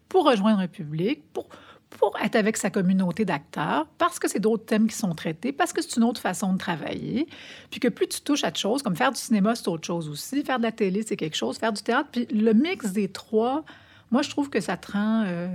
Pour 0.08 0.24
rejoindre 0.24 0.60
un 0.60 0.68
public, 0.68 1.22
pour, 1.32 1.48
pour 1.90 2.16
être 2.22 2.36
avec 2.36 2.56
sa 2.56 2.70
communauté 2.70 3.24
d'acteurs, 3.24 3.86
parce 3.98 4.18
que 4.18 4.28
c'est 4.28 4.38
d'autres 4.38 4.64
thèmes 4.64 4.86
qui 4.86 4.96
sont 4.96 5.14
traités, 5.14 5.52
parce 5.52 5.72
que 5.72 5.82
c'est 5.82 5.96
une 5.96 6.04
autre 6.04 6.20
façon 6.20 6.52
de 6.52 6.58
travailler, 6.58 7.26
puis 7.70 7.80
que 7.80 7.88
plus 7.88 8.06
tu 8.06 8.20
touches 8.20 8.44
à 8.44 8.50
de 8.50 8.56
choses, 8.56 8.82
comme 8.82 8.96
faire 8.96 9.10
du 9.10 9.20
cinéma, 9.20 9.54
c'est 9.54 9.68
autre 9.68 9.86
chose 9.86 10.08
aussi, 10.08 10.44
faire 10.44 10.58
de 10.58 10.64
la 10.64 10.72
télé, 10.72 11.02
c'est 11.06 11.16
quelque 11.16 11.36
chose, 11.36 11.58
faire 11.58 11.72
du 11.72 11.82
théâtre, 11.82 12.08
puis 12.12 12.26
le 12.26 12.52
mix 12.52 12.92
des 12.92 13.08
trois, 13.08 13.64
moi, 14.10 14.22
je 14.22 14.30
trouve 14.30 14.50
que 14.50 14.60
ça 14.60 14.76
te 14.76 14.92
rend 14.92 15.24
euh, 15.26 15.48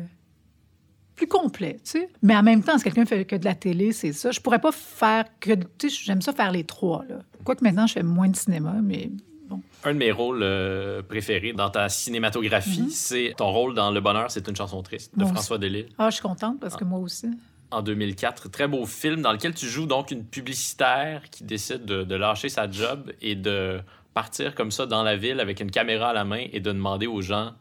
plus 1.16 1.28
complet, 1.28 1.80
tu 1.84 1.91
sais. 1.91 2.09
Mais 2.22 2.36
en 2.36 2.43
même 2.43 2.64
temps, 2.64 2.78
si 2.78 2.84
quelqu'un 2.84 3.05
fait 3.05 3.26
que 3.26 3.36
de 3.36 3.45
la 3.45 3.55
télé, 3.55 3.93
c'est 3.93 4.14
ça. 4.14 4.32
Je 4.32 4.39
pourrais 4.39 4.59
pas 4.59 4.72
faire 4.72 5.26
que... 5.39 5.53
Tu 5.78 5.89
sais, 5.89 6.03
j'aime 6.03 6.22
ça 6.22 6.34
faire 6.34 6.51
les 6.51 6.64
trois, 6.64 7.05
là. 7.07 7.20
Quoique 7.43 7.64
maintenant, 7.64 7.88
je 7.88 7.93
fais 7.93 8.03
moins 8.03 8.28
de 8.28 8.36
cinéma, 8.36 8.76
mais 8.84 9.09
bon. 9.51 9.61
Un 9.83 9.93
de 9.93 9.97
mes 9.99 10.11
rôles 10.11 10.41
euh, 10.43 11.01
préférés 11.03 11.53
dans 11.53 11.69
ta 11.69 11.89
cinématographie, 11.89 12.81
Mhm. 12.83 12.89
c'est 12.89 13.33
ton 13.37 13.51
rôle 13.51 13.73
dans 13.75 13.91
Le 13.91 14.01
Bonheur, 14.01 14.31
c'est 14.31 14.47
une 14.47 14.55
chanson 14.55 14.81
triste 14.81 15.11
de 15.17 15.23
Moi 15.23 15.33
François 15.33 15.57
Delisle. 15.57 15.87
Ah, 15.97 16.09
je 16.09 16.15
suis 16.15 16.21
contente 16.23 16.59
parce 16.59 16.75
que 16.75 16.83
moi 16.83 16.99
aussi. 16.99 17.27
en 17.73 17.81
2004. 17.81 18.49
Très 18.49 18.67
beau 18.67 18.85
film 18.85 19.21
dans 19.21 19.31
lequel 19.31 19.53
tu 19.53 19.65
joues 19.65 19.85
donc 19.85 20.11
une 20.11 20.25
publicitaire 20.25 21.21
qui 21.29 21.43
décide 21.45 21.85
de, 21.85 22.03
de 22.03 22.15
lâcher 22.15 22.49
sa 22.49 22.69
job 22.69 23.11
et 23.21 23.35
de 23.35 23.79
partir 24.13 24.55
comme 24.55 24.71
ça 24.71 24.85
dans 24.85 25.03
la 25.03 25.15
ville 25.15 25.39
avec 25.39 25.61
une 25.61 25.71
caméra 25.71 26.09
à 26.09 26.13
la 26.13 26.25
main 26.25 26.45
et 26.51 26.59
de 26.59 26.71
demander 26.71 27.07
aux 27.07 27.21
gens 27.21 27.53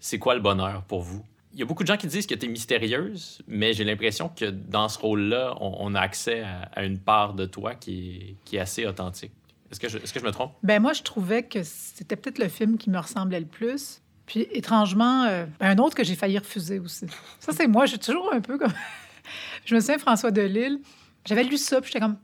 c'est 0.00 0.18
quoi 0.18 0.34
le 0.34 0.40
bonheur 0.40 0.82
pour 0.84 1.02
vous? 1.02 1.22
Il 1.52 1.58
y 1.60 1.62
a 1.62 1.66
beaucoup 1.66 1.82
de 1.82 1.88
gens 1.88 1.96
qui 1.98 2.06
disent 2.06 2.26
que 2.26 2.34
tu 2.34 2.46
es 2.46 2.48
mystérieuse, 2.48 3.40
mais 3.48 3.72
j'ai 3.74 3.84
l'impression 3.84 4.28
que 4.28 4.46
dans 4.46 4.88
ce 4.88 4.98
rôle-là, 4.98 5.54
on, 5.60 5.76
on 5.80 5.94
a 5.94 6.00
accès 6.00 6.40
à, 6.42 6.70
à 6.74 6.84
une 6.84 6.98
part 6.98 7.34
de 7.34 7.44
toi 7.46 7.74
qui 7.74 8.08
est, 8.16 8.34
qui 8.44 8.56
est 8.56 8.60
assez 8.60 8.86
authentique. 8.86 9.32
Est-ce 9.70 9.80
que, 9.80 9.88
je, 9.88 10.24
me 10.24 10.30
trompe? 10.30 10.52
Ben 10.62 10.80
moi, 10.80 10.94
je 10.94 11.02
trouvais 11.02 11.42
que 11.42 11.62
c'était 11.62 12.16
peut-être 12.16 12.38
le 12.38 12.48
film 12.48 12.78
qui 12.78 12.88
me 12.88 12.98
ressemblait 12.98 13.40
le 13.40 13.46
plus. 13.46 14.00
Puis 14.24 14.46
étrangement, 14.50 15.24
euh, 15.24 15.46
un 15.60 15.78
autre 15.78 15.94
que 15.94 16.04
j'ai 16.04 16.14
failli 16.14 16.38
refuser 16.38 16.78
aussi. 16.78 17.06
Ça, 17.38 17.52
c'est 17.52 17.66
moi. 17.66 17.86
Je 17.86 17.92
suis 17.92 17.98
toujours 17.98 18.32
un 18.32 18.40
peu 18.40 18.58
comme. 18.58 18.72
je 19.64 19.74
me 19.74 19.80
souviens, 19.80 19.98
François 19.98 20.30
Delisle, 20.30 20.80
j'avais 21.24 21.44
lu 21.44 21.58
ça, 21.58 21.80
puis 21.80 21.90
j'étais 21.92 22.00
comme, 22.00 22.18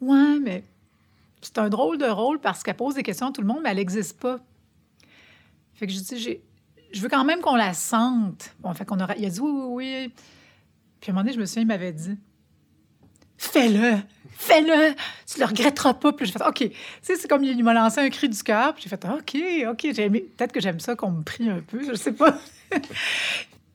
ouais, 0.00 0.38
mais 0.40 0.64
c'est 1.40 1.58
un 1.58 1.68
drôle 1.68 1.98
de 1.98 2.06
rôle 2.06 2.40
parce 2.40 2.62
qu'elle 2.62 2.76
pose 2.76 2.94
des 2.94 3.02
questions 3.02 3.28
à 3.28 3.32
tout 3.32 3.40
le 3.40 3.46
monde, 3.46 3.60
mais 3.62 3.70
elle 3.70 3.76
n'existe 3.76 4.20
pas. 4.20 4.38
Fait 5.74 5.86
que 5.86 5.92
je 5.92 5.98
dis, 5.98 6.38
je 6.92 7.00
veux 7.00 7.08
quand 7.08 7.24
même 7.24 7.40
qu'on 7.40 7.56
la 7.56 7.74
sente. 7.74 8.54
Bon, 8.60 8.72
fait 8.74 8.84
qu'on 8.84 9.00
aura... 9.00 9.16
Il 9.16 9.24
a 9.24 9.30
dit 9.30 9.40
oui, 9.40 9.50
oui, 9.50 9.66
oui. 9.68 10.12
Puis 11.00 11.10
à 11.10 11.12
un 11.12 11.14
moment 11.14 11.24
donné, 11.24 11.34
je 11.34 11.40
me 11.40 11.46
souviens, 11.46 11.62
il 11.62 11.68
m'avait 11.68 11.92
dit, 11.92 12.16
fais-le, 13.42 13.98
fais-le, 14.34 14.94
tu 15.26 15.40
le 15.40 15.46
regretteras 15.46 15.94
pas. 15.94 16.12
Puis 16.12 16.26
j'ai 16.26 16.32
fait, 16.32 16.46
OK. 16.46 16.58
Tu 16.58 16.72
sais, 17.02 17.16
c'est 17.16 17.28
comme 17.28 17.44
il 17.44 17.62
m'a 17.64 17.74
lancé 17.74 18.00
un 18.00 18.10
cri 18.10 18.28
du 18.28 18.42
cœur, 18.42 18.74
puis 18.74 18.84
j'ai 18.84 18.88
fait, 18.88 19.04
OK, 19.04 19.36
OK, 19.70 19.94
j'ai 19.94 20.04
aimé. 20.04 20.24
Peut-être 20.36 20.52
que 20.52 20.60
j'aime 20.60 20.80
ça 20.80 20.94
qu'on 20.94 21.10
me 21.10 21.22
prie 21.22 21.48
un 21.48 21.60
peu, 21.60 21.84
je 21.84 21.94
sais 21.94 22.12
pas. 22.12 22.38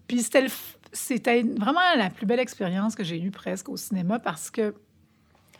puis 0.07 0.21
c'était, 0.21 0.41
le 0.41 0.49
c'était 0.93 1.43
vraiment 1.43 1.81
la 1.97 2.09
plus 2.09 2.25
belle 2.25 2.39
expérience 2.39 2.95
que 2.95 3.03
j'ai 3.03 3.21
eue 3.21 3.31
presque 3.31 3.69
au 3.69 3.77
cinéma 3.77 4.19
parce 4.19 4.49
que, 4.49 4.73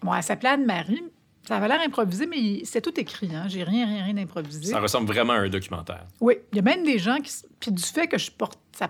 bon, 0.01 0.13
elle 0.13 0.23
s'appelait 0.23 0.49
Anne-Marie. 0.49 1.03
Ça 1.47 1.57
avait 1.57 1.69
l'air 1.69 1.79
improvisé, 1.79 2.27
mais 2.27 2.65
c'était 2.65 2.81
tout 2.81 2.99
écrit. 2.99 3.33
Hein? 3.33 3.45
J'ai 3.47 3.63
rien, 3.63 3.85
rien, 3.85 4.03
rien 4.03 4.17
improvisé. 4.17 4.65
Ça 4.71 4.81
ressemble 4.81 5.07
vraiment 5.07 5.33
à 5.33 5.37
un 5.37 5.49
documentaire. 5.49 6.05
Oui, 6.19 6.35
il 6.51 6.57
y 6.57 6.59
a 6.59 6.61
même 6.61 6.83
des 6.83 6.99
gens 6.99 7.19
qui. 7.19 7.31
Puis 7.59 7.71
du 7.71 7.83
fait 7.83 8.07
que 8.07 8.17
je 8.17 8.29
porte, 8.29 8.59
ça 8.73 8.89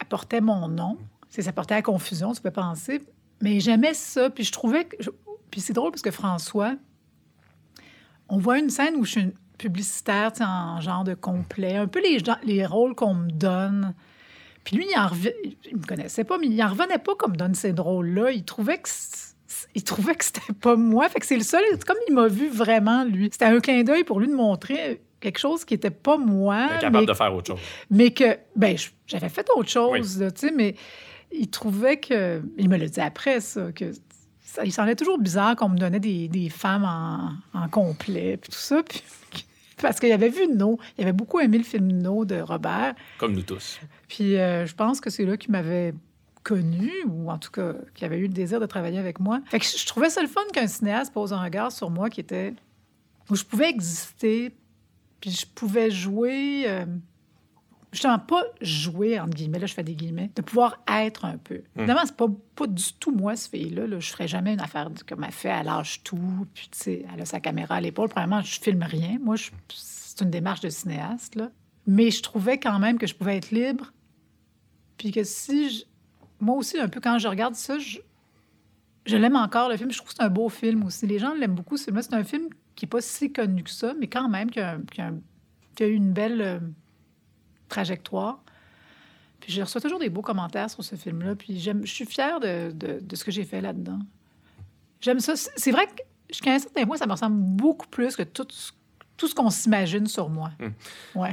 apportait 0.00 0.40
mon 0.40 0.66
nom, 0.66 0.98
c'est 1.28 1.42
ça 1.42 1.52
portait 1.52 1.76
à 1.76 1.82
confusion, 1.82 2.32
tu 2.32 2.40
peux 2.40 2.50
penser. 2.50 3.02
Mais 3.42 3.60
j'aimais 3.60 3.92
ça, 3.94 4.30
puis 4.30 4.44
je 4.44 4.52
trouvais 4.52 4.84
que. 4.86 4.96
je- 5.00 5.10
Puis 5.50 5.60
c'est 5.60 5.72
drôle 5.74 5.90
parce 5.90 6.00
que 6.02 6.10
François, 6.10 6.74
on 8.28 8.38
voit 8.38 8.58
une 8.58 8.70
scène 8.70 8.96
où 8.96 9.04
je 9.04 9.10
suis 9.10 9.20
une 9.20 9.32
publicitaire, 9.58 10.32
tu 10.32 10.38
sais, 10.38 10.44
en 10.44 10.80
genre 10.80 11.04
de 11.04 11.14
complet, 11.14 11.76
un 11.76 11.86
peu 11.86 12.00
les, 12.02 12.18
les 12.44 12.64
rôles 12.66 12.94
qu'on 12.94 13.14
me 13.14 13.30
donne. 13.30 13.94
Puis 14.64 14.76
lui, 14.76 14.86
il 14.90 14.98
en 14.98 15.08
il 15.70 15.76
me 15.76 15.84
connaissait 15.86 16.24
pas, 16.24 16.38
mais 16.38 16.46
il 16.46 16.62
en 16.62 16.68
revenait 16.68 16.98
pas 16.98 17.14
comme 17.16 17.36
donne 17.36 17.54
ces 17.54 17.72
rôles-là. 17.72 18.30
Il 18.30 18.44
trouvait 18.44 18.78
que 18.78 18.88
il 19.74 19.84
trouvait 19.84 20.14
que 20.14 20.24
c'était 20.24 20.52
pas 20.60 20.76
moi. 20.76 21.08
Fait 21.08 21.20
que 21.20 21.26
c'est 21.26 21.36
le 21.36 21.42
seul. 21.42 21.62
Comme 21.86 21.96
il 22.08 22.14
m'a 22.14 22.28
vu 22.28 22.48
vraiment, 22.48 23.04
lui. 23.04 23.28
C'était 23.30 23.44
un 23.46 23.60
clin 23.60 23.82
d'œil 23.82 24.04
pour 24.04 24.18
lui 24.20 24.28
de 24.28 24.34
montrer 24.34 25.02
quelque 25.20 25.38
chose 25.38 25.64
qui 25.64 25.74
était 25.74 25.90
pas 25.90 26.16
moi. 26.16 26.68
T'es 26.68 26.78
capable 26.80 27.00
mais 27.00 27.06
de 27.06 27.14
faire 27.14 27.34
autre 27.34 27.46
chose. 27.48 27.60
mais 27.90 28.10
que, 28.12 28.38
ben, 28.56 28.76
j'avais 29.06 29.28
fait 29.28 29.46
autre 29.54 29.68
chose, 29.68 30.24
tu 30.34 30.46
sais, 30.46 30.52
mais 30.52 30.74
il 31.34 31.48
trouvait 31.48 31.98
que. 31.98 32.42
Il 32.58 32.68
me 32.68 32.76
l'a 32.76 32.86
dit 32.88 33.00
après, 33.00 33.40
ça, 33.40 33.72
que. 33.72 33.92
Ça, 34.44 34.64
il 34.64 34.72
semblait 34.72 34.96
toujours 34.96 35.18
bizarre 35.18 35.56
qu'on 35.56 35.70
me 35.70 35.78
donnait 35.78 36.00
des, 36.00 36.28
des 36.28 36.50
femmes 36.50 36.84
en, 36.84 37.30
en 37.58 37.68
complet, 37.68 38.36
puis 38.36 38.50
tout 38.50 38.58
ça. 38.58 38.82
Puis, 38.82 39.02
parce 39.80 39.98
qu'il 39.98 40.12
avait 40.12 40.28
vu 40.28 40.46
No. 40.48 40.78
Il 40.98 41.02
avait 41.02 41.12
beaucoup 41.14 41.40
aimé 41.40 41.56
le 41.58 41.64
film 41.64 41.88
No 41.90 42.24
de 42.26 42.40
Robert. 42.40 42.94
Comme 43.18 43.32
nous 43.32 43.42
tous. 43.42 43.80
Puis 44.08 44.36
euh, 44.36 44.66
je 44.66 44.74
pense 44.74 45.00
que 45.00 45.08
c'est 45.08 45.24
là 45.24 45.36
qu'il 45.38 45.52
m'avait 45.52 45.94
connu, 46.42 46.90
ou 47.08 47.30
en 47.30 47.38
tout 47.38 47.50
cas, 47.50 47.72
qu'il 47.94 48.04
avait 48.04 48.18
eu 48.18 48.22
le 48.26 48.32
désir 48.34 48.60
de 48.60 48.66
travailler 48.66 48.98
avec 48.98 49.20
moi. 49.20 49.40
Fait 49.46 49.58
que 49.60 49.64
je, 49.64 49.78
je 49.78 49.86
trouvais 49.86 50.10
ça 50.10 50.20
le 50.20 50.28
fun 50.28 50.40
qu'un 50.52 50.66
cinéaste 50.66 51.12
pose 51.14 51.32
un 51.32 51.40
regard 51.42 51.72
sur 51.72 51.88
moi 51.88 52.10
qui 52.10 52.20
était. 52.20 52.52
où 53.30 53.36
je 53.36 53.44
pouvais 53.44 53.70
exister, 53.70 54.52
puis 55.20 55.30
je 55.30 55.46
pouvais 55.46 55.90
jouer. 55.90 56.64
euh, 56.66 56.84
justement, 57.92 58.18
pas 58.18 58.42
jouer, 58.60 59.20
entre 59.20 59.34
guillemets, 59.34 59.58
là, 59.58 59.66
je 59.66 59.74
fais 59.74 59.84
des 59.84 59.94
guillemets, 59.94 60.30
de 60.34 60.42
pouvoir 60.42 60.82
être 60.88 61.24
un 61.26 61.36
peu. 61.36 61.62
Évidemment, 61.76 62.00
c'est 62.06 62.16
pas, 62.16 62.26
pas 62.56 62.66
du 62.66 62.92
tout 62.94 63.12
moi, 63.12 63.36
ce 63.36 63.48
fille-là. 63.48 63.86
là. 63.86 64.00
Je 64.00 64.10
ferais 64.10 64.26
jamais 64.28 64.54
une 64.54 64.60
affaire 64.60 64.90
comme 65.06 65.24
elle 65.24 65.32
fait, 65.32 65.48
elle 65.48 65.66
lâche 65.66 66.02
tout, 66.02 66.46
puis 66.54 66.68
tu 66.72 66.78
sais, 66.78 67.06
elle 67.12 67.20
a 67.20 67.24
sa 67.26 67.40
caméra 67.40 67.76
à 67.76 67.80
l'épaule. 67.80 68.08
Premièrement, 68.08 68.40
je 68.42 68.58
filme 68.60 68.82
rien. 68.82 69.18
Moi, 69.20 69.36
je- 69.36 69.50
c'est 69.74 70.20
une 70.24 70.30
démarche 70.30 70.60
de 70.60 70.68
cinéaste, 70.70 71.36
là. 71.36 71.50
Mais 71.86 72.10
je 72.10 72.22
trouvais 72.22 72.58
quand 72.58 72.78
même 72.78 72.98
que 72.98 73.06
je 73.06 73.14
pouvais 73.14 73.36
être 73.36 73.50
libre, 73.50 73.92
puis 74.98 75.10
que 75.12 75.24
si... 75.24 75.70
je- 75.70 75.84
Moi 76.40 76.56
aussi, 76.56 76.78
un 76.78 76.88
peu, 76.88 77.00
quand 77.00 77.18
je 77.18 77.28
regarde 77.28 77.54
ça, 77.54 77.78
je, 77.78 77.98
je 79.06 79.16
l'aime 79.16 79.36
encore, 79.36 79.68
le 79.68 79.76
film. 79.76 79.90
Je 79.90 79.98
trouve 79.98 80.08
que 80.10 80.14
c'est 80.16 80.22
un 80.22 80.28
beau 80.30 80.48
film 80.48 80.84
aussi. 80.84 81.06
Les 81.06 81.18
gens 81.18 81.34
l'aiment 81.34 81.54
beaucoup, 81.54 81.76
ce. 81.76 81.90
C'est 82.00 82.14
un 82.14 82.24
film 82.24 82.48
qui 82.74 82.84
n'est 82.84 82.88
pas 82.88 83.00
si 83.00 83.32
connu 83.32 83.62
que 83.64 83.70
ça, 83.70 83.94
mais 83.98 84.06
quand 84.06 84.28
même 84.28 84.50
qui 84.50 84.60
a, 84.60 84.78
qui 84.92 85.00
a- 85.00 85.12
qui 85.74 85.82
a 85.84 85.86
eu 85.88 85.94
une 85.94 86.12
belle 86.12 86.40
euh, 86.42 86.58
trajectoire. 87.72 88.38
Puis 89.40 89.52
je 89.52 89.60
reçois 89.62 89.80
toujours 89.80 89.98
des 89.98 90.08
beaux 90.08 90.22
commentaires 90.22 90.70
sur 90.70 90.84
ce 90.84 90.94
film-là. 90.94 91.34
Puis 91.34 91.58
j'aime, 91.58 91.84
je 91.84 91.92
suis 91.92 92.06
fière 92.06 92.38
de, 92.38 92.70
de- 92.72 93.00
de 93.00 93.16
ce 93.16 93.24
que 93.24 93.30
j'ai 93.32 93.44
fait 93.44 93.60
là-dedans. 93.60 93.98
J'aime 95.00 95.18
ça. 95.20 95.34
C'est 95.36 95.72
vrai 95.72 95.86
que 95.86 96.02
jusqu'à 96.30 96.52
un 96.52 96.58
certain 96.58 96.86
point, 96.86 96.96
ça 96.96 97.06
me 97.06 97.12
ressemble 97.12 97.36
beaucoup 97.36 97.88
plus 97.88 98.14
que 98.14 98.22
tout, 98.22 98.46
ce- 98.50 98.70
tout 99.16 99.26
ce 99.26 99.34
qu'on 99.34 99.50
s'imagine 99.50 100.06
sur 100.06 100.28
moi. 100.28 100.50
Ouais. 101.16 101.32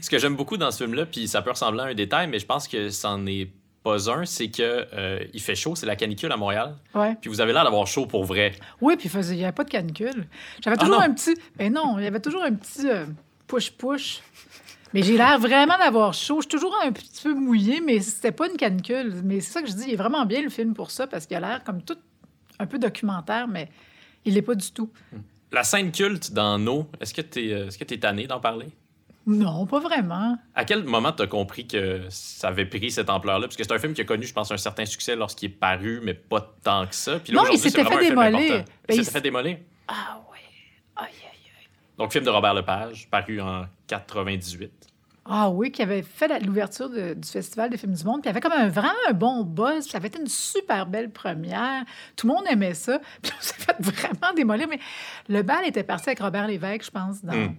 Ce 0.00 0.08
que 0.08 0.18
j'aime 0.18 0.36
beaucoup 0.36 0.56
dans 0.56 0.70
ce 0.70 0.82
film-là, 0.84 1.04
puis 1.04 1.28
ça 1.28 1.42
peut 1.42 1.50
ressembler 1.50 1.82
à 1.82 1.84
un 1.86 1.94
détail, 1.94 2.28
mais 2.28 2.38
je 2.38 2.46
pense 2.46 2.66
que 2.66 2.88
c'en 2.88 3.26
est 3.26 3.50
pas 3.82 4.10
un, 4.10 4.24
c'est 4.24 4.48
que 4.48 4.62
euh, 4.94 5.22
il 5.34 5.42
fait 5.42 5.54
chaud, 5.54 5.74
c'est 5.76 5.84
la 5.84 5.96
canicule 5.96 6.32
à 6.32 6.38
Montréal, 6.38 6.74
Ouais. 6.94 7.14
puis 7.20 7.28
vous 7.28 7.42
avez 7.42 7.52
l'air 7.52 7.64
d'avoir 7.64 7.86
chaud 7.86 8.06
pour 8.06 8.24
vrai. 8.24 8.52
Oui, 8.80 8.96
puis 8.96 9.10
il 9.12 9.36
n'y 9.36 9.44
avait 9.44 9.52
pas 9.52 9.64
de 9.64 9.70
canicule. 9.70 10.26
J'avais 10.62 10.76
Ah 10.80 10.84
toujours 10.84 11.02
un 11.02 11.12
petit. 11.12 11.34
Ben 11.56 11.70
non, 11.70 11.98
il 11.98 12.04
y 12.04 12.06
avait 12.06 12.20
toujours 12.20 12.42
un 12.42 12.54
petit 12.54 12.88
euh, 12.88 13.04
push-push. 13.46 14.22
Mais 14.94 15.02
j'ai 15.02 15.16
l'air 15.16 15.38
vraiment 15.38 15.76
d'avoir 15.76 16.14
chaud. 16.14 16.36
Je 16.36 16.42
suis 16.42 16.48
toujours 16.48 16.74
un 16.82 16.92
petit 16.92 17.22
peu 17.22 17.34
mouillée, 17.34 17.80
mais 17.80 18.00
c'était 18.00 18.32
pas 18.32 18.48
une 18.48 18.56
canicule. 18.56 19.20
Mais 19.24 19.40
c'est 19.40 19.52
ça 19.52 19.62
que 19.62 19.68
je 19.68 19.74
dis, 19.74 19.84
il 19.88 19.92
est 19.94 19.96
vraiment 19.96 20.24
bien 20.24 20.40
le 20.40 20.48
film 20.48 20.72
pour 20.72 20.90
ça, 20.90 21.06
parce 21.06 21.26
qu'il 21.26 21.36
a 21.36 21.40
l'air 21.40 21.64
comme 21.64 21.82
tout 21.82 21.98
un 22.58 22.66
peu 22.66 22.78
documentaire, 22.78 23.48
mais 23.48 23.68
il 24.24 24.34
l'est 24.34 24.42
pas 24.42 24.54
du 24.54 24.70
tout. 24.70 24.90
La 25.52 25.64
scène 25.64 25.92
culte 25.92 26.32
dans 26.32 26.58
No, 26.58 26.86
est-ce 27.00 27.12
que 27.12 27.20
tu 27.20 27.40
es, 27.40 27.66
est-ce 27.66 27.76
que 27.76 27.84
t'es 27.84 27.98
tanné 27.98 28.26
d'en 28.26 28.40
parler? 28.40 28.66
Non, 29.26 29.66
pas 29.66 29.80
vraiment. 29.80 30.36
À 30.54 30.64
quel 30.64 30.84
moment 30.84 31.10
tu 31.12 31.22
as 31.22 31.26
compris 31.26 31.66
que 31.66 32.02
ça 32.10 32.48
avait 32.48 32.66
pris 32.66 32.90
cette 32.90 33.08
ampleur-là? 33.08 33.46
Parce 33.46 33.56
que 33.56 33.64
c'est 33.64 33.72
un 33.72 33.78
film 33.78 33.94
qui 33.94 34.02
a 34.02 34.04
connu, 34.04 34.26
je 34.26 34.34
pense, 34.34 34.50
un 34.52 34.56
certain 34.58 34.84
succès 34.84 35.16
lorsqu'il 35.16 35.50
est 35.50 35.54
paru, 35.54 36.00
mais 36.04 36.14
pas 36.14 36.54
tant 36.62 36.86
que 36.86 36.94
ça. 36.94 37.18
Puis 37.18 37.32
là, 37.32 37.42
Non, 37.42 37.48
il 37.50 37.58
s'était 37.58 37.84
fait 37.84 38.08
démolir. 38.08 38.38
Ben, 38.38 38.64
il 38.90 38.94
il 38.94 39.04
s'était 39.04 39.18
fait 39.18 39.22
démolir. 39.22 39.58
Ah 39.88 40.20
Donc, 41.98 42.12
film 42.12 42.24
de 42.24 42.30
Robert 42.30 42.54
Lepage, 42.54 43.08
paru 43.10 43.40
en 43.40 43.66
98. 43.86 44.72
Ah 45.26 45.48
oui, 45.48 45.70
qui 45.72 45.80
avait 45.80 46.02
fait 46.02 46.28
l'ouverture 46.44 46.90
du 46.90 47.26
Festival 47.28 47.70
des 47.70 47.78
films 47.78 47.94
du 47.94 48.04
monde. 48.04 48.20
Y 48.24 48.28
avait 48.28 48.40
comme 48.40 48.52
un, 48.52 48.68
vraiment 48.68 48.92
un 49.08 49.14
bon 49.14 49.42
buzz. 49.42 49.86
Ça 49.86 49.96
avait 49.96 50.08
été 50.08 50.20
une 50.20 50.28
super 50.28 50.86
belle 50.86 51.10
première. 51.10 51.84
Tout 52.14 52.26
le 52.26 52.34
monde 52.34 52.44
aimait 52.50 52.74
ça. 52.74 52.98
Puis 53.22 53.32
on 53.34 53.40
s'est 53.42 53.54
fait 53.54 53.76
vraiment 53.80 54.34
démolir. 54.36 54.68
Mais 54.68 54.78
le 55.28 55.42
bal 55.42 55.66
était 55.66 55.82
parti 55.82 56.10
avec 56.10 56.20
Robert 56.20 56.46
Lévesque, 56.46 56.84
je 56.84 56.90
pense, 56.90 57.24
dans, 57.24 57.32
Mm. 57.34 57.56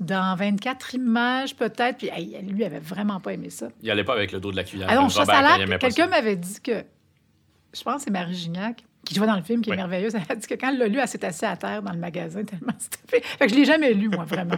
dans 0.00 0.36
24 0.36 0.94
images 0.94 1.54
peut-être. 1.54 1.98
Puis 1.98 2.08
hey, 2.08 2.40
lui, 2.42 2.60
il 2.60 2.64
avait 2.64 2.78
vraiment 2.78 3.20
pas 3.20 3.34
aimé 3.34 3.50
ça. 3.50 3.68
Il 3.82 3.90
allait 3.90 4.04
pas 4.04 4.14
avec 4.14 4.32
le 4.32 4.40
dos 4.40 4.50
de 4.50 4.56
la 4.56 4.64
cuillère. 4.64 4.88
Ça, 5.10 5.24
Robert, 5.24 5.78
Quelqu'un 5.78 6.06
m'avait 6.06 6.36
dit 6.36 6.60
que... 6.62 6.82
Je 7.74 7.82
pense 7.82 7.96
que 7.96 8.02
c'est 8.04 8.10
Marie 8.10 8.34
Gignac 8.34 8.84
qui 9.04 9.14
jouait 9.14 9.26
dans 9.26 9.36
le 9.36 9.42
film, 9.42 9.60
qui 9.62 9.70
est 9.70 9.76
merveilleuse. 9.76 10.14
Elle 10.16 10.22
a 10.28 10.36
dit 10.36 10.46
que 10.46 10.54
quand 10.54 10.68
elle 10.70 10.78
l'a 10.78 10.88
lu, 10.88 10.98
elle 10.98 11.06
s'est 11.08 11.24
assise 11.24 11.44
à 11.44 11.56
terre 11.56 11.82
dans 11.82 11.92
le 11.92 11.98
magasin 11.98 12.42
tellement 12.44 12.72
c'était 12.78 12.98
fait. 13.06 13.20
Fait 13.24 13.46
que 13.46 13.52
je 13.52 13.58
l'ai 13.58 13.64
jamais 13.64 13.92
lu, 13.94 14.08
moi, 14.08 14.24
vraiment. 14.24 14.56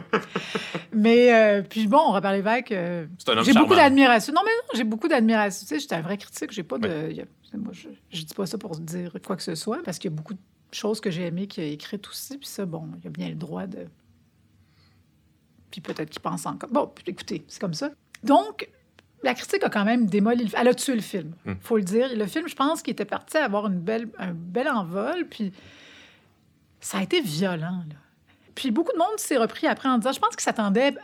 mais, 0.92 1.34
euh, 1.34 1.62
puis 1.62 1.86
bon, 1.86 2.12
Robert 2.12 2.32
Lévesque... 2.32 2.72
euh, 2.72 3.07
C'est 3.18 3.30
un 3.30 3.38
homme 3.38 3.44
j'ai 3.44 3.53
beaucoup 3.53 3.74
d'admiration. 3.74 4.32
Non, 4.32 4.42
mais 4.44 4.51
non, 4.53 4.68
j'ai 4.78 4.84
beaucoup 4.84 5.09
d'admiration. 5.09 5.62
Tu 5.62 5.74
sais, 5.74 5.78
j'étais 5.80 5.94
un 5.97 6.01
vrai 6.03 6.16
critique. 6.18 6.53
J'ai 6.53 6.62
pas 6.62 6.78
de. 6.78 6.88
a- 6.88 7.57
moi, 7.57 7.72
je, 7.72 7.88
je 8.11 8.22
dis 8.22 8.34
pas 8.34 8.47
ça 8.47 8.59
pour 8.59 8.76
dire 8.78 9.12
quoi 9.24 9.36
que 9.36 9.42
ce 9.42 9.55
soit, 9.55 9.82
parce 9.84 9.99
qu'il 9.99 10.11
y 10.11 10.14
a 10.14 10.16
beaucoup 10.16 10.34
de 10.34 10.40
choses 10.72 11.01
que 11.01 11.11
j'ai 11.11 11.26
aimées 11.26 11.47
qu'il 11.47 11.64
a 11.64 11.66
écrites 11.66 12.07
aussi. 12.09 12.36
Puis 12.38 12.49
ça, 12.49 12.66
bon, 12.66 12.88
il 13.03 13.07
a 13.07 13.11
bien 13.11 13.28
le 13.28 13.34
droit 13.34 13.66
de. 13.66 13.86
Puis 15.70 15.80
peut-être 15.80 16.11
qu'il 16.11 16.20
pense 16.22 16.47
encore. 16.47 16.70
Bon, 16.70 16.90
écoutez, 17.07 17.44
c'est 17.49 17.61
comme 17.61 17.74
ça. 17.74 17.90
Donc, 18.24 18.68
la 19.22 19.34
critique 19.34 19.62
a 19.64 19.70
quand 19.70 19.84
même 19.84 20.06
démoli 20.06 20.44
le 20.44 20.50
Elle 20.56 20.68
a 20.68 20.74
tué 20.74 20.94
le 20.94 21.00
film, 21.00 21.32
Hmm. 21.44 21.54
faut 21.60 21.76
le 21.76 21.82
dire. 21.82 22.08
Le 22.14 22.26
film, 22.26 22.48
je 22.48 22.54
pense 22.54 22.82
qu'il 22.82 22.92
était 22.92 23.04
parti 23.04 23.36
avoir 23.36 23.66
une 23.66 23.80
belle, 23.80 24.08
un 24.18 24.32
bel 24.32 24.68
envol, 24.68 25.26
puis 25.28 25.52
ça 26.80 26.98
a 26.98 27.02
été 27.02 27.20
violent. 27.20 27.82
là. 27.88 27.94
Puis 28.54 28.70
beaucoup 28.70 28.92
de 28.92 28.98
monde 28.98 29.18
s'est 29.18 29.36
repris 29.36 29.66
après 29.66 29.88
en 29.88 29.98
disant, 29.98 30.12
je 30.12 30.20
pense 30.20 30.30
qu'ils 30.30 30.40
s'attendaient... 30.44 30.94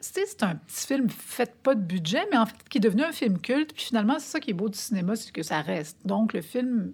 C'est 0.00 0.42
un- 0.44 0.54
petit 0.54 0.86
film 0.86 1.08
fait 1.10 1.52
pas 1.62 1.74
de 1.74 1.80
budget, 1.80 2.24
mais 2.30 2.36
en 2.36 2.46
fait, 2.46 2.54
qui 2.70 2.78
est 2.78 2.80
devenu 2.80 3.02
un 3.02 3.10
film 3.10 3.38
culte. 3.40 3.72
Puis 3.74 3.86
finalement, 3.86 4.20
c'est 4.20 4.30
ça 4.30 4.38
qui 4.40 4.50
est 4.50 4.54
beau 4.54 4.68
du 4.68 4.78
cinéma, 4.78 5.16
c'est 5.16 5.32
que 5.32 5.42
ça 5.42 5.60
reste. 5.62 5.98
Donc, 6.04 6.32
le 6.32 6.42
film 6.42 6.92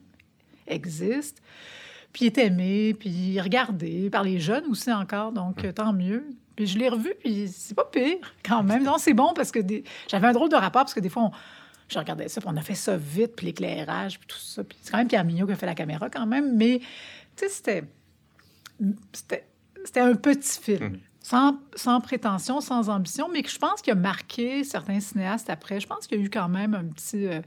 existe, 0.67 1.43
puis 2.13 2.25
il 2.25 2.27
est 2.29 2.39
aimé, 2.39 2.95
puis 2.99 3.39
regardé 3.41 4.09
par 4.09 4.23
les 4.25 4.41
jeunes 4.41 4.65
aussi 4.71 4.91
encore, 4.93 5.33
donc 5.33 5.63
euh, 5.65 5.73
tant 5.73 5.93
mieux. 5.93 6.25
Puis 6.61 6.67
je 6.67 6.79
l'ai 6.79 6.91
revu, 6.91 7.15
puis 7.19 7.49
c'est 7.49 7.75
pas 7.75 7.87
pire 7.91 8.19
quand 8.45 8.63
même. 8.63 8.83
Non, 8.85 8.99
c'est 8.99 9.15
bon 9.15 9.33
parce 9.35 9.51
que 9.51 9.61
des- 9.61 9.83
j'avais 10.09 10.27
un 10.27 10.33
drôle 10.33 10.51
de 10.51 10.57
rapport 10.57 10.83
parce 10.83 10.93
que 10.93 11.01
des 11.01 11.09
fois, 11.09 11.23
on- 11.23 11.31
je 11.89 11.99
regardais 11.99 12.29
ça, 12.29 12.39
puis 12.43 12.51
on 12.53 12.57
a 12.59 12.61
fait 12.61 12.75
ça 12.75 12.99
vite, 12.99 13.35
puis 13.35 13.47
l'éclairage, 13.47 14.19
puis 14.19 14.29
tout 14.29 14.37
ça. 14.37 14.63
Puis 14.63 14.77
c'est 14.83 14.91
quand 14.91 14.99
même 14.99 15.09
Pierre 15.09 15.25
Mignot 15.25 15.47
qui 15.47 15.53
a 15.53 15.57
fait 15.57 15.65
la 15.65 15.75
caméra 15.75 16.11
quand 16.11 16.27
même, 16.27 16.55
mais 16.59 16.81
tu 17.35 17.47
sais, 17.47 17.49
c'était, 17.49 17.85
c'était, 19.13 19.47
c'était 19.87 20.01
un 20.01 20.15
petit 20.15 20.61
film. 20.61 20.99
Sans, 21.23 21.59
sans 21.77 22.01
prétention, 22.01 22.61
sans 22.61 22.89
ambition, 22.89 23.29
mais 23.33 23.43
que 23.43 23.51
je 23.51 23.59
pense 23.59 23.81
qu'il 23.83 23.93
a 23.93 23.97
marqué 23.97 24.65
certains 24.65 25.01
cinéastes 25.01 25.49
après. 25.51 25.79
Je 25.81 25.87
pense 25.87 26.07
qu'il 26.07 26.19
y 26.19 26.23
a 26.23 26.25
eu 26.25 26.31
quand 26.31 26.49
même 26.49 26.75
un 26.75 26.85
petit... 26.85 27.27
euh, 27.27 27.41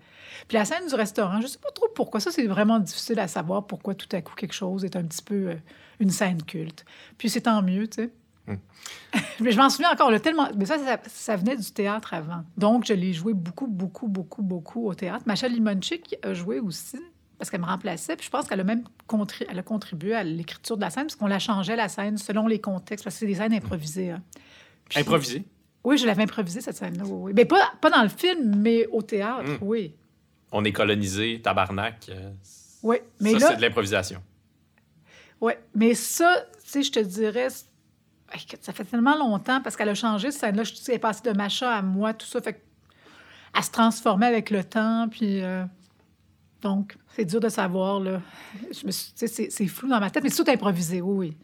Puis 0.47 0.57
la 0.57 0.65
scène 0.65 0.87
du 0.87 0.93
restaurant, 0.95 1.41
je 1.41 1.47
sais 1.47 1.57
pas 1.57 1.71
trop 1.71 1.87
pourquoi. 1.93 2.19
Ça, 2.19 2.31
c'est 2.31 2.45
vraiment 2.47 2.79
difficile 2.79 3.19
à 3.19 3.27
savoir 3.27 3.65
pourquoi 3.67 3.93
tout 3.95 4.07
à 4.15 4.21
coup 4.21 4.35
quelque 4.35 4.53
chose 4.53 4.85
est 4.85 4.95
un 4.95 5.03
petit 5.03 5.23
peu 5.23 5.49
euh, 5.49 5.55
une 5.99 6.11
scène 6.11 6.41
culte. 6.43 6.85
Puis 7.17 7.29
c'est 7.29 7.41
tant 7.41 7.61
mieux, 7.63 7.87
tu 7.87 8.03
sais. 8.03 8.09
mais 9.39 9.51
je 9.51 9.57
m'en 9.57 9.69
souviens 9.69 9.91
encore, 9.91 10.11
là, 10.11 10.19
tellement... 10.19 10.49
Mais 10.57 10.65
ça, 10.65 10.77
ça, 10.79 10.99
ça 11.07 11.35
venait 11.35 11.55
du 11.55 11.71
théâtre 11.71 12.13
avant. 12.13 12.43
Donc, 12.57 12.85
je 12.85 12.93
l'ai 12.93 13.13
joué 13.13 13.33
beaucoup, 13.33 13.67
beaucoup, 13.67 14.07
beaucoup, 14.07 14.41
beaucoup 14.41 14.87
au 14.87 14.93
théâtre. 14.95 15.23
Macha 15.25 15.47
Limonchik 15.47 16.15
a 16.23 16.33
joué 16.33 16.59
aussi 16.59 16.99
parce 17.37 17.49
qu'elle 17.49 17.61
me 17.61 17.65
remplaçait. 17.65 18.15
Puis 18.15 18.25
je 18.25 18.31
pense 18.31 18.47
qu'elle 18.47 18.59
a 18.59 18.63
même 18.63 18.83
contri- 19.07 19.45
elle 19.49 19.59
a 19.59 19.63
contribué 19.63 20.13
à 20.15 20.23
l'écriture 20.23 20.75
de 20.77 20.81
la 20.81 20.89
scène 20.89 21.03
parce 21.03 21.15
qu'on 21.15 21.27
la 21.27 21.39
changeait, 21.39 21.75
la 21.75 21.89
scène, 21.89 22.17
selon 22.17 22.47
les 22.47 22.59
contextes, 22.59 23.03
parce 23.03 23.15
que 23.15 23.19
c'est 23.19 23.25
des 23.27 23.35
scènes 23.35 23.53
improvisées. 23.53 24.11
hein. 24.11 24.21
Puis- 24.89 24.99
Improvisé. 24.99 25.45
Oui, 25.85 25.97
je 25.97 26.05
l'avais 26.05 26.23
improvisée, 26.23 26.61
cette 26.61 26.77
scène-là. 26.77 27.03
Oui. 27.05 27.33
Mais 27.35 27.43
pas, 27.45 27.71
pas 27.81 27.89
dans 27.89 28.03
le 28.03 28.09
film, 28.09 28.55
mais 28.61 28.87
au 28.87 29.01
théâtre, 29.01 29.49
Mm. 29.49 29.57
oui. 29.61 29.93
On 30.53 30.63
est 30.63 30.71
colonisé, 30.71 31.41
tabarnak. 31.41 32.05
euh, 32.09 32.31
Oui, 32.83 32.97
mais 33.19 33.33
ça, 33.33 33.39
là... 33.39 33.47
c'est 33.49 33.55
de 33.57 33.61
l'improvisation. 33.61 34.21
Oui, 35.41 35.53
mais 35.75 35.93
ça, 35.93 36.45
tu 36.63 36.69
sais, 36.69 36.83
je 36.83 36.91
te 36.91 36.99
dirais, 36.99 37.47
ça 38.61 38.73
fait 38.73 38.83
tellement 38.85 39.17
longtemps 39.17 39.61
parce 39.61 39.75
qu'elle 39.75 39.89
a 39.89 39.95
changé 39.95 40.31
cette 40.31 40.41
scène-là. 40.41 40.63
Je 40.63 40.73
sais, 40.73 40.91
Elle 40.91 40.95
est 40.95 40.99
passée 40.99 41.21
de 41.23 41.35
Macha 41.35 41.75
à 41.75 41.81
moi, 41.81 42.13
tout 42.13 42.25
ça. 42.25 42.41
Fait 42.41 42.63
elle 43.55 43.63
se 43.63 43.69
transformait 43.71 44.25
avec 44.25 44.49
le 44.49 44.63
temps, 44.63 45.07
puis... 45.09 45.41
euh, 45.43 45.63
Donc, 46.63 46.97
c'est 47.15 47.25
dur 47.25 47.39
de 47.39 47.49
savoir, 47.49 47.99
là. 47.99 48.19
Je 48.71 48.87
me 48.87 48.91
c'est, 48.91 49.67
flou 49.67 49.87
dans 49.87 49.99
ma 49.99 50.09
tête, 50.09 50.23
mais 50.23 50.29
c'est 50.29 50.43
tout 50.43 50.49
improvisé, 50.49 51.01
oui. 51.01 51.37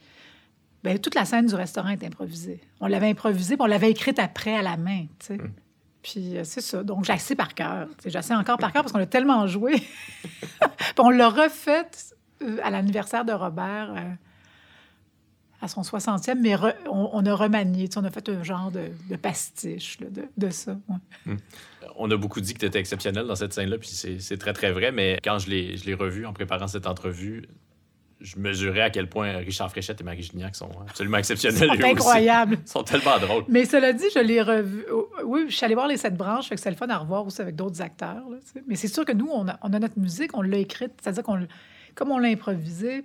Bien, 0.83 0.97
toute 0.97 1.13
la 1.13 1.25
scène 1.25 1.45
du 1.45 1.53
restaurant 1.55 1.89
est 1.89 2.03
improvisée. 2.03 2.61
On 2.79 2.87
l'avait 2.87 3.09
improvisée, 3.09 3.57
puis 3.57 3.63
on 3.63 3.67
l'avait 3.67 3.91
écrite 3.91 4.17
après 4.17 4.55
à 4.55 4.61
la 4.63 4.75
main, 4.77 5.05
tu 5.19 5.27
sais. 5.27 5.37
Puis 6.01 6.37
euh, 6.37 6.43
c'est 6.45 6.61
ça. 6.61 6.81
Donc, 6.83 7.03
je 7.05 7.11
la 7.11 7.19
sais 7.19 7.35
par 7.35 7.53
cœur. 7.53 7.87
Tu 7.97 8.03
sais, 8.03 8.09
Je 8.09 8.13
la 8.15 8.21
sais 8.23 8.33
encore 8.33 8.57
par 8.57 8.71
cœur 8.71 8.81
parce 8.81 8.91
qu'on 8.93 8.97
l'a 8.99 9.05
tellement 9.05 9.45
joué. 9.45 9.75
puis 10.61 10.99
on 10.99 11.09
l'a 11.09 11.29
refaite 11.29 12.15
euh, 12.41 12.57
à 12.63 12.71
l'anniversaire 12.71 13.23
de 13.25 13.33
Robert... 13.33 13.93
euh, 13.95 14.01
à 15.61 15.67
son 15.67 15.81
60e, 15.81 16.35
mais 16.39 16.55
re- 16.55 16.75
on, 16.89 17.09
on 17.13 17.25
a 17.25 17.33
remanié, 17.35 17.89
on 17.97 18.03
a 18.03 18.09
fait 18.11 18.29
un 18.29 18.43
genre 18.43 18.71
de, 18.71 18.83
de 19.09 19.15
pastiche 19.15 19.99
là, 19.99 20.07
de, 20.09 20.23
de 20.37 20.49
ça. 20.51 20.77
ouais. 21.27 21.35
On 21.97 22.09
a 22.11 22.15
beaucoup 22.17 22.39
dit 22.41 22.53
que 22.53 22.59
tu 22.59 22.65
étais 22.65 22.79
exceptionnel 22.79 23.25
dans 23.27 23.35
cette 23.35 23.53
scène-là, 23.53 23.77
puis 23.77 23.89
c'est 23.89 24.37
très, 24.37 24.53
très 24.53 24.71
vrai. 24.71 24.91
Mais 24.91 25.19
quand 25.23 25.37
je 25.39 25.49
l'ai 25.49 25.93
revu 25.93 26.25
en 26.25 26.31
préparant 26.33 26.67
cette 26.67 26.87
entrevue, 26.87 27.43
je 28.21 28.37
mesurais 28.37 28.81
à 28.81 28.89
quel 28.89 29.07
point 29.07 29.31
Richard 29.37 29.69
Fréchette 29.69 29.99
et 30.01 30.03
Marie 30.03 30.23
Gignac 30.23 30.55
sont 30.55 30.69
absolument 30.87 31.17
exceptionnels. 31.17 31.71
aussi. 31.71 31.83
incroyable. 31.83 32.57
Ils 32.65 32.67
sont 32.69 32.83
tellement 32.83 33.17
drôles. 33.17 33.43
Mais 33.47 33.65
cela 33.65 33.91
dit, 33.93 34.05
je 34.13 34.19
l'ai 34.19 34.41
revu. 34.41 34.85
oh, 34.91 35.09
Oui, 35.25 35.45
je 35.49 35.55
suis 35.55 35.65
allée 35.65 35.73
voir 35.75 35.87
les 35.87 35.97
sept 35.97 36.15
branches, 36.15 36.47
fait 36.49 36.55
que 36.55 36.61
c'est 36.61 36.69
le 36.69 36.75
fun 36.75 36.87
à 36.89 36.97
revoir 36.97 37.25
aussi 37.25 37.41
avec 37.41 37.55
d'autres 37.55 37.81
acteurs. 37.81 38.29
là. 38.29 38.37
Mais 38.67 38.75
c'est 38.75 38.87
sûr 38.89 39.03
que 39.05 39.13
nous, 39.13 39.29
on 39.31 39.47
a, 39.47 39.57
on 39.61 39.73
a 39.73 39.79
notre 39.79 39.97
musique, 39.99 40.35
on 40.37 40.41
l'a 40.41 40.57
écrite, 40.57 40.91
c'est-à-dire 41.01 41.23
qu'on, 41.23 41.47
comme 41.95 42.11
on 42.11 42.17
l'a 42.17 42.29
improvisé, 42.29 43.03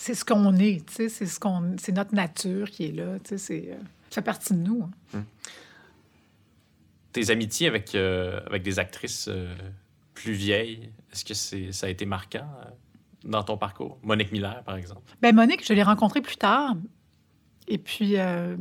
c'est 0.00 0.14
ce 0.14 0.24
qu'on 0.24 0.56
est, 0.56 0.86
tu 0.86 0.94
sais, 0.94 1.08
c'est 1.10 1.26
ce 1.26 1.38
qu'on, 1.38 1.76
c'est 1.78 1.92
notre 1.92 2.14
nature 2.14 2.70
qui 2.70 2.86
est 2.86 2.92
là, 2.92 3.18
tu 3.18 3.28
sais, 3.30 3.38
c'est, 3.38 3.68
euh, 3.72 3.74
ça 4.08 4.22
fait 4.22 4.22
partie 4.22 4.54
de 4.54 4.58
nous. 4.58 4.88
hein. 5.14 5.24
Tes 7.12 7.28
amitiés 7.28 7.66
avec, 7.68 7.94
euh, 7.94 8.40
avec 8.46 8.62
des 8.62 8.78
actrices 8.78 9.28
euh, 9.28 9.54
plus 10.14 10.32
vieilles, 10.32 10.90
est-ce 11.12 11.22
que 11.22 11.34
c'est 11.34 11.72
ça 11.72 11.86
a 11.86 11.90
été 11.90 12.06
marquant 12.06 12.48
dans 13.24 13.42
ton 13.42 13.58
parcours? 13.58 13.98
Monique 14.02 14.32
Miller, 14.32 14.62
par 14.64 14.76
exemple. 14.76 15.02
Ben 15.20 15.34
Monique, 15.34 15.66
je 15.66 15.74
l'ai 15.74 15.82
rencontrée 15.82 16.22
plus 16.22 16.36
tard. 16.36 16.76
Et 17.68 17.76
puis, 17.76 18.16
euh, 18.16 18.56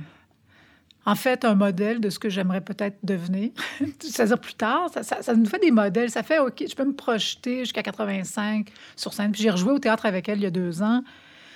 en 1.05 1.15
fait, 1.15 1.45
un 1.45 1.55
modèle 1.55 1.99
de 1.99 2.09
ce 2.11 2.19
que 2.19 2.29
j'aimerais 2.29 2.61
peut-être 2.61 2.97
devenir. 3.03 3.49
C'est-à-dire 3.99 4.37
plus 4.39 4.53
tard, 4.53 4.89
ça, 4.93 5.01
ça- 5.03 5.21
ça 5.23 5.33
nous 5.33 5.45
fait 5.47 5.57
des 5.59 5.71
modèles. 5.71 6.11
Ça 6.11 6.21
fait, 6.23 6.37
OK, 6.39 6.63
je 6.69 6.75
peux 6.75 6.85
me 6.85 6.93
projeter 6.93 7.59
jusqu'à 7.59 7.81
85 7.81 8.69
sur 8.95 9.11
scène. 9.13 9.31
Puis 9.31 9.41
j'ai 9.41 9.49
rejoué 9.49 9.71
au 9.71 9.79
théâtre 9.79 10.05
avec 10.05 10.29
elle 10.29 10.37
il 10.39 10.43
y 10.43 10.45
a 10.45 10.51
deux 10.51 10.83
ans. 10.83 11.03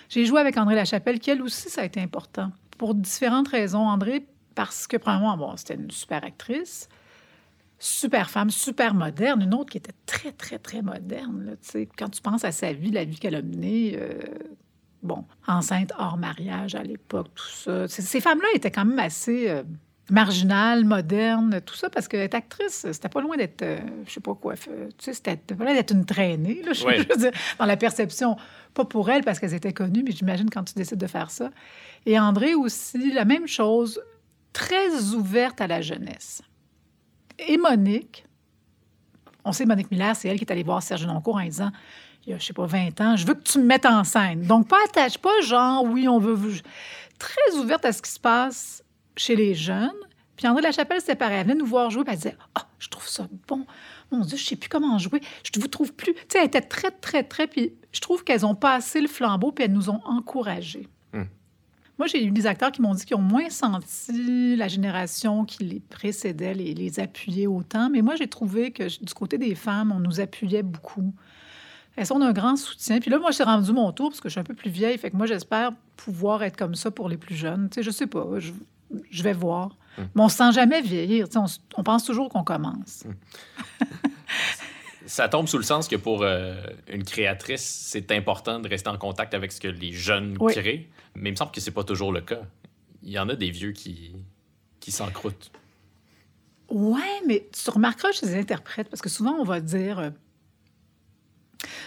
J'ai 0.09 0.25
joué 0.25 0.39
avec 0.41 0.57
André 0.57 0.73
Lachapelle, 0.75 1.19
qui 1.19 1.29
elle 1.29 1.41
aussi, 1.43 1.69
ça 1.69 1.81
a 1.81 1.85
été 1.85 2.01
important. 2.01 2.51
Pour 2.77 2.95
différentes 2.95 3.47
raisons. 3.47 3.87
André, 3.87 4.25
parce 4.55 4.87
que, 4.87 4.97
premièrement, 4.97 5.37
bon, 5.37 5.55
c'était 5.57 5.75
une 5.75 5.91
super 5.91 6.23
actrice, 6.23 6.89
super 7.79 8.29
femme, 8.29 8.49
super 8.49 8.93
moderne. 8.93 9.43
Une 9.43 9.53
autre 9.53 9.71
qui 9.71 9.77
était 9.77 9.95
très, 10.05 10.31
très, 10.31 10.59
très 10.59 10.81
moderne. 10.81 11.57
Quand 11.97 12.09
tu 12.09 12.21
penses 12.21 12.45
à 12.45 12.51
sa 12.51 12.73
vie, 12.73 12.91
la 12.91 13.05
vie 13.05 13.17
qu'elle 13.17 13.35
a 13.35 13.41
menée, 13.41 13.97
euh, 13.99 14.19
bon, 15.03 15.25
enceinte 15.47 15.91
hors 15.97 16.17
mariage 16.17 16.75
à 16.75 16.83
l'époque, 16.83 17.27
tout 17.35 17.49
ça. 17.49 17.87
Ces 17.87 18.21
femmes-là 18.21 18.47
étaient 18.55 18.71
quand 18.71 18.85
même 18.85 18.99
assez 18.99 19.49
euh, 19.49 19.63
marginales, 20.09 20.85
modernes, 20.85 21.61
tout 21.61 21.75
ça, 21.75 21.89
parce 21.89 22.07
qu'être 22.07 22.35
actrice, 22.35 22.85
c'était 22.91 23.09
pas 23.09 23.21
loin 23.21 23.37
d'être, 23.37 23.61
euh, 23.63 23.79
je 24.07 24.13
sais 24.13 24.19
pas 24.19 24.35
quoi, 24.35 24.55
fait- 24.55 24.89
tu 24.97 25.05
sais, 25.05 25.13
c'était 25.13 25.35
pas 25.37 25.63
loin 25.63 25.73
d'être 25.73 25.91
une 25.91 26.05
traînée, 26.05 26.61
là, 26.63 26.73
je, 26.73 26.83
je 27.03 27.07
veux 27.09 27.17
dire, 27.17 27.31
dans 27.57 27.65
la 27.65 27.77
perception, 27.77 28.35
pas 28.73 28.85
pour 28.85 29.09
elles, 29.09 29.23
parce 29.23 29.39
qu'elles 29.39 29.53
étaient 29.55 29.73
connues, 29.73 30.03
mais 30.03 30.11
j'imagine 30.11 30.49
quand 30.49 30.63
tu 30.63 30.73
décides 30.75 30.99
de 30.99 31.07
faire 31.07 31.31
ça. 31.31 31.49
Et 32.05 32.19
André 32.19 32.53
aussi, 32.53 33.11
la 33.13 33.25
même 33.25 33.47
chose, 33.47 33.99
très 34.53 34.93
ouverte 35.13 35.59
à 35.59 35.67
la 35.67 35.81
jeunesse. 35.81 36.41
Et 37.39 37.57
Monique, 37.57 38.25
on 39.43 39.51
sait, 39.51 39.65
Monique 39.65 39.91
Miller, 39.91 40.15
c'est 40.15 40.27
elle 40.27 40.37
qui 40.37 40.45
est 40.45 40.51
allée 40.51 40.63
voir 40.63 40.81
Serge 40.83 41.05
Noncourt 41.05 41.35
en 41.37 41.43
disant 41.43 41.71
il 42.27 42.31
y 42.31 42.33
a, 42.33 42.39
je 42.39 42.45
sais 42.45 42.53
pas, 42.53 42.65
20 42.65 43.01
ans, 43.01 43.15
je 43.15 43.25
veux 43.27 43.35
que 43.35 43.43
tu 43.43 43.59
me 43.59 43.65
mettes 43.65 43.85
en 43.85 44.03
scène. 44.03 44.41
Donc, 44.47 44.67
pas 44.67 44.77
attache, 44.89 45.17
pas 45.19 45.41
genre, 45.41 45.83
oui, 45.83 46.07
on 46.07 46.17
veut. 46.17 46.37
Très 47.19 47.55
ouverte 47.55 47.85
à 47.85 47.91
ce 47.91 48.01
qui 48.01 48.09
se 48.09 48.19
passe 48.19 48.81
chez 49.17 49.35
les 49.35 49.55
jeunes. 49.55 49.91
Puis 50.35 50.47
André 50.47 50.61
Lachapelle, 50.61 50.99
c'était 50.99 51.15
pareil. 51.15 51.37
Elle 51.37 51.47
venait 51.47 51.59
nous 51.59 51.65
voir 51.65 51.89
jouer, 51.89 52.03
puis 52.03 52.13
elle 52.13 52.19
disait 52.19 52.37
Ah, 52.55 52.67
je 52.79 52.89
trouve 52.89 53.07
ça 53.07 53.27
bon. 53.47 53.65
Mon 54.11 54.21
Dieu, 54.21 54.37
je 54.37 54.43
sais 54.43 54.55
plus 54.55 54.69
comment 54.69 54.97
jouer. 54.97 55.21
Je 55.43 55.59
vous 55.59 55.67
trouve 55.67 55.93
plus. 55.93 56.13
Tu 56.13 56.21
sais, 56.29 56.39
elle 56.39 56.45
était 56.45 56.61
très, 56.61 56.91
très, 56.91 57.23
très. 57.23 57.47
Puis 57.47 57.73
je 57.91 58.01
trouve 58.01 58.23
qu'elles 58.23 58.45
ont 58.45 58.55
passé 58.55 59.01
le 59.01 59.07
flambeau, 59.07 59.51
puis 59.51 59.65
elles 59.65 59.73
nous 59.73 59.89
ont 59.89 60.01
encouragés. 60.05 60.87
Hmm. 61.13 61.23
Moi, 61.97 62.07
j'ai 62.07 62.25
eu 62.25 62.31
des 62.31 62.45
acteurs 62.45 62.71
qui 62.71 62.81
m'ont 62.81 62.93
dit 62.93 63.05
qu'ils 63.05 63.15
ont 63.15 63.21
moins 63.21 63.49
senti 63.49 64.57
la 64.57 64.67
génération 64.67 65.45
qui 65.45 65.63
les 65.63 65.79
précédait, 65.79 66.53
les, 66.53 66.73
les 66.73 66.99
appuyer 66.99 67.47
autant. 67.47 67.89
Mais 67.89 68.01
moi, 68.01 68.15
j'ai 68.15 68.27
trouvé 68.27 68.71
que 68.71 68.83
du 69.03 69.13
côté 69.13 69.37
des 69.37 69.55
femmes, 69.55 69.93
on 69.95 69.99
nous 69.99 70.19
appuyait 70.19 70.63
beaucoup. 70.63 71.13
elles 71.95 72.05
sont 72.05 72.19
d'un 72.19 72.33
grand 72.33 72.57
soutien. 72.57 72.99
Puis 72.99 73.09
là, 73.09 73.19
moi, 73.19 73.31
j'ai 73.31 73.43
rendu 73.43 73.71
mon 73.71 73.93
tour 73.93 74.09
parce 74.09 74.19
que 74.19 74.27
je 74.27 74.33
suis 74.33 74.41
un 74.41 74.43
peu 74.43 74.53
plus 74.53 74.69
vieille. 74.69 74.97
Fait 74.97 75.11
que 75.11 75.15
moi, 75.15 75.27
j'espère 75.27 75.71
pouvoir 75.95 76.43
être 76.43 76.57
comme 76.57 76.75
ça 76.75 76.91
pour 76.91 77.07
les 77.07 77.17
plus 77.17 77.35
jeunes. 77.35 77.69
Tu 77.69 77.75
sais, 77.75 77.83
je 77.83 77.91
sais 77.91 78.07
pas. 78.07 78.27
Je, 78.39 78.51
je 79.09 79.23
vais 79.23 79.33
voir. 79.33 79.77
Hum. 79.97 80.07
Mais 80.15 80.21
on 80.23 80.29
se 80.29 80.37
sent 80.37 80.51
jamais 80.51 80.81
vieillir. 80.81 81.27
On, 81.77 81.83
pense 81.83 82.03
toujours 82.05 82.29
qu'on 82.29 82.43
commence. 82.43 83.03
Ça 85.05 85.29
tombe 85.29 85.47
sous 85.47 85.57
le 85.57 85.63
sens 85.63 85.87
que 85.87 85.95
pour 85.95 86.23
euh, 86.23 86.55
une 86.87 87.03
créatrice, 87.03 87.61
c'est 87.63 88.11
important 88.11 88.59
de 88.59 88.67
rester 88.67 88.89
en 88.89 88.97
contact 88.97 89.35
avec 89.35 89.51
ce 89.51 89.61
que 89.61 89.67
les 89.67 89.91
jeunes 89.93 90.35
Oui. 90.39 90.51
créent. 90.53 90.89
Mais 91.15 91.29
il 91.29 91.33
me 91.33 91.37
semble 91.37 91.51
que 91.51 91.61
c'est 91.61 91.71
pas 91.71 91.83
toujours 91.83 92.11
le 92.11 92.21
cas. 92.21 92.41
Il 93.03 93.11
y 93.11 93.19
en 93.19 93.29
a 93.29 93.35
des 93.35 93.51
vieux 93.51 93.71
qui, 93.71 94.15
qui 94.79 94.91
s'encroutent. 94.91 95.51
Ouais, 96.71 97.21
mais 97.27 97.47
tu 97.53 97.69
remarqueras 97.69 98.11
chez 98.13 98.25
les 98.25 98.35
interprètes, 98.35 98.89
parce 98.89 99.01
que 99.03 99.09
souvent, 99.09 99.33
on 99.39 99.43
va 99.43 99.59
dire 99.61 99.99
euh, 99.99 100.09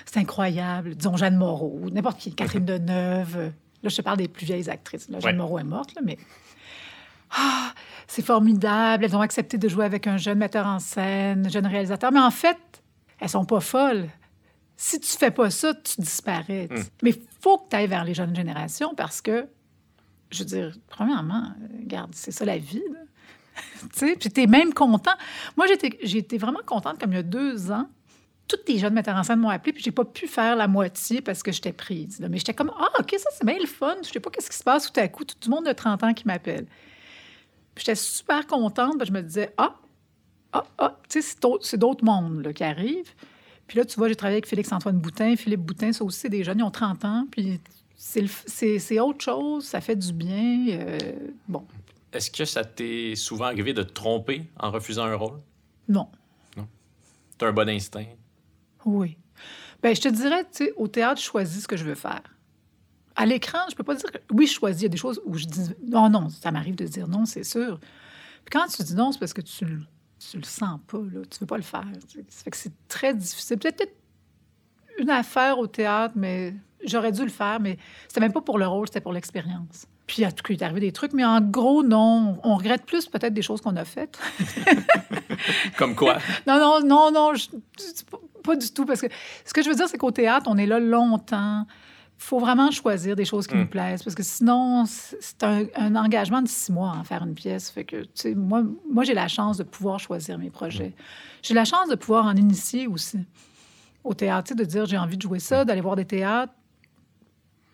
c'est 0.06 0.20
incroyable, 0.20 0.94
disons 0.94 1.16
Jeanne 1.16 1.36
Moreau, 1.36 1.80
n'importe 1.92 2.18
qui, 2.20 2.32
Catherine 2.32 2.64
Deneuve. 2.64 3.36
euh, 3.36 3.50
Là, 3.82 3.88
je 3.90 3.96
te 3.96 4.02
parle 4.02 4.18
des 4.18 4.28
plus 4.28 4.44
vieilles 4.46 4.68
actrices. 4.70 5.08
Là, 5.08 5.18
Jeanne 5.20 5.32
Ouais. 5.32 5.36
Moreau 5.36 5.58
est 5.58 5.64
morte, 5.64 5.94
là, 5.94 6.02
mais. 6.04 6.18
Ah, 7.30 7.72
c'est 8.06 8.24
formidable, 8.24 9.04
elles 9.04 9.16
ont 9.16 9.20
accepté 9.20 9.58
de 9.58 9.68
jouer 9.68 9.84
avec 9.84 10.06
un 10.06 10.16
jeune 10.16 10.38
metteur 10.38 10.66
en 10.66 10.78
scène, 10.78 11.46
un 11.46 11.48
jeune 11.50 11.66
réalisateur. 11.66 12.10
Mais 12.10 12.20
en 12.20 12.30
fait, 12.30 12.58
elles 13.20 13.28
sont 13.28 13.44
pas 13.44 13.60
folles. 13.60 14.08
Si 14.76 15.00
tu 15.00 15.16
fais 15.16 15.30
pas 15.30 15.50
ça, 15.50 15.74
tu 15.74 16.00
disparais. 16.00 16.68
tu 16.70 16.76
sais. 16.76 16.88
Mais 17.02 17.10
il 17.10 17.22
faut 17.40 17.58
que 17.58 17.70
tu 17.70 17.76
ailles 17.76 17.88
vers 17.88 18.04
les 18.04 18.14
jeunes 18.14 18.34
générations 18.34 18.94
parce 18.94 19.20
que, 19.20 19.46
je 20.30 20.38
veux 20.38 20.44
dire, 20.44 20.76
premièrement, 20.88 21.52
regarde, 21.80 22.12
c'est 22.14 22.30
ça 22.30 22.44
la 22.44 22.58
vie. 22.58 22.82
Tu 23.92 24.06
sais, 24.06 24.16
puis 24.16 24.30
t'es 24.30 24.46
même 24.46 24.72
content. 24.72 25.14
Moi, 25.56 25.66
j'étais, 25.66 26.38
vraiment 26.38 26.60
contente, 26.64 27.00
comme 27.00 27.10
il 27.10 27.16
y 27.16 27.18
a 27.18 27.24
deux 27.24 27.72
ans. 27.72 27.88
Toutes 28.46 28.68
les 28.68 28.78
jeunes 28.78 28.94
metteurs 28.94 29.16
en 29.16 29.24
scène 29.24 29.40
m'ont 29.40 29.48
appelé, 29.48 29.72
puis 29.72 29.82
j'ai 29.82 29.90
pas 29.90 30.04
pu 30.04 30.28
faire 30.28 30.54
la 30.54 30.68
moitié 30.68 31.20
parce 31.20 31.42
que 31.42 31.50
j'étais 31.50 31.72
prise. 31.72 32.20
là. 32.20 32.28
Mais 32.28 32.38
j'étais 32.38 32.54
comme, 32.54 32.70
ah, 32.78 32.88
OK, 33.00 33.16
ça, 33.18 33.30
c'est 33.32 33.44
bien 33.44 33.58
le 33.58 33.66
fun. 33.66 33.96
Je 34.02 34.10
sais 34.10 34.20
pas 34.20 34.30
qu'est-ce 34.30 34.48
qui 34.48 34.56
se 34.56 34.62
passe 34.62 34.90
tout 34.90 35.00
à 35.00 35.08
coup. 35.08 35.24
Tout 35.24 35.34
le 35.46 35.50
monde 35.50 35.66
de 35.66 35.72
30 35.72 36.04
ans 36.04 36.14
qui 36.14 36.24
m'appelle. 36.24 36.66
J'étais 37.78 37.94
super 37.94 38.46
contente, 38.46 38.98
parce 38.98 39.08
que 39.10 39.16
je 39.16 39.20
me 39.20 39.22
disais, 39.22 39.52
ah, 39.56 39.74
ah, 40.52 40.64
ah, 40.78 40.96
tu 41.08 41.22
sais, 41.22 41.36
c'est 41.62 41.76
d'autres- 41.78 42.04
mondes 42.04 42.44
là, 42.44 42.52
qui 42.52 42.64
arrivent. 42.64 43.14
Puis 43.66 43.78
là, 43.78 43.84
tu 43.84 43.96
vois, 43.98 44.08
j'ai 44.08 44.16
travaillé 44.16 44.36
avec 44.36 44.46
Félix-Antoine 44.46 44.98
Boutin. 44.98 45.36
Philippe 45.36 45.60
Boutin, 45.60 45.92
ça 45.92 46.04
aussi, 46.04 46.28
des 46.28 46.42
jeunes, 46.44 46.58
ils 46.58 46.62
ont 46.64 46.70
30 46.70 47.04
ans. 47.04 47.26
Puis 47.30 47.60
c'est, 47.96 48.98
autre 49.00 49.22
chose, 49.24 49.64
ça 49.64 49.80
fait 49.80 49.96
du 49.96 50.12
bien. 50.12 50.68
euh, 50.70 50.98
bon, 51.48 51.64
Est-ce 52.12 52.30
que 52.30 52.44
ça 52.44 52.64
t'est 52.64 53.14
souvent 53.14 53.44
arrivé 53.46 53.72
de 53.74 53.82
te 53.82 53.92
tromper 53.92 54.44
en 54.58 54.70
refusant 54.70 55.04
un 55.04 55.14
rôle? 55.14 55.38
non. 55.88 56.08
T'as 57.36 57.46
un 57.48 57.52
bon 57.52 57.68
instinct? 57.68 58.06
Oui. 58.84 59.16
Ben, 59.80 59.94
je 59.94 60.00
te 60.00 60.08
dirais, 60.08 60.42
tu 60.44 60.64
sais, 60.64 60.72
au 60.76 60.88
théâtre, 60.88 61.20
je 61.20 61.26
choisis 61.26 61.62
ce 61.62 61.68
que 61.68 61.76
je 61.76 61.84
veux 61.84 61.94
faire. 61.94 62.22
À 63.20 63.26
l'écran, 63.26 63.58
je 63.70 63.74
peux 63.74 63.82
pas 63.82 63.94
dire 63.96 64.10
que 64.12 64.18
oui, 64.32 64.46
je 64.46 64.52
choisis. 64.52 64.80
Il 64.80 64.84
y 64.84 64.86
a 64.86 64.90
des 64.90 64.96
choses 64.96 65.20
où 65.24 65.36
je 65.36 65.44
dis 65.46 65.70
non, 65.86 66.08
non, 66.08 66.28
ça 66.28 66.50
m'arrive 66.52 66.76
de 66.76 66.86
dire 66.86 67.08
non, 67.08 67.24
c'est 67.26 67.42
sûr. 67.44 67.78
Puis 68.44 68.52
quand 68.52 68.66
tu 68.68 68.82
dis 68.82 68.94
non, 68.94 69.10
c'est 69.12 69.18
parce 69.18 69.32
que 69.32 69.40
tu 69.40 69.64
le, 69.64 69.80
tu 70.30 70.36
le 70.36 70.44
sens 70.44 70.78
pas, 70.86 70.98
là. 70.98 71.20
Tu 71.30 71.38
veux 71.40 71.46
pas 71.46 71.56
le 71.56 71.62
faire. 71.62 71.84
Ça 72.28 72.44
fait 72.44 72.50
que 72.50 72.56
c'est 72.56 72.72
très 72.88 73.14
difficile. 73.14 73.58
Peut-être 73.58 73.92
une 74.98 75.10
affaire 75.10 75.58
au 75.58 75.66
théâtre, 75.66 76.14
mais 76.16 76.54
j'aurais 76.84 77.12
dû 77.12 77.22
le 77.22 77.28
faire, 77.30 77.58
mais 77.60 77.76
c'était 78.08 78.20
même 78.20 78.32
pas 78.32 78.40
pour 78.40 78.58
le 78.58 78.66
rôle, 78.66 78.86
c'était 78.86 79.00
pour 79.00 79.12
l'expérience. 79.12 79.86
Puis, 80.06 80.24
en 80.24 80.30
tout 80.32 80.42
cas, 80.42 80.54
il 80.54 80.60
est 80.60 80.62
arrivé 80.64 80.80
des 80.80 80.92
trucs, 80.92 81.12
mais 81.12 81.24
en 81.24 81.40
gros, 81.42 81.82
non. 81.82 82.38
On 82.42 82.56
regrette 82.56 82.86
plus 82.86 83.06
peut-être 83.06 83.34
des 83.34 83.42
choses 83.42 83.60
qu'on 83.60 83.76
a 83.76 83.84
faites. 83.84 84.18
Comme 85.76 85.94
quoi? 85.94 86.18
Non, 86.46 86.58
non, 86.58 86.80
non, 86.86 87.10
non, 87.12 87.34
je- 87.34 87.48
pas 88.42 88.56
du 88.56 88.70
tout. 88.70 88.86
Parce 88.86 89.00
que 89.02 89.06
ce 89.44 89.52
que 89.52 89.62
je 89.62 89.68
veux 89.68 89.74
dire, 89.74 89.88
c'est 89.88 89.98
qu'au 89.98 90.10
théâtre, 90.10 90.46
on 90.48 90.56
est 90.56 90.66
là 90.66 90.80
longtemps. 90.80 91.66
Il 92.20 92.24
faut 92.24 92.40
vraiment 92.40 92.70
choisir 92.72 93.14
des 93.14 93.24
choses 93.24 93.46
qui 93.46 93.54
nous 93.54 93.66
plaisent. 93.68 94.02
Parce 94.02 94.16
que 94.16 94.24
sinon, 94.24 94.84
c'est 94.86 95.42
un, 95.44 95.66
un 95.76 95.94
engagement 95.94 96.42
de 96.42 96.48
six 96.48 96.72
mois 96.72 96.90
à 96.92 96.96
en 96.98 97.04
faire 97.04 97.22
une 97.22 97.34
pièce. 97.34 97.70
Fait 97.70 97.84
que, 97.84 98.02
tu 98.02 98.08
sais, 98.14 98.34
moi, 98.34 98.62
moi 98.90 99.04
j'ai 99.04 99.14
la 99.14 99.28
chance 99.28 99.56
de 99.56 99.62
pouvoir 99.62 100.00
choisir 100.00 100.36
mes 100.36 100.50
projets. 100.50 100.94
J'ai 101.42 101.54
la 101.54 101.64
chance 101.64 101.88
de 101.88 101.94
pouvoir 101.94 102.26
en 102.26 102.34
initier 102.34 102.88
aussi 102.88 103.20
au 104.02 104.14
théâtre, 104.14 104.54
de 104.54 104.64
dire 104.64 104.84
j'ai 104.86 104.98
envie 104.98 105.16
de 105.16 105.22
jouer 105.22 105.38
ça, 105.38 105.64
d'aller 105.64 105.80
voir 105.80 105.94
des 105.94 106.04
théâtres. 106.06 106.52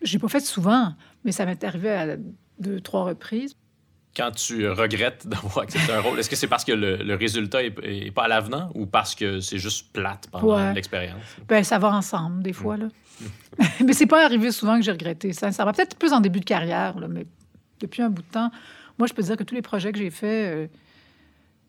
J'ai 0.03 0.19
pas 0.19 0.27
fait 0.27 0.41
souvent, 0.41 0.93
mais 1.23 1.31
ça 1.31 1.45
m'est 1.45 1.63
arrivé 1.63 1.89
à 1.91 2.15
deux, 2.59 2.79
trois 2.81 3.03
reprises. 3.05 3.55
Quand 4.15 4.31
tu 4.31 4.69
regrettes 4.69 5.27
d'avoir 5.27 5.59
accepté 5.63 5.91
un 5.91 5.99
rôle, 6.01 6.19
est-ce 6.19 6.29
que 6.29 6.35
c'est 6.35 6.47
parce 6.47 6.63
que 6.63 6.71
le, 6.71 6.97
le 6.97 7.15
résultat 7.15 7.63
est, 7.63 7.73
est 7.83 8.11
pas 8.11 8.25
à 8.25 8.27
l'avenant 8.27 8.69
ou 8.75 8.85
parce 8.85 9.15
que 9.15 9.39
c'est 9.41 9.57
juste 9.57 9.91
plate 9.91 10.27
pendant 10.31 10.55
Ouais. 10.55 10.73
l'expérience? 10.73 11.19
Ben, 11.47 11.63
ça 11.63 11.79
va 11.79 11.89
ensemble, 11.91 12.43
des 12.43 12.53
fois, 12.53 12.77
là. 12.77 12.87
mais 13.85 13.93
c'est 13.93 14.05
pas 14.05 14.25
arrivé 14.25 14.51
souvent 14.51 14.77
que 14.77 14.83
j'ai 14.83 14.91
regretté. 14.91 15.33
Ça, 15.33 15.51
ça 15.51 15.65
va 15.65 15.73
peut-être 15.73 15.97
plus 15.97 16.13
en 16.13 16.19
début 16.19 16.39
de 16.39 16.45
carrière, 16.45 16.99
là, 16.99 17.07
mais 17.07 17.25
depuis 17.79 18.01
un 18.01 18.09
bout 18.09 18.21
de 18.21 18.31
temps, 18.31 18.51
moi, 18.97 19.07
je 19.07 19.13
peux 19.13 19.23
dire 19.23 19.35
que 19.37 19.43
tous 19.43 19.55
les 19.55 19.61
projets 19.61 19.91
que 19.91 19.97
j'ai 19.97 20.09
faits, 20.09 20.55
euh, 20.55 20.67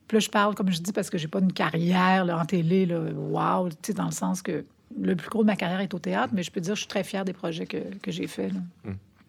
puis 0.07 0.17
là, 0.17 0.21
je 0.21 0.31
parle, 0.31 0.55
comme 0.55 0.71
je 0.71 0.81
dis, 0.81 0.93
parce 0.93 1.11
que 1.11 1.19
j'ai 1.19 1.29
pas 1.29 1.41
une 1.41 1.53
carrière 1.53 2.25
là, 2.25 2.39
en 2.39 2.45
télé, 2.45 2.87
là, 2.87 3.01
wow, 3.01 3.69
tu 3.69 3.77
sais, 3.83 3.93
dans 3.93 4.07
le 4.07 4.13
sens 4.13 4.43
que 4.43 4.65
le 4.99 5.17
plus 5.17 5.29
gros 5.29 5.43
de 5.43 5.47
ma 5.47 5.57
carrière 5.57 5.81
est 5.81 5.93
au 5.95 5.99
théâtre, 5.99 6.33
mais 6.35 6.45
je 6.45 6.51
peux 6.51 6.61
dire 6.61 6.75
que 6.75 6.77
je 6.77 6.83
suis 6.83 6.89
très 6.89 7.03
fière 7.03 7.25
des 7.25 7.33
projets 7.33 7.67
que, 7.67 7.79
que 7.99 8.13
j'ai 8.13 8.29
faits. 8.29 8.53
là. 8.53 8.61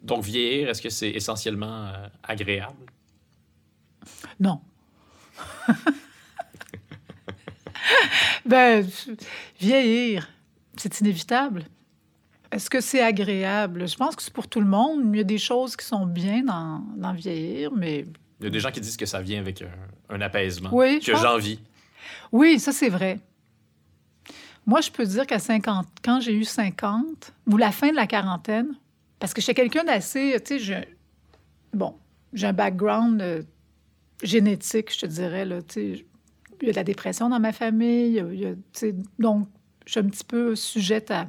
Donc, 0.02 0.22
vieillir, 0.22 0.68
est-ce 0.68 0.80
que 0.80 0.90
c'est 0.90 1.10
essentiellement 1.10 1.86
euh, 1.86 2.06
agréable? 2.22 2.86
Non. 4.38 4.60
ben, 8.46 8.88
vieillir, 9.60 10.28
c'est 10.76 11.00
inévitable. 11.00 11.64
Est-ce 12.50 12.70
que 12.70 12.80
c'est 12.80 13.02
agréable? 13.02 13.86
Je 13.86 13.96
pense 13.96 14.16
que 14.16 14.22
c'est 14.22 14.32
pour 14.32 14.48
tout 14.48 14.60
le 14.60 14.66
monde. 14.66 15.02
Il 15.12 15.16
y 15.18 15.20
a 15.20 15.24
des 15.24 15.38
choses 15.38 15.76
qui 15.76 15.84
sont 15.84 16.06
bien 16.06 16.42
dans, 16.42 16.82
dans 16.96 17.12
vieillir, 17.12 17.72
mais 17.72 18.06
Il 18.40 18.44
y 18.44 18.46
a 18.46 18.50
des 18.50 18.60
gens 18.60 18.70
qui 18.70 18.80
disent 18.80 18.96
que 18.96 19.06
ça 19.06 19.20
vient 19.20 19.40
avec 19.40 19.62
un, 19.62 20.14
un 20.14 20.20
apaisement, 20.20 20.70
Oui, 20.72 21.00
que 21.00 21.14
j'envie. 21.16 21.60
oui, 22.32 22.58
ça 22.58 22.72
c'est 22.72 22.88
vrai. 22.88 23.20
Moi, 24.66 24.80
je 24.82 24.90
peux 24.90 25.04
dire 25.06 25.26
qu'à 25.26 25.38
50, 25.38 25.86
quand 26.04 26.20
j'ai 26.20 26.34
eu 26.34 26.44
50, 26.44 27.32
ou 27.46 27.56
la 27.56 27.70
fin 27.72 27.90
de 27.90 27.96
la 27.96 28.06
quarantaine, 28.06 28.74
parce 29.18 29.32
que 29.32 29.40
j'étais 29.40 29.54
quelqu'un 29.54 29.84
d'assez, 29.84 30.36
tu 30.44 30.58
sais, 30.58 30.58
je- 30.58 31.76
bon, 31.76 31.94
j'ai 32.34 32.46
un 32.48 32.52
background 32.52 33.20
euh, 33.22 33.42
génétique, 34.22 34.92
je 34.94 35.00
te 35.00 35.06
dirais, 35.06 35.44
là, 35.46 35.62
tu 35.62 35.74
sais, 35.96 36.06
il 36.60 36.66
y 36.66 36.68
a 36.68 36.72
de 36.72 36.76
la 36.76 36.84
dépression 36.84 37.28
dans 37.30 37.40
ma 37.40 37.52
famille, 37.52 38.16
il 38.32 38.40
y 38.40 38.46
a- 38.46 38.92
donc 39.18 39.48
je 39.86 39.92
suis 39.92 40.00
un 40.00 40.04
petit 40.08 40.24
peu 40.24 40.54
sujette 40.54 41.10
à, 41.10 41.28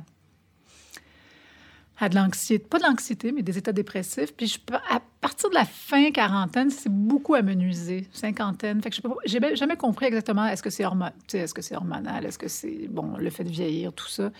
à 2.00 2.10
de 2.10 2.16
l'anxiété, 2.16 2.64
pas 2.66 2.80
de 2.80 2.84
l'anxiété, 2.84 3.32
mais 3.32 3.41
des 3.41 3.58
états 3.58 3.74
dépressifs. 3.74 4.34
Puis 4.36 4.47
je, 4.47 4.58
à 4.89 5.02
partir 5.22 5.50
de 5.50 5.56
la 5.56 5.66
fin 5.66 6.12
quarantaine, 6.12 6.70
c'est 6.70 6.91
beaucoup 6.91 7.34
à 7.36 7.41
me 7.41 7.54
nuiser, 7.54 8.08
cinquantaine. 8.14 8.82
Fait 8.82 8.89
que 8.89 8.95
j'ai 9.26 9.39
jamais- 9.56 9.76
compris 9.76 10.06
exactement 10.06 10.45
est-ce 10.47 10.64
que 10.64 10.70
c'est 10.70 10.84
hormo- 10.84 11.10
tu 11.28 11.32
sais, 11.32 11.38
est-ce 11.39 11.54
que 11.54 11.62
c'est 11.62 11.76
hormonal, 11.76 12.26
est-ce 12.26 12.38
que 12.38 12.47
c'est 12.47 12.88
bon 12.89 13.18
le 13.18 13.30
fait 13.30 13.43
de 13.43 13.50
vieillir, 13.50 13.91
tout 13.93 14.08
ça. 14.08 14.32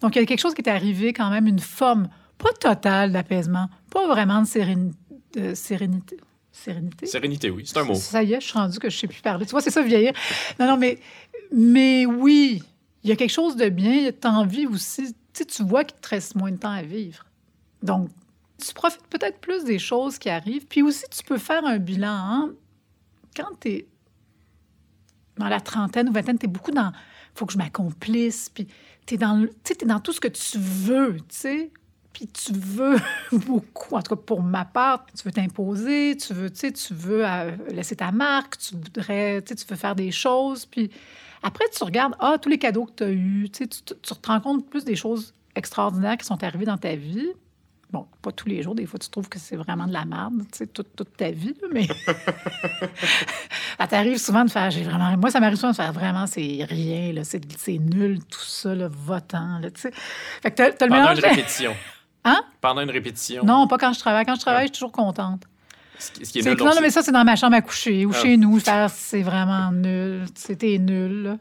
Donc 0.00 0.16
il 0.16 0.20
y 0.20 0.22
a 0.22 0.26
quelque 0.26 0.40
chose 0.40 0.54
qui 0.54 0.62
est 0.62 0.68
arrivé 0.68 1.12
quand 1.12 1.30
même, 1.30 1.46
une 1.46 1.58
forme 1.60 2.08
pas 2.36 2.52
totale 2.60 3.12
d'apaisement, 3.12 3.68
pas 3.90 4.06
vraiment 4.06 4.42
de, 4.42 4.46
séréni- 4.46 4.92
de 5.34 5.54
sérénité. 5.54 6.16
Sérénité? 6.52 7.06
Sérénité, 7.06 7.50
oui, 7.50 7.62
c'est 7.66 7.78
un 7.78 7.84
mot. 7.84 7.94
Ça 7.94 8.22
y 8.24 8.32
est, 8.32 8.40
je 8.40 8.46
suis 8.46 8.58
rendue 8.58 8.78
que 8.80 8.90
je 8.90 8.96
sais 8.96 9.06
plus 9.06 9.20
parler. 9.20 9.44
Tu 9.46 9.52
vois, 9.52 9.60
c'est 9.60 9.70
ça, 9.70 9.82
vieillir. 9.82 10.12
Non, 10.58 10.66
non, 10.66 10.76
mais, 10.76 10.98
mais 11.52 12.04
oui, 12.06 12.62
il 13.04 13.10
y 13.10 13.12
a 13.12 13.16
quelque 13.16 13.30
chose 13.32 13.54
de 13.56 13.68
bien. 13.68 14.10
Tu 14.10 14.26
as 14.26 14.30
envie 14.32 14.66
aussi. 14.66 15.14
Tu 15.38 15.46
tu 15.46 15.62
vois 15.62 15.84
qu'il 15.84 15.98
te 16.00 16.08
reste 16.08 16.34
moins 16.34 16.50
de 16.50 16.56
temps 16.56 16.72
à 16.72 16.82
vivre. 16.82 17.24
Donc, 17.82 18.10
tu 18.60 18.74
profites 18.74 19.06
peut-être 19.06 19.38
plus 19.38 19.64
des 19.64 19.78
choses 19.78 20.18
qui 20.18 20.28
arrivent. 20.28 20.66
Puis 20.66 20.82
aussi, 20.82 21.04
tu 21.10 21.22
peux 21.22 21.38
faire 21.38 21.64
un 21.64 21.78
bilan. 21.78 22.08
hein. 22.08 22.50
Quand 23.36 23.60
tu 23.60 23.68
es 23.68 23.86
dans 25.36 25.48
la 25.48 25.60
trentaine 25.60 26.08
ou 26.08 26.12
vingtaine, 26.12 26.38
tu 26.38 26.48
beaucoup 26.48 26.72
dans. 26.72 26.92
faut 27.34 27.46
que 27.46 27.52
je 27.52 27.58
m'accomplisse. 27.58 28.48
Puis 28.48 28.66
tu 29.06 29.16
dans 29.16 30.00
tout 30.02 30.12
ce 30.12 30.20
que 30.20 30.28
tu 30.28 30.58
veux, 30.58 31.16
tu 31.28 31.36
sais. 31.36 31.70
Puis 32.12 32.26
tu 32.26 32.52
veux 32.52 32.96
beaucoup, 33.32 33.94
en 33.94 34.02
tout 34.02 34.16
cas 34.16 34.20
pour 34.20 34.42
ma 34.42 34.64
part, 34.64 35.06
tu 35.06 35.22
veux 35.24 35.30
t'imposer, 35.30 36.16
tu 36.16 36.34
veux, 36.34 36.50
tu 36.50 36.94
veux 36.94 37.24
euh, 37.24 37.52
laisser 37.68 37.94
ta 37.94 38.10
marque, 38.10 38.58
tu 38.58 38.74
voudrais, 38.74 39.40
tu 39.42 39.54
veux 39.68 39.76
faire 39.76 39.94
des 39.94 40.10
choses. 40.10 40.66
Puis 40.66 40.90
après, 41.42 41.64
tu 41.76 41.82
regardes, 41.84 42.14
ah, 42.18 42.36
tous 42.40 42.48
les 42.48 42.58
cadeaux 42.58 42.84
que 42.86 42.92
tu 42.96 43.04
as 43.04 43.10
eus, 43.10 43.48
tu, 43.52 43.58
sais, 43.64 43.66
tu, 43.68 43.82
tu 43.82 43.94
te 44.14 44.26
rends 44.28 44.40
compte 44.40 44.68
plus 44.68 44.84
des 44.84 44.96
choses 44.96 45.34
extraordinaires 45.54 46.16
qui 46.16 46.24
sont 46.26 46.42
arrivées 46.42 46.64
dans 46.66 46.78
ta 46.78 46.94
vie. 46.96 47.28
Bon, 47.90 48.06
pas 48.20 48.32
tous 48.32 48.48
les 48.48 48.62
jours, 48.62 48.74
des 48.74 48.84
fois, 48.84 48.98
tu 48.98 49.08
trouves 49.08 49.30
que 49.30 49.38
c'est 49.38 49.56
vraiment 49.56 49.86
de 49.86 49.92
la 49.94 50.04
merde, 50.04 50.42
tu 50.52 50.58
sais, 50.58 50.66
toute, 50.66 50.94
toute 50.94 51.16
ta 51.16 51.30
vie, 51.30 51.56
mais 51.72 51.86
ça 53.78 53.86
t'arrive 53.86 54.18
souvent 54.18 54.44
de 54.44 54.50
faire, 54.50 54.70
j'ai 54.70 54.82
vraiment, 54.82 55.16
moi, 55.16 55.30
ça 55.30 55.40
m'arrive 55.40 55.56
souvent 55.56 55.70
de 55.70 55.76
faire 55.76 55.92
vraiment, 55.92 56.26
c'est 56.26 56.66
rien, 56.68 57.12
là, 57.14 57.22
c'est, 57.24 57.40
nul, 57.78 58.18
tout 58.24 58.40
ça, 58.40 58.74
là, 58.74 58.88
votant, 58.90 59.58
là, 59.60 59.70
tu 59.70 59.80
sais. 59.80 59.90
Fait 60.42 60.50
que 60.50 60.56
t'as, 60.56 60.72
t'as 60.72 60.84
le 60.86 60.90
Pendant 60.90 61.02
mélange. 61.02 61.18
une 61.18 61.24
répétition. 61.30 61.74
Hein? 62.24 62.42
Pendant 62.60 62.82
une 62.82 62.90
répétition. 62.90 63.44
Non, 63.44 63.66
pas 63.66 63.78
quand 63.78 63.92
je 63.94 64.00
travaille. 64.00 64.26
Quand 64.26 64.34
je 64.34 64.40
travaille, 64.40 64.66
je 64.66 64.72
suis 64.74 64.80
toujours 64.80 64.92
contente. 64.92 65.44
Ce 65.98 66.10
qui, 66.12 66.26
ce 66.26 66.32
qui 66.32 66.38
est 66.38 66.42
C'est 66.42 66.48
nul, 66.50 66.56
que 66.56 66.62
donc, 66.62 66.68
non, 66.68 66.74
non, 66.76 66.80
mais 66.82 66.90
ça, 66.90 67.02
c'est 67.02 67.12
dans 67.12 67.24
ma 67.24 67.36
chambre 67.36 67.56
à 67.56 67.60
coucher 67.60 68.06
ou 68.06 68.12
Ah. 68.14 68.22
chez 68.22 68.36
nous. 68.36 68.60
C'est 68.60 69.22
vraiment 69.22 69.72
nul. 69.72 70.24
C'était 70.34 70.78
nul. 70.78 71.22
là. 71.22 71.38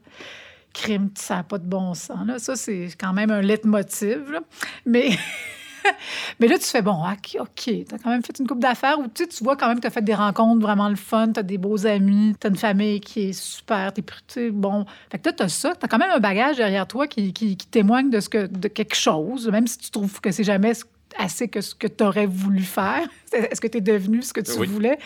crime, 0.74 1.10
ça 1.16 1.38
n'a 1.38 1.44
pas 1.44 1.58
de 1.58 1.66
bon 1.66 1.94
sens. 1.94 2.26
Là. 2.26 2.40
Ça, 2.40 2.56
c'est 2.56 2.90
quand 3.00 3.14
même 3.14 3.32
un 3.32 3.42
leitmotiv. 3.42 4.32
Là. 4.32 4.40
Mais... 4.86 5.10
Mais 6.40 6.48
là, 6.48 6.58
tu 6.58 6.66
fais, 6.66 6.82
bon, 6.82 7.04
OK, 7.04 7.48
tu 7.62 7.86
as 7.94 7.98
quand 7.98 8.10
même 8.10 8.24
fait 8.24 8.38
une 8.40 8.48
coupe 8.48 8.60
d'affaires 8.60 9.00
où 9.00 9.04
tu, 9.04 9.24
sais, 9.24 9.28
tu 9.28 9.44
vois 9.44 9.56
quand 9.56 9.68
même 9.68 9.78
que 9.78 9.82
tu 9.82 9.88
as 9.88 9.92
fait 9.92 10.02
des 10.02 10.14
rencontres 10.14 10.62
vraiment 10.62 10.90
le 10.90 10.96
fun, 10.96 11.32
tu 11.32 11.40
as 11.40 11.44
des 11.44 11.58
beaux 11.58 11.86
amis, 11.86 12.36
tu 12.40 12.48
as 12.48 12.50
une 12.50 12.58
famille 12.58 13.00
qui 13.00 13.30
est 13.30 13.34
super, 13.34 13.94
tu 13.94 14.02
es 14.40 14.52
bon. 14.52 14.86
Fait 15.12 15.20
que 15.20 15.30
tu 15.30 15.44
as 15.44 15.50
ça, 15.50 15.74
tu 15.76 15.86
as 15.86 15.88
quand 15.88 15.98
même 15.98 16.12
un 16.12 16.20
bagage 16.20 16.58
derrière 16.58 16.88
toi 16.88 17.08
qui, 17.08 17.34
qui, 17.34 17.58
qui, 17.58 17.68
témoigne 17.68 18.10
de, 18.10 18.20
ce 18.20 18.30
que, 18.30 18.48
de 18.48 18.68
quelque 18.68 18.96
chose, 18.96 19.48
même 19.50 19.68
si 19.68 19.78
tu 19.78 19.92
trouves 19.92 20.20
que 20.20 20.32
c'est 20.32 20.44
jamais 20.44 20.74
assez 21.18 21.48
que 21.48 21.62
ce 21.62 21.74
que 21.76 21.88
tu 21.88 22.04
aurais 22.04 22.26
voulu 22.26 22.62
faire? 22.64 23.08
Est-ce 23.34 23.62
que 23.62 23.68
tu 23.68 23.78
es 23.78 23.82
devenu 23.82 24.22
ce 24.22 24.34
que 24.34 24.42
tu 24.42 24.52
Oui. 24.60 24.68
voulais? 24.68 24.98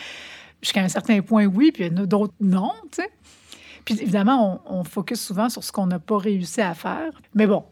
Jusqu'à 0.61 0.81
un 0.81 0.89
certain 0.89 1.21
point, 1.21 1.45
oui, 1.45 1.71
puis 1.71 1.85
il 1.85 1.91
y 1.91 1.99
en 1.99 2.03
a 2.03 2.05
d'autres, 2.05 2.33
non, 2.39 2.71
tu 2.91 3.01
sais. 3.01 3.09
Puis 3.83 3.99
évidemment, 3.99 4.61
on, 4.67 4.79
on 4.79 4.83
focus 4.83 5.19
souvent 5.19 5.49
sur 5.49 5.63
ce 5.63 5.71
qu'on 5.71 5.87
n'a 5.87 5.97
pas 5.99 6.17
réussi 6.19 6.61
à 6.61 6.73
faire. 6.75 7.19
Mais 7.33 7.47
bon, 7.47 7.63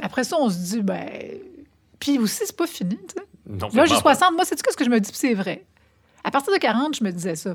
après 0.00 0.22
ça, 0.24 0.36
on 0.38 0.48
se 0.48 0.56
dit, 0.56 0.82
ben. 0.82 1.08
Puis 1.98 2.18
aussi, 2.18 2.42
c'est 2.46 2.56
pas 2.56 2.66
fini, 2.68 2.96
tu 2.96 3.14
sais. 3.18 3.26
Non, 3.48 3.66
Là, 3.66 3.84
j'ai 3.84 3.94
vraiment 3.94 4.00
pas. 4.02 4.14
60. 4.14 4.34
Moi, 4.36 4.44
c'est 4.44 4.56
ce 4.58 4.76
que 4.76 4.84
je 4.84 4.90
me 4.90 5.00
dis, 5.00 5.10
puis 5.10 5.18
c'est 5.18 5.34
vrai? 5.34 5.64
À 6.22 6.30
partir 6.30 6.52
de 6.52 6.58
40, 6.58 6.96
je 6.96 7.02
me 7.04 7.10
disais 7.10 7.34
ça. 7.34 7.54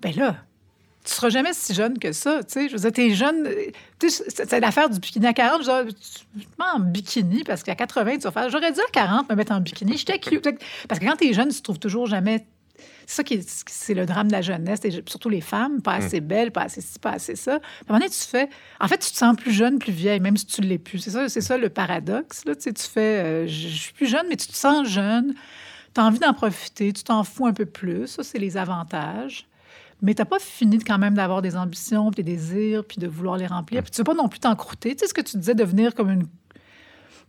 Ben 0.00 0.12
là, 0.16 0.36
tu 1.04 1.12
seras 1.14 1.30
jamais 1.30 1.52
si 1.54 1.72
jeune 1.74 1.98
que 1.98 2.12
ça, 2.12 2.42
tu 2.44 2.52
sais. 2.52 2.68
Je 2.68 2.74
veux 2.74 2.80
dire, 2.80 2.92
t'es 2.92 3.14
jeune. 3.14 3.46
euh, 3.46 3.70
Tu 3.98 4.10
sais, 4.10 4.24
c'est 4.28 4.60
l'affaire 4.60 4.90
du 4.90 4.98
bikini 4.98 5.26
à 5.26 5.32
40. 5.32 5.62
Je 5.64 5.70
veux 5.70 5.84
dire, 5.86 5.94
tu 5.94 6.44
te 6.44 6.50
mets 6.58 6.68
en 6.74 6.80
bikini 6.80 7.44
parce 7.44 7.62
qu'à 7.62 7.74
80, 7.74 8.16
tu 8.16 8.20
vas 8.22 8.30
faire. 8.30 8.50
J'aurais 8.50 8.72
dû 8.72 8.80
à 8.80 8.90
40 8.92 9.30
me 9.30 9.34
mettre 9.34 9.52
en 9.52 9.60
bikini. 9.60 9.96
J'étais 9.96 10.18
cute. 10.18 10.46
Parce 10.88 11.00
que 11.00 11.06
quand 11.06 11.16
t'es 11.16 11.32
jeune, 11.32 11.48
tu 11.48 11.58
te 11.58 11.62
trouves 11.62 11.78
toujours 11.78 12.06
jamais. 12.06 12.46
C'est 13.06 13.16
ça 13.16 13.24
qui 13.24 13.34
est, 13.34 13.64
c'est 13.70 13.94
le 13.94 14.04
drame 14.04 14.26
de 14.28 14.32
la 14.32 14.42
jeunesse, 14.42 14.80
et 14.84 14.90
surtout 15.06 15.30
les 15.30 15.40
femmes, 15.40 15.80
pas 15.80 15.94
assez 15.94 16.20
belles, 16.20 16.52
pas 16.52 16.64
assez 16.64 16.82
ci, 16.82 16.98
pas 16.98 17.12
assez 17.12 17.36
ça. 17.36 17.52
À 17.52 17.56
un 17.56 17.60
moment 17.88 18.00
donné, 18.00 18.10
tu 18.10 18.18
fais. 18.20 18.50
En 18.80 18.86
fait, 18.86 18.98
tu 18.98 19.10
te 19.10 19.16
sens 19.16 19.34
plus 19.34 19.50
jeune, 19.52 19.78
plus 19.78 19.92
vieille, 19.92 20.20
même 20.20 20.36
si 20.36 20.44
tu 20.44 20.60
l'es 20.60 20.76
plus. 20.76 20.98
C'est 20.98 21.10
ça, 21.12 21.26
c'est 21.30 21.40
ça 21.40 21.56
le 21.56 21.70
paradoxe. 21.70 22.44
Là. 22.44 22.54
Tu, 22.54 22.62
sais, 22.64 22.72
tu 22.74 22.82
fais. 22.84 23.00
euh, 23.24 23.46
je 23.46 23.68
je 23.68 23.78
suis 23.82 23.92
plus 23.94 24.06
jeune, 24.06 24.26
mais 24.28 24.36
tu 24.36 24.46
te 24.46 24.54
sens 24.54 24.86
jeune. 24.86 25.32
Tu 25.94 26.00
as 26.02 26.04
envie 26.04 26.18
d'en 26.18 26.34
profiter, 26.34 26.92
tu 26.92 27.02
t'en 27.02 27.24
fous 27.24 27.46
un 27.46 27.54
peu 27.54 27.64
plus. 27.64 28.06
Ça, 28.08 28.22
c'est 28.22 28.38
les 28.38 28.58
avantages. 28.58 29.46
Mais 30.02 30.14
tu 30.14 30.22
n'as 30.22 30.26
pas 30.26 30.38
fini 30.38 30.78
de, 30.78 30.84
quand 30.84 30.98
même 30.98 31.14
d'avoir 31.14 31.42
des 31.42 31.56
ambitions, 31.56 32.10
puis 32.10 32.22
des 32.22 32.32
désirs, 32.32 32.84
puis 32.84 32.98
de 32.98 33.06
vouloir 33.08 33.36
les 33.36 33.46
remplir. 33.46 33.82
Puis 33.82 33.90
tu 33.90 33.98
veux 33.98 34.04
pas 34.04 34.14
non 34.14 34.28
plus 34.28 34.38
t'encrouter. 34.40 34.94
Tu 34.94 35.00
sais 35.00 35.08
ce 35.08 35.14
que 35.14 35.20
tu 35.20 35.36
disais, 35.36 35.54
devenir 35.54 35.94
comme 35.94 36.10
une. 36.10 36.26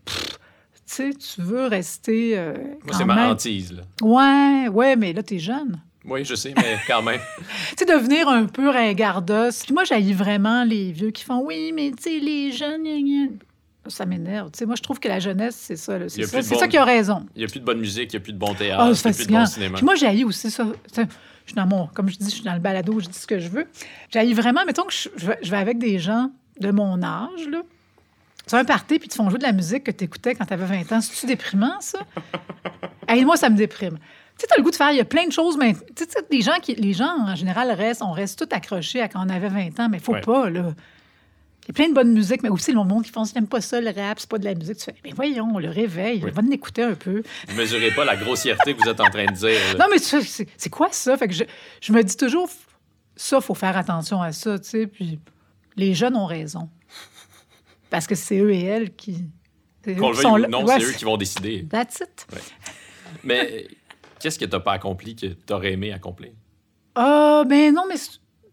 Pff, 0.05 0.37
Tu 0.73 0.81
sais, 0.85 1.09
tu 1.13 1.41
veux 1.41 1.65
rester. 1.67 2.37
euh, 2.37 2.53
Moi, 2.83 2.93
c'est 2.95 3.05
ma 3.05 3.29
hantise, 3.31 3.71
là. 3.73 3.83
Ouais, 4.01 4.67
ouais, 4.69 4.95
mais 4.95 5.13
là, 5.13 5.23
tu 5.23 5.35
es 5.35 5.39
jeune. 5.39 5.81
Oui, 6.05 6.23
je 6.23 6.33
sais, 6.35 6.53
mais 6.55 6.77
quand 6.87 7.01
même. 7.01 7.19
Tu 7.69 7.75
sais, 7.79 7.85
devenir 7.85 8.27
un 8.29 8.45
peu 8.45 8.69
ringardos. 8.69 9.49
Puis 9.63 9.73
moi, 9.73 9.83
j'haïs 9.83 10.13
vraiment 10.13 10.63
les 10.63 10.91
vieux 10.91 11.11
qui 11.11 11.23
font 11.23 11.43
oui, 11.45 11.71
mais 11.75 11.91
tu 11.91 12.03
sais, 12.03 12.19
les 12.19 12.51
jeunes, 12.51 12.83
gna, 12.83 12.99
gna. 13.01 13.27
Ça 13.89 14.05
m'énerve. 14.05 14.51
Tu 14.51 14.59
sais, 14.59 14.65
moi, 14.65 14.75
je 14.75 14.81
trouve 14.81 14.99
que 14.99 15.07
la 15.07 15.19
jeunesse, 15.19 15.55
c'est 15.55 15.75
ça. 15.75 15.97
C'est 16.07 16.23
ça, 16.23 16.41
c'est 16.41 16.55
ça 16.55 16.65
bon- 16.65 16.69
qui 16.71 16.77
a 16.77 16.83
raison. 16.85 17.25
Il 17.35 17.39
n'y 17.39 17.45
a 17.45 17.47
plus 17.47 17.59
de 17.59 17.65
bonne 17.65 17.79
musique, 17.79 18.13
il 18.13 18.15
n'y 18.15 18.21
a 18.21 18.23
plus 18.23 18.33
de 18.33 18.37
bon 18.37 18.53
théâtre, 18.53 18.81
Ah, 18.81 18.85
il 18.89 18.93
n'y 18.93 18.99
a 18.99 19.13
plus 19.13 19.27
de 19.27 19.31
bon 19.31 19.45
cinéma. 19.45 19.75
Puis 19.77 19.85
moi, 19.85 19.95
j'haïs 19.95 20.23
aussi 20.23 20.49
ça. 20.51 20.65
Je 20.95 21.01
suis 21.45 21.55
dans 21.55 21.65
mon, 21.67 21.87
comme 21.87 22.09
je 22.09 22.17
dis, 22.17 22.25
je 22.29 22.35
suis 22.35 22.43
dans 22.43 22.53
le 22.53 22.59
balado, 22.59 22.99
je 22.99 23.07
dis 23.07 23.17
ce 23.17 23.25
que 23.27 23.39
je 23.39 23.49
veux. 23.49 23.65
J'haïs 24.13 24.33
vraiment, 24.33 24.63
mettons 24.65 24.83
que 24.83 24.93
je, 24.93 25.09
je 25.17 25.49
vais, 25.51 25.57
avec 25.57 25.79
des 25.79 25.97
gens 25.99 26.29
de 26.59 26.71
mon 26.71 27.01
âge, 27.01 27.47
là. 27.49 27.61
Tu 28.47 28.55
un 28.55 28.65
party, 28.65 28.97
puis 28.99 29.05
ils 29.07 29.09
te 29.09 29.15
font 29.15 29.29
jouer 29.29 29.37
de 29.37 29.43
la 29.43 29.51
musique 29.51 29.83
que 29.83 29.91
tu 29.91 30.03
écoutais 30.05 30.33
quand 30.33 30.45
tu 30.45 30.53
avais 30.53 30.65
20 30.65 30.91
ans. 30.91 31.01
C'est-tu 31.01 31.25
déprimant, 31.27 31.79
ça? 31.81 31.99
Hey, 33.07 33.25
moi, 33.25 33.37
ça 33.37 33.49
me 33.49 33.55
déprime. 33.57 33.97
Tu 33.97 34.41
sais, 34.41 34.47
t'as 34.47 34.55
le 34.57 34.63
goût 34.63 34.69
de 34.69 34.75
faire, 34.75 34.91
il 34.91 34.97
y 34.97 35.01
a 35.01 35.05
plein 35.05 35.25
de 35.25 35.31
choses, 35.31 35.57
mais 35.57 35.73
tu 35.73 35.79
sais, 35.95 36.05
tu 36.05 36.11
sais, 36.13 36.25
les 36.31 36.41
gens, 36.41 36.59
qui, 36.61 36.75
les 36.75 36.93
gens, 36.93 37.09
en 37.27 37.35
général, 37.35 37.71
restent, 37.71 38.03
on 38.03 38.11
reste 38.11 38.37
tout 38.37 38.55
accrochés 38.55 39.01
à 39.01 39.07
quand 39.07 39.25
on 39.25 39.29
avait 39.29 39.49
20 39.49 39.79
ans, 39.79 39.89
mais 39.89 39.97
faut 39.99 40.13
Ouais. 40.13 40.21
pas, 40.21 40.49
là. 40.49 40.73
Il 41.69 41.73
y 41.77 41.81
a 41.81 41.85
plein 41.85 41.89
de 41.89 41.93
bonnes 41.93 42.13
musiques, 42.13 42.41
mais 42.41 42.49
aussi 42.49 42.71
le 42.71 42.83
monde 42.83 43.03
qui 43.03 43.11
font, 43.11 43.23
j'aime 43.25 43.45
pas 43.47 43.61
ça, 43.61 43.79
le 43.79 43.91
rap, 43.91 44.19
c'est 44.19 44.27
pas 44.27 44.39
de 44.39 44.45
la 44.45 44.55
musique. 44.55 44.77
Tu 44.77 44.85
fais, 44.85 44.95
mais 45.03 45.11
voyons, 45.15 45.49
on 45.53 45.59
le 45.59 45.69
réveille, 45.69 46.19
Oui. 46.23 46.31
va 46.31 46.41
en 46.41 46.49
écouter 46.49 46.81
un 46.81 46.95
peu. 46.95 47.21
Vous 47.47 47.53
ne 47.53 47.57
mesurez 47.59 47.91
pas 47.91 48.05
la 48.05 48.15
grossièreté 48.17 48.73
que 48.73 48.81
vous 48.81 48.89
êtes 48.89 48.99
en 48.99 49.09
train 49.11 49.25
de 49.25 49.33
dire. 49.33 49.59
là. 49.77 49.85
Non, 49.85 49.85
mais 49.91 49.99
c'est 49.99 50.69
quoi 50.71 50.87
ça? 50.91 51.15
Fait 51.15 51.27
que 51.27 51.33
je, 51.35 51.43
je 51.79 51.93
me 51.93 52.03
dis 52.03 52.17
toujours, 52.17 52.49
ça, 53.15 53.39
faut 53.39 53.53
faire 53.53 53.77
attention 53.77 54.19
à 54.19 54.31
ça, 54.31 54.57
tu 54.57 54.67
sais. 54.67 54.87
Puis 54.87 55.19
les 55.75 55.93
jeunes 55.93 56.15
ont 56.15 56.25
raison. 56.25 56.69
Parce 57.91 58.07
que 58.07 58.15
c'est 58.15 58.39
eux 58.39 58.51
et 58.51 58.63
elles 58.63 58.95
qui. 58.95 59.25
Qu'on 59.85 60.09
le 60.09 60.15
veuille 60.15 60.25
ou 60.25 60.37
non, 60.49 60.65
Ouais, 60.65 60.79
c'est 60.79 60.85
eux 60.87 60.91
qui 60.93 61.05
vont 61.05 61.17
décider. 61.17 61.67
That's 61.69 61.99
it. 62.01 62.25
Mais 63.23 63.67
qu'est-ce 64.19 64.39
que 64.39 64.45
tu 64.45 64.51
n'as 64.51 64.59
pas 64.59 64.73
accompli 64.73 65.15
que 65.15 65.27
tu 65.27 65.53
aurais 65.53 65.73
aimé 65.73 65.91
accomplir? 65.93 66.31
Ah, 66.95 67.43
ben 67.47 67.73
non, 67.75 67.83
mais 67.87 67.95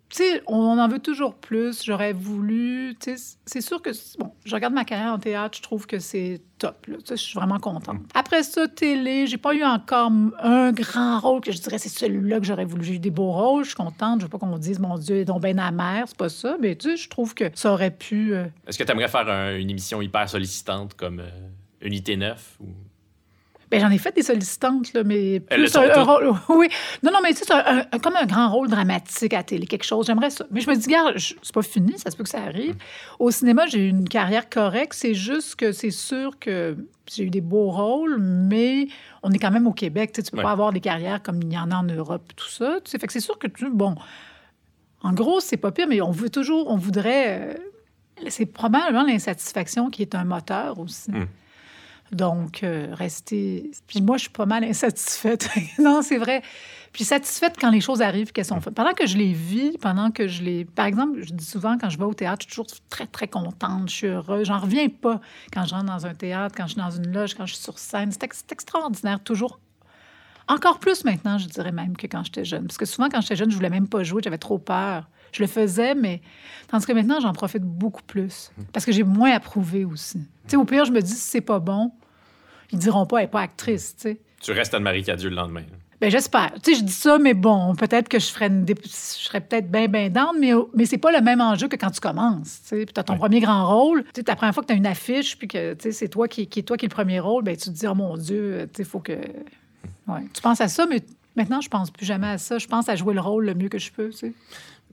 tu 0.09 0.19
sais, 0.19 0.43
on 0.47 0.79
en 0.79 0.89
veut 0.89 1.01
toujours 1.01 1.35
plus. 1.35 1.83
J'aurais 1.85 2.13
voulu. 2.13 2.95
Tu 3.01 3.17
sais, 3.17 3.37
c'est 3.45 3.61
sûr 3.61 3.83
que. 3.83 3.91
Bon, 4.19 4.33
je 4.45 4.55
regarde 4.55 4.73
ma 4.75 4.85
carrière 4.85 5.13
en 5.13 5.19
théâtre, 5.19 5.57
je 5.59 5.63
trouve 5.63 5.87
que 5.87 5.99
c'est 5.99 6.41
top. 6.59 6.87
Là. 6.87 6.97
Tu 6.99 7.07
sais, 7.07 7.17
je 7.17 7.23
suis 7.23 7.35
vraiment 7.35 7.59
contente. 7.59 7.97
Après 8.15 8.43
ça, 8.45 8.69
télé, 8.69 9.27
j'ai 9.27 9.37
pas 9.37 9.55
eu 9.55 9.65
encore 9.65 10.13
un 10.43 10.71
grand 10.73 11.19
rôle 11.21 11.41
que 11.41 11.51
je 11.53 11.61
dirais 11.61 11.79
c'est 11.79 11.89
celui-là 11.89 12.39
que 12.41 12.47
j'aurais 12.47 12.65
voulu. 12.65 12.85
J'ai 12.85 12.95
eu 12.95 12.99
des 13.01 13.11
beaux 13.11 13.33
rôles, 13.33 13.65
je 13.65 13.71
suis 13.71 13.77
contente. 13.77 14.21
Je 14.21 14.27
veux 14.27 14.31
pas 14.31 14.39
qu'on 14.39 14.57
dise, 14.59 14.79
mon 14.79 14.97
Dieu, 14.97 15.25
donc 15.25 15.41
ben 15.43 15.59
amer, 15.59 16.05
c'est 16.07 16.17
pas 16.17 16.29
ça. 16.29 16.57
Mais 16.61 16.77
tu 16.77 16.91
sais, 16.91 16.97
je 16.97 17.09
trouve 17.09 17.35
que 17.35 17.51
ça 17.55 17.73
aurait 17.73 17.91
pu. 17.91 18.33
euh, 18.35 18.47
Est-ce 18.67 18.79
que 18.79 18.85
tu 18.85 18.93
aimerais 18.93 19.09
faire 19.09 19.29
un- 19.29 19.57
une 19.57 19.71
émission 19.71 20.01
hyper 20.01 20.29
sollicitante 20.29 20.95
comme 20.95 21.21
euh, 21.21 21.29
Unité 21.83 22.17
9? 22.17 22.57
Ou... 22.61 22.67
Ben, 23.71 23.81
j'en 23.81 23.91
ai 23.91 23.99
fait 23.99 24.15
des 24.15 24.23
sollicitantes, 24.23 24.93
là, 24.93 25.03
mais 25.03 25.41
plus 25.41 25.75
un, 25.77 26.03
rôle. 26.05 26.33
Oui. 26.49 26.69
Non, 27.03 27.11
non, 27.13 27.19
mais 27.23 27.31
tu 27.31 27.39
sais, 27.39 27.45
c'est 27.49 27.53
un- 27.53 27.85
un- 27.91 27.99
comme 27.99 28.15
un 28.15 28.25
grand 28.25 28.49
rôle 28.49 28.69
dramatique 28.69 29.35
à 29.35 29.43
télé, 29.43 29.67
quelque 29.67 29.83
chose. 29.85 30.07
J'aimerais 30.07 30.31
ça. 30.31 30.45
Mais 30.53 30.61
je 30.61 30.71
me 30.71 30.77
dis, 30.77 30.87
regarde, 30.87 31.15
c'est 31.19 31.53
pas 31.55 31.63
fini, 31.63 31.99
ça 31.99 32.11
se 32.13 32.17
peut 32.17 32.23
que 32.23 32.29
ça 32.31 32.43
arrive. 32.43 32.75
Mm. 32.75 32.79
Au 33.19 33.31
cinéma, 33.33 33.67
j'ai 33.67 33.81
eu 33.87 33.89
une 33.89 34.09
carrière 34.09 34.49
correcte. 34.49 34.93
C'est 34.95 35.15
juste 35.15 35.57
que 35.57 35.73
c'est 35.73 35.91
sûr 35.91 36.39
que 36.39 36.77
j'ai 37.13 37.25
eu 37.25 37.31
des 37.31 37.41
beaux 37.41 37.71
rôles, 37.71 38.19
mais 38.21 38.87
on 39.25 39.33
est 39.33 39.39
quand 39.39 39.51
même 39.51 39.67
au 39.67 39.73
Québec. 39.73 40.13
Tu 40.13 40.19
sais, 40.21 40.23
tu 40.23 40.31
peux 40.31 40.37
Ouais. 40.39 40.43
pas 40.45 40.53
avoir 40.53 40.73
des 40.73 40.81
carrières 40.81 41.21
comme 41.23 41.41
il 41.43 41.53
y 41.53 41.59
en 41.59 41.71
a 41.73 41.77
en 41.77 41.83
Europe, 41.83 42.33
tout 42.37 42.49
ça. 42.49 42.79
Tu 42.85 42.91
sais, 42.93 42.99
fait 43.01 43.07
que 43.09 43.13
c'est 43.13 43.21
sûr 43.21 43.37
que 43.39 43.49
tu. 43.49 43.69
Bon. 43.71 43.97
En 45.03 45.13
gros, 45.13 45.41
c'est 45.41 45.57
pas 45.57 45.73
pire, 45.73 45.87
mais 45.89 46.01
on 46.01 46.11
veut 46.13 46.31
toujours. 46.31 46.71
On 46.71 46.77
voudrait. 46.77 47.55
euh, 48.21 48.29
c'est 48.29 48.47
probablement 48.47 49.03
l'insatisfaction 49.05 49.91
qui 49.91 50.03
est 50.03 50.15
un 50.15 50.25
moteur 50.25 50.79
aussi. 50.79 51.11
Mm. 51.11 51.27
Donc, 52.13 52.63
euh, 52.63 52.89
rester. 52.93 53.71
Puis 53.87 54.01
moi, 54.01 54.17
je 54.17 54.23
suis 54.23 54.31
pas 54.31 54.47
mal 54.47 54.63
insatisfaite. 54.65 55.49
non, 55.79 56.03
c'est 56.03 56.19
vrai. 56.19 56.43
Puis 56.93 57.05
satisfaite 57.05 57.57
quand 57.61 57.71
les 57.71 57.81
choses 57.81 58.01
arrivent, 58.01 58.33
qu'elles 58.33 58.45
sont 58.45 58.61
faites. 58.61 58.75
Pendant 58.75 58.95
que 58.95 59.07
je 59.07 59.19
les 59.19 59.33
vis, 59.33 59.77
pendant 59.79 60.11
que 60.11 60.29
je 60.29 60.43
les. 60.43 60.65
Par 60.65 60.87
exemple, 60.87 61.21
je 61.23 61.33
dis 61.33 61.45
souvent, 61.45 61.77
quand 61.79 61.91
je 61.91 61.99
vais 61.99 62.05
au 62.05 62.15
théâtre, 62.15 62.47
je 62.49 62.53
suis 62.53 62.63
toujours 62.63 62.81
très, 62.89 63.07
très 63.07 63.29
contente, 63.29 63.91
je 63.91 63.95
suis 63.95 64.07
heureuse. 64.07 64.47
J'en 64.47 64.61
reviens 64.61 64.89
pas 64.89 65.21
quand 65.53 65.65
je 65.65 65.75
rentre 65.75 65.87
dans 65.87 66.07
un 66.07 66.15
théâtre, 66.15 66.55
quand 66.57 66.67
je 66.67 66.73
suis 66.73 66.81
dans 66.81 66.91
une 66.91 67.13
loge, 67.13 67.35
quand 67.35 67.45
je 67.47 67.55
suis 67.55 67.63
sur 67.63 67.79
scène. 67.79 68.13
C'est 68.13 68.23
ex- 68.23 68.39
c'est 68.47 68.53
extraordinaire, 68.53 69.21
toujours. 69.23 69.59
Encore 70.49 70.79
plus 70.79 71.05
maintenant, 71.05 71.39
je 71.39 71.49
dirais 71.49 71.73
même, 71.73 71.97
que 71.97 72.07
quand 72.07 72.23
j'étais 72.25 72.45
jeune. 72.45 72.67
Parce 72.67 72.79
que 72.79 72.87
souvent, 72.87 73.09
quand 73.09 73.21
j'étais 73.21 73.37
jeune, 73.37 73.51
je 73.51 73.57
voulais 73.57 73.71
même 73.71 73.89
pas 73.89 74.05
jouer, 74.05 74.23
j'avais 74.23 74.39
trop 74.39 74.59
peur. 74.59 75.09
Je 75.33 75.43
le 75.43 75.47
faisais, 75.49 75.95
mais. 75.95 76.21
Tandis 76.69 76.87
que 76.87 76.93
maintenant, 76.93 77.21
j'en 77.21 77.33
profite 77.33 77.63
beaucoup 77.63 78.03
plus. 78.03 78.51
Parce 78.73 78.85
que 78.85 78.93
j'ai 78.93 79.05
moins 79.05 79.33
à 79.33 79.41
prouver 79.41 79.85
aussi. 79.85 80.19
Tu 80.19 80.51
sais, 80.51 80.57
au 80.57 80.65
pire, 80.65 80.85
je 80.85 80.93
me 80.93 81.01
dis, 81.01 81.13
si 81.13 81.21
c'est 81.31 81.41
pas 81.41 81.59
bon, 81.61 81.93
ils 82.73 82.79
diront 82.79 83.07
pas, 83.07 83.19
elle 83.19 83.25
n'est 83.25 83.31
pas 83.31 83.41
actrice, 83.43 83.95
tu 83.97 84.03
sais. 84.03 84.21
Tu 84.43 84.53
restes 84.53 84.75
Anne-Marie 84.75 85.03
Cadieux 85.05 85.31
le 85.31 85.37
lendemain. 85.37 85.63
Ben 86.01 86.11
j'espère. 86.11 86.53
Tu 86.63 86.73
sais, 86.75 86.81
je 86.81 86.85
dis 86.85 86.93
ça, 86.93 87.19
mais 87.19 87.33
bon, 87.33 87.75
peut-être 87.75 88.09
que 88.09 88.19
je 88.19 88.27
ferais 88.27 88.49
une 88.49 88.67
je 88.69 88.89
serais 88.91 89.41
peut-être 89.41 89.71
bien, 89.71 89.89
bien 89.89 90.11
down, 90.11 90.37
mais, 90.39 90.53
mais 90.75 90.85
c'est 90.85 90.99
pas 90.99 91.11
le 91.11 91.23
même 91.23 91.41
enjeu 91.41 91.69
que 91.69 91.77
quand 91.77 91.91
tu 91.91 92.01
commences. 92.01 92.61
Tu 92.63 92.69
sais, 92.69 92.85
puis 92.85 92.93
t'as 92.93 93.03
ton 93.03 93.15
Ouais. 93.15 93.19
premier 93.19 93.41
grand 93.41 93.67
rôle. 93.67 94.03
Tu 94.13 94.21
sais, 94.21 94.25
la 94.27 94.37
première 94.37 94.53
fois 94.53 94.63
que 94.63 94.69
tu 94.69 94.75
as 94.75 94.77
une 94.77 94.87
affiche, 94.87 95.39
puis 95.39 95.49
que 95.49 95.73
tu 95.73 95.85
sais, 95.85 95.93
c'est 95.93 96.09
toi 96.09 96.29
qui, 96.29 96.49
qui, 96.49 96.63
toi 96.65 96.77
qui 96.77 96.85
est 96.85 96.89
le 96.91 96.95
premier 96.95 97.19
rôle, 97.19 97.45
ben 97.45 97.57
tu 97.57 97.71
te 97.71 97.75
dis, 97.75 97.87
oh 97.87 97.95
mon 97.95 98.17
Dieu, 98.19 98.69
tu 98.75 98.79
sais, 98.83 98.85
faut 98.85 99.01
que. 99.01 99.13
Ouais. 100.07 100.21
Tu 100.35 100.43
penses 100.43 100.61
à 100.61 100.69
ça, 100.69 100.85
mais 100.87 101.03
maintenant, 101.35 101.63
je 101.63 101.69
pense 101.71 101.91
plus 101.91 102.05
jamais 102.05 102.29
à 102.29 102.37
ça. 102.39 102.59
Je 102.59 102.67
pense 102.67 102.89
à 102.91 102.95
jouer 102.97 103.15
le 103.15 103.21
rôle 103.23 103.47
le 103.47 103.55
mieux 103.55 103.69
que 103.71 103.79
je 103.79 103.91
peux, 103.91 104.11
tu 104.11 104.17
sais. 104.19 104.33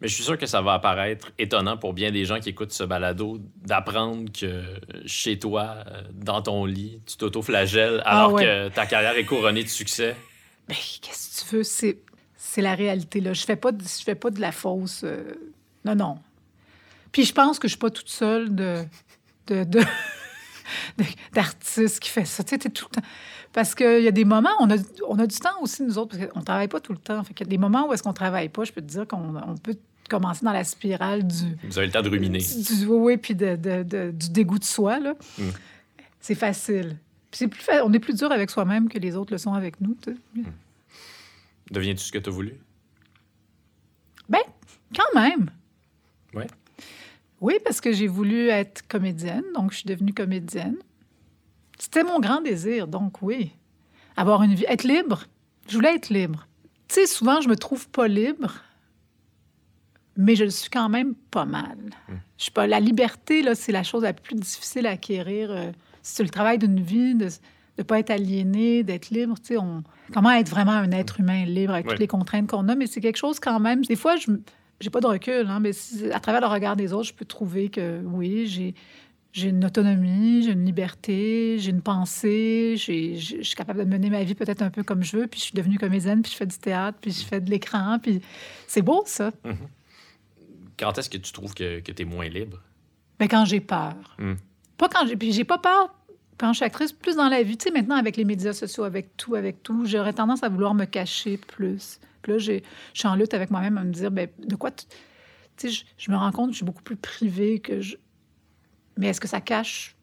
Mais 0.03 0.09
je 0.09 0.13
suis 0.15 0.23
sûr 0.23 0.37
que 0.37 0.45
ça 0.45 0.61
va 0.61 0.73
apparaître 0.73 1.31
étonnant 1.39 1.77
pour 1.77 1.93
bien 1.93 2.11
des 2.11 2.25
gens 2.25 2.39
qui 2.41 2.49
écoutent 2.49 2.73
ce 2.73 2.83
balado 2.83 3.39
d'apprendre 3.65 4.29
que 4.31 4.61
chez 5.05 5.39
toi, 5.39 5.77
euh, 5.87 6.01
dans 6.13 6.41
ton 6.41 6.65
lit, 6.65 6.99
tu 7.07 7.15
t'auto-flagelles 7.15 8.03
alors 8.05 8.29
Ah 8.31 8.33
ouais. 8.33 8.43
que 8.43 8.67
ta 8.75 8.85
carrière 8.85 9.15
est 9.15 9.23
couronnée 9.25 9.63
de 9.63 9.69
succès. 9.69 10.15
Ben, 10.67 10.75
qu'est-ce 11.01 11.41
que 11.45 11.49
tu 11.49 11.55
veux? 11.55 11.63
C'est, 11.63 11.99
c'est 12.35 12.61
la 12.61 12.75
réalité, 12.75 13.21
là. 13.21 13.31
Je 13.33 13.45
fais 13.45 13.55
pas 13.55 13.71
de, 13.71 13.81
je 13.81 14.03
fais 14.03 14.15
pas 14.15 14.29
de 14.29 14.41
la 14.41 14.51
fausse... 14.51 15.01
euh, 15.05 15.23
Non, 15.85 15.95
non. 15.95 16.17
Puis 17.13 17.23
je 17.23 17.33
pense 17.33 17.57
que 17.57 17.67
je 17.69 17.73
suis 17.73 17.79
pas 17.79 17.89
toute 17.89 18.09
seule 18.09 18.53
de... 18.53 18.83
de, 19.47 19.63
de- 19.63 19.79
de- 20.97 21.03
d'artiste 21.33 21.99
qui 22.01 22.09
fait 22.09 22.25
ça. 22.25 22.43
Tu 22.43 22.49
sais, 22.51 22.57
t'es 22.57 22.69
tout 22.69 22.87
le 22.91 23.01
temps... 23.01 23.07
Parce 23.53 23.75
qu'il 23.75 24.01
y 24.01 24.07
a 24.07 24.11
des 24.11 24.25
moments, 24.25 24.49
on 24.59 24.69
a, 24.71 24.77
on 25.07 25.19
a 25.19 25.27
du 25.27 25.37
temps 25.37 25.61
aussi, 25.61 25.83
nous 25.83 25.97
autres, 25.99 26.17
parce 26.17 26.29
qu'on 26.31 26.41
travaille 26.41 26.67
pas 26.67 26.79
tout 26.79 26.91
le 26.91 26.97
temps. 26.97 27.23
Fait 27.23 27.33
qu'il 27.35 27.45
y 27.45 27.49
a 27.49 27.51
des 27.51 27.57
moments 27.59 27.87
où 27.87 27.93
est-ce 27.93 28.01
qu'on 28.03 28.11
travaille 28.13 28.49
pas, 28.49 28.63
je 28.63 28.71
peux 28.73 28.81
te 28.81 28.87
dire 28.87 29.07
qu'on 29.07 29.35
on 29.47 29.55
peut 29.57 29.77
commencer 30.17 30.45
dans 30.45 30.51
la 30.53 30.63
spirale 30.63 31.25
du... 31.25 31.57
Vous 31.63 31.77
avez 31.77 31.87
le 31.87 31.93
temps 31.93 32.01
de 32.01 32.09
ruminer. 32.09 32.37
Du, 32.39 32.85
oui, 32.85 33.17
puis 33.17 33.35
de, 33.35 33.55
de- 33.55 33.83
de- 33.83 34.11
du 34.11 34.29
dégoût 34.29 34.59
de 34.59 34.63
soi, 34.63 34.99
là. 34.99 35.13
Mm. 35.37 35.43
C'est 36.19 36.35
facile. 36.35 36.97
C'est 37.31 37.47
plus 37.47 37.61
fa- 37.61 37.83
On 37.85 37.91
est 37.93 37.99
plus 37.99 38.13
dur 38.15 38.31
avec 38.31 38.49
soi-même 38.51 38.89
que 38.89 38.99
les 38.99 39.15
autres 39.15 39.31
le 39.33 39.37
sont 39.39 39.53
avec 39.53 39.81
nous, 39.81 39.95
tu 40.01 40.11
sais. 40.11 40.17
Deviens-tu 41.71 41.99
ce 42.03 42.11
que 42.11 42.19
tu 42.19 42.29
as 42.29 42.31
voulu? 42.33 42.53
Ben, 44.29 44.41
quand 44.95 45.19
même. 45.19 45.49
Ouais. 46.33 46.47
Oui, 47.41 47.55
parce 47.65 47.81
que 47.81 47.91
j'ai 47.91 48.07
voulu 48.07 48.47
être 48.49 48.87
comédienne, 48.87 49.43
donc 49.55 49.71
je 49.71 49.77
suis 49.79 49.85
devenue 49.87 50.13
comédienne. 50.13 50.77
C'était 51.79 52.03
mon 52.03 52.19
grand 52.19 52.41
désir, 52.41 52.87
donc 52.87 53.21
oui. 53.21 53.51
Avoir 54.15 54.43
une 54.43 54.53
vie, 54.53 54.65
être 54.67 54.83
libre. 54.83 55.23
Je 55.67 55.75
voulais 55.75 55.95
être 55.95 56.09
libre. 56.09 56.47
Tu 56.87 56.95
sais, 56.95 57.07
souvent, 57.07 57.41
je 57.41 57.49
me 57.49 57.55
trouve 57.55 57.89
pas 57.89 58.07
libre, 58.07 58.53
mais 60.17 60.35
je 60.35 60.43
le 60.43 60.49
suis 60.49 60.69
quand 60.69 60.89
même 60.89 61.15
pas 61.31 61.45
mal. 61.45 61.77
Je 62.37 62.43
suis 62.43 62.51
pas... 62.51 62.67
La 62.67 62.79
liberté, 62.79 63.41
là, 63.41 63.55
c'est 63.55 63.71
la 63.71 63.83
chose 63.83 64.03
la 64.03 64.13
plus 64.13 64.35
difficile 64.35 64.85
à 64.87 64.91
acquérir. 64.91 65.51
euh, 65.51 65.71
C'est 66.01 66.23
le 66.23 66.29
travail 66.29 66.57
d'une 66.57 66.79
vie, 66.79 67.15
de 67.15 67.29
ne 67.77 67.83
pas 67.83 67.99
être 67.99 68.11
aliéné, 68.11 68.83
d'être 68.83 69.09
libre. 69.09 69.35
Tu 69.39 69.47
sais, 69.53 69.57
on... 69.57 69.83
Comment 70.13 70.31
être 70.31 70.49
vraiment 70.49 70.73
un 70.73 70.91
être 70.91 71.19
humain 71.19 71.45
libre 71.45 71.73
avec 71.73 71.85
Ouais. 71.87 71.91
toutes 71.93 71.99
les 72.01 72.07
contraintes 72.07 72.47
qu'on 72.47 72.67
a, 72.69 72.75
mais 72.75 72.87
c'est 72.87 73.01
quelque 73.01 73.17
chose 73.17 73.39
quand 73.39 73.59
même. 73.59 73.83
Des 73.83 73.95
fois, 73.95 74.15
je 74.17 74.31
j'ai 74.79 74.89
pas 74.89 74.99
de 74.99 75.07
recul, 75.07 75.47
hein, 75.47 75.59
mais 75.61 75.71
à 76.11 76.19
travers 76.19 76.41
le 76.41 76.47
regard 76.47 76.75
des 76.75 76.91
autres, 76.91 77.07
je 77.07 77.13
peux 77.13 77.23
trouver 77.25 77.69
que 77.69 78.01
oui, 78.05 78.47
j'ai 78.47 78.75
j'ai 79.31 79.49
une 79.49 79.63
autonomie, 79.65 80.43
j'ai 80.43 80.51
une 80.51 80.65
liberté, 80.65 81.55
j'ai 81.57 81.71
une 81.71 81.81
pensée, 81.81 82.75
je 82.77 83.41
suis 83.41 83.55
capable 83.55 83.79
de 83.79 83.85
mener 83.85 84.09
ma 84.11 84.23
vie 84.23 84.35
peut-être 84.35 84.61
un 84.61 84.69
peu 84.69 84.83
comme 84.83 85.01
je 85.01 85.17
veux, 85.17 85.25
puis 85.27 85.39
je 85.39 85.45
suis 85.45 85.53
devenue 85.55 85.79
comédienne, 85.79 86.21
puis 86.21 86.31
je 86.33 86.37
fais 86.37 86.45
du 86.45 86.57
théâtre, 86.57 86.97
puis 87.01 87.11
je 87.11 87.23
fais 87.25 87.39
de 87.41 87.49
l'écran, 87.49 87.97
puis 87.97 88.21
c'est 88.67 88.81
beau 88.83 89.03
ça. 89.07 89.31
Quand 90.77 90.97
est-ce 90.97 91.09
que 91.09 91.17
tu 91.17 91.31
trouves 91.31 91.53
que, 91.53 91.79
que 91.79 91.91
tu 91.91 92.01
es 92.01 92.05
moins 92.05 92.27
libre? 92.27 92.59
Mais 93.19 93.27
quand 93.27 93.45
j'ai 93.45 93.59
peur. 93.59 93.95
Hmm. 94.17 94.35
Pas 94.77 94.89
quand 94.89 95.07
j'ai. 95.07 95.15
Puis 95.15 95.31
j'ai 95.31 95.43
pas 95.43 95.57
peur 95.57 95.93
quand 96.37 96.51
je 96.51 96.57
suis 96.57 96.65
actrice, 96.65 96.91
plus 96.91 97.15
dans 97.15 97.29
la 97.29 97.43
vie. 97.43 97.57
Tu 97.57 97.65
sais, 97.65 97.71
maintenant, 97.71 97.95
avec 97.95 98.17
les 98.17 98.25
médias 98.25 98.53
sociaux, 98.53 98.83
avec 98.83 99.15
tout, 99.17 99.35
avec 99.35 99.63
tout, 99.63 99.85
j'aurais 99.85 100.13
tendance 100.13 100.43
à 100.43 100.49
vouloir 100.49 100.73
me 100.73 100.85
cacher 100.85 101.37
plus. 101.37 101.99
Puis 102.21 102.33
là, 102.33 102.37
je 102.37 102.59
suis 102.93 103.07
en 103.07 103.15
lutte 103.15 103.33
avec 103.33 103.51
moi-même 103.51 103.77
à 103.77 103.83
me 103.83 103.91
dire, 103.91 104.11
ben, 104.11 104.27
de 104.39 104.55
quoi. 104.55 104.71
tu 104.71 104.85
sais, 105.57 105.69
je, 105.69 105.85
je 105.97 106.11
me 106.11 106.17
rends 106.17 106.31
compte 106.31 106.47
que 106.47 106.53
je 106.53 106.57
suis 106.57 106.65
beaucoup 106.65 106.83
plus 106.83 106.95
privée 106.95 107.59
que 107.59 107.81
je. 107.81 107.95
Mais 108.97 109.07
est-ce 109.07 109.21
que 109.21 109.27
ça 109.27 109.41
cache. 109.41 109.95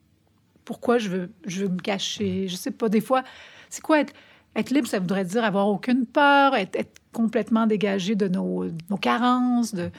Pourquoi 0.64 0.98
je 0.98 1.08
veux, 1.08 1.30
je 1.46 1.62
veux 1.62 1.68
me 1.68 1.80
cacher? 1.80 2.48
Je 2.48 2.56
sais 2.56 2.70
pas. 2.70 2.88
Des 2.88 3.00
fois, 3.00 3.22
c'est 3.68 3.82
quoi 3.82 4.00
être. 4.00 4.14
Être 4.56 4.70
libre, 4.70 4.88
ça 4.88 4.98
voudrait 4.98 5.24
dire 5.24 5.44
avoir 5.44 5.68
aucune 5.68 6.06
peur, 6.06 6.56
être, 6.56 6.74
être 6.74 7.00
complètement 7.12 7.68
dégagé 7.68 8.16
de 8.16 8.26
nos, 8.26 8.64
nos 8.88 8.96
carences, 8.96 9.72
de, 9.72 9.92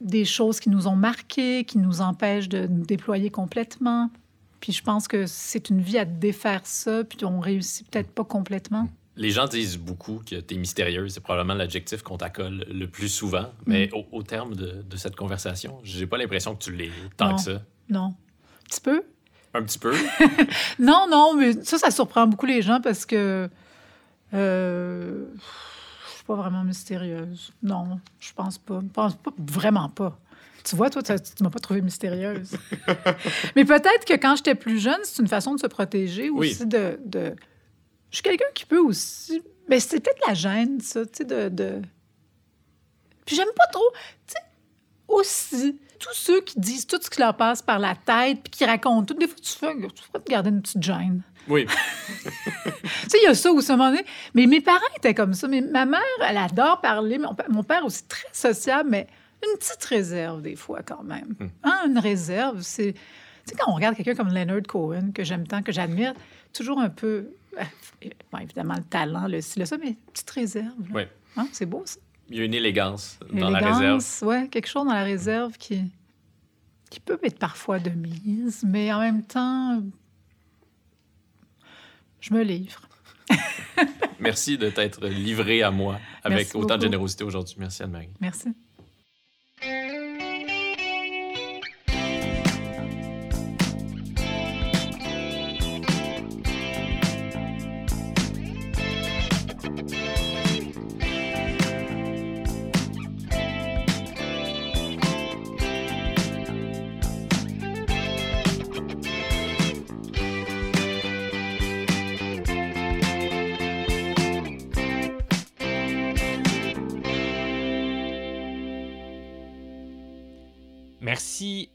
des 0.00 0.24
choses 0.24 0.60
qui 0.60 0.68
nous 0.70 0.86
ont 0.88 0.96
marqués, 0.96 1.64
qui 1.64 1.78
nous 1.78 2.00
empêchent 2.00 2.48
de 2.48 2.66
nous 2.66 2.84
déployer 2.84 3.30
complètement. 3.30 4.10
Puis 4.60 4.72
je 4.72 4.82
pense 4.82 5.08
que 5.08 5.26
c'est 5.26 5.70
une 5.70 5.80
vie 5.80 5.98
à 5.98 6.04
défaire 6.04 6.60
ça, 6.64 7.04
puis 7.04 7.24
on 7.24 7.40
réussit 7.40 7.88
peut-être 7.90 8.10
pas 8.10 8.24
complètement. 8.24 8.88
Les 9.18 9.30
gens 9.30 9.46
disent 9.46 9.78
beaucoup 9.78 10.20
que 10.28 10.36
tu 10.40 10.54
es 10.54 10.58
mystérieuse. 10.58 11.14
C'est 11.14 11.20
probablement 11.22 11.54
l'adjectif 11.54 12.02
qu'on 12.02 12.18
t'accole 12.18 12.66
le 12.70 12.86
plus 12.86 13.08
souvent. 13.08 13.46
Mais 13.64 13.90
au, 13.94 14.04
au 14.12 14.22
terme 14.22 14.54
de, 14.54 14.82
de 14.82 14.96
cette 14.96 15.16
conversation, 15.16 15.78
j'ai 15.84 16.06
pas 16.06 16.18
l'impression 16.18 16.54
que 16.54 16.62
tu 16.62 16.72
l'es 16.72 16.90
tant 17.16 17.30
Non. 17.30 17.36
que 17.36 17.40
ça. 17.42 17.62
Non. 17.88 18.04
Un 18.08 18.64
petit 18.68 18.80
peu? 18.80 19.02
Un 19.54 19.62
petit 19.62 19.78
peu. 19.78 19.94
Non, 20.78 21.06
non, 21.10 21.34
mais 21.34 21.52
ça, 21.64 21.78
ça 21.78 21.90
surprend 21.90 22.26
beaucoup 22.26 22.44
les 22.44 22.60
gens 22.60 22.80
parce 22.82 23.06
que 23.06 23.48
euh, 24.34 25.24
suis 26.26 26.34
pas 26.34 26.42
vraiment 26.42 26.64
mystérieuse. 26.64 27.52
Non, 27.62 28.00
je 28.18 28.32
pense 28.32 28.58
pas. 28.58 28.80
Je 28.82 28.88
pense 28.88 29.14
pas, 29.14 29.30
vraiment 29.38 29.88
pas. 29.88 30.18
Tu 30.64 30.74
vois, 30.74 30.90
toi, 30.90 31.02
tu 31.02 31.12
tu 31.14 31.42
m'as 31.44 31.50
pas 31.50 31.60
trouvée 31.60 31.80
mystérieuse. 31.80 32.56
mais 33.56 33.64
peut-être 33.64 34.04
que 34.04 34.14
quand 34.14 34.34
j'étais 34.34 34.56
plus 34.56 34.80
jeune, 34.80 34.98
c'est 35.04 35.22
une 35.22 35.28
façon 35.28 35.54
de 35.54 35.60
se 35.60 35.68
protéger 35.68 36.28
Oui. 36.28 36.50
aussi 36.50 36.66
de, 36.66 36.98
de... 37.04 37.36
Je 38.10 38.16
suis 38.16 38.22
quelqu'un 38.22 38.46
qui 38.54 38.66
peut 38.66 38.80
aussi... 38.80 39.42
Mais 39.68 39.78
c'est 39.78 40.00
peut-être 40.00 40.26
la 40.26 40.34
gêne, 40.34 40.80
ça, 40.80 41.06
tu 41.06 41.18
sais, 41.18 41.24
de... 41.24 41.48
de... 41.48 41.82
Puis 43.24 43.36
j'aime 43.36 43.52
pas 43.56 43.66
trop... 43.68 43.92
Tu 44.26 44.34
sais, 44.34 44.40
aussi, 45.06 45.78
tous 46.00 46.14
ceux 46.14 46.40
qui 46.40 46.58
disent 46.58 46.86
tout 46.86 46.98
ce 47.00 47.08
qui 47.08 47.20
leur 47.20 47.36
passe 47.36 47.62
par 47.62 47.78
la 47.78 47.94
tête 47.94 48.40
puis 48.42 48.50
qui 48.50 48.64
racontent 48.64 49.04
tout, 49.04 49.14
des 49.14 49.28
fois, 49.28 49.36
tu 49.40 49.52
fais, 49.52 49.72
tu 49.74 50.02
ferais 50.02 50.24
te 50.24 50.30
garder 50.30 50.50
une 50.50 50.62
petite 50.62 50.82
gêne. 50.82 51.22
Oui. 51.48 51.66
Tu 53.02 53.10
sais, 53.10 53.18
il 53.22 53.24
y 53.24 53.28
a 53.28 53.34
ça 53.34 53.50
aussi, 53.52 53.70
à 53.70 53.74
un 53.74 53.76
moment 53.76 53.90
donné. 53.90 54.04
Mais 54.34 54.46
mes 54.46 54.60
parents 54.60 54.80
étaient 54.96 55.14
comme 55.14 55.32
ça. 55.34 55.46
Mais 55.48 55.60
ma 55.60 55.86
mère, 55.86 56.00
elle 56.28 56.36
adore 56.36 56.80
parler. 56.80 57.18
Mon, 57.18 57.34
mon 57.48 57.62
père 57.62 57.84
aussi, 57.84 58.04
très 58.04 58.26
sociable, 58.32 58.90
mais 58.90 59.06
une 59.44 59.56
petite 59.58 59.84
réserve, 59.84 60.42
des 60.42 60.56
fois, 60.56 60.80
quand 60.84 61.02
même. 61.04 61.34
Hein, 61.62 61.82
une 61.86 61.98
réserve, 61.98 62.62
c'est... 62.62 62.92
Tu 62.94 62.98
sais, 63.46 63.54
quand 63.56 63.70
on 63.70 63.74
regarde 63.76 63.94
quelqu'un 63.96 64.14
comme 64.16 64.32
Leonard 64.34 64.62
Cohen, 64.68 65.12
que 65.14 65.22
j'aime 65.22 65.46
tant, 65.46 65.62
que 65.62 65.70
j'admire, 65.72 66.14
toujours 66.52 66.80
un 66.80 66.88
peu... 66.88 67.28
euh, 67.58 68.08
bon, 68.32 68.38
évidemment, 68.38 68.74
le 68.76 68.82
talent, 68.84 69.28
le 69.28 69.40
ci, 69.40 69.58
le 69.60 69.66
ça, 69.66 69.78
mais 69.78 69.88
une 69.90 69.94
petite 70.12 70.30
réserve. 70.30 70.66
là. 70.80 70.94
Oui. 70.94 71.02
Hein, 71.36 71.48
c'est 71.52 71.66
beau, 71.66 71.82
ça. 71.84 71.98
Il 72.28 72.38
y 72.38 72.40
a 72.40 72.44
une 72.44 72.54
élégance 72.54 73.20
dans 73.32 73.50
la 73.50 73.58
réserve. 73.60 74.04
Ouais, 74.22 74.48
quelque 74.48 74.66
chose 74.66 74.84
dans 74.84 74.92
la 74.94 75.04
réserve 75.04 75.52
qui, 75.58 75.84
qui 76.90 76.98
peut 76.98 77.20
être 77.22 77.38
parfois 77.38 77.78
de 77.78 77.90
mise, 77.90 78.64
mais 78.66 78.92
en 78.92 78.98
même 78.98 79.22
temps, 79.22 79.80
je 82.26 82.34
me 82.34 82.42
livre. 82.42 82.80
Merci 84.20 84.58
de 84.58 84.70
t'être 84.70 85.06
livré 85.06 85.62
à 85.62 85.70
moi 85.70 86.00
avec 86.22 86.46
Merci 86.46 86.56
autant 86.56 86.76
de 86.76 86.82
générosité 86.82 87.24
aujourd'hui. 87.24 87.56
Merci 87.58 87.82
Anne-Marie. 87.82 88.08
Merci 88.20 88.48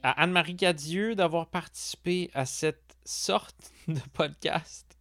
à 0.03 0.21
Anne-Marie 0.21 0.55
Cadieux 0.55 1.15
d'avoir 1.15 1.47
participé 1.47 2.29
à 2.33 2.45
cette 2.45 2.95
sorte 3.05 3.71
de 3.87 3.99
podcast. 4.13 4.97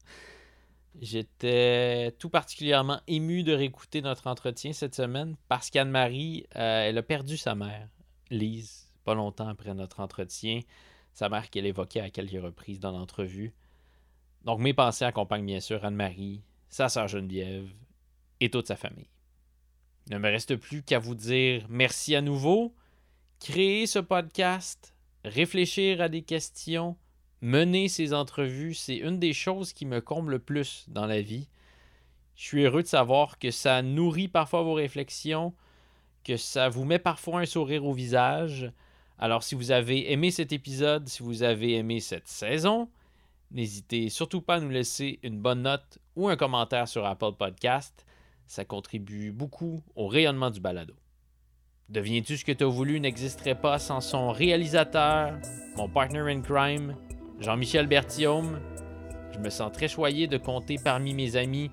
J'étais 1.01 2.15
tout 2.19 2.29
particulièrement 2.29 3.01
ému 3.07 3.43
de 3.43 3.53
réécouter 3.53 4.03
notre 4.03 4.27
entretien 4.27 4.73
cette 4.73 4.95
semaine 4.95 5.37
parce 5.49 5.71
qu'Anne-Marie, 5.71 6.47
euh, 6.57 6.89
elle 6.89 6.99
a 6.99 7.03
perdu 7.03 7.37
sa 7.37 7.55
mère, 7.55 7.89
Lise, 8.31 8.93
pas 9.05 9.15
longtemps 9.15 9.49
après 9.49 9.75
notre 9.75 10.01
entretien. 10.01 10.61
Sa 11.15 11.29
mère 11.29 11.51
qu'elle 11.51 11.67
évoquait 11.67 12.01
à 12.01 12.11
quelques 12.11 12.43
reprises 12.43 12.81
dans 12.81 12.93
l'entrevue. 12.93 13.53
Donc 14.45 14.61
mes 14.61 14.75
pensées 14.75 15.05
accompagnent 15.05 15.47
bien 15.47 15.61
sûr 15.61 15.85
Anne-Marie, 15.85 16.43
sa 16.69 16.89
sœur 16.89 17.09
Geneviève 17.09 17.69
et 18.41 18.51
toute 18.51 18.69
sa 18.69 18.77
famille. 18.77 19.09
Il 20.09 20.15
ne 20.15 20.19
me 20.19 20.31
reste 20.31 20.57
plus 20.57 20.83
qu'à 20.83 20.99
vous 20.99 21.15
dire 21.15 21.67
merci 21.69 22.15
à 22.15 22.21
nouveau 22.21 22.75
créer 23.41 23.87
ce 23.87 23.99
podcast, 23.99 24.95
réfléchir 25.25 26.03
à 26.03 26.11
des 26.11 26.23
questions, 26.23 26.97
mener 27.41 27.89
ces 27.89 28.13
entrevues, 28.13 28.75
c'est 28.75 28.97
une 28.97 29.19
des 29.19 29.33
choses 29.33 29.73
qui 29.73 29.87
me 29.87 30.03
comble 30.03 30.33
le 30.33 30.39
plus 30.39 30.85
dans 30.89 31.07
la 31.07 31.23
vie. 31.23 31.49
Je 32.37 32.45
suis 32.45 32.65
heureux 32.65 32.83
de 32.83 32.87
savoir 32.87 33.39
que 33.39 33.51
ça 33.51 33.81
nourrit 33.81 34.29
parfois 34.29 34.63
vos 34.63 34.75
réflexions, 34.75 35.55
que 36.23 36.37
ça 36.37 36.69
vous 36.69 36.85
met 36.85 36.99
parfois 36.99 37.41
un 37.41 37.47
sourire 37.47 37.87
au 37.87 37.95
visage. 37.95 38.71
Alors 39.19 39.43
si 39.43 39.55
vous 39.55 39.71
avez 39.71 40.13
aimé 40.13 40.31
cet 40.31 40.53
épisode, 40.53 41.09
si 41.09 41.23
vous 41.23 41.43
avez 41.43 41.77
aimé 41.77 42.01
cette 42.01 42.29
saison, 42.29 42.91
n'hésitez 43.51 44.11
surtout 44.11 44.43
pas 44.43 44.57
à 44.57 44.61
nous 44.61 44.69
laisser 44.69 45.19
une 45.23 45.41
bonne 45.41 45.63
note 45.63 45.99
ou 46.15 46.29
un 46.29 46.37
commentaire 46.37 46.89
sur 46.89 47.07
Apple 47.07 47.33
Podcast. 47.39 48.05
Ça 48.47 48.67
contribue 48.67 49.33
beaucoup 49.33 49.83
au 49.97 50.09
rayonnement 50.09 50.51
du 50.51 50.61
balado. 50.61 51.00
Deviens-tu 51.91 52.37
ce 52.37 52.45
que 52.45 52.53
tu 52.53 52.63
voulu 52.63 53.01
n'existerait 53.01 53.57
pas 53.57 53.81
sans 53.81 54.01
son 54.01 54.31
réalisateur, 54.31 55.37
mon 55.77 55.89
partner 55.89 56.21
in 56.21 56.41
crime, 56.41 56.95
Jean-Michel 57.41 57.89
Berthiaume. 57.89 58.61
Je 59.33 59.41
me 59.41 59.51
sens 59.51 59.73
très 59.73 59.89
choyé 59.89 60.29
de 60.29 60.37
compter 60.37 60.77
parmi 60.83 61.15
mes 61.15 61.35
amis 61.35 61.69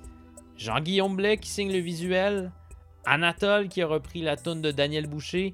Jean-Guillaume 0.55 1.15
Blais 1.15 1.37
qui 1.37 1.49
signe 1.49 1.71
le 1.71 1.77
visuel, 1.77 2.51
Anatole 3.05 3.67
qui 3.67 3.83
a 3.83 3.87
repris 3.87 4.23
la 4.23 4.37
toune 4.37 4.63
de 4.63 4.71
Daniel 4.71 5.05
Boucher 5.05 5.53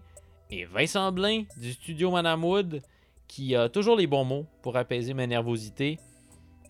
et 0.50 0.64
Vincent 0.64 1.12
Blain 1.12 1.44
du 1.58 1.74
studio 1.74 2.10
Madame 2.10 2.46
Wood 2.46 2.82
qui 3.28 3.58
a 3.58 3.68
toujours 3.68 3.98
les 3.98 4.08
bons 4.08 4.24
mots 4.24 4.46
pour 4.62 4.78
apaiser 4.78 5.14
ma 5.14 5.28
nervosité. 5.28 6.00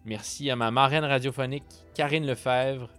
Merci 0.03 0.49
à 0.49 0.55
ma 0.55 0.71
marraine 0.71 1.05
radiophonique 1.05 1.63
Karine 1.93 2.25
Lefebvre, 2.25 2.89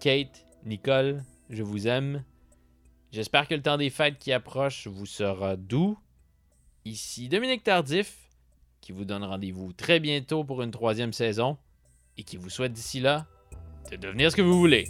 Kate, 0.00 0.44
Nicole, 0.64 1.22
je 1.50 1.62
vous 1.62 1.86
aime. 1.86 2.24
J'espère 3.12 3.48
que 3.48 3.54
le 3.54 3.62
temps 3.62 3.76
des 3.76 3.90
fêtes 3.90 4.18
qui 4.18 4.32
approche 4.32 4.86
vous 4.86 5.06
sera 5.06 5.56
doux. 5.56 5.98
Ici 6.84 7.28
Dominique 7.28 7.64
Tardif, 7.64 8.16
qui 8.80 8.92
vous 8.92 9.04
donne 9.04 9.24
rendez-vous 9.24 9.72
très 9.72 9.98
bientôt 9.98 10.44
pour 10.44 10.62
une 10.62 10.70
troisième 10.70 11.12
saison 11.12 11.58
et 12.16 12.22
qui 12.22 12.36
vous 12.36 12.50
souhaite 12.50 12.72
d'ici 12.72 13.00
là 13.00 13.26
de 13.90 13.96
devenir 13.96 14.30
ce 14.30 14.36
que 14.36 14.42
vous 14.42 14.58
voulez. 14.58 14.86